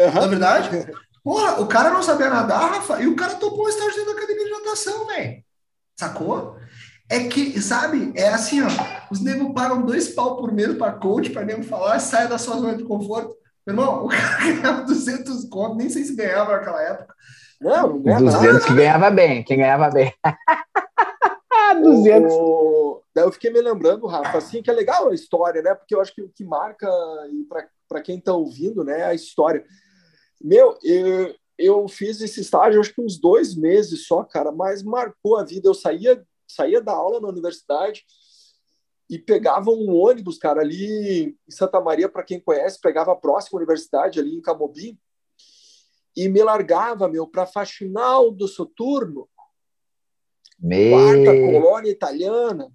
Uhum. 0.00 0.14
Na 0.14 0.22
é 0.22 0.28
verdade? 0.28 0.70
Porra, 1.22 1.60
o 1.60 1.66
cara 1.66 1.90
não 1.90 2.02
sabia 2.02 2.30
nadar, 2.30 2.70
Rafa, 2.70 3.02
e 3.02 3.06
o 3.06 3.16
cara 3.16 3.34
topou 3.34 3.66
um 3.66 3.68
estágio 3.68 3.94
dentro 3.94 4.14
da 4.14 4.18
academia 4.18 4.44
de 4.44 4.50
natação, 4.50 5.06
velho. 5.06 5.42
Sacou? 5.98 6.56
É 7.10 7.24
que, 7.24 7.60
sabe, 7.60 8.12
é 8.14 8.28
assim, 8.28 8.60
ó. 8.62 8.68
Os 9.10 9.20
negros 9.22 9.52
pagam 9.54 9.82
dois 9.82 10.08
pau 10.10 10.36
por 10.36 10.52
mês 10.52 10.76
para 10.76 10.92
coach, 10.92 11.30
para 11.30 11.44
nego 11.44 11.62
falar, 11.62 11.98
saia 11.98 12.28
da 12.28 12.38
sua 12.38 12.56
zona 12.56 12.76
de 12.76 12.84
conforto. 12.84 13.34
Meu 13.66 13.74
irmão, 13.74 14.04
o 14.04 14.08
cara 14.10 14.38
ganhava 14.38 14.82
200 14.82 15.44
conto, 15.48 15.76
nem 15.76 15.88
sei 15.88 16.04
se 16.04 16.14
ganhava 16.14 16.52
naquela 16.52 16.82
época. 16.82 17.14
Não, 17.60 17.88
não 17.88 18.02
ganhava 18.02 18.24
200 18.24 18.44
nada. 18.46 18.60
que 18.64 18.74
ganhava 18.74 19.10
bem, 19.10 19.42
quem 19.42 19.58
ganhava 19.58 19.90
bem. 19.90 20.12
200. 21.82 22.32
O, 22.32 23.02
daí 23.14 23.24
eu 23.24 23.32
fiquei 23.32 23.50
me 23.50 23.60
lembrando, 23.60 24.06
Rafa, 24.06 24.38
assim, 24.38 24.62
que 24.62 24.70
é 24.70 24.74
legal 24.74 25.08
a 25.08 25.14
história, 25.14 25.62
né? 25.62 25.74
Porque 25.74 25.94
eu 25.94 26.00
acho 26.00 26.14
que 26.14 26.22
o 26.22 26.28
que 26.28 26.44
marca, 26.44 26.88
e 27.30 27.46
para 27.88 28.02
quem 28.02 28.18
está 28.18 28.32
ouvindo, 28.32 28.84
né, 28.84 29.00
é 29.00 29.04
a 29.06 29.14
história. 29.14 29.64
Meu, 30.40 30.78
eu, 30.82 31.34
eu 31.58 31.88
fiz 31.88 32.20
esse 32.20 32.40
estágio 32.40 32.80
acho 32.80 32.94
que 32.94 33.00
uns 33.00 33.18
dois 33.18 33.54
meses 33.54 34.06
só, 34.06 34.22
cara, 34.24 34.52
mas 34.52 34.82
marcou 34.82 35.36
a 35.36 35.44
vida. 35.44 35.68
Eu 35.68 35.74
saía, 35.74 36.24
saía 36.46 36.80
da 36.80 36.92
aula 36.92 37.20
na 37.20 37.28
universidade, 37.28 38.04
e 39.10 39.18
pegava 39.18 39.70
um 39.70 39.94
ônibus, 39.94 40.36
cara, 40.36 40.60
ali 40.60 41.34
em 41.46 41.50
Santa 41.50 41.80
Maria, 41.80 42.08
para 42.08 42.22
quem 42.22 42.38
conhece, 42.38 42.80
pegava 42.80 43.12
a 43.12 43.16
próxima 43.16 43.58
universidade 43.58 44.20
ali 44.20 44.36
em 44.36 44.42
Camobi 44.42 44.98
e 46.14 46.28
me 46.28 46.42
largava, 46.42 47.08
meu, 47.08 47.26
para 47.26 47.46
Faxinal 47.46 48.30
do 48.30 48.46
Soturno, 48.46 49.28
meu... 50.58 50.90
quarta 50.90 51.32
colônia 51.32 51.90
italiana, 51.90 52.70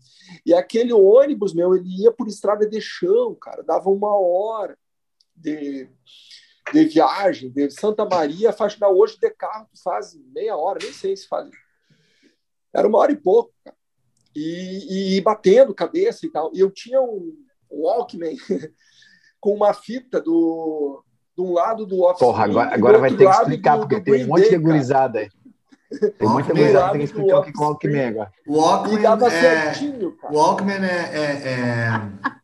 e 0.46 0.54
aquele 0.54 0.94
ônibus, 0.94 1.54
meu, 1.54 1.76
ele 1.76 2.02
ia 2.02 2.12
por 2.12 2.28
estrada 2.28 2.68
de 2.68 2.82
chão, 2.82 3.36
cara, 3.36 3.62
dava 3.62 3.90
uma 3.90 4.18
hora 4.18 4.78
de, 5.36 5.88
de 6.72 6.86
viagem, 6.86 7.50
de 7.50 7.70
Santa 7.72 8.06
Maria 8.06 8.54
Faxinal. 8.54 8.96
Hoje 8.96 9.18
de 9.20 9.30
carro 9.32 9.68
faz 9.84 10.16
meia 10.34 10.56
hora, 10.56 10.80
nem 10.82 10.94
sei 10.94 11.16
se 11.18 11.28
faz. 11.28 11.50
Era 12.74 12.88
uma 12.88 13.00
hora 13.00 13.12
e 13.12 13.18
pouco, 13.18 13.54
cara 13.64 13.76
e, 14.36 15.18
e 15.18 15.22
batendo 15.22 15.74
cabeça 15.74 16.26
e 16.26 16.30
tal. 16.30 16.52
E 16.54 16.60
eu 16.60 16.72
tinha 16.72 17.02
um 17.02 17.34
Walkman 17.72 18.36
com 19.40 19.54
uma 19.54 19.74
fita 19.74 20.20
do, 20.20 21.04
de 21.38 21.44
um 21.44 21.54
lado 21.54 21.86
do 21.86 22.04
Office. 22.04 22.20
Porra, 22.20 22.46
agora, 22.46 22.74
agora 22.74 22.98
vai 22.98 23.12
ter 23.12 23.26
que 23.26 23.32
explicar, 23.32 23.76
do, 23.76 23.82
porque 23.82 24.00
do 24.00 24.04
tem 24.04 24.26
um 24.26 24.28
monte 24.28 24.50
de 24.50 24.58
gurizada 24.58 25.20
aí. 25.20 25.30
Tem 26.18 26.28
muita 26.28 26.54
gurizada 26.54 26.86
que 26.86 26.92
tem 26.92 27.00
que 27.00 27.06
explicar 27.06 27.40
o 27.40 27.44
que 27.44 27.52
é 27.52 27.54
o 27.54 27.62
Walkman 27.62 28.08
agora. 28.08 28.32
Walkman, 28.48 29.28
é, 29.28 29.30
certinho, 29.30 30.18
Walkman 30.32 30.84
é, 30.84 31.12
é, 31.14 31.50
é, 31.50 32.34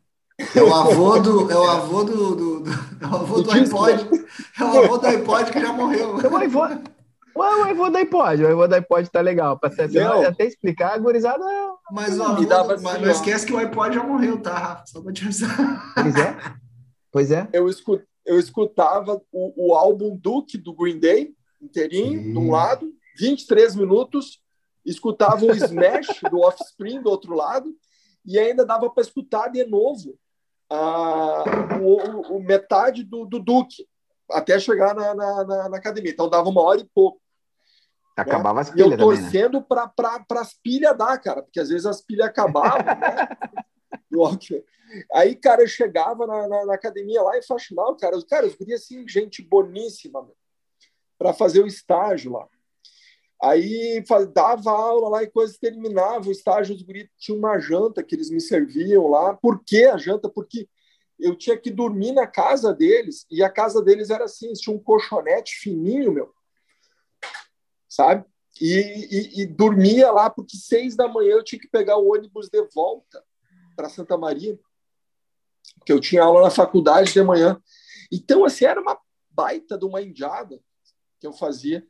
é, 0.54 0.62
o 0.62 0.74
avô 0.74 1.18
do. 1.18 1.50
É 1.50 1.56
o 1.56 1.64
avô 1.64 2.04
do. 2.04 2.34
do, 2.34 2.60
do 2.60 2.70
é 2.70 3.06
o 3.06 3.14
avô 3.14 3.36
do, 3.36 3.42
do 3.44 3.52
iPod. 3.52 4.08
É 4.58 4.64
o 4.64 4.84
avô 4.84 4.98
do 4.98 5.06
iPod 5.06 5.50
que 5.50 5.60
já 5.60 5.72
morreu. 5.72 6.20
É 6.20 6.28
o 6.28 6.36
avô. 6.36 6.90
O 7.34 7.66
iPhone 7.66 7.92
da 7.92 8.00
iPod, 8.00 8.44
o 8.44 8.50
iPhone 8.50 8.68
da 8.68 8.76
iPod 8.76 9.10
tá 9.10 9.20
legal. 9.20 9.58
Pra 9.58 9.70
ser, 9.70 9.88
até 10.26 10.44
explicar, 10.44 10.94
a 10.94 10.98
gurizada. 10.98 11.44
Mas, 11.92 12.18
ó, 12.18 12.36
mas 12.82 13.00
não 13.00 13.10
esquece 13.10 13.46
que 13.46 13.52
o 13.52 13.58
iPod 13.58 13.94
já 13.94 14.02
morreu, 14.02 14.40
tá, 14.40 14.58
Rafa? 14.58 14.84
Só 14.86 15.00
pra 15.00 15.12
te 15.12 15.24
avisar. 15.24 15.94
Pois 15.94 16.16
é. 16.16 16.36
Pois 17.12 17.30
é. 17.30 17.48
Eu, 17.52 17.68
escut, 17.68 18.04
eu 18.26 18.38
escutava 18.38 19.20
o, 19.32 19.70
o 19.70 19.74
álbum 19.74 20.16
Duke 20.16 20.58
do 20.58 20.74
Green 20.74 20.98
Day, 20.98 21.34
inteirinho, 21.60 22.22
Sim. 22.22 22.32
de 22.32 22.38
um 22.38 22.50
lado, 22.50 22.92
23 23.18 23.74
minutos, 23.74 24.40
escutava 24.84 25.44
o 25.44 25.50
Smash 25.50 26.20
do 26.30 26.38
Offspring 26.40 27.02
do 27.02 27.10
outro 27.10 27.34
lado 27.34 27.68
e 28.24 28.38
ainda 28.38 28.64
dava 28.64 28.88
para 28.90 29.02
escutar 29.02 29.48
de 29.48 29.64
novo 29.64 30.18
a, 30.70 31.44
o, 31.80 32.36
o, 32.36 32.42
metade 32.42 33.02
do, 33.02 33.26
do 33.26 33.40
Duque 33.40 33.86
até 34.30 34.58
chegar 34.60 34.94
na, 34.94 35.14
na, 35.14 35.68
na, 35.68 35.76
academia. 35.76 36.12
Então 36.12 36.30
dava 36.30 36.48
uma 36.48 36.62
hora 36.62 36.80
e 36.80 36.88
pouco. 36.94 37.20
Acabava 38.16 38.56
né? 38.56 38.60
as 38.60 38.70
pilhas. 38.70 38.90
E 38.90 38.92
eu 38.92 38.98
torcendo 38.98 39.58
né? 39.58 39.66
para 39.68 40.40
as 40.40 40.54
pilhas 40.54 40.96
dar, 40.96 41.18
cara, 41.18 41.42
porque 41.42 41.58
às 41.58 41.68
vezes 41.68 41.86
as 41.86 42.00
pilhas 42.00 42.28
acabavam. 42.28 42.84
né? 42.84 43.28
Aí, 45.14 45.36
cara, 45.36 45.62
eu 45.62 45.68
chegava 45.68 46.26
na, 46.26 46.48
na, 46.48 46.66
na 46.66 46.74
academia 46.74 47.22
lá 47.22 47.38
em 47.38 47.42
Faxinal, 47.42 47.96
cara, 47.96 48.16
os, 48.16 48.24
cara, 48.24 48.46
os 48.46 48.54
guri 48.54 48.74
assim, 48.74 49.06
gente 49.08 49.42
boníssima, 49.42 50.28
para 51.18 51.32
fazer 51.32 51.62
o 51.62 51.66
estágio 51.66 52.32
lá. 52.32 52.48
Aí 53.42 54.04
dava 54.34 54.70
aula 54.70 55.08
lá 55.08 55.22
e 55.22 55.30
coisas 55.30 55.56
terminava 55.56 56.28
o 56.28 56.32
estágio, 56.32 56.74
os 56.74 56.82
guri 56.82 57.10
tinha 57.18 57.36
uma 57.36 57.58
janta 57.58 58.02
que 58.02 58.14
eles 58.14 58.30
me 58.30 58.40
serviam 58.40 59.08
lá. 59.08 59.34
Por 59.34 59.64
que 59.64 59.84
a 59.84 59.96
janta? 59.96 60.28
Porque 60.28 60.68
eu 61.18 61.36
tinha 61.36 61.56
que 61.56 61.70
dormir 61.70 62.12
na 62.12 62.26
casa 62.26 62.72
deles, 62.72 63.26
e 63.30 63.42
a 63.42 63.50
casa 63.50 63.82
deles 63.82 64.10
era 64.10 64.24
assim, 64.24 64.52
tinha 64.54 64.74
um 64.74 64.82
colchonete 64.82 65.56
fininho, 65.56 66.12
meu, 66.12 66.34
sabe? 67.88 68.24
E, 68.60 68.74
e, 68.74 69.42
e, 69.42 69.46
dormia 69.46 70.10
lá, 70.10 70.28
porque 70.28 70.56
seis 70.56 70.96
da 70.96 71.08
manhã 71.08 71.32
eu 71.32 71.44
tinha 71.44 71.60
que 71.60 71.68
pegar 71.68 71.96
o 71.96 72.12
ônibus 72.12 72.48
de 72.48 72.62
volta 72.74 73.24
para 73.76 73.88
Santa 73.88 74.18
Maria, 74.18 74.58
porque 75.78 75.92
eu 75.92 76.00
tinha 76.00 76.22
aula 76.22 76.42
na 76.42 76.50
faculdade 76.50 77.12
de 77.12 77.22
manhã. 77.22 77.60
Então, 78.12 78.44
assim, 78.44 78.64
era 78.64 78.80
uma 78.80 78.98
baita 79.30 79.78
de 79.78 79.84
uma 79.84 80.02
indiada 80.02 80.60
que 81.18 81.26
eu 81.26 81.32
fazia. 81.32 81.86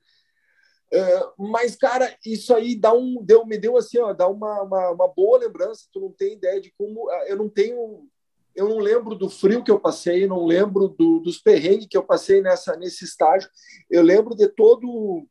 Uh, 0.93 1.51
mas, 1.51 1.77
cara, 1.77 2.17
isso 2.25 2.55
aí 2.55 2.75
dá 2.75 2.93
um, 2.93 3.23
deu, 3.23 3.47
me 3.47 3.57
deu 3.57 3.77
assim, 3.77 3.99
ó, 3.99 4.13
dá 4.13 4.27
uma, 4.29 4.63
uma, 4.63 4.91
uma 4.91 5.09
boa 5.09 5.39
lembrança. 5.39 5.87
Tu 5.93 6.01
não 6.01 6.11
tem 6.11 6.35
ideia 6.35 6.61
de 6.61 6.73
como. 6.77 7.11
Eu 7.27 7.37
não 7.37 7.49
tenho 7.49 8.09
eu 8.55 8.69
não 8.69 8.79
lembro 8.79 9.15
do 9.15 9.31
frio 9.31 9.63
que 9.63 9.71
eu 9.71 9.81
passei, 9.81 10.27
não 10.27 10.45
lembro 10.45 10.89
do, 10.89 11.21
dos 11.21 11.39
perrengues 11.39 11.87
que 11.87 11.97
eu 11.97 12.03
passei 12.03 12.43
nessa, 12.43 12.77
nesse 12.77 13.05
estágio. 13.05 13.49
Eu 13.89 14.03
lembro 14.03 14.35
de 14.35 14.49
todo 14.49 15.27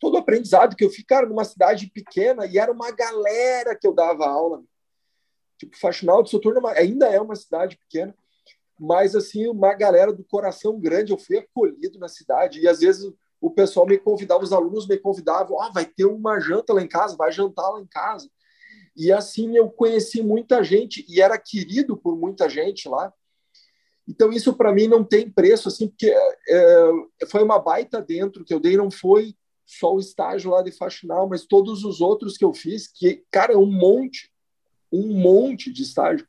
todo 0.00 0.16
aprendizado 0.16 0.76
que 0.76 0.84
eu 0.84 0.90
fiz, 0.90 1.04
cara, 1.04 1.26
numa 1.26 1.44
cidade 1.44 1.90
pequena 1.90 2.46
e 2.46 2.56
era 2.56 2.70
uma 2.70 2.90
galera 2.92 3.76
que 3.76 3.86
eu 3.86 3.92
dava 3.92 4.28
aula. 4.28 4.62
Tipo, 5.58 5.76
Faxinal 5.76 6.22
de 6.22 6.30
Soturno 6.30 6.64
ainda 6.68 7.08
é 7.08 7.20
uma 7.20 7.34
cidade 7.34 7.76
pequena, 7.76 8.14
mas 8.78 9.16
assim, 9.16 9.48
uma 9.48 9.74
galera 9.74 10.12
do 10.12 10.22
coração 10.22 10.78
grande. 10.78 11.10
Eu 11.10 11.18
fui 11.18 11.38
acolhido 11.38 11.98
na 11.98 12.08
cidade 12.08 12.60
e 12.60 12.68
às 12.68 12.78
vezes 12.78 13.12
o 13.40 13.50
pessoal 13.50 13.86
me 13.86 13.98
convidava, 13.98 14.42
os 14.42 14.52
alunos 14.52 14.86
me 14.86 14.98
convidavam, 14.98 15.56
oh, 15.58 15.72
vai 15.72 15.84
ter 15.84 16.04
uma 16.04 16.40
janta 16.40 16.72
lá 16.72 16.82
em 16.82 16.88
casa, 16.88 17.16
vai 17.16 17.30
jantar 17.30 17.70
lá 17.70 17.80
em 17.80 17.86
casa. 17.86 18.28
E 18.96 19.12
assim 19.12 19.56
eu 19.56 19.70
conheci 19.70 20.22
muita 20.22 20.62
gente 20.64 21.04
e 21.08 21.20
era 21.20 21.38
querido 21.38 21.96
por 21.96 22.16
muita 22.16 22.48
gente 22.48 22.88
lá. 22.88 23.12
Então 24.08 24.32
isso 24.32 24.54
para 24.54 24.72
mim 24.72 24.88
não 24.88 25.04
tem 25.04 25.30
preço, 25.30 25.68
assim, 25.68 25.86
porque 25.88 26.08
é, 26.10 27.26
foi 27.30 27.42
uma 27.42 27.58
baita 27.58 28.02
dentro 28.02 28.44
que 28.44 28.52
eu 28.52 28.58
dei, 28.58 28.76
não 28.76 28.90
foi 28.90 29.36
só 29.64 29.94
o 29.94 30.00
estágio 30.00 30.50
lá 30.50 30.62
de 30.62 30.72
faxinal, 30.72 31.28
mas 31.28 31.44
todos 31.44 31.84
os 31.84 32.00
outros 32.00 32.38
que 32.38 32.44
eu 32.44 32.54
fiz, 32.54 32.88
que, 32.88 33.22
cara, 33.30 33.56
um 33.58 33.70
monte, 33.70 34.32
um 34.90 35.12
monte 35.12 35.70
de 35.70 35.82
estágio. 35.82 36.26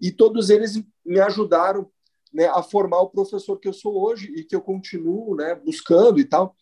E 0.00 0.10
todos 0.10 0.48
eles 0.48 0.82
me 1.04 1.20
ajudaram 1.20 1.88
né, 2.32 2.46
a 2.46 2.62
formar 2.62 3.00
o 3.00 3.10
professor 3.10 3.58
que 3.58 3.68
eu 3.68 3.72
sou 3.72 4.02
hoje 4.02 4.32
e 4.34 4.44
que 4.44 4.54
eu 4.54 4.60
continuo 4.60 5.36
né, 5.36 5.54
buscando 5.54 6.18
e 6.18 6.24
tal. 6.24 6.56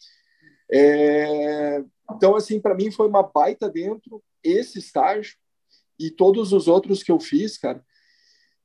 É... 0.70 1.84
Então, 2.12 2.34
assim, 2.34 2.60
para 2.60 2.74
mim 2.74 2.90
foi 2.90 3.06
uma 3.06 3.22
baita 3.22 3.68
dentro 3.68 4.22
esse 4.42 4.78
estágio 4.78 5.36
e 5.98 6.10
todos 6.10 6.52
os 6.52 6.66
outros 6.66 7.02
que 7.02 7.12
eu 7.12 7.20
fiz, 7.20 7.58
cara. 7.58 7.84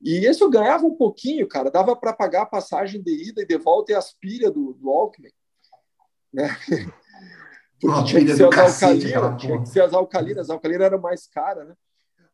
E 0.02 0.26
esse 0.26 0.42
eu 0.42 0.50
ganhava 0.50 0.86
um 0.86 0.96
pouquinho, 0.96 1.48
cara. 1.48 1.72
Dava 1.72 1.96
para 1.96 2.14
pagar 2.14 2.44
a 2.44 2.48
passagem 2.48 3.02
de 3.02 3.30
ida 3.30 3.42
e 3.42 3.46
de 3.46 3.58
volta 3.58 3.92
e 3.92 3.96
as 3.96 4.14
pilhas 4.14 4.52
do, 4.52 4.74
do 4.74 4.90
Alckmin. 4.90 5.32
Né? 6.34 6.50
Porque 7.80 8.04
tinha 8.06 8.26
que 8.26 8.36
ser 8.36 8.48
as 8.48 8.82
alcalinas, 8.82 9.42
tinha 9.42 9.62
que 9.62 9.70
ser 9.70 9.82
as 9.82 9.94
alcalinas. 9.94 10.38
As 10.46 10.50
alcalinas 10.50 10.86
eram 10.86 11.00
mais 11.00 11.28
caras, 11.28 11.68
né? 11.68 11.76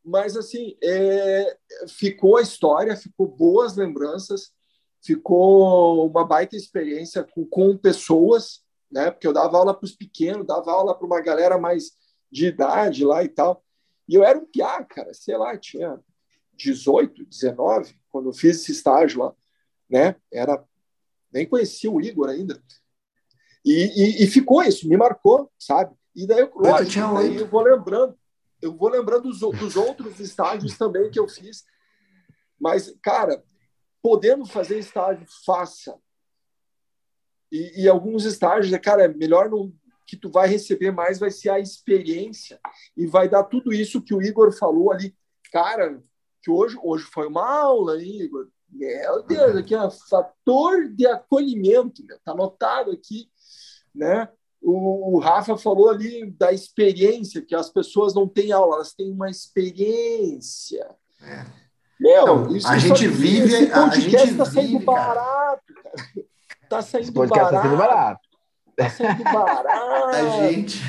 Mas, 0.04 0.36
assim, 0.36 0.76
é, 0.84 1.58
ficou 1.88 2.38
a 2.38 2.42
história, 2.42 2.96
ficou 2.96 3.28
boas 3.28 3.76
lembranças, 3.76 4.52
ficou 5.02 6.08
uma 6.08 6.26
baita 6.26 6.56
experiência 6.56 7.24
com, 7.24 7.46
com 7.46 7.78
pessoas, 7.78 8.64
né? 8.92 9.10
Porque 9.12 9.28
eu 9.28 9.34
dava 9.34 9.58
aula 9.58 9.74
para 9.74 9.86
os 9.86 9.96
pequenos, 9.96 10.46
dava 10.46 10.72
aula 10.72 10.96
para 10.96 11.06
uma 11.06 11.22
galera 11.22 11.58
mais 11.58 11.92
de 12.32 12.48
idade 12.48 13.04
lá 13.04 13.24
e 13.24 13.30
tal. 13.30 13.64
E 14.08 14.16
eu 14.16 14.24
era 14.24 14.38
um 14.38 14.46
piá, 14.46 14.84
cara, 14.84 15.14
sei 15.14 15.38
lá, 15.38 15.58
tinha 15.58 16.00
18, 16.54 17.26
19, 17.26 17.96
quando 18.10 18.30
eu 18.30 18.34
fiz 18.34 18.58
esse 18.58 18.72
estágio 18.72 19.24
lá, 19.24 19.34
né? 19.90 20.16
Era 20.32 20.64
nem 21.32 21.48
conhecia 21.48 21.90
o 21.90 22.02
Igor 22.02 22.30
ainda. 22.30 22.62
E, 23.64 23.72
e, 23.72 24.24
e 24.24 24.28
ficou 24.28 24.62
isso, 24.64 24.88
me 24.88 24.98
marcou, 24.98 25.52
sabe? 25.58 25.96
E 26.16 26.28
daí, 26.28 26.50
lógico, 26.54 27.14
daí 27.14 27.38
eu 27.38 27.48
vou 27.48 27.62
lembrando, 27.62 28.18
eu 28.62 28.76
vou 28.76 28.90
lembrando 28.90 29.30
dos, 29.30 29.40
dos 29.40 29.76
outros 29.76 30.20
estágios 30.20 30.78
também 30.78 31.10
que 31.10 31.20
eu 31.20 31.28
fiz. 31.28 31.64
Mas, 32.60 32.94
cara, 33.02 33.44
podendo 34.02 34.46
fazer 34.46 34.80
estágio, 34.80 35.26
faça. 35.46 35.98
E, 37.52 37.84
e 37.84 37.90
alguns 37.90 38.26
estágios, 38.26 38.76
cara, 38.80 39.04
é 39.04 39.08
melhor 39.08 39.50
que 40.08 40.18
tu 40.18 40.30
vai 40.30 40.48
receber 40.48 40.92
mais 40.92 41.20
vai 41.20 41.32
ser 41.32 41.50
a 41.50 41.60
experiência 41.60 42.60
e 42.98 43.06
vai 43.06 43.30
dar 43.30 43.44
tudo 43.44 43.72
isso 43.72 44.02
que 44.02 44.14
o 44.14 44.22
Igor 44.22 44.52
falou 44.52 44.92
ali. 44.92 45.16
Cara, 45.52 46.02
que 46.42 46.50
hoje, 46.50 46.78
hoje 46.82 47.06
foi 47.06 47.28
uma 47.28 47.48
aula, 47.48 48.02
hein, 48.02 48.22
Igor? 48.22 48.48
Meu 48.70 49.24
Deus, 49.24 49.56
aqui 49.56 49.76
é 49.76 49.90
fator 50.10 50.88
de 50.90 51.06
acolhimento, 51.06 52.02
está 52.04 52.32
anotado 52.32 52.92
aqui, 52.92 53.30
né? 53.94 54.30
O, 54.62 55.16
o, 55.16 55.20
Rafa 55.20 55.58
falou 55.58 55.90
ali 55.90 56.30
da 56.32 56.54
experiência, 56.54 57.42
que 57.42 57.56
as 57.56 57.70
pessoas 57.70 58.14
não 58.14 58.28
têm 58.28 58.52
aula, 58.52 58.76
elas 58.76 58.94
têm 58.94 59.12
uma 59.12 59.30
experiência. 59.30 60.96
É. 61.22 61.61
Meu, 62.02 62.22
então, 62.24 62.56
isso, 62.56 62.68
a 62.68 62.80
gente 62.80 63.08
vive. 63.08 63.54
Esse 63.54 63.72
a 63.72 63.90
gente 63.90 64.16
está 64.16 64.44
saindo 64.46 64.80
barato, 64.80 65.62
cara. 65.84 66.26
Está 66.64 66.82
saindo 66.82 67.12
barato. 67.28 67.40
Está 67.46 67.62
saindo 67.62 67.78
barato. 67.78 68.20
Tá 68.76 68.90
saindo 68.90 69.24
barato. 69.24 69.70
A 70.16 70.48
gente. 70.48 70.82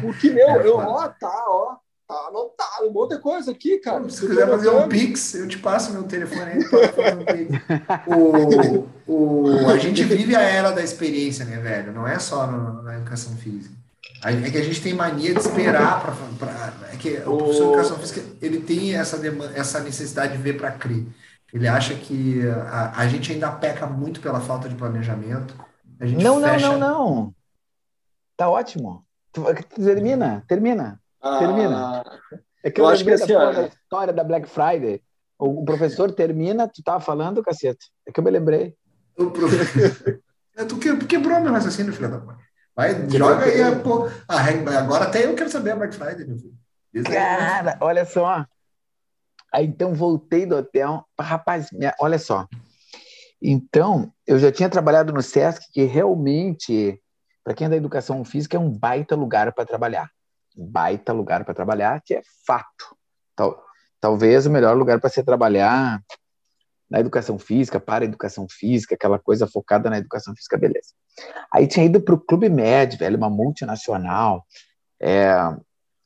Porque, 0.00 0.30
meu, 0.30 0.48
é, 0.48 0.66
eu, 0.66 0.76
ó, 0.76 1.08
tá, 1.08 1.44
ó. 1.46 1.76
Tá 2.08 2.26
anotado, 2.26 2.88
um 2.88 2.92
monte 2.92 3.14
de 3.14 3.20
coisa 3.20 3.52
aqui, 3.52 3.78
cara. 3.78 4.08
Se 4.10 4.26
quiser 4.26 4.48
fazer 4.48 4.70
um 4.70 4.88
Pix, 4.88 5.34
eu 5.36 5.46
te 5.46 5.58
passo 5.58 5.92
meu 5.92 6.02
telefone 6.02 6.50
aí 6.50 6.68
para 6.68 6.88
fazer 6.88 7.14
um 7.14 7.24
Pix. 7.24 7.64
o, 9.06 9.12
o, 9.46 9.68
a 9.68 9.78
gente 9.78 10.02
vive 10.02 10.34
a 10.34 10.40
era 10.40 10.72
da 10.72 10.82
experiência, 10.82 11.44
né, 11.44 11.60
velho? 11.60 11.92
Não 11.92 12.08
é 12.08 12.18
só 12.18 12.48
no, 12.48 12.82
na 12.82 12.96
educação 12.96 13.36
física. 13.36 13.79
É 14.22 14.50
que 14.50 14.58
a 14.58 14.64
gente 14.64 14.82
tem 14.82 14.92
mania 14.92 15.32
de 15.32 15.40
esperar 15.40 16.02
para. 16.38 16.72
É 16.92 16.96
que 16.96 17.18
o 17.26 17.38
professor 17.38 17.64
de 17.64 17.72
educação 17.72 17.98
física 17.98 18.22
ele 18.42 18.60
tem 18.60 18.94
essa, 18.94 19.16
demanda, 19.16 19.52
essa 19.56 19.80
necessidade 19.80 20.36
de 20.36 20.42
ver 20.42 20.58
para 20.58 20.72
crer. 20.72 21.06
Ele 21.52 21.66
acha 21.66 21.94
que 21.94 22.42
a, 22.48 23.00
a 23.00 23.08
gente 23.08 23.32
ainda 23.32 23.50
peca 23.50 23.86
muito 23.86 24.20
pela 24.20 24.40
falta 24.40 24.68
de 24.68 24.74
planejamento 24.74 25.54
não, 26.00 26.40
fecha... 26.40 26.68
não, 26.68 26.78
não, 26.78 27.14
não. 27.14 27.34
Tá 28.36 28.48
ótimo. 28.48 29.04
Termina, 29.76 30.42
termina, 30.48 31.00
ah, 31.20 31.38
termina. 31.38 32.04
É 32.64 32.70
que 32.70 32.80
eu, 32.80 32.86
eu 32.86 32.90
acho 32.90 33.04
que 33.04 33.10
assim, 33.10 33.32
da, 33.32 33.52
da 33.52 33.66
história 33.66 34.12
da 34.12 34.24
Black 34.24 34.48
Friday. 34.48 35.02
O, 35.38 35.64
professor 35.64 36.12
termina, 36.12 36.68
tu 36.68 36.82
tava 36.82 37.00
falando, 37.00 37.42
cacete. 37.42 37.90
É 38.06 38.12
que 38.12 38.20
eu 38.20 38.24
me 38.24 38.30
lembrei. 38.30 38.74
O 39.16 39.30
professor... 39.30 40.20
tu 40.68 41.06
quebrou 41.06 41.40
meu 41.40 41.52
raciocínio, 41.52 41.92
filho 41.92 42.10
da 42.10 42.18
mãe. 42.18 42.36
Vai, 42.74 43.08
joga 43.10 43.44
aí 43.44 43.62
a, 43.62 43.76
pô, 43.76 44.08
Agora 44.28 45.04
até 45.04 45.26
eu 45.26 45.34
quero 45.34 45.50
saber 45.50 45.72
a 45.72 45.76
Black 45.76 45.94
Friday, 45.94 46.26
meu 46.26 46.38
filho. 46.38 46.54
Cara, 47.04 47.76
olha 47.80 48.04
só. 48.04 48.44
Aí 49.52 49.66
então 49.66 49.94
voltei 49.94 50.46
do 50.46 50.56
hotel. 50.56 51.04
Rapaz, 51.18 51.70
minha, 51.72 51.94
olha 52.00 52.18
só. 52.18 52.46
Então, 53.42 54.12
eu 54.26 54.38
já 54.38 54.52
tinha 54.52 54.68
trabalhado 54.68 55.12
no 55.12 55.22
SESC, 55.22 55.72
que 55.72 55.84
realmente, 55.84 57.00
para 57.42 57.54
quem 57.54 57.66
é 57.66 57.70
da 57.70 57.76
educação 57.76 58.24
física, 58.24 58.56
é 58.56 58.60
um 58.60 58.70
baita 58.70 59.16
lugar 59.16 59.52
para 59.52 59.64
trabalhar. 59.64 60.10
Um 60.56 60.66
baita 60.66 61.12
lugar 61.12 61.44
para 61.44 61.54
trabalhar, 61.54 62.02
que 62.04 62.14
é 62.14 62.22
fato. 62.46 62.96
Tal, 63.34 63.64
talvez 63.98 64.46
o 64.46 64.50
melhor 64.50 64.76
lugar 64.76 65.00
para 65.00 65.08
se 65.08 65.22
trabalhar 65.22 66.02
na 66.90 67.00
educação 67.00 67.38
física, 67.38 67.80
para 67.80 68.04
a 68.04 68.08
educação 68.08 68.46
física, 68.50 68.94
aquela 68.94 69.18
coisa 69.18 69.46
focada 69.46 69.88
na 69.88 69.98
educação 69.98 70.34
física, 70.34 70.58
beleza. 70.58 70.92
Aí 71.52 71.66
tinha 71.66 71.86
ido 71.86 72.00
para 72.00 72.14
o 72.14 72.20
Clube 72.20 72.48
Med, 72.48 72.96
velho, 72.96 73.16
uma 73.16 73.30
multinacional, 73.30 74.44
é, 75.00 75.34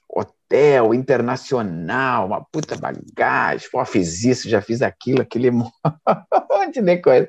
hotel 0.08 0.94
internacional, 0.94 2.26
uma 2.26 2.44
puta 2.44 2.76
bagagem, 2.76 3.68
pô, 3.70 3.84
fiz 3.84 4.24
isso, 4.24 4.48
já 4.48 4.60
fiz 4.60 4.82
aquilo, 4.82 5.22
aquele 5.22 5.50
monte 5.50 6.80
de 6.80 6.96
coisa. 6.98 7.28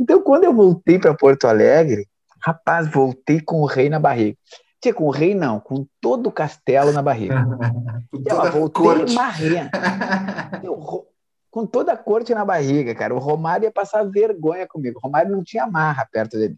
Então, 0.00 0.22
quando 0.22 0.44
eu 0.44 0.54
voltei 0.54 0.98
para 0.98 1.14
Porto 1.14 1.46
Alegre, 1.46 2.06
rapaz, 2.44 2.88
voltei 2.88 3.40
com 3.40 3.60
o 3.60 3.66
rei 3.66 3.88
na 3.88 3.98
barriga. 3.98 4.36
Tinha 4.80 4.92
com 4.92 5.04
o 5.04 5.10
rei, 5.10 5.34
não, 5.34 5.58
com 5.58 5.86
todo 6.00 6.28
o 6.28 6.32
castelo 6.32 6.92
na 6.92 7.02
barriga. 7.02 7.44
com 8.12 8.22
ela 8.26 8.50
voltou 8.50 9.12
marrendo. 9.14 9.70
com 11.56 11.66
toda 11.66 11.92
a 11.92 11.96
corte 11.96 12.34
na 12.34 12.44
barriga, 12.44 12.94
cara. 12.94 13.14
O 13.14 13.18
Romário 13.18 13.64
ia 13.64 13.72
passar 13.72 14.04
vergonha 14.04 14.66
comigo. 14.68 14.98
O 14.98 15.06
Romário 15.06 15.32
não 15.32 15.42
tinha 15.42 15.66
marra 15.66 16.06
perto 16.12 16.36
dele. 16.36 16.54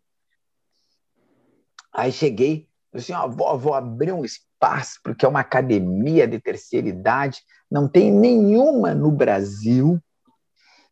Aí 1.98 2.12
cheguei, 2.12 2.68
assim, 2.94 3.12
ó, 3.12 3.26
vou, 3.26 3.58
vou 3.58 3.74
abrir 3.74 4.12
um 4.12 4.24
espaço, 4.24 5.00
porque 5.02 5.26
é 5.26 5.28
uma 5.28 5.40
academia 5.40 6.28
de 6.28 6.38
terceira 6.38 6.88
idade, 6.88 7.42
não 7.68 7.88
tem 7.88 8.12
nenhuma 8.12 8.94
no 8.94 9.10
Brasil. 9.10 10.00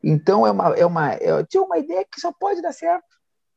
Então 0.03 0.45
é 0.45 0.51
uma, 0.51 0.75
é 0.75 0.85
uma, 0.85 1.15
eu 1.19 1.47
tinha 1.47 1.63
uma 1.63 1.79
ideia 1.79 2.05
que 2.05 2.21
só 2.21 2.33
pode 2.33 2.61
dar 2.61 2.73
certo. 2.73 3.07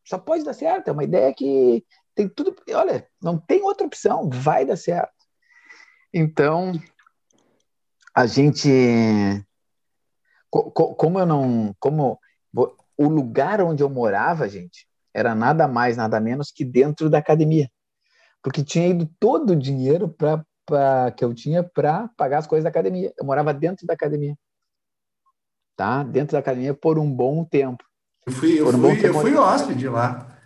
Só 0.06 0.20
pode 0.20 0.44
dar 0.44 0.54
certo. 0.54 0.90
É 0.90 0.92
uma 0.92 1.04
ideia 1.04 1.34
que 1.34 1.84
tem 2.14 2.30
tudo. 2.30 2.56
Olha, 2.72 3.08
não 3.20 3.40
tem 3.40 3.64
outra 3.64 3.88
opção, 3.88 4.30
vai 4.30 4.64
dar 4.64 4.78
certo. 4.78 5.26
Então, 6.14 6.74
a 8.14 8.28
gente. 8.28 8.70
Como 10.52 11.20
eu 11.20 11.26
não. 11.26 11.76
Como 11.80 12.20
o 12.98 13.08
lugar 13.08 13.60
onde 13.62 13.82
eu 13.82 13.90
morava, 13.90 14.50
gente, 14.50 14.89
era 15.14 15.34
nada 15.36 15.68
mais, 15.68 15.98
nada 15.98 16.20
menos 16.20 16.52
que 16.52 16.64
dentro 16.64 17.10
da 17.10 17.18
academia. 17.18 17.70
Porque 18.42 18.64
tinha 18.64 18.88
ido 18.88 19.10
todo 19.20 19.52
o 19.52 19.56
dinheiro 19.56 20.08
pra, 20.10 20.44
pra 20.66 21.12
que 21.12 21.24
eu 21.24 21.34
tinha 21.34 21.64
para 21.64 22.10
pagar 22.18 22.40
as 22.40 22.48
coisas 22.48 22.64
da 22.64 22.70
academia. 22.70 23.14
Eu 23.18 23.26
morava 23.26 23.54
dentro 23.54 23.86
da 23.86 23.94
academia. 23.94 24.36
Tá? 25.76 26.04
Dentro 26.04 26.34
da 26.34 26.40
academia 26.40 26.74
por 26.74 26.98
um 26.98 27.12
bom 27.12 27.44
tempo. 27.44 27.84
Eu 28.26 28.34
fui, 28.34 28.60
eu 28.60 28.68
um 28.68 28.72
fui, 28.72 29.08
eu 29.08 29.14
fui 29.14 29.36
hóspede 29.36 29.88
lá 29.88 30.39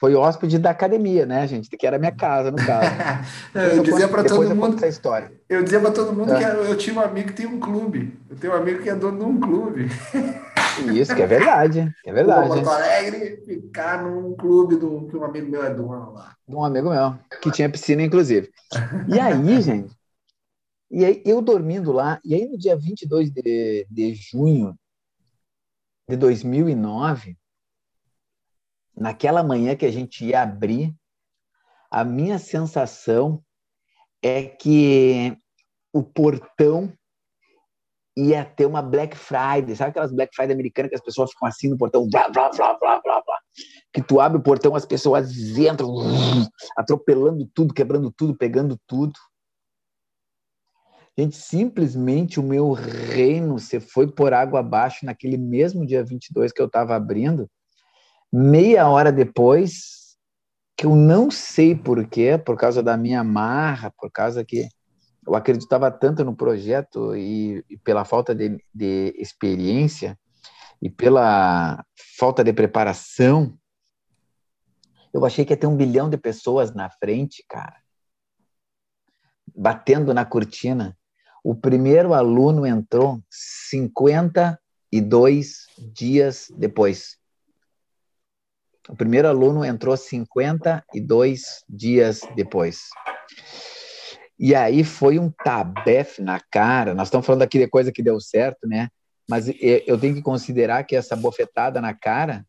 foi 0.00 0.14
hóspede 0.14 0.58
da 0.58 0.70
academia, 0.70 1.26
né, 1.26 1.46
gente? 1.46 1.68
Que 1.68 1.86
era 1.86 1.98
minha 1.98 2.10
casa, 2.10 2.50
no 2.50 2.56
caso. 2.56 2.90
eu, 3.54 3.60
eu 3.60 3.82
dizia 3.82 4.08
para 4.08 4.24
todo 4.24 4.56
mundo 4.56 4.76
essa 4.76 4.88
história. 4.88 5.30
Eu 5.46 5.62
dizia 5.62 5.78
para 5.78 5.90
todo 5.90 6.14
mundo 6.14 6.32
é. 6.32 6.38
que 6.38 6.44
eu 6.44 6.76
tinha 6.78 6.96
um 6.96 7.00
amigo 7.00 7.28
que 7.28 7.34
tem 7.34 7.46
um 7.46 7.60
clube. 7.60 8.18
Eu 8.30 8.36
tenho 8.36 8.54
um 8.54 8.56
amigo 8.56 8.82
que 8.82 8.88
é 8.88 8.94
dono 8.94 9.18
de 9.18 9.24
um 9.24 9.38
clube. 9.38 9.88
Isso, 10.94 11.14
que 11.14 11.20
é 11.20 11.26
verdade. 11.26 11.94
Que 12.02 12.08
é 12.08 12.12
verdade. 12.14 12.48
Porto 12.48 12.70
Alegre 12.70 13.42
ficar 13.44 14.02
num 14.02 14.34
clube 14.34 14.76
do, 14.76 15.06
que 15.06 15.16
um 15.18 15.24
amigo 15.24 15.50
meu 15.50 15.62
é 15.62 15.74
dono 15.74 16.14
lá. 16.14 16.34
De 16.48 16.56
um 16.56 16.64
amigo 16.64 16.88
meu, 16.88 17.18
que 17.42 17.50
tinha 17.50 17.68
piscina, 17.68 18.02
inclusive. 18.02 18.50
E 19.06 19.20
aí, 19.20 19.36
gente, 19.60 19.94
e 20.90 21.04
aí 21.04 21.22
eu 21.26 21.42
dormindo 21.42 21.92
lá, 21.92 22.18
e 22.24 22.34
aí 22.34 22.48
no 22.48 22.56
dia 22.56 22.74
22 22.74 23.30
de, 23.30 23.86
de 23.90 24.14
junho 24.14 24.74
de 26.08 26.16
2009, 26.16 27.36
naquela 29.00 29.42
manhã 29.42 29.74
que 29.74 29.86
a 29.86 29.90
gente 29.90 30.26
ia 30.26 30.42
abrir, 30.42 30.94
a 31.90 32.04
minha 32.04 32.38
sensação 32.38 33.42
é 34.22 34.44
que 34.44 35.34
o 35.90 36.02
portão 36.02 36.92
ia 38.14 38.44
ter 38.44 38.66
uma 38.66 38.82
Black 38.82 39.16
Friday, 39.16 39.74
sabe 39.74 39.90
aquelas 39.90 40.12
Black 40.12 40.36
Friday 40.36 40.52
americanas 40.52 40.90
que 40.90 40.96
as 40.96 41.02
pessoas 41.02 41.30
ficam 41.30 41.48
assim 41.48 41.70
no 41.70 41.78
portão, 41.78 42.06
blá, 42.10 42.28
blá, 42.28 42.50
blá, 42.50 42.74
blá, 42.74 43.00
blá, 43.00 43.22
blá. 43.22 43.38
que 43.90 44.02
tu 44.02 44.20
abre 44.20 44.38
o 44.38 44.42
portão, 44.42 44.74
as 44.74 44.84
pessoas 44.84 45.34
entram 45.56 45.88
atropelando 46.76 47.48
tudo, 47.54 47.72
quebrando 47.72 48.12
tudo, 48.12 48.36
pegando 48.36 48.78
tudo. 48.86 49.18
Gente, 51.18 51.36
simplesmente 51.36 52.38
o 52.38 52.42
meu 52.42 52.72
reino 52.72 53.58
se 53.58 53.80
foi 53.80 54.06
por 54.06 54.34
água 54.34 54.60
abaixo 54.60 55.06
naquele 55.06 55.38
mesmo 55.38 55.86
dia 55.86 56.04
22 56.04 56.52
que 56.52 56.60
eu 56.60 56.66
estava 56.66 56.94
abrindo, 56.94 57.48
meia 58.32 58.88
hora 58.88 59.10
depois, 59.10 60.16
que 60.76 60.86
eu 60.86 60.94
não 60.94 61.30
sei 61.30 61.74
porquê, 61.74 62.38
por 62.38 62.56
causa 62.56 62.82
da 62.82 62.96
minha 62.96 63.22
marra, 63.22 63.90
por 63.90 64.10
causa 64.10 64.44
que 64.44 64.68
eu 65.26 65.34
acreditava 65.34 65.90
tanto 65.90 66.24
no 66.24 66.34
projeto 66.34 67.14
e, 67.14 67.62
e 67.68 67.76
pela 67.76 68.04
falta 68.04 68.34
de, 68.34 68.58
de 68.74 69.14
experiência 69.18 70.18
e 70.80 70.88
pela 70.88 71.84
falta 72.18 72.42
de 72.42 72.52
preparação, 72.52 73.54
eu 75.12 75.24
achei 75.26 75.44
que 75.44 75.52
ia 75.52 75.56
ter 75.56 75.66
um 75.66 75.76
bilhão 75.76 76.08
de 76.08 76.16
pessoas 76.16 76.72
na 76.72 76.88
frente, 76.88 77.44
cara, 77.48 77.76
batendo 79.54 80.14
na 80.14 80.24
cortina. 80.24 80.96
O 81.44 81.54
primeiro 81.54 82.14
aluno 82.14 82.64
entrou 82.64 83.20
52 83.28 85.66
dias 85.92 86.50
depois. 86.56 87.19
O 88.90 88.96
primeiro 88.96 89.28
aluno 89.28 89.64
entrou 89.64 89.96
52 89.96 91.64
dias 91.68 92.22
depois. 92.34 92.88
E 94.36 94.52
aí 94.52 94.82
foi 94.82 95.16
um 95.16 95.30
tabefe 95.30 96.20
na 96.20 96.40
cara. 96.40 96.92
Nós 96.92 97.06
estamos 97.06 97.24
falando 97.24 97.42
aqui 97.42 97.56
de 97.56 97.68
coisa 97.68 97.92
que 97.92 98.02
deu 98.02 98.18
certo, 98.20 98.66
né? 98.66 98.88
Mas 99.28 99.46
eu 99.86 99.96
tenho 99.96 100.16
que 100.16 100.22
considerar 100.22 100.82
que 100.82 100.96
essa 100.96 101.14
bofetada 101.14 101.80
na 101.80 101.94
cara 101.94 102.44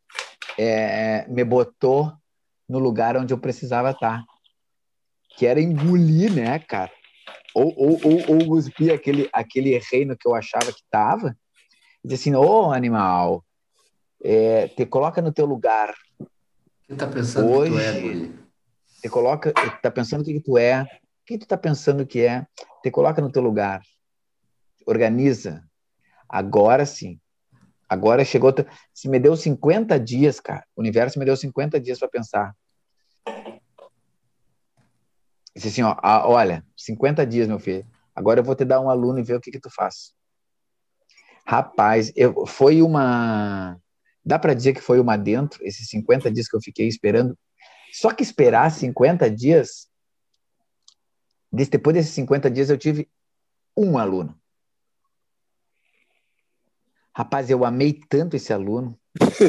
é, 0.58 1.28
me 1.28 1.44
botou 1.44 2.12
no 2.68 2.80
lugar 2.80 3.16
onde 3.16 3.32
eu 3.32 3.38
precisava 3.38 3.92
estar. 3.92 4.24
Que 5.38 5.46
era 5.46 5.62
engolir, 5.62 6.34
né, 6.34 6.58
cara? 6.58 6.92
Ou, 7.54 7.72
ou, 7.78 8.00
ou, 8.04 8.36
ou 8.36 8.48
cuspir 8.48 8.92
aquele, 8.92 9.30
aquele 9.32 9.78
reino 9.92 10.18
que 10.18 10.28
eu 10.28 10.34
achava 10.34 10.74
que 10.74 10.82
estava. 10.82 11.38
E 12.04 12.08
dizer 12.08 12.20
assim, 12.20 12.36
ô 12.36 12.42
oh, 12.42 12.72
animal, 12.72 13.46
é, 14.24 14.68
te 14.70 14.88
coloca 14.88 15.22
no 15.22 15.32
teu 15.32 15.46
lugar. 15.46 15.94
Tá 16.98 17.08
pensando 17.08 17.50
Hoje, 17.50 17.72
que 17.72 17.78
tu 17.78 17.80
é, 17.80 18.02
Guri? 18.02 18.40
Te 19.02 19.10
coloca, 19.10 19.54
tá 19.82 19.92
pensando 19.92 20.22
o 20.22 20.24
que, 20.24 20.34
que 20.34 20.42
tu 20.42 20.58
é, 20.58 20.86
quem 21.26 21.38
tu 21.38 21.48
tá 21.48 21.58
pensando 21.58 22.06
que 22.06 22.22
é, 22.22 22.46
te 22.84 22.92
coloca 22.92 23.22
no 23.22 23.32
teu 23.32 23.42
lugar. 23.42 23.82
Organiza. 24.86 25.64
Agora 26.28 26.86
sim. 26.86 27.20
Agora 27.88 28.26
chegou. 28.26 28.54
Se 28.94 29.08
me 29.08 29.20
deu 29.20 29.36
50 29.36 30.00
dias, 30.00 30.40
cara. 30.40 30.66
O 30.76 30.82
universo 30.82 31.20
me 31.20 31.26
deu 31.26 31.38
50 31.38 31.80
dias 31.80 32.00
para 32.00 32.10
pensar. 32.10 32.56
Disse 35.56 35.68
assim, 35.68 35.84
ó, 35.84 35.96
olha, 36.04 36.66
50 36.76 37.26
dias, 37.26 37.48
meu 37.48 37.60
filho. 37.60 37.86
Agora 38.16 38.40
eu 38.40 38.44
vou 38.44 38.56
te 38.56 38.66
dar 38.66 38.80
um 38.80 38.90
aluno 38.90 39.20
e 39.20 39.24
ver 39.24 39.36
o 39.36 39.42
que 39.42 39.52
que 39.52 39.60
tu 39.60 39.70
faz. 39.70 40.14
Rapaz, 41.46 42.12
eu, 42.16 42.46
foi 42.46 42.82
uma 42.82 43.78
Dá 44.24 44.38
para 44.38 44.54
dizer 44.54 44.74
que 44.74 44.82
foi 44.82 45.00
uma 45.00 45.18
dentro, 45.18 45.60
esses 45.66 45.88
50 45.90 46.32
dias 46.32 46.48
que 46.48 46.56
eu 46.56 46.62
fiquei 46.62 46.88
esperando. 46.88 47.38
Só 47.92 48.14
que 48.14 48.24
esperar 48.24 48.72
50 48.72 49.30
dias, 49.30 49.88
depois 51.52 51.96
desses 51.96 52.14
50 52.14 52.50
dias 52.50 52.70
eu 52.70 52.78
tive 52.78 53.10
um 53.76 53.98
aluno. 53.98 54.40
Rapaz, 57.14 57.50
eu 57.50 57.66
amei 57.66 58.00
tanto 58.10 58.36
esse 58.36 58.54
aluno. 58.54 58.98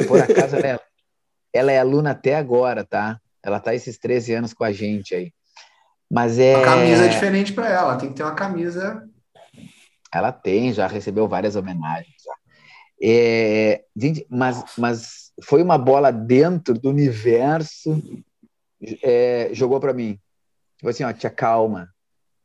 Por 0.07 0.21
acaso 0.21 0.57
ela 0.57 0.67
é, 0.67 0.79
ela 1.53 1.71
é 1.71 1.79
aluna 1.79 2.11
até 2.11 2.35
agora, 2.35 2.83
tá? 2.83 3.19
Ela 3.41 3.59
tá 3.59 3.73
esses 3.73 3.97
13 3.97 4.33
anos 4.33 4.53
com 4.53 4.63
a 4.63 4.71
gente 4.71 5.15
aí. 5.15 5.33
Mas 6.11 6.37
é. 6.37 6.55
A 6.55 6.63
camisa 6.63 7.05
é 7.05 7.07
diferente 7.07 7.53
para 7.53 7.69
ela, 7.69 7.97
tem 7.97 8.09
que 8.09 8.15
ter 8.15 8.23
uma 8.23 8.35
camisa. 8.35 9.09
Ela 10.13 10.31
tem, 10.31 10.71
já 10.73 10.87
recebeu 10.87 11.27
várias 11.27 11.55
homenagens. 11.55 12.15
Já. 12.23 12.42
É, 13.05 13.83
gente, 13.93 14.25
mas, 14.29 14.63
mas 14.77 15.33
foi 15.43 15.61
uma 15.61 15.77
bola 15.77 16.09
dentro 16.09 16.73
do 16.73 16.89
universo, 16.89 18.01
é, 19.01 19.49
jogou 19.51 19.77
para 19.77 19.93
mim. 19.93 20.17
Tipo 20.77 20.89
assim, 20.89 21.03
ó, 21.03 21.11
te 21.11 21.27
acalma, 21.27 21.89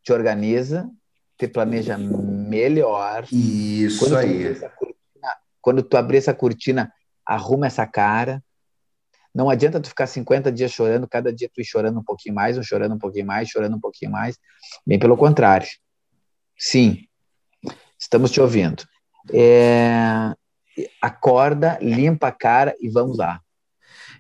te 0.02 0.12
organiza, 0.12 0.90
te 1.36 1.46
planeja 1.46 1.96
melhor. 1.96 3.24
Isso 3.30 4.00
quando 4.00 4.16
aí. 4.16 4.54
Cortina, 4.54 5.36
quando 5.60 5.82
tu 5.82 5.96
abrir 5.96 6.18
essa 6.18 6.34
cortina, 6.34 6.92
arruma 7.24 7.68
essa 7.68 7.86
cara. 7.86 8.42
Não 9.32 9.48
adianta 9.48 9.78
tu 9.78 9.88
ficar 9.88 10.08
50 10.08 10.50
dias 10.50 10.72
chorando, 10.72 11.06
cada 11.06 11.32
dia 11.32 11.48
tu 11.52 11.60
ir 11.60 11.64
chorando 11.64 12.00
um 12.00 12.02
pouquinho 12.02 12.34
mais, 12.34 12.58
um 12.58 12.62
chorando 12.64 12.96
um 12.96 12.98
pouquinho 12.98 13.26
mais, 13.26 13.48
chorando 13.48 13.76
um 13.76 13.80
pouquinho 13.80 14.10
mais. 14.10 14.36
Bem 14.84 14.98
pelo 14.98 15.16
contrário. 15.16 15.68
Sim, 16.56 17.04
estamos 17.96 18.32
te 18.32 18.40
ouvindo. 18.40 18.82
É, 19.32 20.34
acorda, 21.00 21.78
limpa 21.80 22.28
a 22.28 22.32
cara 22.32 22.74
e 22.80 22.88
vamos 22.88 23.18
lá. 23.18 23.40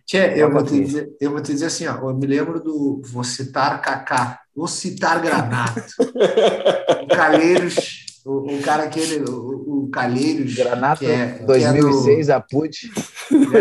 Tchê, 0.08 0.32
eu 0.36 0.50
vou, 0.50 0.64
te 0.64 0.82
dizer, 0.82 1.10
eu 1.20 1.30
vou 1.30 1.42
te 1.42 1.52
dizer 1.52 1.66
assim, 1.66 1.86
ó, 1.86 2.08
eu 2.08 2.16
me 2.16 2.26
lembro 2.26 2.64
do 2.64 3.02
vou 3.04 3.22
citar 3.22 3.82
Kaká, 3.82 4.40
vou 4.56 4.66
citar 4.66 5.20
Granato, 5.20 5.82
o 7.04 7.06
Calheiros, 7.08 8.06
o, 8.24 8.56
o, 8.56 8.62
cara 8.62 8.84
aquele, 8.84 9.22
o, 9.28 9.84
o 9.84 9.90
Calheiros, 9.90 10.54
Granato, 10.54 11.00
que 11.00 11.10
é, 11.10 11.44
2006, 11.44 12.04
que 12.04 12.10
é 12.10 12.24
do, 12.24 12.32
a 12.32 12.40
PUT. 12.40 12.90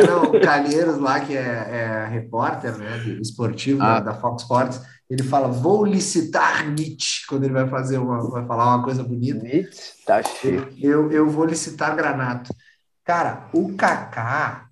Não, 0.07 0.23
o 0.23 0.39
Calheiros 0.39 0.97
lá, 0.99 1.19
que 1.19 1.35
é, 1.35 1.41
é 1.41 2.07
repórter 2.09 2.77
né, 2.77 2.97
esportivo 3.21 3.83
ah. 3.83 3.99
da, 3.99 4.13
da, 4.13 4.21
Fox 4.21 4.43
Sports, 4.43 4.81
ele 5.09 5.23
fala, 5.23 5.49
vou 5.49 5.85
licitar 5.85 6.65
Nietzsche, 6.69 7.25
quando 7.27 7.43
ele 7.43 7.53
vai 7.53 7.67
fazer 7.67 7.97
uma, 7.97 8.25
vai 8.29 8.45
falar 8.45 8.73
uma 8.73 8.85
coisa 8.85 9.03
bonita. 9.03 9.43
Nietzsche, 9.43 10.05
tá 10.05 10.23
cheio. 10.23 10.69
Eu, 10.81 11.11
eu 11.11 11.29
vou 11.29 11.43
licitar 11.43 11.93
Granato. 11.93 12.53
Cara, 13.07 13.49
o 13.53 13.73
Kaká, 13.73 14.69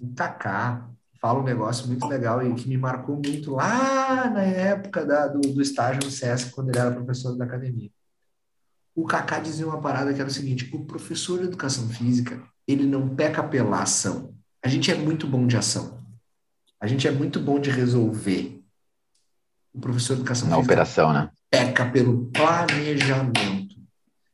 o 0.00 0.14
Kaká 0.14 0.88
fala 1.20 1.40
um 1.40 1.44
negócio 1.44 1.86
muito 1.86 2.06
legal 2.06 2.42
e 2.42 2.54
que 2.54 2.66
me 2.66 2.78
marcou 2.78 3.20
muito 3.22 3.54
lá 3.54 4.30
na 4.30 4.40
época 4.42 5.04
da, 5.04 5.26
do, 5.26 5.38
do 5.42 5.60
estágio 5.60 6.00
no 6.02 6.10
SESC, 6.10 6.52
quando 6.52 6.70
ele 6.70 6.78
era 6.78 6.90
professor 6.90 7.36
da 7.36 7.44
academia. 7.44 7.90
O 8.94 9.04
Kaká 9.04 9.38
dizia 9.38 9.66
uma 9.66 9.82
parada 9.82 10.14
que 10.14 10.18
era 10.18 10.30
o 10.30 10.32
seguinte: 10.32 10.74
o 10.74 10.86
professor 10.86 11.40
de 11.40 11.44
educação 11.44 11.86
física, 11.90 12.42
ele 12.66 12.86
não 12.86 13.14
peca 13.14 13.42
pela 13.42 13.82
ação. 13.82 14.34
A 14.64 14.68
gente 14.68 14.90
é 14.90 14.94
muito 14.94 15.26
bom 15.26 15.46
de 15.46 15.58
ação. 15.58 15.98
A 16.80 16.86
gente 16.86 17.06
é 17.06 17.10
muito 17.10 17.38
bom 17.38 17.60
de 17.60 17.68
resolver. 17.68 18.64
O 19.74 19.78
professor 19.78 20.14
de 20.14 20.22
educação 20.22 20.48
na 20.48 20.56
física 20.56 20.72
operação, 20.72 21.12
né? 21.12 21.30
peca 21.50 21.84
pelo 21.90 22.30
planejamento. 22.30 23.76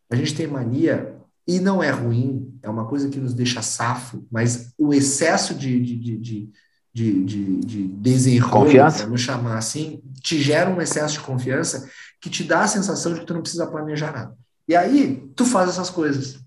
A 0.08 0.14
gente 0.14 0.36
tem 0.36 0.46
mania 0.46 1.13
e 1.46 1.60
não 1.60 1.82
é 1.82 1.90
ruim, 1.90 2.58
é 2.62 2.68
uma 2.68 2.86
coisa 2.86 3.08
que 3.08 3.18
nos 3.18 3.34
deixa 3.34 3.60
safo, 3.60 4.26
mas 4.30 4.72
o 4.78 4.94
excesso 4.94 5.54
de, 5.54 5.80
de, 5.80 5.96
de, 5.96 6.18
de, 6.18 6.52
de, 6.92 7.24
de, 7.24 7.56
de 7.60 7.88
desenrolo, 7.88 8.70
vamos 8.98 9.20
chamar 9.20 9.58
assim, 9.58 10.02
te 10.22 10.40
gera 10.40 10.70
um 10.70 10.80
excesso 10.80 11.14
de 11.14 11.20
confiança 11.20 11.88
que 12.20 12.30
te 12.30 12.42
dá 12.44 12.62
a 12.62 12.68
sensação 12.68 13.12
de 13.12 13.20
que 13.20 13.26
tu 13.26 13.34
não 13.34 13.42
precisa 13.42 13.66
planejar 13.66 14.12
nada. 14.12 14.34
E 14.66 14.74
aí, 14.74 15.28
tu 15.36 15.44
faz 15.44 15.68
essas 15.68 15.90
coisas. 15.90 16.38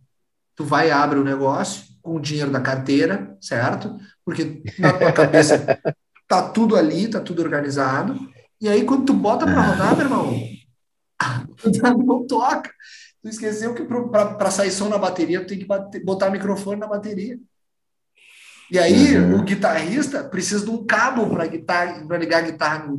Tu 0.55 0.65
vai 0.65 0.87
e 0.87 0.91
abre 0.91 1.19
o 1.19 1.23
negócio 1.23 1.83
com 2.01 2.15
o 2.15 2.19
dinheiro 2.19 2.49
da 2.49 2.59
carteira, 2.59 3.37
certo? 3.39 3.95
Porque 4.25 4.63
na 4.79 4.93
tua 4.93 5.11
cabeça 5.11 5.79
tá 6.27 6.41
tudo 6.41 6.75
ali, 6.75 7.07
tá 7.07 7.19
tudo 7.19 7.43
organizado. 7.43 8.17
E 8.59 8.67
aí, 8.67 8.83
quando 8.83 9.05
tu 9.05 9.13
bota 9.13 9.45
para 9.45 9.61
rodar, 9.61 9.95
meu 9.95 10.05
irmão, 10.05 10.33
não 12.03 12.25
toca. 12.25 12.71
Tu 13.21 13.29
esqueceu 13.29 13.73
que 13.73 13.83
para 13.83 14.51
sair 14.51 14.71
som 14.71 14.89
na 14.89 14.97
bateria, 14.97 15.41
tu 15.41 15.47
tem 15.47 15.59
que 15.59 15.65
bater, 15.65 16.03
botar 16.03 16.29
microfone 16.29 16.79
na 16.79 16.87
bateria. 16.87 17.39
E 18.69 18.77
aí, 18.77 19.17
uhum. 19.17 19.39
o 19.39 19.43
guitarrista 19.43 20.23
precisa 20.25 20.65
de 20.65 20.71
um 20.71 20.85
cabo 20.85 21.25
para 21.29 22.17
ligar 22.17 22.39
a 22.39 22.45
guitarra 22.45 22.85
no, 22.85 22.97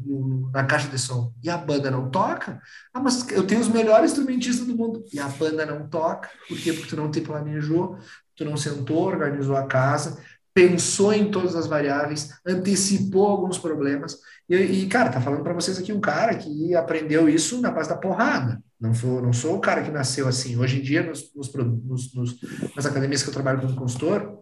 no, 0.00 0.50
na 0.50 0.64
caixa 0.64 0.88
de 0.88 0.98
som. 0.98 1.30
E 1.42 1.50
a 1.50 1.58
banda 1.58 1.90
não 1.90 2.10
toca? 2.10 2.60
Ah, 2.92 3.00
mas 3.00 3.28
eu 3.30 3.46
tenho 3.46 3.60
os 3.60 3.68
melhores 3.68 4.12
instrumentistas 4.12 4.66
do 4.66 4.74
mundo. 4.74 5.04
E 5.12 5.20
a 5.20 5.28
banda 5.28 5.66
não 5.66 5.86
toca. 5.86 6.30
Por 6.48 6.58
quê? 6.58 6.72
Porque 6.72 6.88
tu 6.88 6.96
não 6.96 7.10
te 7.10 7.20
planejou, 7.20 7.98
tu 8.34 8.46
não 8.46 8.56
sentou, 8.56 9.06
organizou 9.06 9.56
a 9.56 9.66
casa, 9.66 10.18
pensou 10.54 11.12
em 11.12 11.30
todas 11.30 11.54
as 11.54 11.66
variáveis, 11.66 12.30
antecipou 12.46 13.26
alguns 13.26 13.58
problemas. 13.58 14.18
E, 14.48 14.56
e 14.56 14.86
cara, 14.86 15.10
tá 15.10 15.20
falando 15.20 15.42
para 15.42 15.52
vocês 15.52 15.78
aqui 15.78 15.92
um 15.92 16.00
cara 16.00 16.34
que 16.34 16.74
aprendeu 16.74 17.28
isso 17.28 17.60
na 17.60 17.70
base 17.70 17.90
da 17.90 17.96
porrada. 17.96 18.62
Não, 18.80 18.94
for, 18.94 19.22
não 19.22 19.32
sou 19.32 19.56
o 19.56 19.60
cara 19.60 19.82
que 19.82 19.90
nasceu 19.90 20.26
assim. 20.26 20.56
Hoje 20.56 20.78
em 20.78 20.82
dia, 20.82 21.02
nos, 21.02 21.30
nos, 21.34 22.14
nos, 22.14 22.40
nas 22.74 22.86
academias 22.86 23.22
que 23.22 23.28
eu 23.28 23.34
trabalho 23.34 23.60
como 23.60 23.76
consultor, 23.76 24.40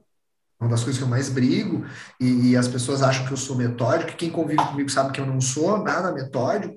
uma 0.61 0.71
das 0.71 0.83
coisas 0.83 0.99
que 0.99 1.05
eu 1.05 1.09
mais 1.09 1.29
brigo, 1.29 1.85
e, 2.21 2.51
e, 2.51 2.57
as 2.57 2.67
pessoas 2.67 3.03
acham 3.03 3.27
que 3.27 3.33
eu 3.33 3.37
sou 3.37 3.57
metódico, 3.57 4.17
quem 4.17 4.31
convive 4.31 4.65
comigo 4.65 4.91
sabe 4.91 5.13
que 5.13 5.21
eu 5.21 5.27
não 5.27 5.41
sou 5.41 5.83
nada 5.83 6.13
metódico, 6.13 6.75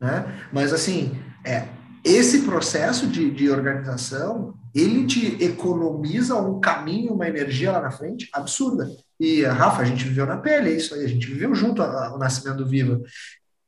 né? 0.00 0.48
Mas, 0.52 0.72
assim, 0.72 1.16
é, 1.44 1.68
esse 2.04 2.42
processo 2.42 3.06
de, 3.06 3.30
de 3.30 3.50
organização, 3.50 4.54
ele 4.74 5.06
te 5.06 5.42
economiza 5.42 6.36
um 6.36 6.60
caminho, 6.60 7.12
uma 7.12 7.28
energia 7.28 7.72
lá 7.72 7.80
na 7.80 7.90
frente 7.90 8.28
absurda. 8.32 8.88
E, 9.18 9.44
Rafa, 9.44 9.82
a 9.82 9.84
gente 9.84 10.04
viveu 10.04 10.26
na 10.26 10.38
pele, 10.38 10.70
é 10.70 10.76
isso 10.76 10.94
aí, 10.94 11.04
a 11.04 11.08
gente 11.08 11.26
viveu 11.26 11.54
junto 11.54 11.82
ao 11.82 12.18
nascimento 12.18 12.58
do 12.58 12.68
Viva. 12.68 13.00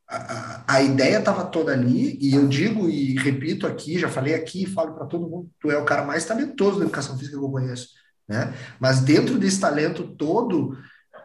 A, 0.08 0.64
a, 0.66 0.82
ideia 0.82 1.18
estava 1.18 1.44
toda 1.44 1.72
ali, 1.72 2.18
e 2.20 2.34
eu 2.34 2.46
digo 2.46 2.88
e 2.88 3.14
repito 3.16 3.66
aqui, 3.66 3.98
já 3.98 4.08
falei 4.08 4.34
aqui, 4.34 4.66
falo 4.66 4.92
para 4.92 5.06
todo 5.06 5.28
mundo, 5.28 5.48
tu 5.58 5.70
é 5.70 5.78
o 5.78 5.86
cara 5.86 6.04
mais 6.04 6.24
talentoso 6.24 6.78
da 6.78 6.84
educação 6.84 7.16
física 7.16 7.38
que 7.38 7.44
eu 7.44 7.50
conheço 7.50 7.88
né? 8.28 8.54
Mas 8.80 9.00
dentro 9.00 9.38
desse 9.38 9.60
talento 9.60 10.04
todo, 10.04 10.76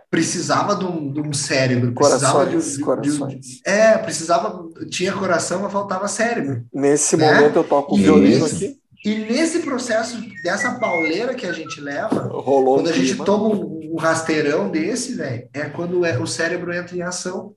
precisava 0.09 0.75
de 0.75 0.85
um, 0.85 1.11
de 1.11 1.21
um 1.21 1.33
cérebro, 1.33 1.93
precisava 1.93 2.45
corações, 2.45 2.71
de, 2.71 2.77
de, 2.77 2.83
corações. 2.83 3.39
De, 3.39 3.61
é, 3.65 3.97
precisava, 3.97 4.65
tinha 4.89 5.13
coração, 5.13 5.61
mas 5.61 5.71
faltava 5.71 6.07
cérebro. 6.07 6.65
Nesse 6.73 7.15
né? 7.15 7.33
momento 7.33 7.55
eu 7.57 7.63
toco 7.63 7.95
o 7.95 7.97
violino 7.97 8.45
aqui. 8.45 8.77
E 9.05 9.15
nesse 9.15 9.59
processo 9.59 10.17
dessa 10.43 10.73
pauleira 10.79 11.33
que 11.33 11.45
a 11.45 11.53
gente 11.53 11.79
leva, 11.79 12.23
Rolou 12.23 12.75
quando 12.75 12.89
a 12.89 12.93
gente 12.93 13.15
toma 13.15 13.47
um, 13.47 13.93
um 13.93 13.95
rasteirão 13.95 14.69
desse, 14.69 15.13
velho, 15.13 15.47
é 15.53 15.65
quando 15.65 16.03
é, 16.03 16.17
o 16.17 16.27
cérebro 16.27 16.73
entra 16.73 16.95
em 16.95 17.01
ação. 17.01 17.53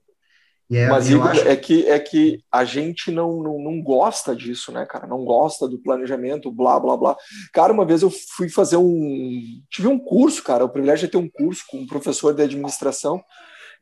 É, 0.70 0.86
Mas 0.88 1.10
Igor, 1.10 1.26
acho... 1.26 1.48
é, 1.48 1.56
que, 1.56 1.84
é 1.88 1.98
que 1.98 2.44
a 2.51 2.64
gente 2.64 3.10
não, 3.10 3.42
não, 3.42 3.59
não 3.59 3.82
gosta 3.82 4.36
disso, 4.36 4.70
né, 4.70 4.86
cara? 4.86 5.05
Não 5.05 5.24
gosta 5.24 5.66
do 5.66 5.80
planejamento, 5.80 6.52
blá, 6.52 6.78
blá, 6.78 6.97
blá. 6.97 7.16
Cara, 7.52 7.72
uma 7.72 7.84
vez 7.84 8.02
eu 8.02 8.10
fui 8.10 8.48
fazer 8.48 8.76
um. 8.76 9.62
Tive 9.68 9.88
um 9.88 9.98
curso, 9.98 10.44
cara, 10.44 10.64
o 10.64 10.68
privilégio 10.68 11.09
de 11.09 11.12
ter 11.12 11.18
um 11.18 11.28
curso 11.28 11.64
com 11.68 11.78
um 11.78 11.86
professor 11.86 12.32
de 12.32 12.42
administração, 12.42 13.20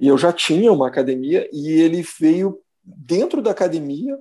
e 0.01 0.09
eu 0.09 0.17
já 0.17 0.33
tinha 0.33 0.73
uma 0.73 0.89
academia, 0.89 1.47
e 1.53 1.73
ele 1.73 2.03
veio 2.19 2.59
dentro 2.83 3.43
da 3.43 3.51
academia 3.51 4.17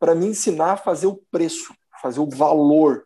para 0.00 0.12
me 0.12 0.26
ensinar 0.26 0.72
a 0.72 0.76
fazer 0.76 1.06
o 1.06 1.22
preço, 1.30 1.72
fazer 2.02 2.18
o 2.18 2.28
valor. 2.28 3.04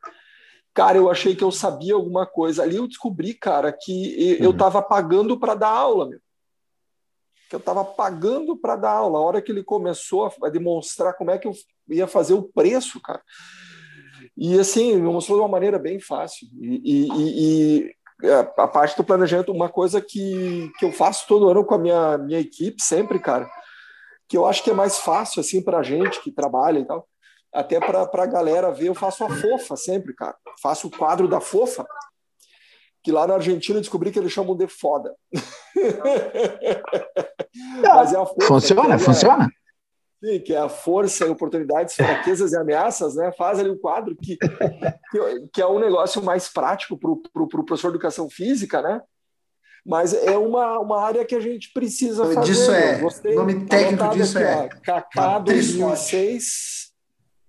Cara, 0.72 0.96
eu 0.96 1.10
achei 1.10 1.36
que 1.36 1.44
eu 1.44 1.52
sabia 1.52 1.92
alguma 1.92 2.24
coisa. 2.24 2.62
Ali 2.62 2.76
eu 2.76 2.88
descobri, 2.88 3.34
cara, 3.34 3.70
que 3.70 4.38
eu 4.40 4.52
estava 4.52 4.78
uhum. 4.78 4.88
pagando 4.88 5.38
para 5.38 5.54
dar 5.54 5.68
aula, 5.68 6.08
meu 6.08 6.18
que 7.52 7.56
eu 7.56 7.60
estava 7.60 7.84
pagando 7.84 8.56
para 8.56 8.76
dar 8.76 8.92
aula. 8.92 9.18
A 9.18 9.22
hora 9.22 9.42
que 9.42 9.52
ele 9.52 9.62
começou 9.62 10.32
a 10.42 10.48
demonstrar 10.48 11.12
como 11.12 11.30
é 11.30 11.36
que 11.36 11.46
eu 11.46 11.52
ia 11.90 12.06
fazer 12.06 12.32
o 12.32 12.42
preço, 12.42 12.98
cara. 12.98 13.22
E 14.34 14.58
assim, 14.58 14.96
me 14.96 15.02
mostrou 15.02 15.36
de 15.36 15.42
uma 15.42 15.50
maneira 15.50 15.78
bem 15.78 16.00
fácil. 16.00 16.48
E, 16.58 16.80
e, 16.82 17.84
e, 17.84 17.94
a 18.56 18.66
parte 18.66 18.96
do 18.96 19.04
planejamento, 19.04 19.52
uma 19.52 19.68
coisa 19.68 20.00
que, 20.00 20.72
que 20.78 20.86
eu 20.86 20.92
faço 20.92 21.26
todo 21.28 21.50
ano 21.50 21.62
com 21.62 21.74
a 21.74 21.78
minha, 21.78 22.16
minha 22.16 22.40
equipe, 22.40 22.82
sempre, 22.82 23.18
cara, 23.18 23.46
que 24.26 24.36
eu 24.36 24.46
acho 24.46 24.64
que 24.64 24.70
é 24.70 24.74
mais 24.74 24.98
fácil, 24.98 25.40
assim, 25.40 25.62
para 25.62 25.78
a 25.78 25.82
gente 25.82 26.22
que 26.22 26.32
trabalha 26.32 26.78
e 26.78 26.86
tal, 26.86 27.06
até 27.52 27.78
para 27.78 28.08
a 28.10 28.26
galera 28.26 28.70
ver, 28.70 28.86
eu 28.86 28.94
faço 28.94 29.24
a 29.24 29.28
fofa 29.28 29.76
sempre, 29.76 30.14
cara. 30.14 30.34
Faço 30.62 30.86
o 30.86 30.90
quadro 30.90 31.28
da 31.28 31.40
fofa, 31.40 31.86
que 33.02 33.12
lá 33.12 33.26
na 33.26 33.34
Argentina 33.34 33.78
eu 33.78 33.82
descobri 33.82 34.10
que 34.10 34.18
eles 34.18 34.32
chamam 34.32 34.56
de 34.56 34.68
foda. 34.68 35.14
Mas 37.82 38.12
é 38.12 38.16
a 38.16 38.24
força, 38.24 38.46
funciona, 38.46 38.94
é, 38.94 38.98
funciona. 38.98 39.50
Sim, 40.24 40.38
que 40.38 40.54
é 40.54 40.58
a 40.58 40.68
força, 40.68 41.28
oportunidades, 41.30 41.96
fraquezas 41.96 42.52
e 42.52 42.56
ameaças, 42.56 43.16
né? 43.16 43.32
Faz 43.36 43.58
ali 43.58 43.70
um 43.70 43.76
quadro 43.78 44.14
que, 44.14 44.36
que, 44.36 45.48
que 45.52 45.60
é 45.60 45.66
um 45.66 45.80
negócio 45.80 46.22
mais 46.22 46.48
prático 46.48 46.96
para 46.96 47.10
o 47.10 47.16
pro, 47.16 47.48
pro 47.48 47.64
professor 47.64 47.88
de 47.88 47.96
educação 47.96 48.30
física, 48.30 48.80
né? 48.80 49.02
Mas 49.84 50.14
é 50.14 50.38
uma, 50.38 50.78
uma 50.78 51.02
área 51.02 51.24
que 51.24 51.34
a 51.34 51.40
gente 51.40 51.72
precisa 51.72 52.24
fazer. 52.24 52.52
Disso 52.52 52.70
é, 52.70 53.02
o 53.02 53.34
nome 53.34 53.66
técnico 53.66 54.08
disso 54.10 54.38
aqui, 54.38 54.46
é... 54.46 54.68
Kaká 54.80 55.40
2006, 55.40 56.81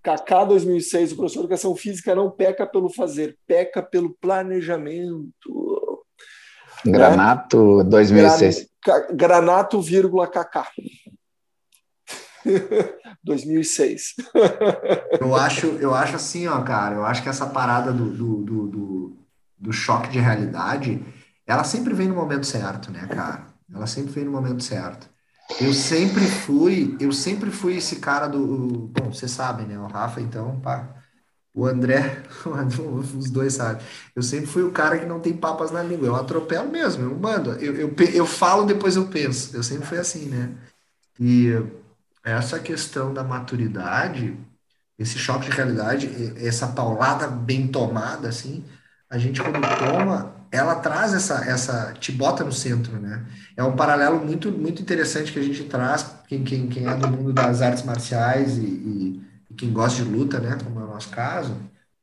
Kaká 0.03 0.43
2006, 0.43 1.13
o 1.13 1.15
professor 1.15 1.39
de 1.39 1.45
educação 1.45 1.75
física 1.75 2.13
não 2.13 2.29
peca 2.29 2.67
pelo 2.67 2.89
fazer, 2.89 3.37
peca 3.47 3.81
pelo 3.81 4.13
planejamento. 4.19 6.03
Granato 6.85 7.83
2006. 7.85 8.67
Granato, 9.13 9.81
vírgula 9.81 10.27
Kaká. 10.27 10.67
2006. 13.23 14.15
eu 15.21 15.33
acho, 15.33 15.67
eu 15.79 15.95
acho 15.95 16.17
assim, 16.17 16.47
ó, 16.47 16.61
cara, 16.61 16.95
eu 16.95 17.05
acho 17.05 17.23
que 17.23 17.29
essa 17.29 17.45
parada 17.45 17.93
do, 17.93 18.09
do, 18.11 18.43
do, 18.43 18.67
do, 18.67 19.17
do 19.57 19.71
choque 19.71 20.09
de 20.09 20.19
realidade, 20.19 21.01
ela 21.47 21.63
sempre 21.63 21.93
vem 21.93 22.09
no 22.09 22.15
momento 22.15 22.45
certo, 22.45 22.91
né, 22.91 23.07
cara? 23.07 23.47
Ela 23.73 23.87
sempre 23.87 24.11
vem 24.11 24.25
no 24.25 24.31
momento 24.31 24.61
certo. 24.61 25.12
Eu 25.61 25.73
sempre 25.73 26.25
fui, 26.25 26.97
eu 26.99 27.11
sempre 27.11 27.51
fui 27.51 27.77
esse 27.77 27.97
cara 27.97 28.27
do, 28.27 28.87
bom, 28.87 29.13
vocês 29.13 29.31
sabem, 29.31 29.67
né, 29.67 29.77
o 29.77 29.87
Rafa, 29.87 30.19
então, 30.19 30.59
pá, 30.59 30.95
o 31.53 31.65
André, 31.65 32.23
os 33.15 33.29
dois 33.29 33.53
sabem. 33.53 33.85
Eu 34.15 34.23
sempre 34.23 34.47
fui 34.47 34.63
o 34.63 34.71
cara 34.71 34.97
que 34.97 35.05
não 35.05 35.19
tem 35.19 35.37
papas 35.37 35.71
na 35.71 35.83
língua. 35.83 36.07
Eu 36.07 36.15
atropelo 36.15 36.69
mesmo, 36.69 37.03
eu 37.03 37.15
mando. 37.15 37.51
Eu, 37.53 37.75
eu, 37.75 37.95
eu 38.13 38.25
falo, 38.25 38.65
depois 38.65 38.95
eu 38.95 39.05
penso. 39.07 39.55
Eu 39.55 39.61
sempre 39.61 39.85
fui 39.85 39.99
assim, 39.99 40.25
né? 40.25 40.51
E 41.19 41.51
essa 42.23 42.59
questão 42.59 43.13
da 43.13 43.23
maturidade, 43.23 44.37
esse 44.97 45.19
choque 45.19 45.49
de 45.49 45.55
realidade, 45.55 46.09
essa 46.37 46.67
paulada 46.67 47.27
bem 47.27 47.67
tomada, 47.67 48.29
assim, 48.29 48.65
a 49.09 49.17
gente 49.17 49.41
quando 49.41 49.59
toma, 49.77 50.33
ela 50.53 50.75
traz 50.75 51.15
essa, 51.15 51.43
essa, 51.49 51.93
te 51.99 52.11
bota 52.11 52.43
no 52.43 52.51
centro, 52.51 52.99
né? 52.99 53.25
É 53.57 53.63
um 53.63 53.75
paralelo 53.75 54.23
muito, 54.23 54.51
muito 54.51 54.83
interessante 54.83 55.33
que 55.33 55.39
a 55.39 55.43
gente 55.43 55.63
traz, 55.63 56.15
quem, 56.27 56.43
quem, 56.43 56.67
quem 56.67 56.87
é 56.87 56.95
do 56.95 57.07
mundo 57.07 57.33
das 57.33 57.59
artes 57.63 57.83
marciais 57.83 58.59
e, 58.59 58.61
e 58.61 59.21
quem 59.57 59.73
gosta 59.73 60.03
de 60.03 60.09
luta, 60.09 60.39
né, 60.39 60.55
como 60.63 60.79
é 60.79 60.83
o 60.83 60.87
nosso 60.87 61.09
caso, 61.09 61.55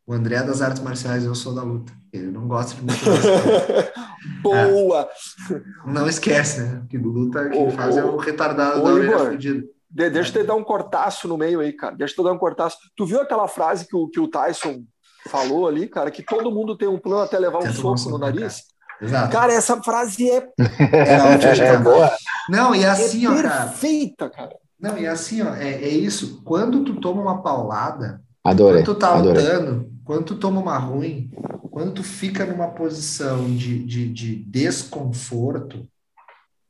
o 0.05 0.13
André 0.13 0.35
é 0.35 0.43
das 0.43 0.61
artes 0.61 0.83
marciais, 0.83 1.25
eu 1.25 1.35
sou 1.35 1.55
da 1.55 1.63
luta. 1.63 1.93
Ele 2.13 2.33
não 2.33 2.49
gosta 2.49 2.75
de 2.75 2.81
luta. 2.81 3.93
Boa! 4.43 5.09
É, 5.53 5.61
não 5.87 6.09
esquece, 6.09 6.63
né? 6.63 6.83
Que 6.89 6.99
luta 6.99 7.49
quem 7.49 7.71
faz 7.71 7.97
é 7.97 8.05
o 8.05 8.17
retardado 8.17 8.83
da 8.83 8.93
orelha 8.93 9.19
fudida. 9.19 9.65
De, 9.89 10.11
deixa 10.11 10.37
eu 10.37 10.43
te 10.43 10.47
dar 10.47 10.57
um 10.57 10.65
cortaço 10.65 11.29
no 11.29 11.39
meio 11.39 11.61
aí, 11.61 11.73
cara. 11.73 11.95
Deixa 11.95 12.15
eu 12.15 12.17
te 12.17 12.25
dar 12.25 12.33
um 12.33 12.39
cortaço. 12.39 12.79
Tu 12.97 13.07
viu 13.07 13.21
aquela 13.21 13.47
frase 13.47 13.87
que 13.87 13.95
o, 13.95 14.09
que 14.09 14.19
o 14.19 14.27
Tyson 14.27 14.83
falou 15.29 15.69
ali, 15.69 15.89
cara, 15.89 16.11
que 16.11 16.23
todo 16.23 16.51
mundo 16.51 16.77
tem 16.77 16.89
um 16.89 16.99
plano 16.99 17.23
até 17.23 17.39
levar 17.39 17.59
um 17.59 17.73
soco 17.73 18.11
no 18.11 18.19
nariz? 18.19 18.65
Exato. 19.01 19.33
Cara, 19.33 19.53
essa 19.53 19.83
frase 19.83 20.31
é, 20.31 20.49
é, 20.59 21.59
é 21.59 21.79
boa. 21.79 22.11
Não, 22.49 22.75
e 22.75 22.85
é 22.85 22.89
assim, 22.89 23.25
é 23.25 23.31
ó, 23.31 23.43
cara. 23.43 23.67
Perfeita, 23.67 24.29
cara. 24.29 24.57
Não, 24.79 24.99
e 24.99 25.07
assim, 25.07 25.43
ó, 25.43 25.55
é, 25.55 25.73
é 25.73 25.89
isso. 25.89 26.43
Quando 26.45 26.85
tu 26.85 27.01
toma 27.01 27.23
uma 27.23 27.43
paulada, 27.43 28.23
adorei, 28.45 28.83
quando 28.83 28.95
tu 28.95 28.99
tá 28.99 29.15
adorei. 29.15 29.43
lutando, 29.43 29.91
quando 30.05 30.25
tu 30.25 30.35
toma 30.37 30.61
uma 30.61 30.77
ruim, 30.77 31.31
quando 31.71 31.95
tu 31.95 32.03
fica 32.03 32.45
numa 32.45 32.69
posição 32.69 33.45
de, 33.55 33.85
de, 33.85 34.09
de 34.13 34.37
desconforto, 34.45 35.89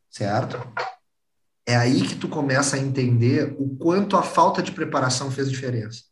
certo? 0.09 0.59
É 1.67 1.77
aí 1.77 2.03
que 2.03 2.17
tu 2.17 2.29
começa 2.29 2.77
a 2.77 2.81
entender 2.81 3.55
o 3.59 3.77
quanto 3.77 4.17
a 4.17 4.23
falta 4.23 4.63
de 4.63 4.73
preparação 4.73 5.31
fez 5.31 5.51
diferença. 5.51 6.03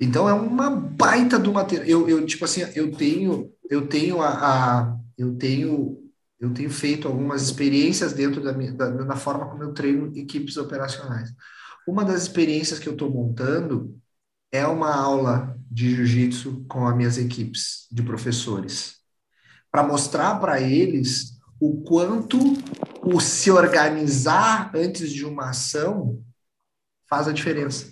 Então 0.00 0.28
é 0.28 0.32
uma 0.32 0.70
baita 0.70 1.38
do 1.38 1.52
material. 1.52 1.86
Eu, 1.86 2.08
eu 2.08 2.26
tipo 2.26 2.44
assim, 2.44 2.62
eu 2.74 2.92
tenho, 2.92 3.52
eu 3.70 3.86
tenho 3.86 4.20
a, 4.20 4.28
a, 4.28 4.96
eu 5.16 5.36
tenho, 5.36 5.98
eu 6.40 6.52
tenho 6.52 6.70
feito 6.70 7.06
algumas 7.06 7.42
experiências 7.42 8.12
dentro 8.12 8.42
da 8.42 8.52
minha, 8.52 8.72
da, 8.72 8.90
da 8.90 9.16
forma 9.16 9.48
como 9.48 9.62
eu 9.62 9.72
treino 9.72 10.12
equipes 10.16 10.56
operacionais. 10.56 11.30
Uma 11.86 12.04
das 12.04 12.22
experiências 12.22 12.78
que 12.78 12.88
eu 12.88 12.92
estou 12.92 13.10
montando 13.10 13.96
é 14.50 14.66
uma 14.66 14.94
aula 14.94 15.56
de 15.70 15.94
jiu-jitsu 15.94 16.64
com 16.68 16.86
as 16.86 16.96
minhas 16.96 17.16
equipes 17.16 17.88
de 17.90 18.02
professores, 18.02 18.96
para 19.70 19.82
mostrar 19.82 20.38
para 20.38 20.60
eles 20.60 21.38
o 21.58 21.82
quanto 21.82 22.38
o 23.02 23.20
se 23.20 23.50
organizar 23.50 24.70
antes 24.74 25.10
de 25.10 25.24
uma 25.24 25.50
ação 25.50 26.22
faz 27.08 27.26
a 27.26 27.32
diferença. 27.32 27.88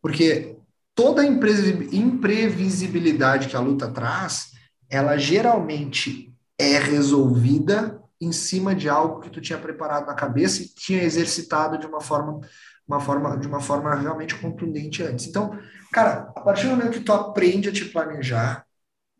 Porque 0.00 0.56
toda 0.98 1.22
a 1.22 1.24
imprevisibilidade 1.24 3.46
que 3.46 3.54
a 3.54 3.60
luta 3.60 3.88
traz, 3.88 4.48
ela 4.90 5.16
geralmente 5.16 6.34
é 6.58 6.76
resolvida 6.76 8.02
em 8.20 8.32
cima 8.32 8.74
de 8.74 8.88
algo 8.88 9.20
que 9.20 9.30
tu 9.30 9.40
tinha 9.40 9.60
preparado 9.60 10.08
na 10.08 10.14
cabeça 10.14 10.60
e 10.60 10.66
tinha 10.66 11.04
exercitado 11.04 11.78
de 11.78 11.86
uma 11.86 12.00
forma, 12.00 12.40
uma 12.84 12.98
forma, 12.98 13.38
de 13.38 13.46
uma 13.46 13.60
forma 13.60 13.94
realmente 13.94 14.34
contundente 14.34 15.04
antes. 15.04 15.28
Então, 15.28 15.56
cara, 15.92 16.32
a 16.34 16.40
partir 16.40 16.64
do 16.64 16.70
momento 16.70 16.98
que 16.98 17.04
tu 17.04 17.12
aprende 17.12 17.68
a 17.68 17.72
te 17.72 17.84
planejar, 17.84 18.66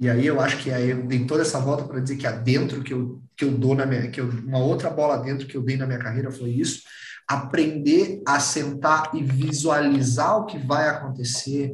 e 0.00 0.10
aí 0.10 0.26
eu 0.26 0.40
acho 0.40 0.58
que 0.58 0.72
aí 0.72 0.90
eu 0.90 1.06
dei 1.06 1.26
toda 1.26 1.42
essa 1.42 1.60
volta 1.60 1.84
para 1.84 2.00
dizer 2.00 2.16
que 2.16 2.26
adentro 2.26 2.82
que 2.82 2.92
eu, 2.92 3.22
que 3.36 3.44
eu 3.44 3.52
dou 3.52 3.76
na 3.76 3.86
minha, 3.86 4.10
que 4.10 4.20
eu, 4.20 4.28
uma 4.28 4.58
outra 4.58 4.90
bola 4.90 5.16
dentro 5.18 5.46
que 5.46 5.56
eu 5.56 5.62
dei 5.62 5.76
na 5.76 5.86
minha 5.86 6.00
carreira 6.00 6.32
foi 6.32 6.50
isso, 6.50 6.82
aprender 7.28 8.22
a 8.26 8.40
sentar 8.40 9.10
e 9.14 9.22
visualizar 9.22 10.38
o 10.38 10.46
que 10.46 10.58
vai 10.58 10.88
acontecer, 10.88 11.70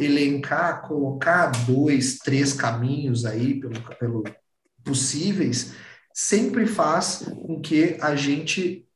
elencar, 0.00 0.82
colocar 0.82 1.48
dois, 1.66 2.18
três 2.18 2.52
caminhos 2.52 3.24
aí 3.24 3.60
pelo, 3.60 3.96
pelo 3.98 4.24
possíveis, 4.82 5.72
sempre 6.12 6.66
faz 6.66 7.24
com 7.46 7.60
que 7.60 7.96
a 8.00 8.16
gente 8.16 8.86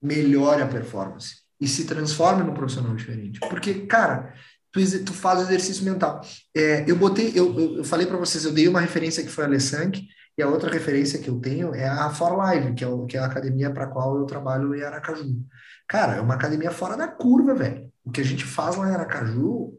melhore 0.00 0.62
a 0.62 0.68
performance 0.68 1.36
e 1.60 1.66
se 1.66 1.86
transforme 1.86 2.42
num 2.42 2.54
profissional 2.54 2.94
diferente. 2.94 3.40
Porque, 3.40 3.86
cara, 3.86 4.34
tu, 4.70 4.80
tu 5.04 5.12
faz 5.14 5.40
exercício 5.40 5.84
mental. 5.84 6.20
É, 6.54 6.84
eu 6.88 6.96
botei, 6.96 7.32
eu, 7.34 7.78
eu, 7.78 7.84
falei 7.84 8.06
para 8.06 8.18
vocês, 8.18 8.44
eu 8.44 8.52
dei 8.52 8.68
uma 8.68 8.80
referência 8.80 9.22
que 9.22 9.30
foi 9.30 9.44
a 9.44 9.46
Alessandro, 9.46 10.00
e 10.36 10.42
a 10.42 10.48
outra 10.48 10.70
referência 10.70 11.18
que 11.18 11.28
eu 11.28 11.40
tenho 11.40 11.74
é 11.74 11.88
a 11.88 12.10
For 12.10 12.36
Live, 12.36 12.74
que 12.74 12.82
é, 12.84 12.88
o, 12.88 13.06
que 13.06 13.16
é 13.16 13.20
a 13.20 13.26
academia 13.26 13.70
para 13.70 13.84
a 13.84 13.86
qual 13.88 14.18
eu 14.18 14.26
trabalho 14.26 14.74
em 14.74 14.82
Aracaju. 14.82 15.44
Cara, 15.88 16.16
é 16.16 16.20
uma 16.20 16.34
academia 16.34 16.70
fora 16.70 16.96
da 16.96 17.06
curva, 17.06 17.54
velho. 17.54 17.92
O 18.04 18.10
que 18.10 18.20
a 18.20 18.24
gente 18.24 18.44
faz 18.44 18.76
lá 18.76 18.88
em 18.88 18.94
Aracaju, 18.94 19.78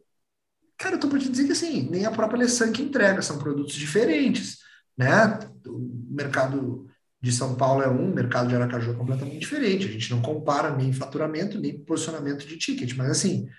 cara, 0.77 0.95
eu 0.95 0.99
tô 0.99 1.10
pra 1.10 1.19
te 1.19 1.30
dizer 1.30 1.45
que 1.45 1.52
assim, 1.52 1.90
nem 1.90 2.06
a 2.06 2.11
própria 2.11 2.38
Alessandra 2.38 2.73
que 2.73 2.82
entrega, 2.82 3.22
são 3.22 3.38
produtos 3.38 3.76
diferentes, 3.76 4.60
né? 4.98 5.40
O 5.68 6.06
mercado 6.10 6.88
de 7.22 7.32
São 7.32 7.56
Paulo 7.56 7.82
é 7.82 7.90
um, 7.90 8.11
o 8.11 8.15
mercado 8.15 8.48
de 8.48 8.56
Aracaju 8.56 8.91
é 8.91 8.95
completamente 8.95 9.40
diferente. 9.40 9.88
A 9.88 9.91
gente 9.91 10.11
não 10.11 10.22
compara 10.22 10.76
nem 10.76 10.94
faturamento, 10.94 11.60
nem 11.60 11.77
posicionamento 11.84 12.48
de 12.48 12.57
ticket, 12.57 12.95
mas 12.95 13.10
assim, 13.10 13.49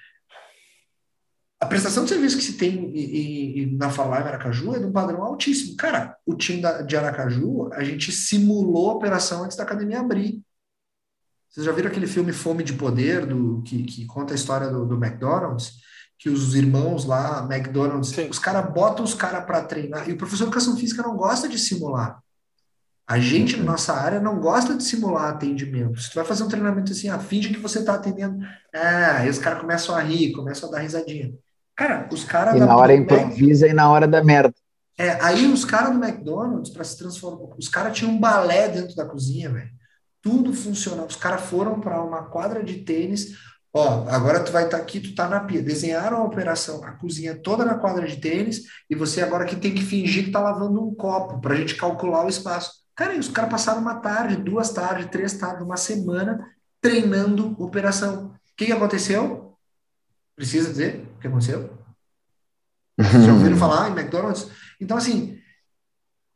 a 1.58 1.66
prestação 1.66 2.04
de 2.04 2.10
serviço 2.10 2.36
que 2.36 2.44
se 2.44 2.54
tem 2.54 2.90
e, 2.94 3.62
e, 3.62 3.76
na 3.76 3.88
Falar 3.88 4.20
em 4.20 4.24
Aracaju 4.24 4.74
é 4.74 4.78
de 4.78 4.84
um 4.84 4.92
padrão 4.92 5.22
altíssimo. 5.22 5.76
Cara, 5.76 6.16
o 6.26 6.34
time 6.34 6.60
da, 6.60 6.82
de 6.82 6.96
Aracaju, 6.96 7.70
a 7.72 7.82
gente 7.82 8.12
simulou 8.12 8.90
a 8.90 8.94
operação 8.94 9.44
antes 9.44 9.56
da 9.56 9.62
academia 9.62 10.00
abrir. 10.00 10.42
Vocês 11.48 11.64
já 11.64 11.72
viram 11.72 11.88
aquele 11.88 12.06
filme 12.06 12.32
Fome 12.32 12.62
de 12.62 12.74
Poder, 12.74 13.24
do, 13.24 13.62
que, 13.62 13.84
que 13.84 14.04
conta 14.04 14.34
a 14.34 14.36
história 14.36 14.68
do, 14.68 14.84
do 14.84 15.02
McDonald's? 15.02 15.72
Que 16.18 16.28
os 16.28 16.54
irmãos 16.54 17.06
lá, 17.06 17.48
McDonald's, 17.50 18.10
Sim. 18.10 18.28
os 18.28 18.38
caras 18.38 18.72
botam 18.74 19.04
os 19.04 19.14
caras 19.14 19.44
para 19.46 19.64
treinar. 19.64 20.08
E 20.08 20.12
o 20.12 20.18
professor 20.18 20.44
de 20.44 20.50
educação 20.50 20.76
física 20.76 21.02
não 21.02 21.16
gosta 21.16 21.48
de 21.48 21.58
simular. 21.58 22.22
A 23.08 23.18
gente, 23.18 23.56
na 23.56 23.64
nossa 23.64 23.94
área, 23.94 24.20
não 24.20 24.40
gosta 24.40 24.74
de 24.74 24.82
simular 24.84 25.30
atendimento. 25.30 25.98
Se 26.00 26.10
tu 26.10 26.16
vai 26.16 26.24
fazer 26.24 26.42
um 26.42 26.48
treinamento 26.48 26.92
assim, 26.92 27.08
ah, 27.08 27.18
finge 27.18 27.54
que 27.54 27.60
você 27.60 27.78
está 27.78 27.94
atendendo. 27.94 28.44
Ah, 28.74 29.18
aí 29.18 29.30
os 29.30 29.38
caras 29.38 29.60
começam 29.60 29.94
a 29.94 30.00
rir, 30.00 30.32
começam 30.32 30.68
a 30.68 30.72
dar 30.72 30.80
risadinha. 30.80 31.32
Cara, 31.76 32.08
os 32.10 32.24
caras. 32.24 32.56
E 32.56 32.58
na 32.58 32.74
hora 32.74 32.94
improvisa 32.94 33.66
Mac... 33.66 33.72
e 33.72 33.76
na 33.76 33.90
hora 33.90 34.08
da 34.08 34.24
merda. 34.24 34.54
É, 34.98 35.10
aí 35.22 35.46
os 35.46 35.64
caras 35.64 35.94
do 35.94 36.02
McDonald's, 36.02 36.70
para 36.70 36.82
se 36.82 36.96
transformar, 36.96 37.54
os 37.58 37.68
caras 37.68 37.96
tinham 37.96 38.12
um 38.12 38.18
balé 38.18 38.68
dentro 38.68 38.96
da 38.96 39.04
cozinha, 39.04 39.50
velho. 39.50 39.70
Tudo 40.22 40.54
funcionava. 40.54 41.06
Os 41.06 41.16
caras 41.16 41.42
foram 41.42 41.78
para 41.78 42.02
uma 42.02 42.24
quadra 42.24 42.64
de 42.64 42.78
tênis. 42.78 43.36
Ó, 43.74 44.06
agora 44.08 44.42
tu 44.42 44.50
vai 44.50 44.64
estar 44.64 44.78
tá 44.78 44.82
aqui, 44.82 44.98
tu 44.98 45.14
tá 45.14 45.28
na 45.28 45.40
pia. 45.40 45.60
Desenharam 45.60 46.16
a 46.16 46.24
operação, 46.24 46.82
a 46.82 46.92
cozinha 46.92 47.36
toda 47.36 47.62
na 47.62 47.74
quadra 47.74 48.06
de 48.06 48.16
tênis, 48.16 48.62
e 48.88 48.94
você 48.94 49.20
agora 49.20 49.44
que 49.44 49.54
tem 49.54 49.74
que 49.74 49.82
fingir 49.84 50.24
que 50.24 50.30
tá 50.30 50.40
lavando 50.40 50.82
um 50.82 50.94
copo 50.94 51.40
para 51.42 51.52
a 51.52 51.56
gente 51.56 51.74
calcular 51.74 52.24
o 52.24 52.30
espaço. 52.30 52.72
Cara, 52.94 53.14
e 53.14 53.18
os 53.18 53.28
caras 53.28 53.50
passaram 53.50 53.82
uma 53.82 53.96
tarde, 53.96 54.36
duas 54.36 54.70
tardes, 54.70 55.10
três 55.10 55.34
tardes, 55.34 55.62
uma 55.62 55.76
semana 55.76 56.40
treinando 56.80 57.54
operação. 57.62 58.28
O 58.28 58.56
que, 58.56 58.64
que 58.66 58.72
aconteceu? 58.72 59.54
Precisa 60.34 60.70
dizer 60.70 61.06
que 61.26 61.28
aconteceu? 61.28 61.70
Vocês 62.98 63.24
já 63.24 63.32
ouviram 63.32 63.56
falar 63.56 63.90
em 63.90 63.92
McDonald's? 63.92 64.48
Então, 64.80 64.96
assim, 64.96 65.38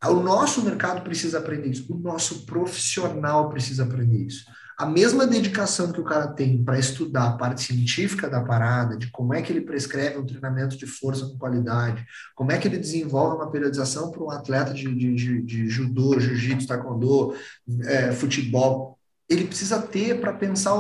o 0.05 0.15
nosso 0.15 0.63
mercado 0.63 1.03
precisa 1.03 1.39
aprender 1.39 1.69
isso, 1.69 1.93
o 1.93 1.99
nosso 1.99 2.45
profissional 2.47 3.49
precisa 3.49 3.85
aprender 3.85 4.27
isso. 4.27 4.45
A 4.79 4.87
mesma 4.87 5.27
dedicação 5.27 5.93
que 5.93 6.01
o 6.01 6.05
cara 6.05 6.29
tem 6.29 6.65
para 6.65 6.79
estudar 6.79 7.29
a 7.29 7.37
parte 7.37 7.63
científica 7.63 8.31
da 8.31 8.43
parada, 8.43 8.97
de 8.97 9.11
como 9.11 9.35
é 9.35 9.43
que 9.43 9.53
ele 9.53 9.61
prescreve 9.61 10.19
um 10.19 10.25
treinamento 10.25 10.77
de 10.77 10.87
força 10.87 11.27
com 11.27 11.37
qualidade, 11.37 12.07
como 12.35 12.51
é 12.51 12.57
que 12.57 12.67
ele 12.67 12.79
desenvolve 12.79 13.37
uma 13.37 13.51
periodização 13.51 14.11
para 14.11 14.23
um 14.23 14.31
atleta 14.31 14.73
de, 14.73 14.95
de, 14.95 15.15
de, 15.15 15.43
de 15.43 15.69
judô, 15.69 16.19
jiu-jitsu, 16.19 16.67
taekwondo, 16.67 17.35
é, 17.85 18.11
futebol, 18.13 18.99
ele 19.29 19.47
precisa 19.47 19.83
ter 19.83 20.19
para 20.19 20.33
pensar 20.33 20.73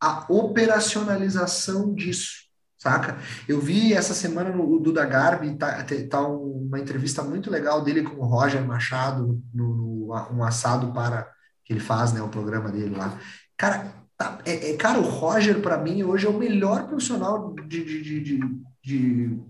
a 0.00 0.24
operacionalização 0.32 1.92
disso 1.92 2.47
saca? 2.78 3.18
Eu 3.46 3.60
vi 3.60 3.92
essa 3.92 4.14
semana 4.14 4.50
no 4.50 4.78
Duda 4.78 5.04
Garbi, 5.04 5.56
tá, 5.56 5.84
tá 6.08 6.26
uma 6.26 6.78
entrevista 6.78 7.22
muito 7.22 7.50
legal 7.50 7.82
dele 7.82 8.02
com 8.02 8.16
o 8.16 8.26
Roger 8.26 8.64
Machado, 8.64 9.42
no, 9.52 9.74
no, 9.74 10.28
um 10.32 10.44
assado 10.44 10.92
para 10.92 11.28
que 11.64 11.72
ele 11.72 11.80
faz, 11.80 12.12
né, 12.12 12.22
o 12.22 12.28
programa 12.28 12.70
dele 12.70 12.96
lá. 12.96 13.18
Cara, 13.56 13.92
tá, 14.16 14.38
é, 14.44 14.70
é, 14.70 14.76
cara 14.76 14.98
o 14.98 15.02
Roger, 15.02 15.60
para 15.60 15.76
mim, 15.76 16.02
hoje 16.02 16.26
é 16.26 16.30
o 16.30 16.38
melhor 16.38 16.86
profissional 16.86 17.54
de, 17.66 17.84
de, 17.84 18.02
de, 18.02 18.20
de, 18.20 18.62
de 18.82 19.40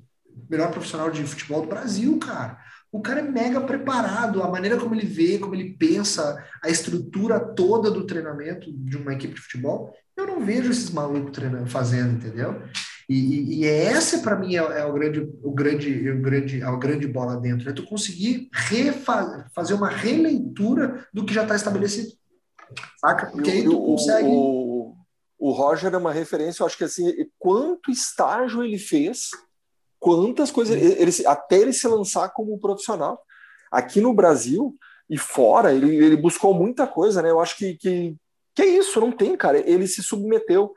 melhor 0.51 0.71
profissional 0.71 1.11
de 1.11 1.23
futebol 1.25 1.63
do 1.63 1.69
Brasil, 1.69 2.19
cara. 2.19 2.59
O 2.91 3.03
cara 3.03 3.21
é 3.21 3.23
mega 3.23 3.61
preparado, 3.61 4.43
a 4.43 4.51
maneira 4.51 4.79
como 4.79 4.95
ele 4.95 5.07
vê, 5.07 5.39
como 5.39 5.55
ele 5.55 5.75
pensa, 5.75 6.43
a 6.65 6.71
estrutura 6.71 7.39
toda 7.39 7.91
do 7.91 8.07
treinamento 8.07 8.73
de 8.73 8.97
uma 8.97 9.13
equipe 9.13 9.35
de 9.35 9.41
futebol, 9.43 9.95
eu 10.17 10.27
não 10.27 10.45
vejo 10.45 10.71
esses 10.71 10.91
malucos 10.91 11.31
treinando, 11.33 11.69
fazendo, 11.69 12.17
entendeu? 12.17 12.63
E, 13.09 13.61
e, 13.61 13.67
essa 13.67 14.19
para 14.19 14.37
mim 14.37 14.55
é, 14.55 14.59
é, 14.59 14.85
o 14.85 14.93
grande, 14.93 15.21
o 15.43 15.51
grande, 15.51 16.11
o 16.11 16.21
grande, 16.21 16.63
a 16.63 16.77
grande 16.77 17.07
bola 17.07 17.37
dentro, 17.39 17.71
é 17.71 17.73
tu 17.73 17.87
conseguir 17.87 18.51
fazer 19.55 19.73
uma 19.73 19.89
releitura 19.89 21.09
do 21.11 21.25
que 21.25 21.33
já 21.33 21.43
está 21.43 21.57
estabelecido, 21.57 22.11
saca? 23.01 23.31
Porque 23.31 23.51
aí 23.51 23.65
tu 23.65 23.81
consegue. 23.81 24.29
O, 24.29 24.95
o, 25.39 25.51
Roger 25.53 25.95
é 25.95 25.97
uma 25.97 26.13
referência, 26.13 26.63
eu 26.63 26.67
acho 26.67 26.77
que 26.77 26.85
assim, 26.85 27.11
quanto 27.39 27.91
estágio 27.91 28.63
ele 28.63 28.79
fez, 28.79 29.31
quantas 29.99 30.51
coisas, 30.51 30.77
ele, 30.77 31.27
até 31.27 31.57
ele 31.57 31.73
se 31.73 31.89
lançar 31.89 32.29
como 32.31 32.59
profissional. 32.59 33.23
Aqui 33.73 34.03
no 34.03 34.13
Brasil 34.13 34.77
e 35.09 35.17
fora, 35.17 35.73
ele, 35.73 35.97
ele 35.97 36.17
buscou 36.17 36.53
muita 36.53 36.87
coisa, 36.87 37.23
né? 37.23 37.31
Eu 37.31 37.41
acho 37.41 37.57
que, 37.57 37.75
que, 37.75 38.17
que 38.55 38.63
é 38.63 38.67
isso, 38.67 39.01
não 39.01 39.13
tem, 39.13 39.35
cara. 39.35 39.59
Ele 39.59 39.87
se 39.87 40.03
submeteu 40.03 40.75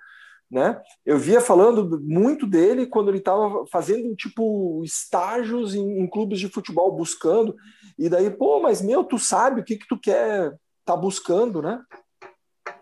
né? 0.51 0.81
Eu 1.05 1.17
via 1.17 1.39
falando 1.39 1.99
muito 2.01 2.45
dele 2.45 2.85
quando 2.85 3.09
ele 3.09 3.19
estava 3.19 3.65
fazendo 3.71 4.13
tipo 4.15 4.83
estágios 4.83 5.73
em, 5.73 5.99
em, 6.01 6.07
clubes 6.07 6.39
de 6.39 6.49
futebol 6.49 6.91
buscando 6.91 7.55
e 7.97 8.09
daí 8.09 8.29
pô, 8.29 8.59
mas 8.59 8.81
meu, 8.81 9.03
tu 9.03 9.17
sabe 9.17 9.61
o 9.61 9.63
que 9.63 9.77
que 9.77 9.87
tu 9.87 9.97
quer 9.97 10.53
tá 10.83 10.95
buscando, 10.95 11.61
né? 11.61 11.81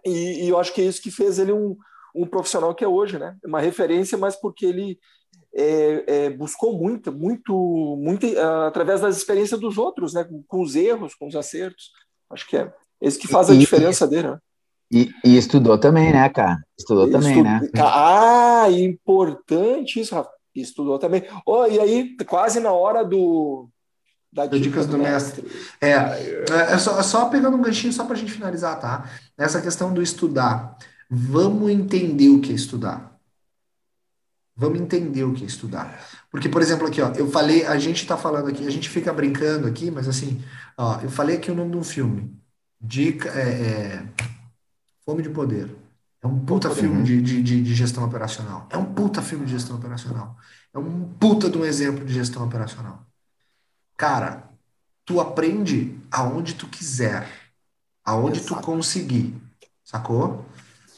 E, 0.03 0.45
e 0.45 0.49
eu 0.49 0.57
acho 0.57 0.73
que 0.73 0.81
é 0.81 0.85
isso 0.85 1.01
que 1.01 1.11
fez 1.11 1.37
ele 1.37 1.53
um, 1.53 1.77
um 2.15 2.25
profissional 2.25 2.73
que 2.73 2.83
é 2.83 2.87
hoje, 2.87 3.19
né? 3.19 3.37
Uma 3.45 3.61
referência, 3.61 4.17
mas 4.17 4.35
porque 4.35 4.65
ele 4.65 4.97
é, 5.53 6.03
é, 6.07 6.29
buscou 6.31 6.77
muito, 6.77 7.11
muito, 7.11 7.53
muito 8.01 8.25
uh, 8.25 8.65
através 8.67 9.01
das 9.01 9.15
experiências 9.15 9.59
dos 9.59 9.77
outros, 9.77 10.13
né? 10.13 10.23
Com, 10.23 10.43
com, 10.47 10.61
os 10.61 10.75
erros, 10.75 11.13
com 11.13 11.27
os 11.27 11.35
acertos. 11.35 11.91
Acho 12.31 12.47
que 12.47 12.57
é 12.57 12.73
esse 12.99 13.19
que 13.19 13.27
faz 13.27 13.49
a 13.49 13.55
diferença 13.55 14.07
dele. 14.07 14.29
Né? 14.29 14.39
E, 14.91 15.11
e, 15.23 15.37
estudou 15.37 15.77
também, 15.77 16.11
né, 16.11 16.27
cara? 16.29 16.63
Estudou 16.77 17.07
e 17.07 17.11
também, 17.11 17.43
né? 17.43 17.61
Ah, 17.77 18.65
importante 18.71 19.99
isso, 19.99 20.15
Rafa. 20.15 20.31
Estudou 20.55 20.97
também. 20.97 21.23
Oh, 21.45 21.65
e 21.65 21.79
aí, 21.79 22.17
quase 22.25 22.59
na 22.59 22.71
hora 22.71 23.03
do. 23.05 23.69
Da 24.31 24.45
dica 24.45 24.59
dicas 24.59 24.85
do, 24.85 24.93
do 24.93 24.97
mestre. 25.03 25.43
mestre. 25.43 25.77
É, 25.81 25.91
é, 25.91 26.73
é 26.73 26.77
só, 26.77 26.99
é 26.99 27.03
só 27.03 27.29
pegando 27.29 27.57
um 27.57 27.61
ganchinho 27.61 27.93
só 27.93 28.03
para 28.03 28.13
a 28.13 28.17
gente 28.17 28.31
finalizar, 28.31 28.79
tá? 28.79 29.09
Essa 29.37 29.61
questão 29.61 29.93
do 29.93 30.01
estudar. 30.01 30.75
Vamos 31.09 31.71
entender 31.71 32.29
o 32.29 32.41
que 32.41 32.51
é 32.51 32.55
estudar. 32.55 33.17
Vamos 34.55 34.79
entender 34.79 35.23
o 35.23 35.33
que 35.33 35.43
é 35.43 35.47
estudar. 35.47 35.99
Porque, 36.31 36.49
por 36.49 36.61
exemplo, 36.61 36.87
aqui, 36.87 37.01
ó, 37.01 37.11
eu 37.13 37.29
falei, 37.31 37.65
a 37.65 37.77
gente 37.79 38.01
está 38.01 38.17
falando 38.17 38.49
aqui, 38.49 38.67
a 38.67 38.69
gente 38.69 38.89
fica 38.89 39.11
brincando 39.13 39.67
aqui, 39.67 39.89
mas 39.89 40.07
assim, 40.07 40.43
ó, 40.77 40.99
eu 41.01 41.09
falei 41.09 41.37
aqui 41.37 41.49
o 41.49 41.55
nome 41.55 41.71
de 41.71 41.77
um 41.77 41.83
filme. 41.83 42.37
Dica, 42.79 43.29
é, 43.29 43.49
é 43.49 44.05
Fome 45.09 45.23
de 45.23 45.29
Poder. 45.31 45.75
É 46.21 46.27
um 46.27 46.37
puta 46.37 46.69
filme 46.69 47.01
de, 47.01 47.19
de, 47.19 47.41
de, 47.41 47.73
gestão 47.73 48.05
operacional. 48.05 48.67
É 48.69 48.77
um 48.77 48.85
puta 48.85 49.23
filme 49.23 49.43
de 49.43 49.53
gestão 49.53 49.75
operacional. 49.75 50.37
É 50.71 50.77
um 50.77 51.11
puta 51.19 51.49
de 51.49 51.57
um 51.57 51.65
exemplo 51.65 52.05
de 52.05 52.13
gestão 52.13 52.45
operacional. 52.45 53.07
Cara, 53.97 54.47
tu 55.03 55.19
aprende 55.19 55.99
aonde 56.11 56.53
tu 56.53 56.67
quiser, 56.67 57.27
aonde 58.05 58.37
Exato. 58.37 58.61
tu 58.61 58.61
conseguir, 58.61 59.35
sacou? 59.83 60.45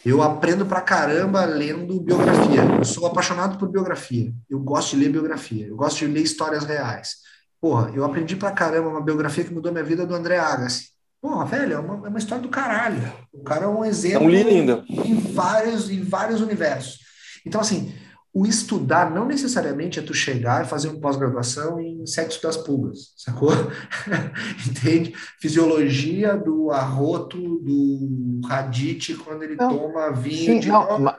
Eu 0.06 0.22
aprendo 0.22 0.66
pra 0.66 0.82
caramba 0.82 1.46
lendo 1.46 2.02
biografia. 2.02 2.64
Eu 2.80 2.84
sou 2.84 3.08
apaixonado 3.08 3.58
por 3.58 3.70
biografia. 3.70 4.34
Eu 4.50 4.60
gosto 4.60 4.98
de 4.98 5.06
ler 5.06 5.10
biografia. 5.14 5.68
Eu 5.68 5.78
gosto 5.78 6.00
de 6.00 6.08
ler 6.08 6.22
histórias 6.22 6.66
reais. 6.66 7.16
Porra, 7.62 7.90
eu 7.96 8.04
aprendi 8.04 8.36
pra 8.36 8.52
caramba 8.52 8.90
uma 8.90 9.02
biografia 9.02 9.46
que 9.46 9.54
mudou 9.54 9.72
minha 9.72 9.86
vida 9.86 10.06
do 10.06 10.14
André 10.14 10.38
Agassi. 10.38 10.92
Porra, 11.22 11.46
velho, 11.46 11.74
é 11.74 11.80
uma, 11.80 12.08
é 12.08 12.10
uma 12.10 12.18
história 12.18 12.42
do 12.42 12.50
caralho. 12.50 13.00
O 13.32 13.44
cara 13.44 13.66
é 13.66 13.68
um 13.68 13.86
exemplo 13.86 14.24
é 14.24 14.28
um 14.28 14.30
lindo. 14.30 14.84
em 14.90 15.14
vários, 15.14 15.90
em 15.90 16.02
vários 16.02 16.42
universos. 16.42 17.00
Então, 17.46 17.62
assim, 17.62 17.94
o 18.34 18.46
estudar 18.46 19.12
não 19.12 19.26
necessariamente 19.26 20.00
é 20.00 20.02
tu 20.02 20.14
chegar 20.16 20.64
e 20.64 20.68
fazer 20.68 20.88
um 20.88 21.00
pós-graduação 21.00 21.80
em 21.80 22.06
sexo 22.08 22.42
das 22.42 22.58
pulgas, 22.58 23.14
sacou? 23.18 23.52
Entende? 24.68 25.14
Fisiologia 25.40 26.36
do 26.36 26.72
arroto 26.72 27.38
do 27.38 28.42
radite 28.48 29.14
quando 29.16 29.44
ele 29.44 29.56
não, 29.56 29.78
toma 29.78 30.12
vinho 30.12 30.54
sim, 30.54 30.60
de 30.60 30.70
não, 30.70 31.00
mas... 31.00 31.18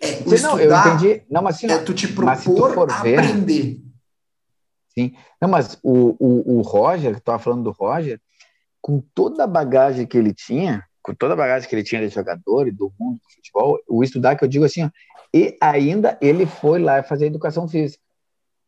É, 0.00 0.22
o 0.24 0.36
sim, 0.36 0.42
não, 0.44 0.60
eu 0.60 0.72
entendi. 0.72 1.22
Não, 1.28 1.42
mas, 1.42 1.56
sim, 1.56 1.66
é 1.66 1.78
tu 1.78 1.92
te 1.92 2.06
propor 2.06 2.72
tu 2.72 2.82
aprender. 2.82 3.80
Sim. 4.96 5.12
Não, 5.40 5.48
mas 5.48 5.76
o, 5.82 6.14
o, 6.20 6.58
o 6.58 6.60
Roger, 6.60 7.14
que 7.14 7.18
estava 7.18 7.38
falando 7.38 7.64
do 7.64 7.72
Roger, 7.72 8.20
com 8.80 9.02
toda 9.14 9.44
a 9.44 9.46
bagagem 9.46 10.06
que 10.06 10.16
ele 10.16 10.32
tinha, 10.32 10.84
com 11.02 11.14
toda 11.14 11.34
a 11.34 11.36
bagagem 11.36 11.68
que 11.68 11.74
ele 11.74 11.82
tinha 11.82 12.06
de 12.06 12.14
jogador 12.14 12.68
e 12.68 12.70
do 12.70 12.92
mundo 12.98 13.16
do 13.16 13.34
futebol, 13.34 13.78
o 13.88 14.02
estudar 14.02 14.36
que 14.36 14.44
eu 14.44 14.48
digo 14.48 14.64
assim, 14.64 14.84
ó, 14.84 14.90
e 15.34 15.56
ainda 15.60 16.18
ele 16.20 16.46
foi 16.46 16.78
lá 16.80 17.02
fazer 17.02 17.26
educação 17.26 17.68
física. 17.68 18.02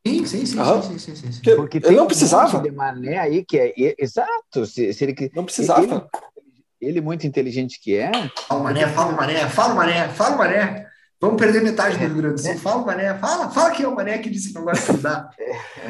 Sim, 0.07 0.25
sim, 0.25 0.47
sim, 0.47 0.59
uhum. 0.59 0.83
sim, 0.83 0.99
sim, 0.99 1.15
sim, 1.15 1.33
sim, 1.33 1.57
Porque 1.57 1.79
ele 1.79 1.97
não 1.97 2.07
precisava. 2.07 2.59
Um 2.59 2.63
de 2.63 2.71
mané 2.71 3.19
aí 3.19 3.45
que 3.45 3.59
é 3.59 3.95
exato, 3.99 4.65
se, 4.65 4.93
se 4.95 5.05
ele 5.05 5.31
não 5.35 5.45
precisava. 5.45 5.83
Ele, 6.81 6.93
ele, 6.93 7.01
muito 7.03 7.27
inteligente 7.27 7.79
que 7.79 7.97
é. 7.97 8.11
Fala 8.49 8.63
mané, 8.63 8.87
fala 8.89 9.13
mané, 9.13 9.49
fala 9.49 9.75
mané, 9.75 10.09
fala 10.09 10.37
mané. 10.37 10.91
Vamos 11.21 11.39
perder 11.39 11.63
metade 11.63 11.99
do 11.99 12.05
Rio 12.07 12.17
Grande 12.17 12.35
do 12.37 12.41
Sul. 12.41 12.53
É. 12.53 12.57
Fala, 12.57 12.83
Mané. 12.83 13.15
Fala, 13.19 13.51
fala 13.51 13.71
que 13.73 13.83
é 13.83 13.89
o 13.89 13.95
Mané 13.95 14.17
que 14.17 14.31
disse 14.31 14.49
que 14.49 14.55
não 14.55 14.65
gosta 14.65 14.87
de 14.87 14.91
estudar. 14.91 15.31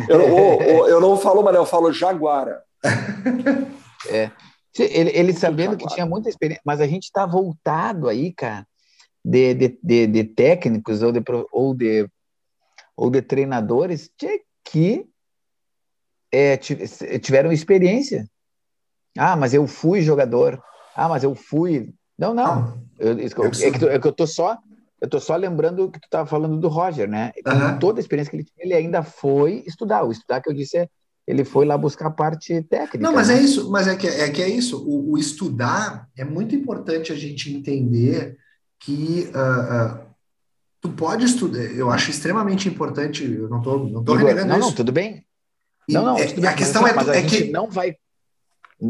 Eu, 0.08 0.20
eu, 0.20 0.88
eu 0.88 1.00
não 1.00 1.16
falo 1.16 1.40
Mané, 1.40 1.56
eu 1.56 1.64
falo 1.64 1.92
Jaguara. 1.92 2.60
É. 4.08 4.30
Ele, 4.78 5.10
ele 5.10 5.32
sabendo 5.32 5.76
que 5.76 5.86
tinha 5.88 6.06
muita 6.06 6.28
experiência, 6.28 6.62
mas 6.64 6.80
a 6.80 6.86
gente 6.86 7.04
está 7.04 7.26
voltado 7.26 8.08
aí, 8.08 8.32
cara, 8.32 8.66
de, 9.24 9.54
de, 9.54 9.78
de, 9.82 10.06
de, 10.06 10.24
técnicos 10.24 11.02
ou 11.02 11.12
de, 11.12 11.20
ou 11.50 11.74
de, 11.74 12.08
ou 12.96 13.10
de 13.10 13.20
treinadores 13.20 14.10
que 14.64 15.04
é, 16.32 16.56
tiveram 16.56 17.52
experiência. 17.52 18.26
Ah, 19.18 19.36
mas 19.36 19.52
eu 19.52 19.66
fui 19.66 20.02
jogador. 20.02 20.62
Ah, 20.94 21.08
mas 21.08 21.24
eu 21.24 21.34
fui. 21.34 21.92
Não, 22.16 22.32
não. 22.32 22.80
Eu, 22.98 23.18
é, 23.18 23.28
que, 23.70 23.84
é 23.86 23.98
que 23.98 24.06
eu 24.06 24.12
tô 24.12 24.26
só. 24.26 24.56
Eu 25.00 25.08
tô 25.08 25.18
só 25.18 25.34
lembrando 25.34 25.90
que 25.90 25.98
tu 25.98 26.04
estava 26.04 26.26
falando 26.26 26.58
do 26.58 26.68
Roger, 26.68 27.08
né? 27.08 27.32
Com 27.42 27.50
uhum. 27.50 27.78
toda 27.78 27.98
a 27.98 28.02
experiência 28.02 28.30
que 28.30 28.36
ele 28.36 28.44
tinha, 28.44 28.64
ele 28.64 28.74
ainda 28.74 29.02
foi 29.02 29.64
estudar. 29.66 30.04
O 30.04 30.12
estudar 30.12 30.42
que 30.42 30.50
eu 30.50 30.54
disse 30.54 30.76
é 30.76 30.88
ele 31.30 31.44
foi 31.44 31.64
lá 31.64 31.78
buscar 31.78 32.08
a 32.08 32.10
parte 32.10 32.60
técnica. 32.62 32.98
Não, 32.98 33.14
mas 33.14 33.28
né? 33.28 33.38
é 33.38 33.42
isso, 33.42 33.70
mas 33.70 33.86
é 33.86 33.94
que 33.94 34.06
é, 34.06 34.28
que 34.30 34.42
é 34.42 34.48
isso. 34.48 34.82
O, 34.84 35.12
o, 35.12 35.18
estudar 35.18 36.08
é 36.16 36.24
muito 36.24 36.54
importante 36.56 37.12
a 37.12 37.16
gente 37.16 37.54
entender 37.54 38.36
que 38.80 39.30
uh, 39.32 39.94
uh, 39.94 40.06
tu 40.80 40.88
pode 40.90 41.24
estudar. 41.24 41.60
Eu 41.60 41.88
acho 41.90 42.10
extremamente 42.10 42.68
importante. 42.68 43.24
Eu 43.24 43.48
não 43.48 43.58
estou 43.58 43.88
não 43.88 44.02
tô 44.02 44.14
renegando 44.14 44.48
não, 44.48 44.58
isso. 44.58 44.68
Não, 44.68 44.74
tudo 44.74 44.90
bem. 44.90 45.24
E 45.88 45.92
não, 45.92 46.04
não. 46.04 46.18
É, 46.18 46.26
bem, 46.26 46.46
a 46.46 46.52
questão 46.54 46.82
mas, 46.82 46.92
é, 46.92 46.94
mas 46.96 47.08
a 47.08 47.16
é 47.16 47.22
gente 47.22 47.44
que 47.44 47.50
não 47.52 47.70
vai 47.70 47.96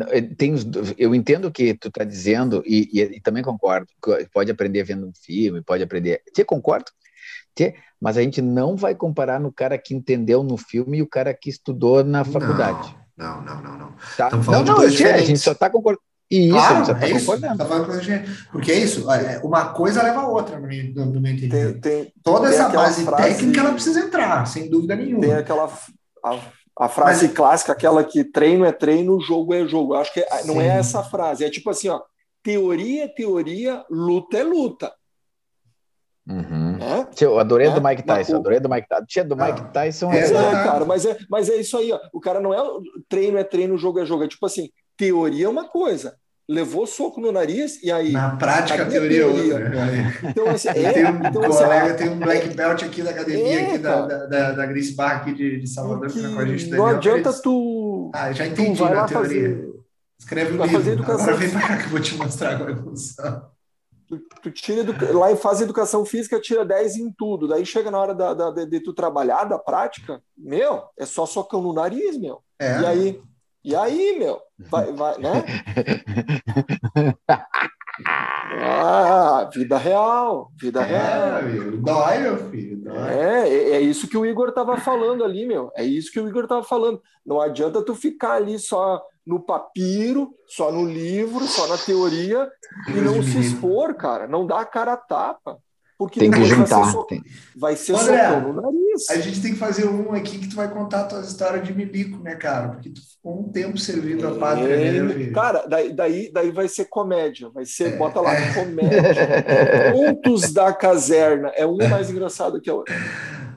é, 0.09 0.21
tem, 0.23 0.55
eu 0.97 1.15
entendo 1.15 1.47
o 1.47 1.51
que 1.51 1.75
tu 1.75 1.89
está 1.89 2.05
dizendo 2.05 2.63
e, 2.65 2.89
e, 2.93 3.01
e, 3.01 3.21
também 3.21 3.43
concordo. 3.43 3.89
Pode 4.33 4.51
aprender 4.51 4.85
vendo 4.85 5.07
um 5.07 5.13
filme, 5.13 5.63
pode 5.63 5.83
aprender. 5.83 6.23
Te 6.33 6.45
concordo, 6.45 6.91
mas 8.01 8.17
a 8.17 8.23
gente 8.23 8.41
não 8.41 8.77
vai 8.77 8.95
comparar 8.95 9.39
no 9.39 9.53
cara 9.53 9.77
que 9.77 9.95
entendeu 9.95 10.43
no 10.43 10.57
filme 10.57 10.99
e 10.99 11.03
o 11.03 11.09
cara 11.09 11.35
que 11.35 11.51
estudou 11.51 12.03
na 12.03 12.25
faculdade. 12.25 12.97
Não, 13.17 13.43
não, 13.43 13.63
não, 13.63 13.79
não. 13.79 13.93
Tá? 14.17 14.31
Não, 14.31 14.65
não, 14.65 14.81
a 14.81 14.89
gente 14.89 15.39
só 15.39 15.53
está 15.53 15.69
concordando. 15.69 16.03
Isso, 16.31 16.53
claro, 16.53 16.87
tá 16.87 17.07
é 17.07 17.11
isso. 17.11 17.41
Tá 17.41 17.67
porque 18.53 18.71
é 18.71 18.79
isso, 18.79 19.11
é, 19.11 19.41
uma 19.43 19.73
coisa 19.73 20.01
leva 20.01 20.21
a 20.21 20.29
outra, 20.29 20.61
no 20.61 20.69
meu, 20.69 20.85
no 20.95 21.21
meu 21.21 21.33
entendimento. 21.33 21.81
Tem, 21.81 22.05
tem, 22.05 22.13
Toda 22.23 22.49
tem 22.49 22.57
essa 22.57 22.69
base 22.69 23.05
frase, 23.05 23.23
técnica 23.25 23.61
ela 23.61 23.73
precisa 23.73 24.01
entrar, 24.01 24.47
sem 24.47 24.71
dúvida 24.71 24.95
nenhuma. 24.95 25.23
Tem 25.23 25.35
aquela 25.35 25.69
a, 26.25 26.39
a 26.79 26.89
frase 26.89 27.27
Mas, 27.27 27.37
clássica, 27.37 27.73
aquela 27.73 28.05
que 28.05 28.23
treino 28.23 28.65
é 28.65 28.71
treino, 28.71 29.21
jogo 29.21 29.53
é 29.53 29.67
jogo. 29.67 29.95
Eu 29.95 29.99
acho 29.99 30.15
que 30.15 30.21
é, 30.21 30.45
não 30.45 30.61
é 30.61 30.69
essa 30.69 31.03
frase, 31.03 31.45
é 31.45 31.51
tipo 31.51 31.69
assim, 31.69 31.89
ó, 31.89 32.01
teoria 32.45 33.07
é 33.07 33.09
teoria, 33.09 33.85
luta 33.91 34.39
é 34.39 34.45
luta. 34.45 34.93
Uhum. 36.31 36.79
É? 36.81 37.25
Eu 37.25 37.41
adorei 37.41 37.67
é? 37.67 37.71
do 37.71 37.83
Mike 37.83 38.05
Tyson, 38.05 38.37
adorei 38.37 38.61
do 38.61 38.69
Mike 38.69 38.89
Tyson. 38.89 39.05
Tia 39.07 39.25
do 39.25 39.37
Mike 39.37 39.61
ah, 39.61 39.65
Tyson 39.65 40.13
é, 40.13 40.21
é, 40.21 40.31
cara, 40.31 40.85
mas 40.85 41.05
é, 41.05 41.19
mas 41.29 41.49
é 41.49 41.57
isso 41.57 41.77
aí, 41.77 41.91
ó. 41.91 41.99
O 42.13 42.21
cara 42.21 42.41
não 42.41 42.55
é 42.55 42.59
treino 43.09 43.37
é 43.37 43.43
treino, 43.43 43.77
jogo 43.77 43.99
é 43.99 44.07
jogo. 44.07 44.23
É 44.23 44.29
tipo 44.29 44.47
assim, 44.47 44.71
teoria 44.97 45.47
é 45.47 45.49
uma 45.49 45.65
coisa. 45.65 46.15
Levou 46.49 46.87
soco 46.87 47.21
no 47.21 47.31
nariz 47.33 47.83
e 47.83 47.91
aí. 47.91 48.13
Na 48.13 48.37
prática, 48.37 48.83
a 48.83 48.87
teoria, 48.87 49.21
teoria 49.21 49.55
é 49.55 49.57
outra. 49.57 50.31
Então, 50.31 50.49
assim, 50.49 50.69
é, 50.75 50.93
tem 50.93 51.05
um 51.05 51.27
então, 51.27 51.45
assim, 51.45 51.63
colega, 51.65 51.95
tem 51.95 52.09
um 52.09 52.19
black 52.19 52.55
belt 52.55 52.83
aqui 52.83 53.03
da 53.03 53.11
academia, 53.11 53.61
é, 53.61 53.67
aqui 53.67 53.79
da, 53.79 54.07
da, 54.07 54.27
da, 54.27 54.53
da 54.53 54.67
Grace 54.67 54.95
Bar 54.95 55.17
aqui 55.17 55.33
de, 55.33 55.61
de 55.61 55.67
Salvador, 55.69 56.11
que, 56.11 56.21
com 56.21 56.41
a 56.41 56.47
gente 56.47 56.67
Não 56.71 56.87
adianta 56.87 57.33
tu. 57.33 58.11
Ah, 58.15 58.33
já 58.33 58.47
entendi 58.47 58.83
a 58.83 59.05
teoria. 59.05 59.19
Fazer... 59.19 59.71
Escreve 60.19 60.59
o 60.59 60.65
livro. 60.65 61.03
Agora 61.13 61.35
vem 61.35 61.51
para 61.51 61.61
cá 61.61 61.77
que 61.79 61.85
eu 61.85 61.91
vou 61.91 62.01
te 62.01 62.15
mostrar 62.17 62.51
agora 62.51 62.71
a 62.71 62.73
evolução 62.73 63.50
tu, 64.11 64.19
tu 64.43 64.51
tira 64.51 64.81
edu... 64.81 65.19
lá 65.19 65.31
e 65.31 65.37
faz 65.37 65.61
educação 65.61 66.05
física, 66.05 66.41
tira 66.41 66.65
10 66.65 66.97
em 66.97 67.13
tudo. 67.13 67.47
Daí 67.47 67.65
chega 67.65 67.91
na 67.91 68.01
hora 68.01 68.15
da, 68.15 68.35
da 68.35 68.51
de, 68.51 68.67
de, 68.67 68.81
tu 68.81 68.93
trabalhar, 68.93 69.45
da 69.45 69.59
prática, 69.59 70.21
meu, 70.37 70.83
é 70.99 71.07
só 71.07 71.25
socão 71.25 71.63
no 71.63 71.73
nariz, 71.73 72.19
meu. 72.19 72.43
É. 72.59 72.81
E 72.81 72.87
aí, 72.87 73.23
e 73.65 73.77
aí, 73.77 74.19
meu, 74.19 74.41
vai, 74.59 74.93
vai 74.93 75.19
né? 75.19 75.31
Ah, 78.63 79.49
vida 79.53 79.79
real, 79.79 80.51
vida 80.61 80.83
é, 80.83 80.85
real. 80.85 81.43
Meu, 81.43 81.77
dói, 81.79 82.19
meu 82.19 82.51
filho. 82.51 82.77
Dói. 82.79 83.13
É, 83.13 83.49
é, 83.49 83.71
é 83.73 83.81
isso 83.81 84.09
que 84.09 84.17
o 84.17 84.27
Igor 84.27 84.53
tava 84.53 84.77
falando 84.77 85.25
ali, 85.25 85.47
meu. 85.47 85.71
É 85.77 85.85
isso 85.85 86.11
que 86.11 86.21
o 86.21 86.29
Igor 86.29 86.47
tava 86.47 86.63
falando. 86.63 87.01
Não 87.25 87.41
adianta 87.41 87.85
tu 87.85 87.95
ficar 87.95 88.33
ali 88.33 88.59
só 88.59 89.03
no 89.27 89.41
papiro, 89.41 90.31
só 90.47 90.73
no 90.73 90.85
livro, 90.85 91.47
só 91.47 91.67
na 91.69 91.79
teoria 91.79 92.49
e 92.89 93.01
não 93.01 93.23
se 93.23 93.39
expor, 93.39 93.95
cara. 93.95 94.27
Não 94.27 94.47
dá 94.47 94.61
a 94.61 94.65
cara 94.65 94.95
a 94.95 94.97
tapa. 94.97 95.59
Porque 96.01 96.19
tem 96.19 96.31
que 96.31 96.45
juntar. 96.45 96.81
Vai 96.81 96.95
ser, 96.95 96.95
so... 96.95 97.21
vai 97.55 97.77
ser 97.77 97.95
André, 97.95 98.41
no 98.41 98.55
nariz. 98.55 99.11
A 99.11 99.19
gente 99.19 99.43
tem 99.43 99.53
que 99.53 99.59
fazer 99.59 99.87
um 99.87 100.15
aqui 100.15 100.39
que 100.39 100.49
tu 100.49 100.57
vai 100.57 100.73
contar 100.73 101.03
a 101.03 101.05
tua 101.05 101.21
história 101.21 101.61
de 101.61 101.75
milico, 101.75 102.17
né, 102.23 102.37
cara? 102.37 102.71
Porque 102.71 102.89
tu 102.89 103.03
ficou 103.03 103.39
um 103.39 103.53
tempo 103.53 103.77
servindo 103.77 104.27
a 104.27 104.35
pátria, 104.35 104.75
é, 104.75 105.03
né, 105.03 105.31
Cara, 105.31 105.67
daí, 105.69 105.93
daí, 105.93 106.33
daí 106.33 106.51
vai 106.51 106.69
ser 106.69 106.87
comédia. 106.87 107.51
Vai 107.51 107.67
ser, 107.67 107.93
é, 107.93 107.97
bota 107.99 108.19
lá, 108.19 108.33
é. 108.33 108.55
comédia. 108.55 109.03
Contos 109.93 110.51
da 110.55 110.73
caserna. 110.73 111.49
É 111.55 111.67
um 111.67 111.77
mais 111.77 112.09
engraçado 112.09 112.63
que 112.63 112.71
o 112.71 112.77
outro. 112.77 112.95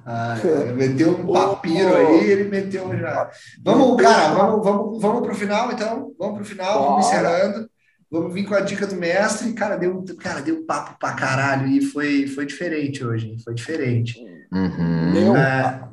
Ah, 0.06 0.36
meteu 0.76 1.12
um 1.12 1.32
papiro 1.32 1.96
aí, 1.96 2.30
ele 2.30 2.50
meteu 2.50 2.98
já. 2.98 3.30
Vamos, 3.64 4.02
cara, 4.02 4.34
vamos, 4.34 4.66
vamos, 4.66 5.02
vamos 5.02 5.22
para 5.22 5.32
o 5.32 5.36
final, 5.36 5.72
então. 5.72 6.12
Vamos 6.20 6.36
para 6.36 6.42
o 6.42 6.46
final, 6.46 6.84
vamos 6.84 7.08
encerrando. 7.08 7.70
Vamos 8.12 8.34
vir 8.34 8.46
com 8.46 8.54
a 8.54 8.60
dica 8.60 8.86
do 8.86 8.96
mestre. 8.96 9.54
Cara, 9.54 9.76
deu, 9.76 10.04
cara, 10.20 10.42
deu 10.42 10.64
papo 10.66 11.00
pra 11.00 11.14
caralho 11.14 11.68
e 11.68 11.82
foi, 11.82 12.28
foi 12.28 12.46
diferente 12.46 13.04
hoje, 13.04 13.38
foi 13.44 13.54
diferente. 13.54 14.20
Uhum. 14.52 15.36
É... 15.36 15.84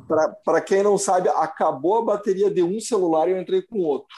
Para 0.45 0.61
quem 0.61 0.83
não 0.83 0.99
sabe, 0.99 1.29
acabou 1.29 1.99
a 1.99 2.05
bateria 2.05 2.51
de 2.51 2.63
um 2.63 2.79
celular 2.81 3.29
e 3.29 3.31
eu 3.31 3.41
entrei 3.41 3.63
com 3.63 3.79
outro. 3.79 4.09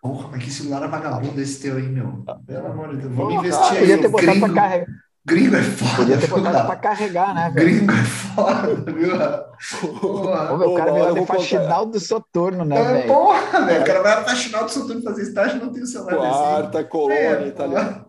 Porra, 0.00 0.28
mas 0.28 0.44
que 0.44 0.50
celular 0.50 0.84
é 0.84 0.88
vagabundo 0.88 1.40
esse 1.40 1.60
teu 1.60 1.76
aí, 1.76 1.88
meu? 1.88 2.24
Pelo 2.46 2.66
amor 2.68 2.90
de 2.90 3.02
Deus, 3.02 3.12
vamos 3.12 3.34
investir 3.34 3.72
aí. 3.72 3.80
Podia 3.80 4.00
ter 4.00 4.08
botado 4.08 4.40
para 4.40 4.54
carregar. 4.54 4.86
Gringo 5.28 5.56
é 5.56 5.62
foda. 5.62 5.96
Podia 5.96 6.16
ter 6.16 6.26
botado 6.26 6.66
para 6.66 6.76
carregar, 6.76 7.34
né, 7.34 7.50
velho? 7.50 7.66
Gringo 7.66 7.92
é 7.92 8.04
foda, 8.04 8.92
viu? 8.92 10.00
Porra. 10.00 10.52
Ô, 10.54 10.56
meu, 10.56 10.70
o 10.70 10.74
cara 10.74 10.92
virou 10.92 11.14
de 11.14 11.26
faxinal 11.26 11.86
do 11.86 12.00
Soturno, 12.00 12.64
né, 12.64 12.80
é, 12.80 12.84
velho? 12.84 13.08
Porra, 13.08 13.60
velho. 13.66 13.82
O 13.82 13.84
cara 13.84 14.02
vai 14.02 14.24
faxinal 14.24 14.64
do 14.64 14.70
Soturno 14.70 15.02
fazer 15.02 15.22
estágio 15.22 15.58
e 15.58 15.60
não 15.60 15.70
tem 15.70 15.82
o 15.82 15.86
celular 15.86 16.16
Quarta 16.16 16.84
colônia 16.84 17.16
é, 17.16 17.48
italiana. 17.48 18.06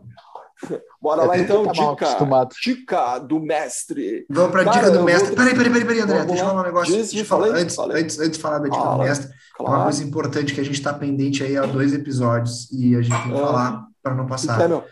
Bora 1.01 1.23
lá 1.23 1.37
então, 1.37 1.65
tá 1.65 1.71
dica, 1.71 2.49
dica 2.61 3.19
do 3.19 3.39
mestre. 3.39 4.25
Vamos 4.29 4.51
para 4.51 4.63
dica 4.63 4.91
do 4.91 5.03
mestre. 5.03 5.27
Vou... 5.27 5.37
Peraí, 5.37 5.55
peraí, 5.55 5.71
peraí, 5.71 5.85
peraí, 5.85 6.01
André, 6.01 6.25
deixa 6.25 6.43
eu 6.43 6.47
falar 6.47 6.61
um 6.61 6.65
negócio. 6.65 6.93
Diz, 6.93 7.11
diz, 7.11 7.27
falar, 7.27 7.47
antes, 7.47 7.77
antes, 7.79 8.19
antes 8.19 8.37
de 8.37 8.39
falar 8.39 8.59
da 8.59 8.67
dica 8.69 8.83
do 8.83 8.97
mestre, 8.97 9.29
claro. 9.55 9.75
uma 9.75 9.83
coisa 9.83 10.03
importante 10.03 10.53
que 10.53 10.61
a 10.61 10.63
gente 10.63 10.75
está 10.75 10.93
pendente 10.93 11.43
aí 11.43 11.57
há 11.57 11.65
dois 11.65 11.93
episódios 11.93 12.69
e 12.71 12.95
a 12.95 13.01
gente 13.01 13.15
tem 13.23 13.31
que 13.31 13.39
ah. 13.39 13.45
falar 13.45 13.85
para 14.03 14.15
não 14.15 14.25
passar. 14.25 14.59
É, 14.59 14.83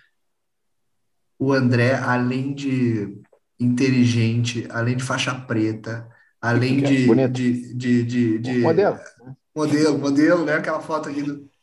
o 1.39 1.53
André, 1.53 1.95
além 1.95 2.53
de 2.53 3.17
inteligente, 3.59 4.67
além 4.69 4.97
de 4.97 5.03
faixa 5.03 5.33
preta, 5.33 6.07
além 6.41 6.81
de, 6.81 7.07
de, 7.29 7.73
de, 7.73 8.03
de, 8.03 8.39
de, 8.39 8.59
modelo. 8.59 8.99
Modelo, 9.55 9.97
modelo, 9.97 10.45
né? 10.45 10.55
Aquela 10.55 10.79
foto 10.79 11.09
aqui 11.09 11.21
do. 11.21 11.47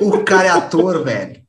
O 0.00 0.24
cara 0.24 0.46
é 0.46 0.50
ator, 0.50 1.04
velho. 1.04 1.42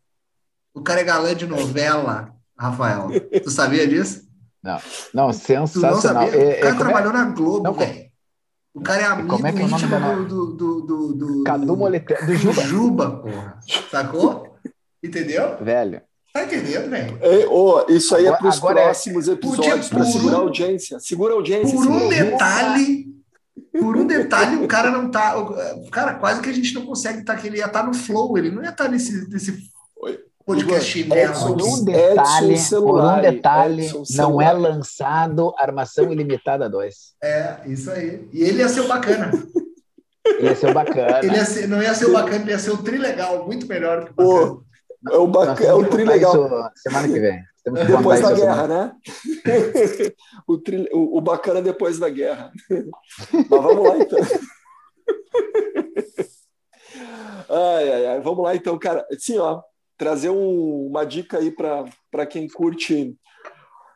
O 0.75 0.81
cara 0.81 1.01
é 1.01 1.03
galã 1.03 1.33
de 1.33 1.47
novela, 1.47 2.35
Rafael. 2.57 3.09
Tu 3.43 3.49
sabia 3.49 3.87
disso? 3.87 4.27
Não, 4.61 4.79
não, 5.11 5.33
sensacional. 5.33 5.93
Não 5.93 6.01
sabia? 6.01 6.29
O 6.29 6.59
cara 6.61 6.75
é, 6.75 6.77
trabalhou 6.77 7.11
é... 7.11 7.13
na 7.13 7.25
Globo, 7.25 7.73
velho. 7.73 8.11
O 8.75 8.81
cara 8.81 9.01
é 9.01 9.05
amigo 9.05 9.29
como 9.29 9.47
é 9.47 9.51
que 9.51 9.61
é 9.61 9.65
o 9.65 9.67
nome 9.67 9.87
da... 9.87 9.99
do, 9.99 10.45
do, 10.53 10.81
do, 10.81 11.13
do, 11.13 11.43
Cadu 11.43 11.77
Moleté, 11.77 12.23
do 12.25 12.35
Juba. 12.35 12.61
Juba, 12.63 13.11
porra. 13.17 13.59
Sacou? 13.89 14.57
Entendeu? 15.01 15.57
Velho. 15.63 16.01
Tá 16.33 16.45
entendendo, 16.45 16.89
velho? 16.89 17.19
oh, 17.51 17.85
isso 17.89 18.15
aí 18.15 18.25
é 18.25 18.35
para 18.35 18.47
os 18.47 18.57
é 18.57 18.59
próximos 18.59 19.29
é... 19.29 19.33
episódios, 19.33 19.87
para 19.87 20.03
segurar 20.03 20.37
a 20.37 20.39
audiência. 20.39 20.99
Segura 20.99 21.33
a 21.33 21.35
audiência. 21.35 21.75
Por 21.75 21.87
um 21.87 22.09
detalhe, 22.09 23.05
por 23.71 23.97
um 23.97 24.07
detalhe, 24.07 24.55
o 24.55 24.67
cara 24.67 24.89
não 24.89 25.11
tá. 25.11 25.37
O 25.37 25.91
cara, 25.91 26.15
quase 26.15 26.41
que 26.41 26.49
a 26.49 26.53
gente 26.53 26.73
não 26.73 26.87
consegue 26.87 27.19
estar 27.19 27.35
tá, 27.35 27.39
que 27.39 27.45
ele 27.45 27.57
ia 27.57 27.67
estar 27.67 27.81
tá 27.81 27.85
no 27.85 27.93
flow, 27.93 28.35
ele 28.35 28.49
não 28.49 28.63
ia 28.63 28.69
estar 28.69 28.85
tá 28.85 28.89
nesse, 28.89 29.29
nesse 29.29 29.71
podcast 30.43 30.99
Edson, 30.99 31.55
por 31.55 31.61
um 31.61 31.85
detalhe, 31.85 32.57
celular, 32.57 33.21
por 33.21 33.29
um 33.29 33.31
detalhe 33.31 33.91
não 34.15 34.41
é 34.41 34.51
lançado 34.51 35.53
Armação 35.57 36.11
Ilimitada 36.11 36.67
2. 36.67 36.95
É, 37.23 37.57
isso 37.67 37.91
aí. 37.91 38.27
E 38.33 38.41
ele 38.41 38.57
ia 38.57 38.69
ser 38.69 38.81
o 38.81 38.87
bacana. 38.87 39.31
ele 40.25 40.47
ia 40.47 40.55
ser 40.55 40.71
o 40.71 40.73
bacana. 40.73 41.19
Ele 41.23 41.35
ia 41.35 41.45
ser, 41.45 41.67
não 41.67 41.81
ia 41.81 41.93
ser 41.93 42.05
o 42.05 42.13
bacana, 42.13 42.41
ele 42.41 42.51
ia 42.51 42.59
ser 42.59 42.71
o 42.71 42.77
trilegal, 42.77 43.45
muito 43.45 43.67
melhor 43.67 44.05
que 44.05 44.11
o 44.11 44.15
bacana. 44.15 44.72
É 45.11 45.17
o, 45.17 45.27
bacana, 45.27 45.69
é 45.69 45.73
o 45.73 45.89
trilegal. 45.89 46.71
Semana 46.75 47.07
que 47.07 47.19
vem. 47.19 47.43
Depois 47.87 48.21
da 48.21 48.33
guerra, 48.33 48.67
né? 48.67 48.95
o, 50.47 50.57
tri, 50.57 50.89
o 50.91 51.21
bacana 51.21 51.61
depois 51.61 51.97
da 51.97 52.09
guerra. 52.09 52.51
Mas 52.69 53.47
vamos 53.49 53.87
lá, 53.87 53.97
então. 53.97 54.19
Ai, 57.49 57.91
ai, 57.91 58.05
ai. 58.07 58.21
Vamos 58.21 58.43
lá, 58.43 58.55
então, 58.55 58.79
cara. 58.79 59.05
Sim, 59.19 59.37
ó 59.37 59.61
trazer 59.97 60.29
um, 60.29 60.87
uma 60.87 61.05
dica 61.05 61.37
aí 61.37 61.49
para 61.49 62.25
quem 62.25 62.47
curte 62.47 63.15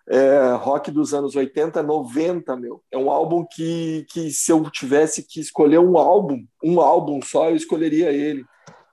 é, 0.10 0.54
rock 0.54 0.90
dos 0.90 1.14
anos 1.14 1.36
80, 1.36 1.84
90, 1.84 2.56
meu. 2.56 2.82
É 2.90 2.98
um 2.98 3.12
álbum 3.12 3.46
que, 3.46 4.06
que 4.10 4.32
se 4.32 4.52
eu 4.52 4.64
tivesse 4.70 5.22
que 5.28 5.40
escolher 5.40 5.80
um 5.80 5.98
álbum, 5.98 6.46
um 6.64 6.80
álbum 6.80 7.22
só, 7.22 7.50
eu 7.50 7.56
escolheria 7.56 8.12
ele. 8.12 8.46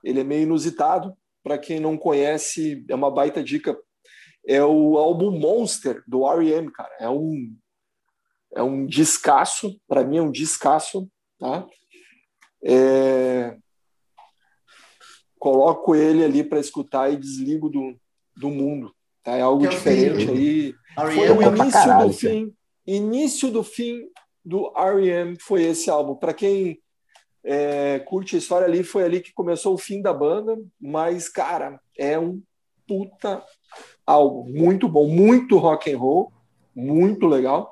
Ele 0.03 0.21
é 0.21 0.25
meio 0.25 0.43
inusitado. 0.43 1.15
Para 1.45 1.59
quem 1.59 1.79
não 1.79 1.97
conhece, 1.97 2.85
é 2.89 2.95
uma 2.95 3.11
baita 3.11 3.45
dica. 3.45 3.79
É 4.47 4.65
o 4.65 4.99
álbum 4.99 5.31
Monster, 5.31 6.03
do 6.07 6.27
R.E.M., 6.27 6.73
cara. 6.73 6.93
É 6.99 7.09
um, 7.09 7.55
é 8.55 8.63
um 8.63 8.87
descasso, 8.87 9.79
para 9.87 10.03
mim 10.03 10.17
é 10.17 10.23
um 10.23 10.31
descasso, 10.31 11.09
tá? 11.39 11.67
É, 12.65 13.57
coloco 15.39 15.95
ele 15.95 16.25
ali 16.25 16.43
para 16.43 16.59
escutar 16.59 17.13
e 17.13 17.17
desligo 17.17 17.69
do, 17.69 17.95
do 18.35 18.49
mundo. 18.49 18.95
Tá? 19.23 19.37
É 19.37 19.43
algo 19.43 19.69
diferente 19.69 20.31
aí. 20.31 20.75
Foi 20.95 21.31
o 21.31 21.43
início 21.43 21.99
do 21.99 22.13
fim. 22.13 22.55
Início 22.87 23.51
do 23.51 23.63
fim 23.63 24.09
do 24.43 24.73
R.E.M. 24.75 25.37
foi 25.39 25.65
esse 25.65 25.91
álbum. 25.91 26.15
Para 26.15 26.33
quem 26.33 26.79
é, 27.45 27.99
curte 28.01 28.37
a 28.37 28.39
história 28.39 28.67
ali, 28.67 28.83
foi 28.83 29.05
ali 29.05 29.21
que 29.21 29.33
começou 29.33 29.75
o 29.75 29.79
fim 29.79 30.01
da 30.01 30.13
banda, 30.13 30.59
mas, 30.81 31.29
cara, 31.29 31.79
é 31.99 32.19
um 32.19 32.43
puta 32.87 33.45
álbum. 34.07 34.51
Muito 34.51 34.89
bom, 34.89 35.07
muito 35.09 35.59
rock 35.59 35.93
and 35.93 35.99
roll, 35.99 36.33
muito 36.75 37.27
legal. 37.27 37.71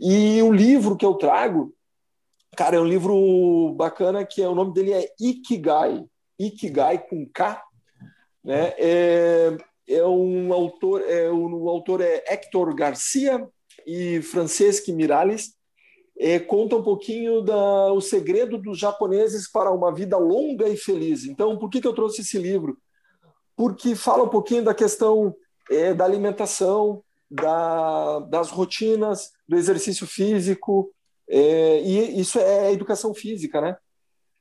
E 0.00 0.40
o 0.42 0.50
livro 0.50 0.96
que 0.96 1.04
eu 1.04 1.14
trago, 1.14 1.74
cara, 2.56 2.76
é 2.76 2.80
um 2.80 2.86
livro 2.86 3.74
bacana 3.76 4.24
que 4.24 4.42
é, 4.42 4.48
o 4.48 4.54
nome 4.54 4.72
dele 4.72 4.92
é 4.92 5.08
Ikigai. 5.20 6.04
Ikigai 6.38 6.98
com 7.06 7.26
K, 7.32 7.62
né? 8.42 8.74
É, 8.78 9.56
é 9.86 10.04
um 10.04 10.52
autor, 10.52 11.02
é, 11.02 11.30
o, 11.30 11.64
o 11.64 11.68
autor 11.68 12.00
é 12.00 12.24
Hector 12.26 12.74
Garcia 12.74 13.46
e 13.86 14.22
Franceschi 14.22 14.92
Miralles. 14.92 15.53
É, 16.18 16.38
conta 16.38 16.76
um 16.76 16.82
pouquinho 16.82 17.40
da, 17.40 17.92
o 17.92 18.00
segredo 18.00 18.56
dos 18.56 18.78
japoneses 18.78 19.50
para 19.50 19.72
uma 19.72 19.92
vida 19.92 20.16
longa 20.16 20.68
e 20.68 20.76
feliz. 20.76 21.24
Então, 21.24 21.58
por 21.58 21.68
que, 21.68 21.80
que 21.80 21.86
eu 21.86 21.94
trouxe 21.94 22.20
esse 22.20 22.38
livro? 22.38 22.78
Porque 23.56 23.94
fala 23.96 24.22
um 24.22 24.28
pouquinho 24.28 24.62
da 24.62 24.74
questão 24.74 25.34
é, 25.70 25.92
da 25.92 26.04
alimentação, 26.04 27.02
da, 27.30 28.20
das 28.20 28.50
rotinas, 28.50 29.30
do 29.48 29.56
exercício 29.56 30.06
físico, 30.06 30.92
é, 31.28 31.82
e 31.82 32.20
isso 32.20 32.38
é 32.38 32.72
educação 32.72 33.14
física, 33.14 33.60
né? 33.60 33.76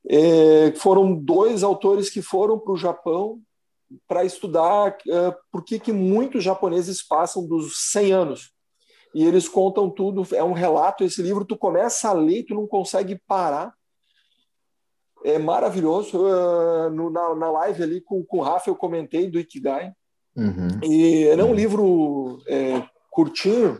É, 0.07 0.73
foram 0.75 1.15
dois 1.15 1.63
autores 1.63 2.09
que 2.09 2.21
foram 2.21 2.59
para 2.59 2.73
o 2.73 2.77
Japão 2.77 3.41
para 4.07 4.25
estudar 4.25 4.97
é, 5.07 5.35
por 5.51 5.63
que, 5.63 5.79
que 5.79 5.93
muitos 5.93 6.43
japoneses 6.43 7.01
passam 7.01 7.45
dos 7.45 7.91
100 7.91 8.11
anos. 8.11 8.52
E 9.13 9.23
eles 9.23 9.47
contam 9.47 9.89
tudo, 9.89 10.25
é 10.33 10.43
um 10.43 10.53
relato. 10.53 11.03
Esse 11.03 11.21
livro, 11.21 11.45
tu 11.45 11.57
começa 11.57 12.09
a 12.09 12.13
ler, 12.13 12.43
tu 12.43 12.55
não 12.55 12.67
consegue 12.67 13.19
parar. 13.27 13.73
É 15.23 15.37
maravilhoso. 15.37 16.17
Uh, 16.17 16.89
no, 16.89 17.09
na, 17.09 17.35
na 17.35 17.51
live 17.51 17.83
ali 17.83 18.01
com, 18.01 18.23
com 18.25 18.37
o 18.37 18.41
Rafa, 18.41 18.69
eu 18.69 18.75
comentei 18.75 19.29
do 19.29 19.39
Ikigai. 19.39 19.93
Uhum. 20.35 20.79
E 20.83 21.25
é 21.27 21.35
um 21.35 21.49
uhum. 21.49 21.53
livro 21.53 22.41
é, 22.47 22.83
curtinho, 23.11 23.79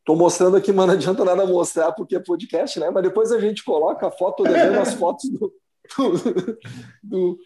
Estou 0.00 0.16
mostrando 0.16 0.56
aqui, 0.56 0.72
mas 0.72 0.86
não 0.86 0.94
adianta 0.94 1.24
nada 1.24 1.46
mostrar 1.46 1.92
porque 1.92 2.16
é 2.16 2.20
podcast, 2.20 2.80
né? 2.80 2.90
Mas 2.90 3.02
depois 3.02 3.30
a 3.30 3.38
gente 3.38 3.62
coloca 3.62 4.08
a 4.08 4.10
foto, 4.10 4.42
devendo 4.42 4.80
as 4.80 4.94
fotos 4.94 5.30
do, 5.30 5.52
do, 7.00 7.38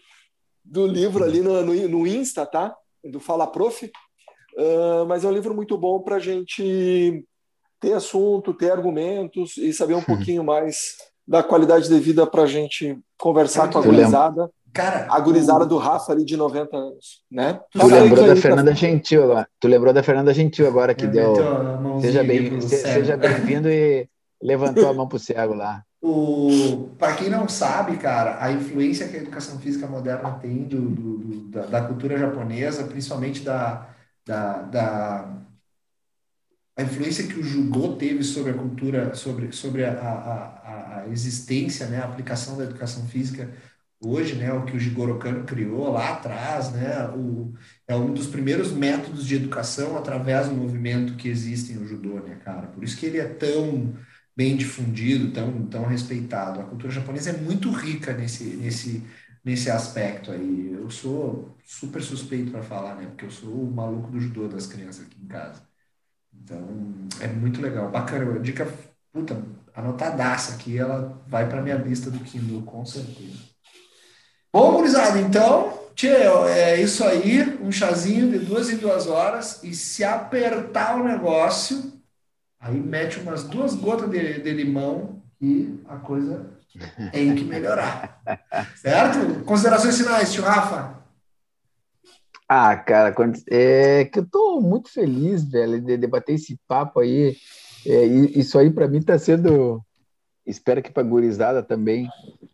do, 0.63 0.87
livro 0.87 1.23
ali 1.23 1.41
no, 1.41 1.61
no, 1.61 1.87
no, 1.87 2.07
Insta, 2.07 2.45
tá? 2.45 2.75
Do 3.03 3.19
Fala 3.19 3.45
Prof. 3.45 3.91
Uh, 4.55 5.05
mas 5.07 5.23
é 5.23 5.27
um 5.27 5.33
livro 5.33 5.53
muito 5.53 5.77
bom 5.77 5.99
para 5.99 6.15
a 6.15 6.19
gente 6.19 7.25
ter 7.79 7.93
assunto, 7.93 8.53
ter 8.53 8.71
argumentos 8.71 9.57
e 9.57 9.73
saber 9.73 9.95
um 9.95 10.01
pouquinho 10.01 10.43
mais 10.43 10.95
da 11.27 11.43
qualidade 11.43 11.89
de 11.89 11.99
vida 11.99 12.25
para 12.25 12.43
a 12.43 12.47
gente 12.47 12.97
conversar 13.17 13.69
com 13.69 13.79
a 13.79 13.81
gurizada. 13.81 14.49
Cara, 14.71 15.07
a 15.09 15.19
gurizada 15.21 15.65
do 15.65 15.77
Rafa 15.77 16.11
ali 16.11 16.25
de 16.25 16.35
90 16.35 16.75
anos, 16.75 17.23
né? 17.31 17.61
Tu, 17.71 17.79
tu 17.79 17.87
lembrou 17.87 18.27
da 18.27 18.35
Fernanda 18.35 18.75
Gentil 18.75 19.23
agora. 19.23 19.47
Tu 19.59 19.67
lembrou 19.69 19.93
da 19.93 20.03
Fernanda 20.03 20.33
Gentil 20.33 20.67
agora 20.67 20.93
que 20.93 21.07
deu. 21.07 21.33
Seja 22.01 22.23
bem, 22.23 22.59
seja 22.59 23.15
bem-vindo 23.15 23.69
e 23.69 24.07
levantou 24.41 24.89
a 24.89 24.93
mão 24.93 25.07
pro 25.07 25.17
cego 25.17 25.53
lá. 25.53 25.81
O, 26.01 26.89
para 26.99 27.15
quem 27.15 27.29
não 27.29 27.47
sabe, 27.47 27.97
cara, 27.97 28.37
a 28.39 28.51
influência 28.51 29.07
que 29.07 29.15
a 29.15 29.21
educação 29.21 29.57
física 29.59 29.87
moderna 29.87 30.31
tem 30.33 30.63
do, 30.63 30.81
do, 30.81 31.17
do 31.17 31.49
da, 31.49 31.65
da, 31.65 31.81
cultura 31.81 32.17
japonesa, 32.17 32.83
principalmente 32.83 33.41
da, 33.41 33.89
da, 34.25 34.61
da, 34.63 35.45
a 36.77 36.83
influência 36.83 37.27
que 37.27 37.39
o 37.39 37.43
judô 37.43 37.95
teve 37.95 38.23
sobre 38.23 38.51
a 38.51 38.55
cultura, 38.55 39.15
sobre, 39.15 39.51
sobre 39.51 39.85
a, 39.85 39.91
a, 39.91 41.01
a, 41.01 41.09
existência, 41.09 41.87
né, 41.87 41.99
a 41.99 42.05
aplicação 42.05 42.57
da 42.57 42.63
educação 42.63 43.07
física 43.07 43.49
hoje, 44.03 44.35
né, 44.35 44.51
o 44.53 44.65
que 44.65 44.75
o 44.75 44.79
Jigoro 44.79 45.17
Kano 45.17 45.45
criou 45.45 45.91
lá 45.91 46.13
atrás, 46.13 46.71
né, 46.71 47.07
o, 47.15 47.53
é 47.87 47.95
um 47.95 48.13
dos 48.13 48.27
primeiros 48.27 48.71
métodos 48.71 49.25
de 49.25 49.35
educação 49.35 49.97
através 49.97 50.47
do 50.47 50.55
movimento 50.55 51.15
que 51.15 51.29
existe 51.29 51.73
no 51.73 51.87
judô, 51.87 52.19
né, 52.19 52.35
cara? 52.43 52.67
Por 52.67 52.83
isso 52.83 52.97
que 52.97 53.05
ele 53.05 53.19
é 53.19 53.27
tão 53.27 53.95
bem 54.35 54.57
difundido, 54.57 55.31
tão, 55.31 55.65
tão 55.67 55.85
respeitado. 55.85 56.59
A 56.59 56.65
cultura 56.65 56.91
japonesa 56.91 57.29
é 57.29 57.37
muito 57.37 57.71
rica 57.71 58.13
nesse, 58.13 58.43
nesse, 58.43 59.01
nesse 59.45 59.69
aspecto 59.69 60.31
aí. 60.31 60.73
Eu 60.73 60.89
sou 60.89 61.55
super 61.63 62.01
suspeito 62.01 62.51
para 62.51 62.63
falar, 62.63 62.95
né, 62.95 63.05
porque 63.05 63.25
eu 63.25 63.31
sou 63.31 63.53
o 63.53 63.71
maluco 63.71 64.11
do 64.11 64.19
judô 64.19 64.47
das 64.47 64.65
crianças 64.65 65.05
aqui 65.05 65.17
em 65.23 65.27
casa. 65.27 65.61
Então, 66.33 66.67
é 67.21 67.27
muito 67.27 67.61
legal. 67.61 67.89
Bacana. 67.89 68.39
Dica, 68.39 68.67
puta, 69.13 69.41
anotadaça 69.73 70.55
aqui. 70.55 70.77
Ela 70.77 71.21
vai 71.27 71.47
para 71.47 71.61
minha 71.61 71.77
lista 71.77 72.11
do 72.11 72.19
Kindle, 72.19 72.63
com 72.63 72.83
certeza. 72.85 73.55
Bom, 74.51 74.73
gurizada, 74.73 75.19
então, 75.19 75.89
tchê, 75.95 76.07
é 76.07 76.81
isso 76.81 77.03
aí. 77.03 77.57
Um 77.61 77.71
chazinho 77.71 78.31
de 78.31 78.39
duas 78.39 78.69
em 78.69 78.77
duas 78.77 79.07
horas. 79.07 79.63
E 79.63 79.73
se 79.73 80.03
apertar 80.03 80.99
o 80.99 81.03
negócio, 81.03 81.93
aí 82.59 82.79
mete 82.79 83.19
umas 83.19 83.43
duas 83.43 83.73
gotas 83.75 84.09
de, 84.09 84.41
de 84.41 84.51
limão 84.51 85.23
e 85.41 85.79
a 85.87 85.97
coisa 85.97 86.54
tem 87.11 87.35
que 87.35 87.43
melhorar. 87.43 88.21
certo? 88.75 89.43
Considerações 89.43 89.97
finais, 89.97 90.31
tio 90.33 90.43
Rafa? 90.43 91.03
Ah, 92.47 92.75
cara, 92.75 93.13
é 93.49 94.05
que 94.05 94.19
eu 94.19 94.29
tô 94.29 94.61
muito 94.61 94.91
feliz, 94.91 95.43
velho, 95.43 95.81
de 95.81 95.97
debater 95.97 96.35
esse 96.35 96.59
papo 96.67 96.99
aí. 96.99 97.35
É, 97.85 98.05
isso 98.05 98.57
aí 98.57 98.71
para 98.71 98.87
mim 98.87 99.01
tá 99.01 99.17
sendo, 99.17 99.83
espero 100.45 100.81
que 100.81 100.91
para 100.91 101.03
gurizada 101.03 101.63
também, 101.63 102.07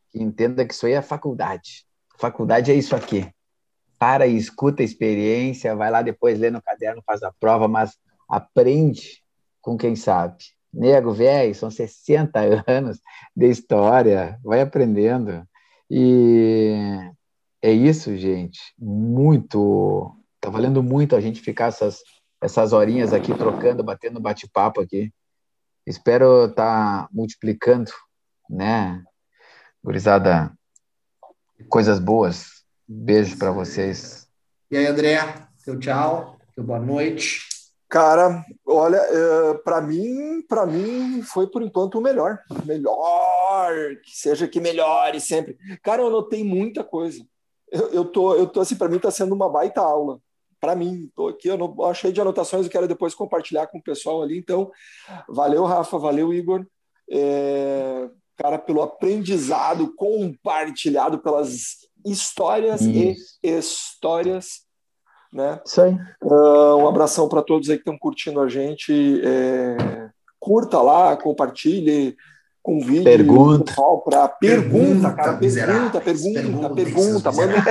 que 0.09 0.21
entenda 0.21 0.65
que 0.65 0.73
isso 0.73 0.85
aí 0.85 0.93
é 0.93 1.01
faculdade. 1.01 1.85
Faculdade 2.17 2.71
é 2.71 2.75
isso 2.75 2.95
aqui. 2.95 3.29
Para 3.99 4.27
e 4.27 4.37
escuta 4.37 4.81
a 4.81 4.85
experiência, 4.85 5.75
vai 5.75 5.91
lá 5.91 6.01
depois 6.01 6.39
lê 6.39 6.49
no 6.49 6.61
caderno, 6.61 7.03
faz 7.05 7.21
a 7.21 7.31
prova, 7.31 7.67
mas 7.67 7.97
aprende 8.29 9.21
com 9.61 9.77
quem 9.77 9.95
sabe. 9.95 10.37
Nego, 10.73 11.11
velho, 11.11 11.53
são 11.53 11.69
60 11.69 12.39
anos 12.67 12.99
de 13.35 13.49
história, 13.49 14.39
vai 14.43 14.61
aprendendo. 14.61 15.45
E 15.89 16.97
é 17.61 17.71
isso, 17.71 18.15
gente. 18.17 18.59
Muito. 18.79 20.15
Tá 20.39 20.49
valendo 20.49 20.81
muito 20.81 21.15
a 21.15 21.21
gente 21.21 21.41
ficar 21.41 21.67
essas, 21.67 22.01
essas 22.41 22.73
horinhas 22.73 23.13
aqui 23.13 23.33
trocando, 23.33 23.83
batendo 23.83 24.19
bate-papo 24.19 24.81
aqui. 24.81 25.11
Espero 25.85 26.45
estar 26.45 27.03
tá 27.03 27.09
multiplicando, 27.11 27.91
né? 28.49 29.03
Gurizada, 29.83 30.51
coisas 31.67 31.99
boas. 31.99 32.63
Beijo 32.87 33.37
para 33.37 33.51
vocês. 33.51 34.27
E 34.69 34.77
aí, 34.77 34.85
André, 34.87 35.17
teu 35.63 35.79
tchau, 35.79 36.37
teu 36.55 36.63
boa 36.63 36.79
noite. 36.79 37.47
Cara, 37.91 38.43
olha, 38.65 38.97
é, 38.97 39.53
para 39.65 39.81
mim, 39.81 40.41
para 40.47 40.65
mim 40.65 41.21
foi 41.21 41.45
por 41.45 41.61
enquanto 41.61 41.99
o 41.99 42.01
melhor, 42.01 42.39
melhor, 42.65 43.73
que 44.03 44.11
seja 44.11 44.47
que 44.47 44.61
melhore 44.61 45.19
sempre. 45.19 45.57
Cara, 45.83 46.01
eu 46.01 46.07
anotei 46.07 46.43
muita 46.43 46.83
coisa 46.83 47.21
eu, 47.71 47.87
eu 47.93 48.05
tô, 48.05 48.35
eu 48.35 48.45
tô 48.45 48.59
assim, 48.59 48.75
para 48.75 48.89
mim 48.89 48.97
está 48.97 49.09
sendo 49.09 49.33
uma 49.33 49.49
baita 49.49 49.81
aula. 49.81 50.19
Para 50.59 50.75
mim, 50.75 51.09
tô 51.15 51.29
aqui, 51.29 51.47
eu 51.47 51.57
não 51.57 51.83
achei 51.85 52.11
de 52.11 52.21
anotações, 52.21 52.65
eu 52.65 52.71
quero 52.71 52.87
depois 52.87 53.15
compartilhar 53.15 53.65
com 53.67 53.79
o 53.79 53.83
pessoal 53.83 54.21
ali. 54.21 54.37
Então, 54.37 54.69
valeu, 55.27 55.63
Rafa, 55.63 55.97
valeu, 55.97 56.31
Igor. 56.33 56.67
É, 57.09 58.09
cara, 58.35 58.59
pelo 58.59 58.81
aprendizado 58.81 59.95
compartilhado 59.95 61.17
pelas 61.19 61.77
histórias 62.05 62.81
Isso. 62.81 63.39
e 63.41 63.49
histórias. 63.49 64.65
Né? 65.31 65.59
Isso 65.65 65.81
aí. 65.81 65.97
Uh, 66.21 66.75
um 66.77 66.87
abração 66.87 67.29
para 67.29 67.41
todos 67.41 67.69
aí 67.69 67.77
que 67.77 67.81
estão 67.81 67.97
curtindo 67.97 68.41
a 68.41 68.49
gente. 68.49 69.21
É, 69.23 70.09
curta 70.39 70.81
lá, 70.81 71.15
compartilhe, 71.15 72.17
convide 72.61 73.03
pergunta. 73.03 73.73
para 74.03 74.27
pergunta, 74.27 75.11
cara, 75.13 75.33
pergunta, 75.37 76.01
pergunta, 76.01 76.01
pergunta, 76.01 76.69
pergunta, 76.69 77.31
manda 77.31 77.61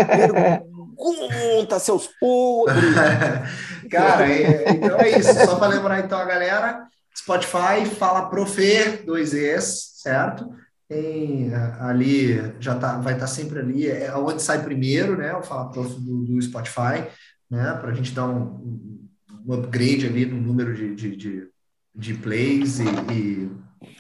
pergunta, 0.96 1.78
seus 1.78 2.08
podres. 2.18 2.94
cara, 3.90 4.30
é, 4.30 4.70
então 4.70 4.98
é 4.98 5.18
isso. 5.18 5.34
Só 5.34 5.56
para 5.56 5.68
lembrar 5.68 6.00
então 6.00 6.18
a 6.18 6.24
galera, 6.24 6.86
Spotify 7.16 7.84
fala 7.84 8.28
Profe 8.28 9.04
2Es, 9.06 10.00
certo? 10.02 10.48
Tem 10.88 11.52
ali, 11.78 12.52
já 12.58 12.74
tá, 12.74 12.98
vai 12.98 13.12
estar 13.12 13.26
tá 13.26 13.32
sempre 13.32 13.60
ali, 13.60 13.88
é 13.88 14.12
onde 14.16 14.42
sai 14.42 14.60
primeiro, 14.60 15.16
né? 15.16 15.32
O 15.36 15.42
Fala 15.42 15.70
Prof 15.70 15.94
do, 16.00 16.24
do 16.24 16.42
Spotify, 16.42 17.06
né? 17.50 17.72
Para 17.74 17.90
a 17.90 17.94
gente 17.94 18.12
dar 18.12 18.28
um, 18.28 19.08
um, 19.46 19.52
upgrade 19.52 20.06
ali 20.06 20.24
no 20.24 20.40
número 20.40 20.74
de, 20.74 20.94
de, 20.94 21.16
de, 21.16 21.48
de 21.94 22.14
plays 22.14 22.78
e, 22.78 22.84
e 23.12 23.50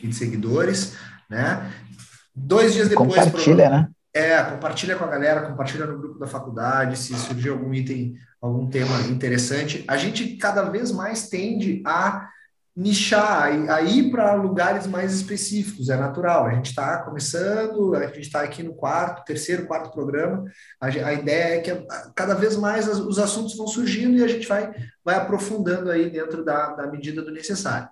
e 0.02 0.08
de 0.08 0.14
seguidores, 0.14 0.96
né? 1.28 1.70
Dois 2.34 2.74
dias 2.74 2.88
depois. 2.88 3.14
Compartilha, 3.14 3.68
pro... 3.68 3.76
né? 3.76 3.88
É, 4.12 4.42
compartilha 4.42 4.96
com 4.96 5.04
a 5.04 5.08
galera, 5.08 5.42
compartilha 5.42 5.86
no 5.86 5.98
grupo 5.98 6.18
da 6.18 6.26
faculdade, 6.26 6.98
se 6.98 7.14
surgir 7.14 7.50
algum 7.50 7.72
item, 7.72 8.14
algum 8.40 8.68
tema 8.68 9.00
interessante. 9.02 9.84
A 9.86 9.96
gente 9.96 10.36
cada 10.36 10.64
vez 10.64 10.90
mais 10.90 11.28
tende 11.28 11.82
a 11.86 12.28
nichar, 12.76 13.50
a 13.70 13.82
ir 13.82 14.10
para 14.10 14.34
lugares 14.34 14.86
mais 14.86 15.12
específicos, 15.12 15.88
é 15.90 15.96
natural. 15.96 16.46
A 16.46 16.54
gente 16.54 16.70
está 16.70 17.02
começando, 17.02 17.94
a 17.94 18.06
gente 18.06 18.20
está 18.20 18.42
aqui 18.42 18.62
no 18.62 18.74
quarto, 18.74 19.24
terceiro, 19.24 19.66
quarto 19.66 19.90
programa. 19.92 20.44
A, 20.80 20.86
a 20.86 21.12
ideia 21.12 21.56
é 21.56 21.60
que 21.60 21.86
cada 22.14 22.34
vez 22.34 22.56
mais 22.56 22.88
os 22.88 23.18
assuntos 23.18 23.56
vão 23.56 23.66
surgindo 23.66 24.16
e 24.16 24.24
a 24.24 24.28
gente 24.28 24.46
vai, 24.46 24.72
vai 25.04 25.16
aprofundando 25.16 25.90
aí 25.90 26.10
dentro 26.10 26.44
da, 26.44 26.74
da 26.74 26.86
medida 26.86 27.22
do 27.22 27.32
necessário. 27.32 27.88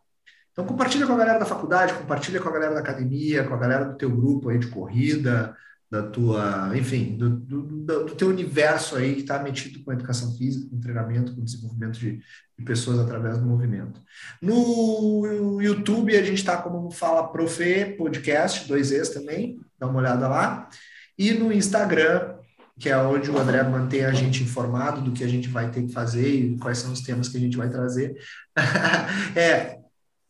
Então 0.52 0.66
compartilha 0.66 1.06
com 1.06 1.12
a 1.12 1.18
galera 1.18 1.38
da 1.38 1.46
faculdade, 1.46 1.94
compartilha 1.94 2.40
com 2.40 2.48
a 2.48 2.52
galera 2.52 2.74
da 2.74 2.80
academia, 2.80 3.44
com 3.44 3.54
a 3.54 3.58
galera 3.58 3.84
do 3.84 3.96
teu 3.96 4.10
grupo 4.10 4.48
aí 4.48 4.58
de 4.58 4.66
corrida, 4.68 5.56
da 5.90 6.02
tua, 6.02 6.70
enfim, 6.76 7.16
do, 7.16 7.30
do, 7.30 7.62
do 7.84 8.14
teu 8.14 8.28
universo 8.28 8.96
aí 8.96 9.14
que 9.14 9.20
está 9.22 9.42
metido 9.42 9.82
com 9.82 9.90
a 9.90 9.94
educação 9.94 10.36
física, 10.36 10.68
com 10.70 10.80
treinamento, 10.80 11.34
com 11.34 11.42
desenvolvimento 11.42 11.98
de, 11.98 12.18
de, 12.58 12.64
pessoas 12.64 12.98
através 12.98 13.38
do 13.38 13.46
movimento. 13.46 14.00
No 14.40 15.60
YouTube 15.60 16.14
a 16.16 16.22
gente 16.22 16.38
está 16.38 16.58
como 16.58 16.90
Fala 16.90 17.28
Profe 17.28 17.96
Podcast, 17.96 18.68
dois 18.68 18.92
ex 18.92 19.08
também, 19.08 19.58
dá 19.78 19.86
uma 19.86 20.00
olhada 20.00 20.28
lá. 20.28 20.68
E 21.16 21.32
no 21.32 21.50
Instagram, 21.50 22.36
que 22.78 22.90
é 22.90 22.96
onde 22.98 23.30
o 23.30 23.38
André 23.38 23.62
mantém 23.62 24.04
a 24.04 24.12
gente 24.12 24.42
informado 24.42 25.00
do 25.00 25.12
que 25.12 25.24
a 25.24 25.28
gente 25.28 25.48
vai 25.48 25.70
ter 25.70 25.82
que 25.82 25.92
fazer 25.92 26.28
e 26.28 26.58
quais 26.58 26.78
são 26.78 26.92
os 26.92 27.00
temas 27.00 27.28
que 27.28 27.38
a 27.38 27.40
gente 27.40 27.56
vai 27.56 27.70
trazer. 27.70 28.14
é 29.34 29.78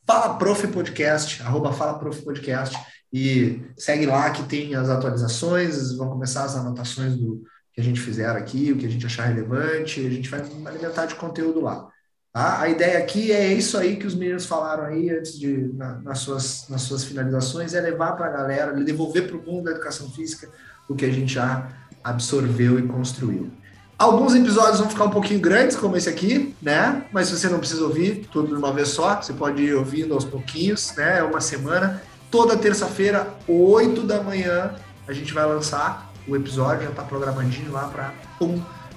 Fala 0.07 0.39
Prof 0.39 0.67
Podcast, 0.69 1.43
arroba 1.43 1.73
Fala 1.73 1.99
Prof 1.99 2.23
Podcast, 2.23 2.75
e 3.13 3.63
segue 3.77 4.07
lá 4.07 4.31
que 4.31 4.43
tem 4.45 4.75
as 4.75 4.89
atualizações, 4.89 5.93
vão 5.93 6.11
começar 6.11 6.45
as 6.45 6.57
anotações 6.57 7.17
do 7.17 7.43
que 7.73 7.81
a 7.81 7.85
gente 7.85 8.01
fizer 8.01 8.29
aqui, 8.29 8.73
o 8.73 8.77
que 8.77 8.87
a 8.87 8.91
gente 8.91 9.07
achar 9.07 9.25
relevante, 9.25 10.05
a 10.05 10.11
gente 10.11 10.29
vai 10.29 10.41
alimentar 10.67 11.07
de 11.07 11.15
conteúdo 11.15 11.61
lá. 11.61 11.89
Tá? 12.33 12.61
A 12.61 12.69
ideia 12.69 12.99
aqui 12.99 13.33
é 13.33 13.53
isso 13.53 13.79
aí 13.79 13.97
que 13.97 14.07
os 14.07 14.15
meninos 14.15 14.47
falaram 14.47 14.85
aí 14.85 15.11
antes 15.11 15.39
de 15.39 15.73
na, 15.75 15.95
nas, 16.03 16.19
suas, 16.19 16.69
nas 16.69 16.83
suas 16.83 17.05
finalizações, 17.05 17.75
é 17.75 17.81
levar 17.81 18.13
para 18.13 18.27
a 18.27 18.31
galera, 18.31 18.73
devolver 18.73 19.27
para 19.27 19.37
o 19.37 19.43
mundo 19.43 19.65
da 19.65 19.71
educação 19.71 20.11
física 20.11 20.49
o 20.89 20.95
que 20.95 21.05
a 21.05 21.13
gente 21.13 21.33
já 21.33 21.69
absorveu 22.03 22.79
e 22.79 22.83
construiu. 22.87 23.51
Alguns 23.99 24.35
episódios 24.35 24.79
vão 24.79 24.89
ficar 24.89 25.05
um 25.05 25.11
pouquinho 25.11 25.41
grandes, 25.41 25.77
como 25.77 25.97
esse 25.97 26.09
aqui, 26.09 26.55
né? 26.63 27.05
Mas 27.13 27.31
você 27.31 27.49
não 27.49 27.59
precisa 27.59 27.83
ouvir 27.83 28.29
tudo 28.31 28.49
de 28.49 28.55
uma 28.55 28.73
vez 28.73 28.91
só, 28.91 29.21
você 29.21 29.33
pode 29.33 29.61
ir 29.61 29.75
ouvindo 29.75 30.15
aos 30.15 30.25
pouquinhos, 30.25 30.95
né? 30.97 31.19
É 31.19 31.23
uma 31.25 31.41
semana. 31.41 32.01
Toda 32.31 32.57
terça-feira, 32.57 33.27
8 33.47 34.03
da 34.03 34.23
manhã, 34.23 34.73
a 35.07 35.13
gente 35.13 35.33
vai 35.33 35.47
lançar 35.47 36.11
o 36.27 36.37
episódio, 36.37 36.85
já 36.85 36.91
está 36.91 37.03
programadinho 37.03 37.73
lá 37.73 37.89
para 37.89 38.13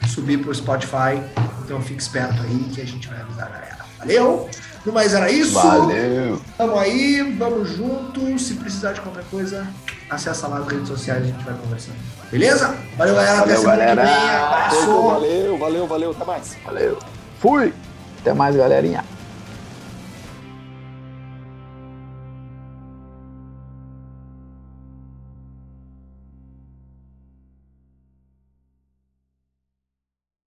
subir 0.08 0.38
para 0.40 0.52
o 0.52 0.56
Spotify. 0.56 1.22
Então 1.64 1.82
fique 1.82 2.02
esperto 2.02 2.42
aí 2.42 2.70
que 2.74 2.82
a 2.82 2.86
gente 2.86 3.08
vai 3.08 3.22
avisar 3.22 3.48
a 3.48 3.50
galera. 3.50 3.78
Valeu? 4.00 4.50
No 4.86 4.92
mais 4.92 5.14
era 5.14 5.32
isso. 5.32 5.54
Valeu. 5.54 6.42
Tamo 6.58 6.78
aí, 6.78 7.22
vamos 7.38 7.70
junto. 7.70 8.38
Se 8.40 8.56
precisar 8.56 8.94
de 8.94 9.02
qualquer 9.02 9.24
coisa, 9.30 9.66
acessa 10.10 10.48
lá 10.48 10.60
nas 10.60 10.68
redes 10.68 10.88
sociais, 10.88 11.24
a 11.24 11.26
gente 11.28 11.44
vai 11.46 11.54
conversando. 11.54 11.96
Beleza? 12.32 12.76
Valeu, 12.98 13.16
galera. 13.16 13.38
Valeu, 13.38 13.54
Até 13.54 13.62
semana 13.62 13.78
galera. 13.78 14.02
que 14.02 14.08
vem. 14.08 14.30
Abraço. 14.36 15.08
Valeu, 15.08 15.58
valeu, 15.58 15.88
valeu. 15.88 16.12
Até 16.12 16.26
mais. 16.26 16.58
Valeu. 16.66 17.00
Fui. 17.40 17.74
Até 18.20 18.34
mais, 18.34 18.56
galerinha. 18.56 19.06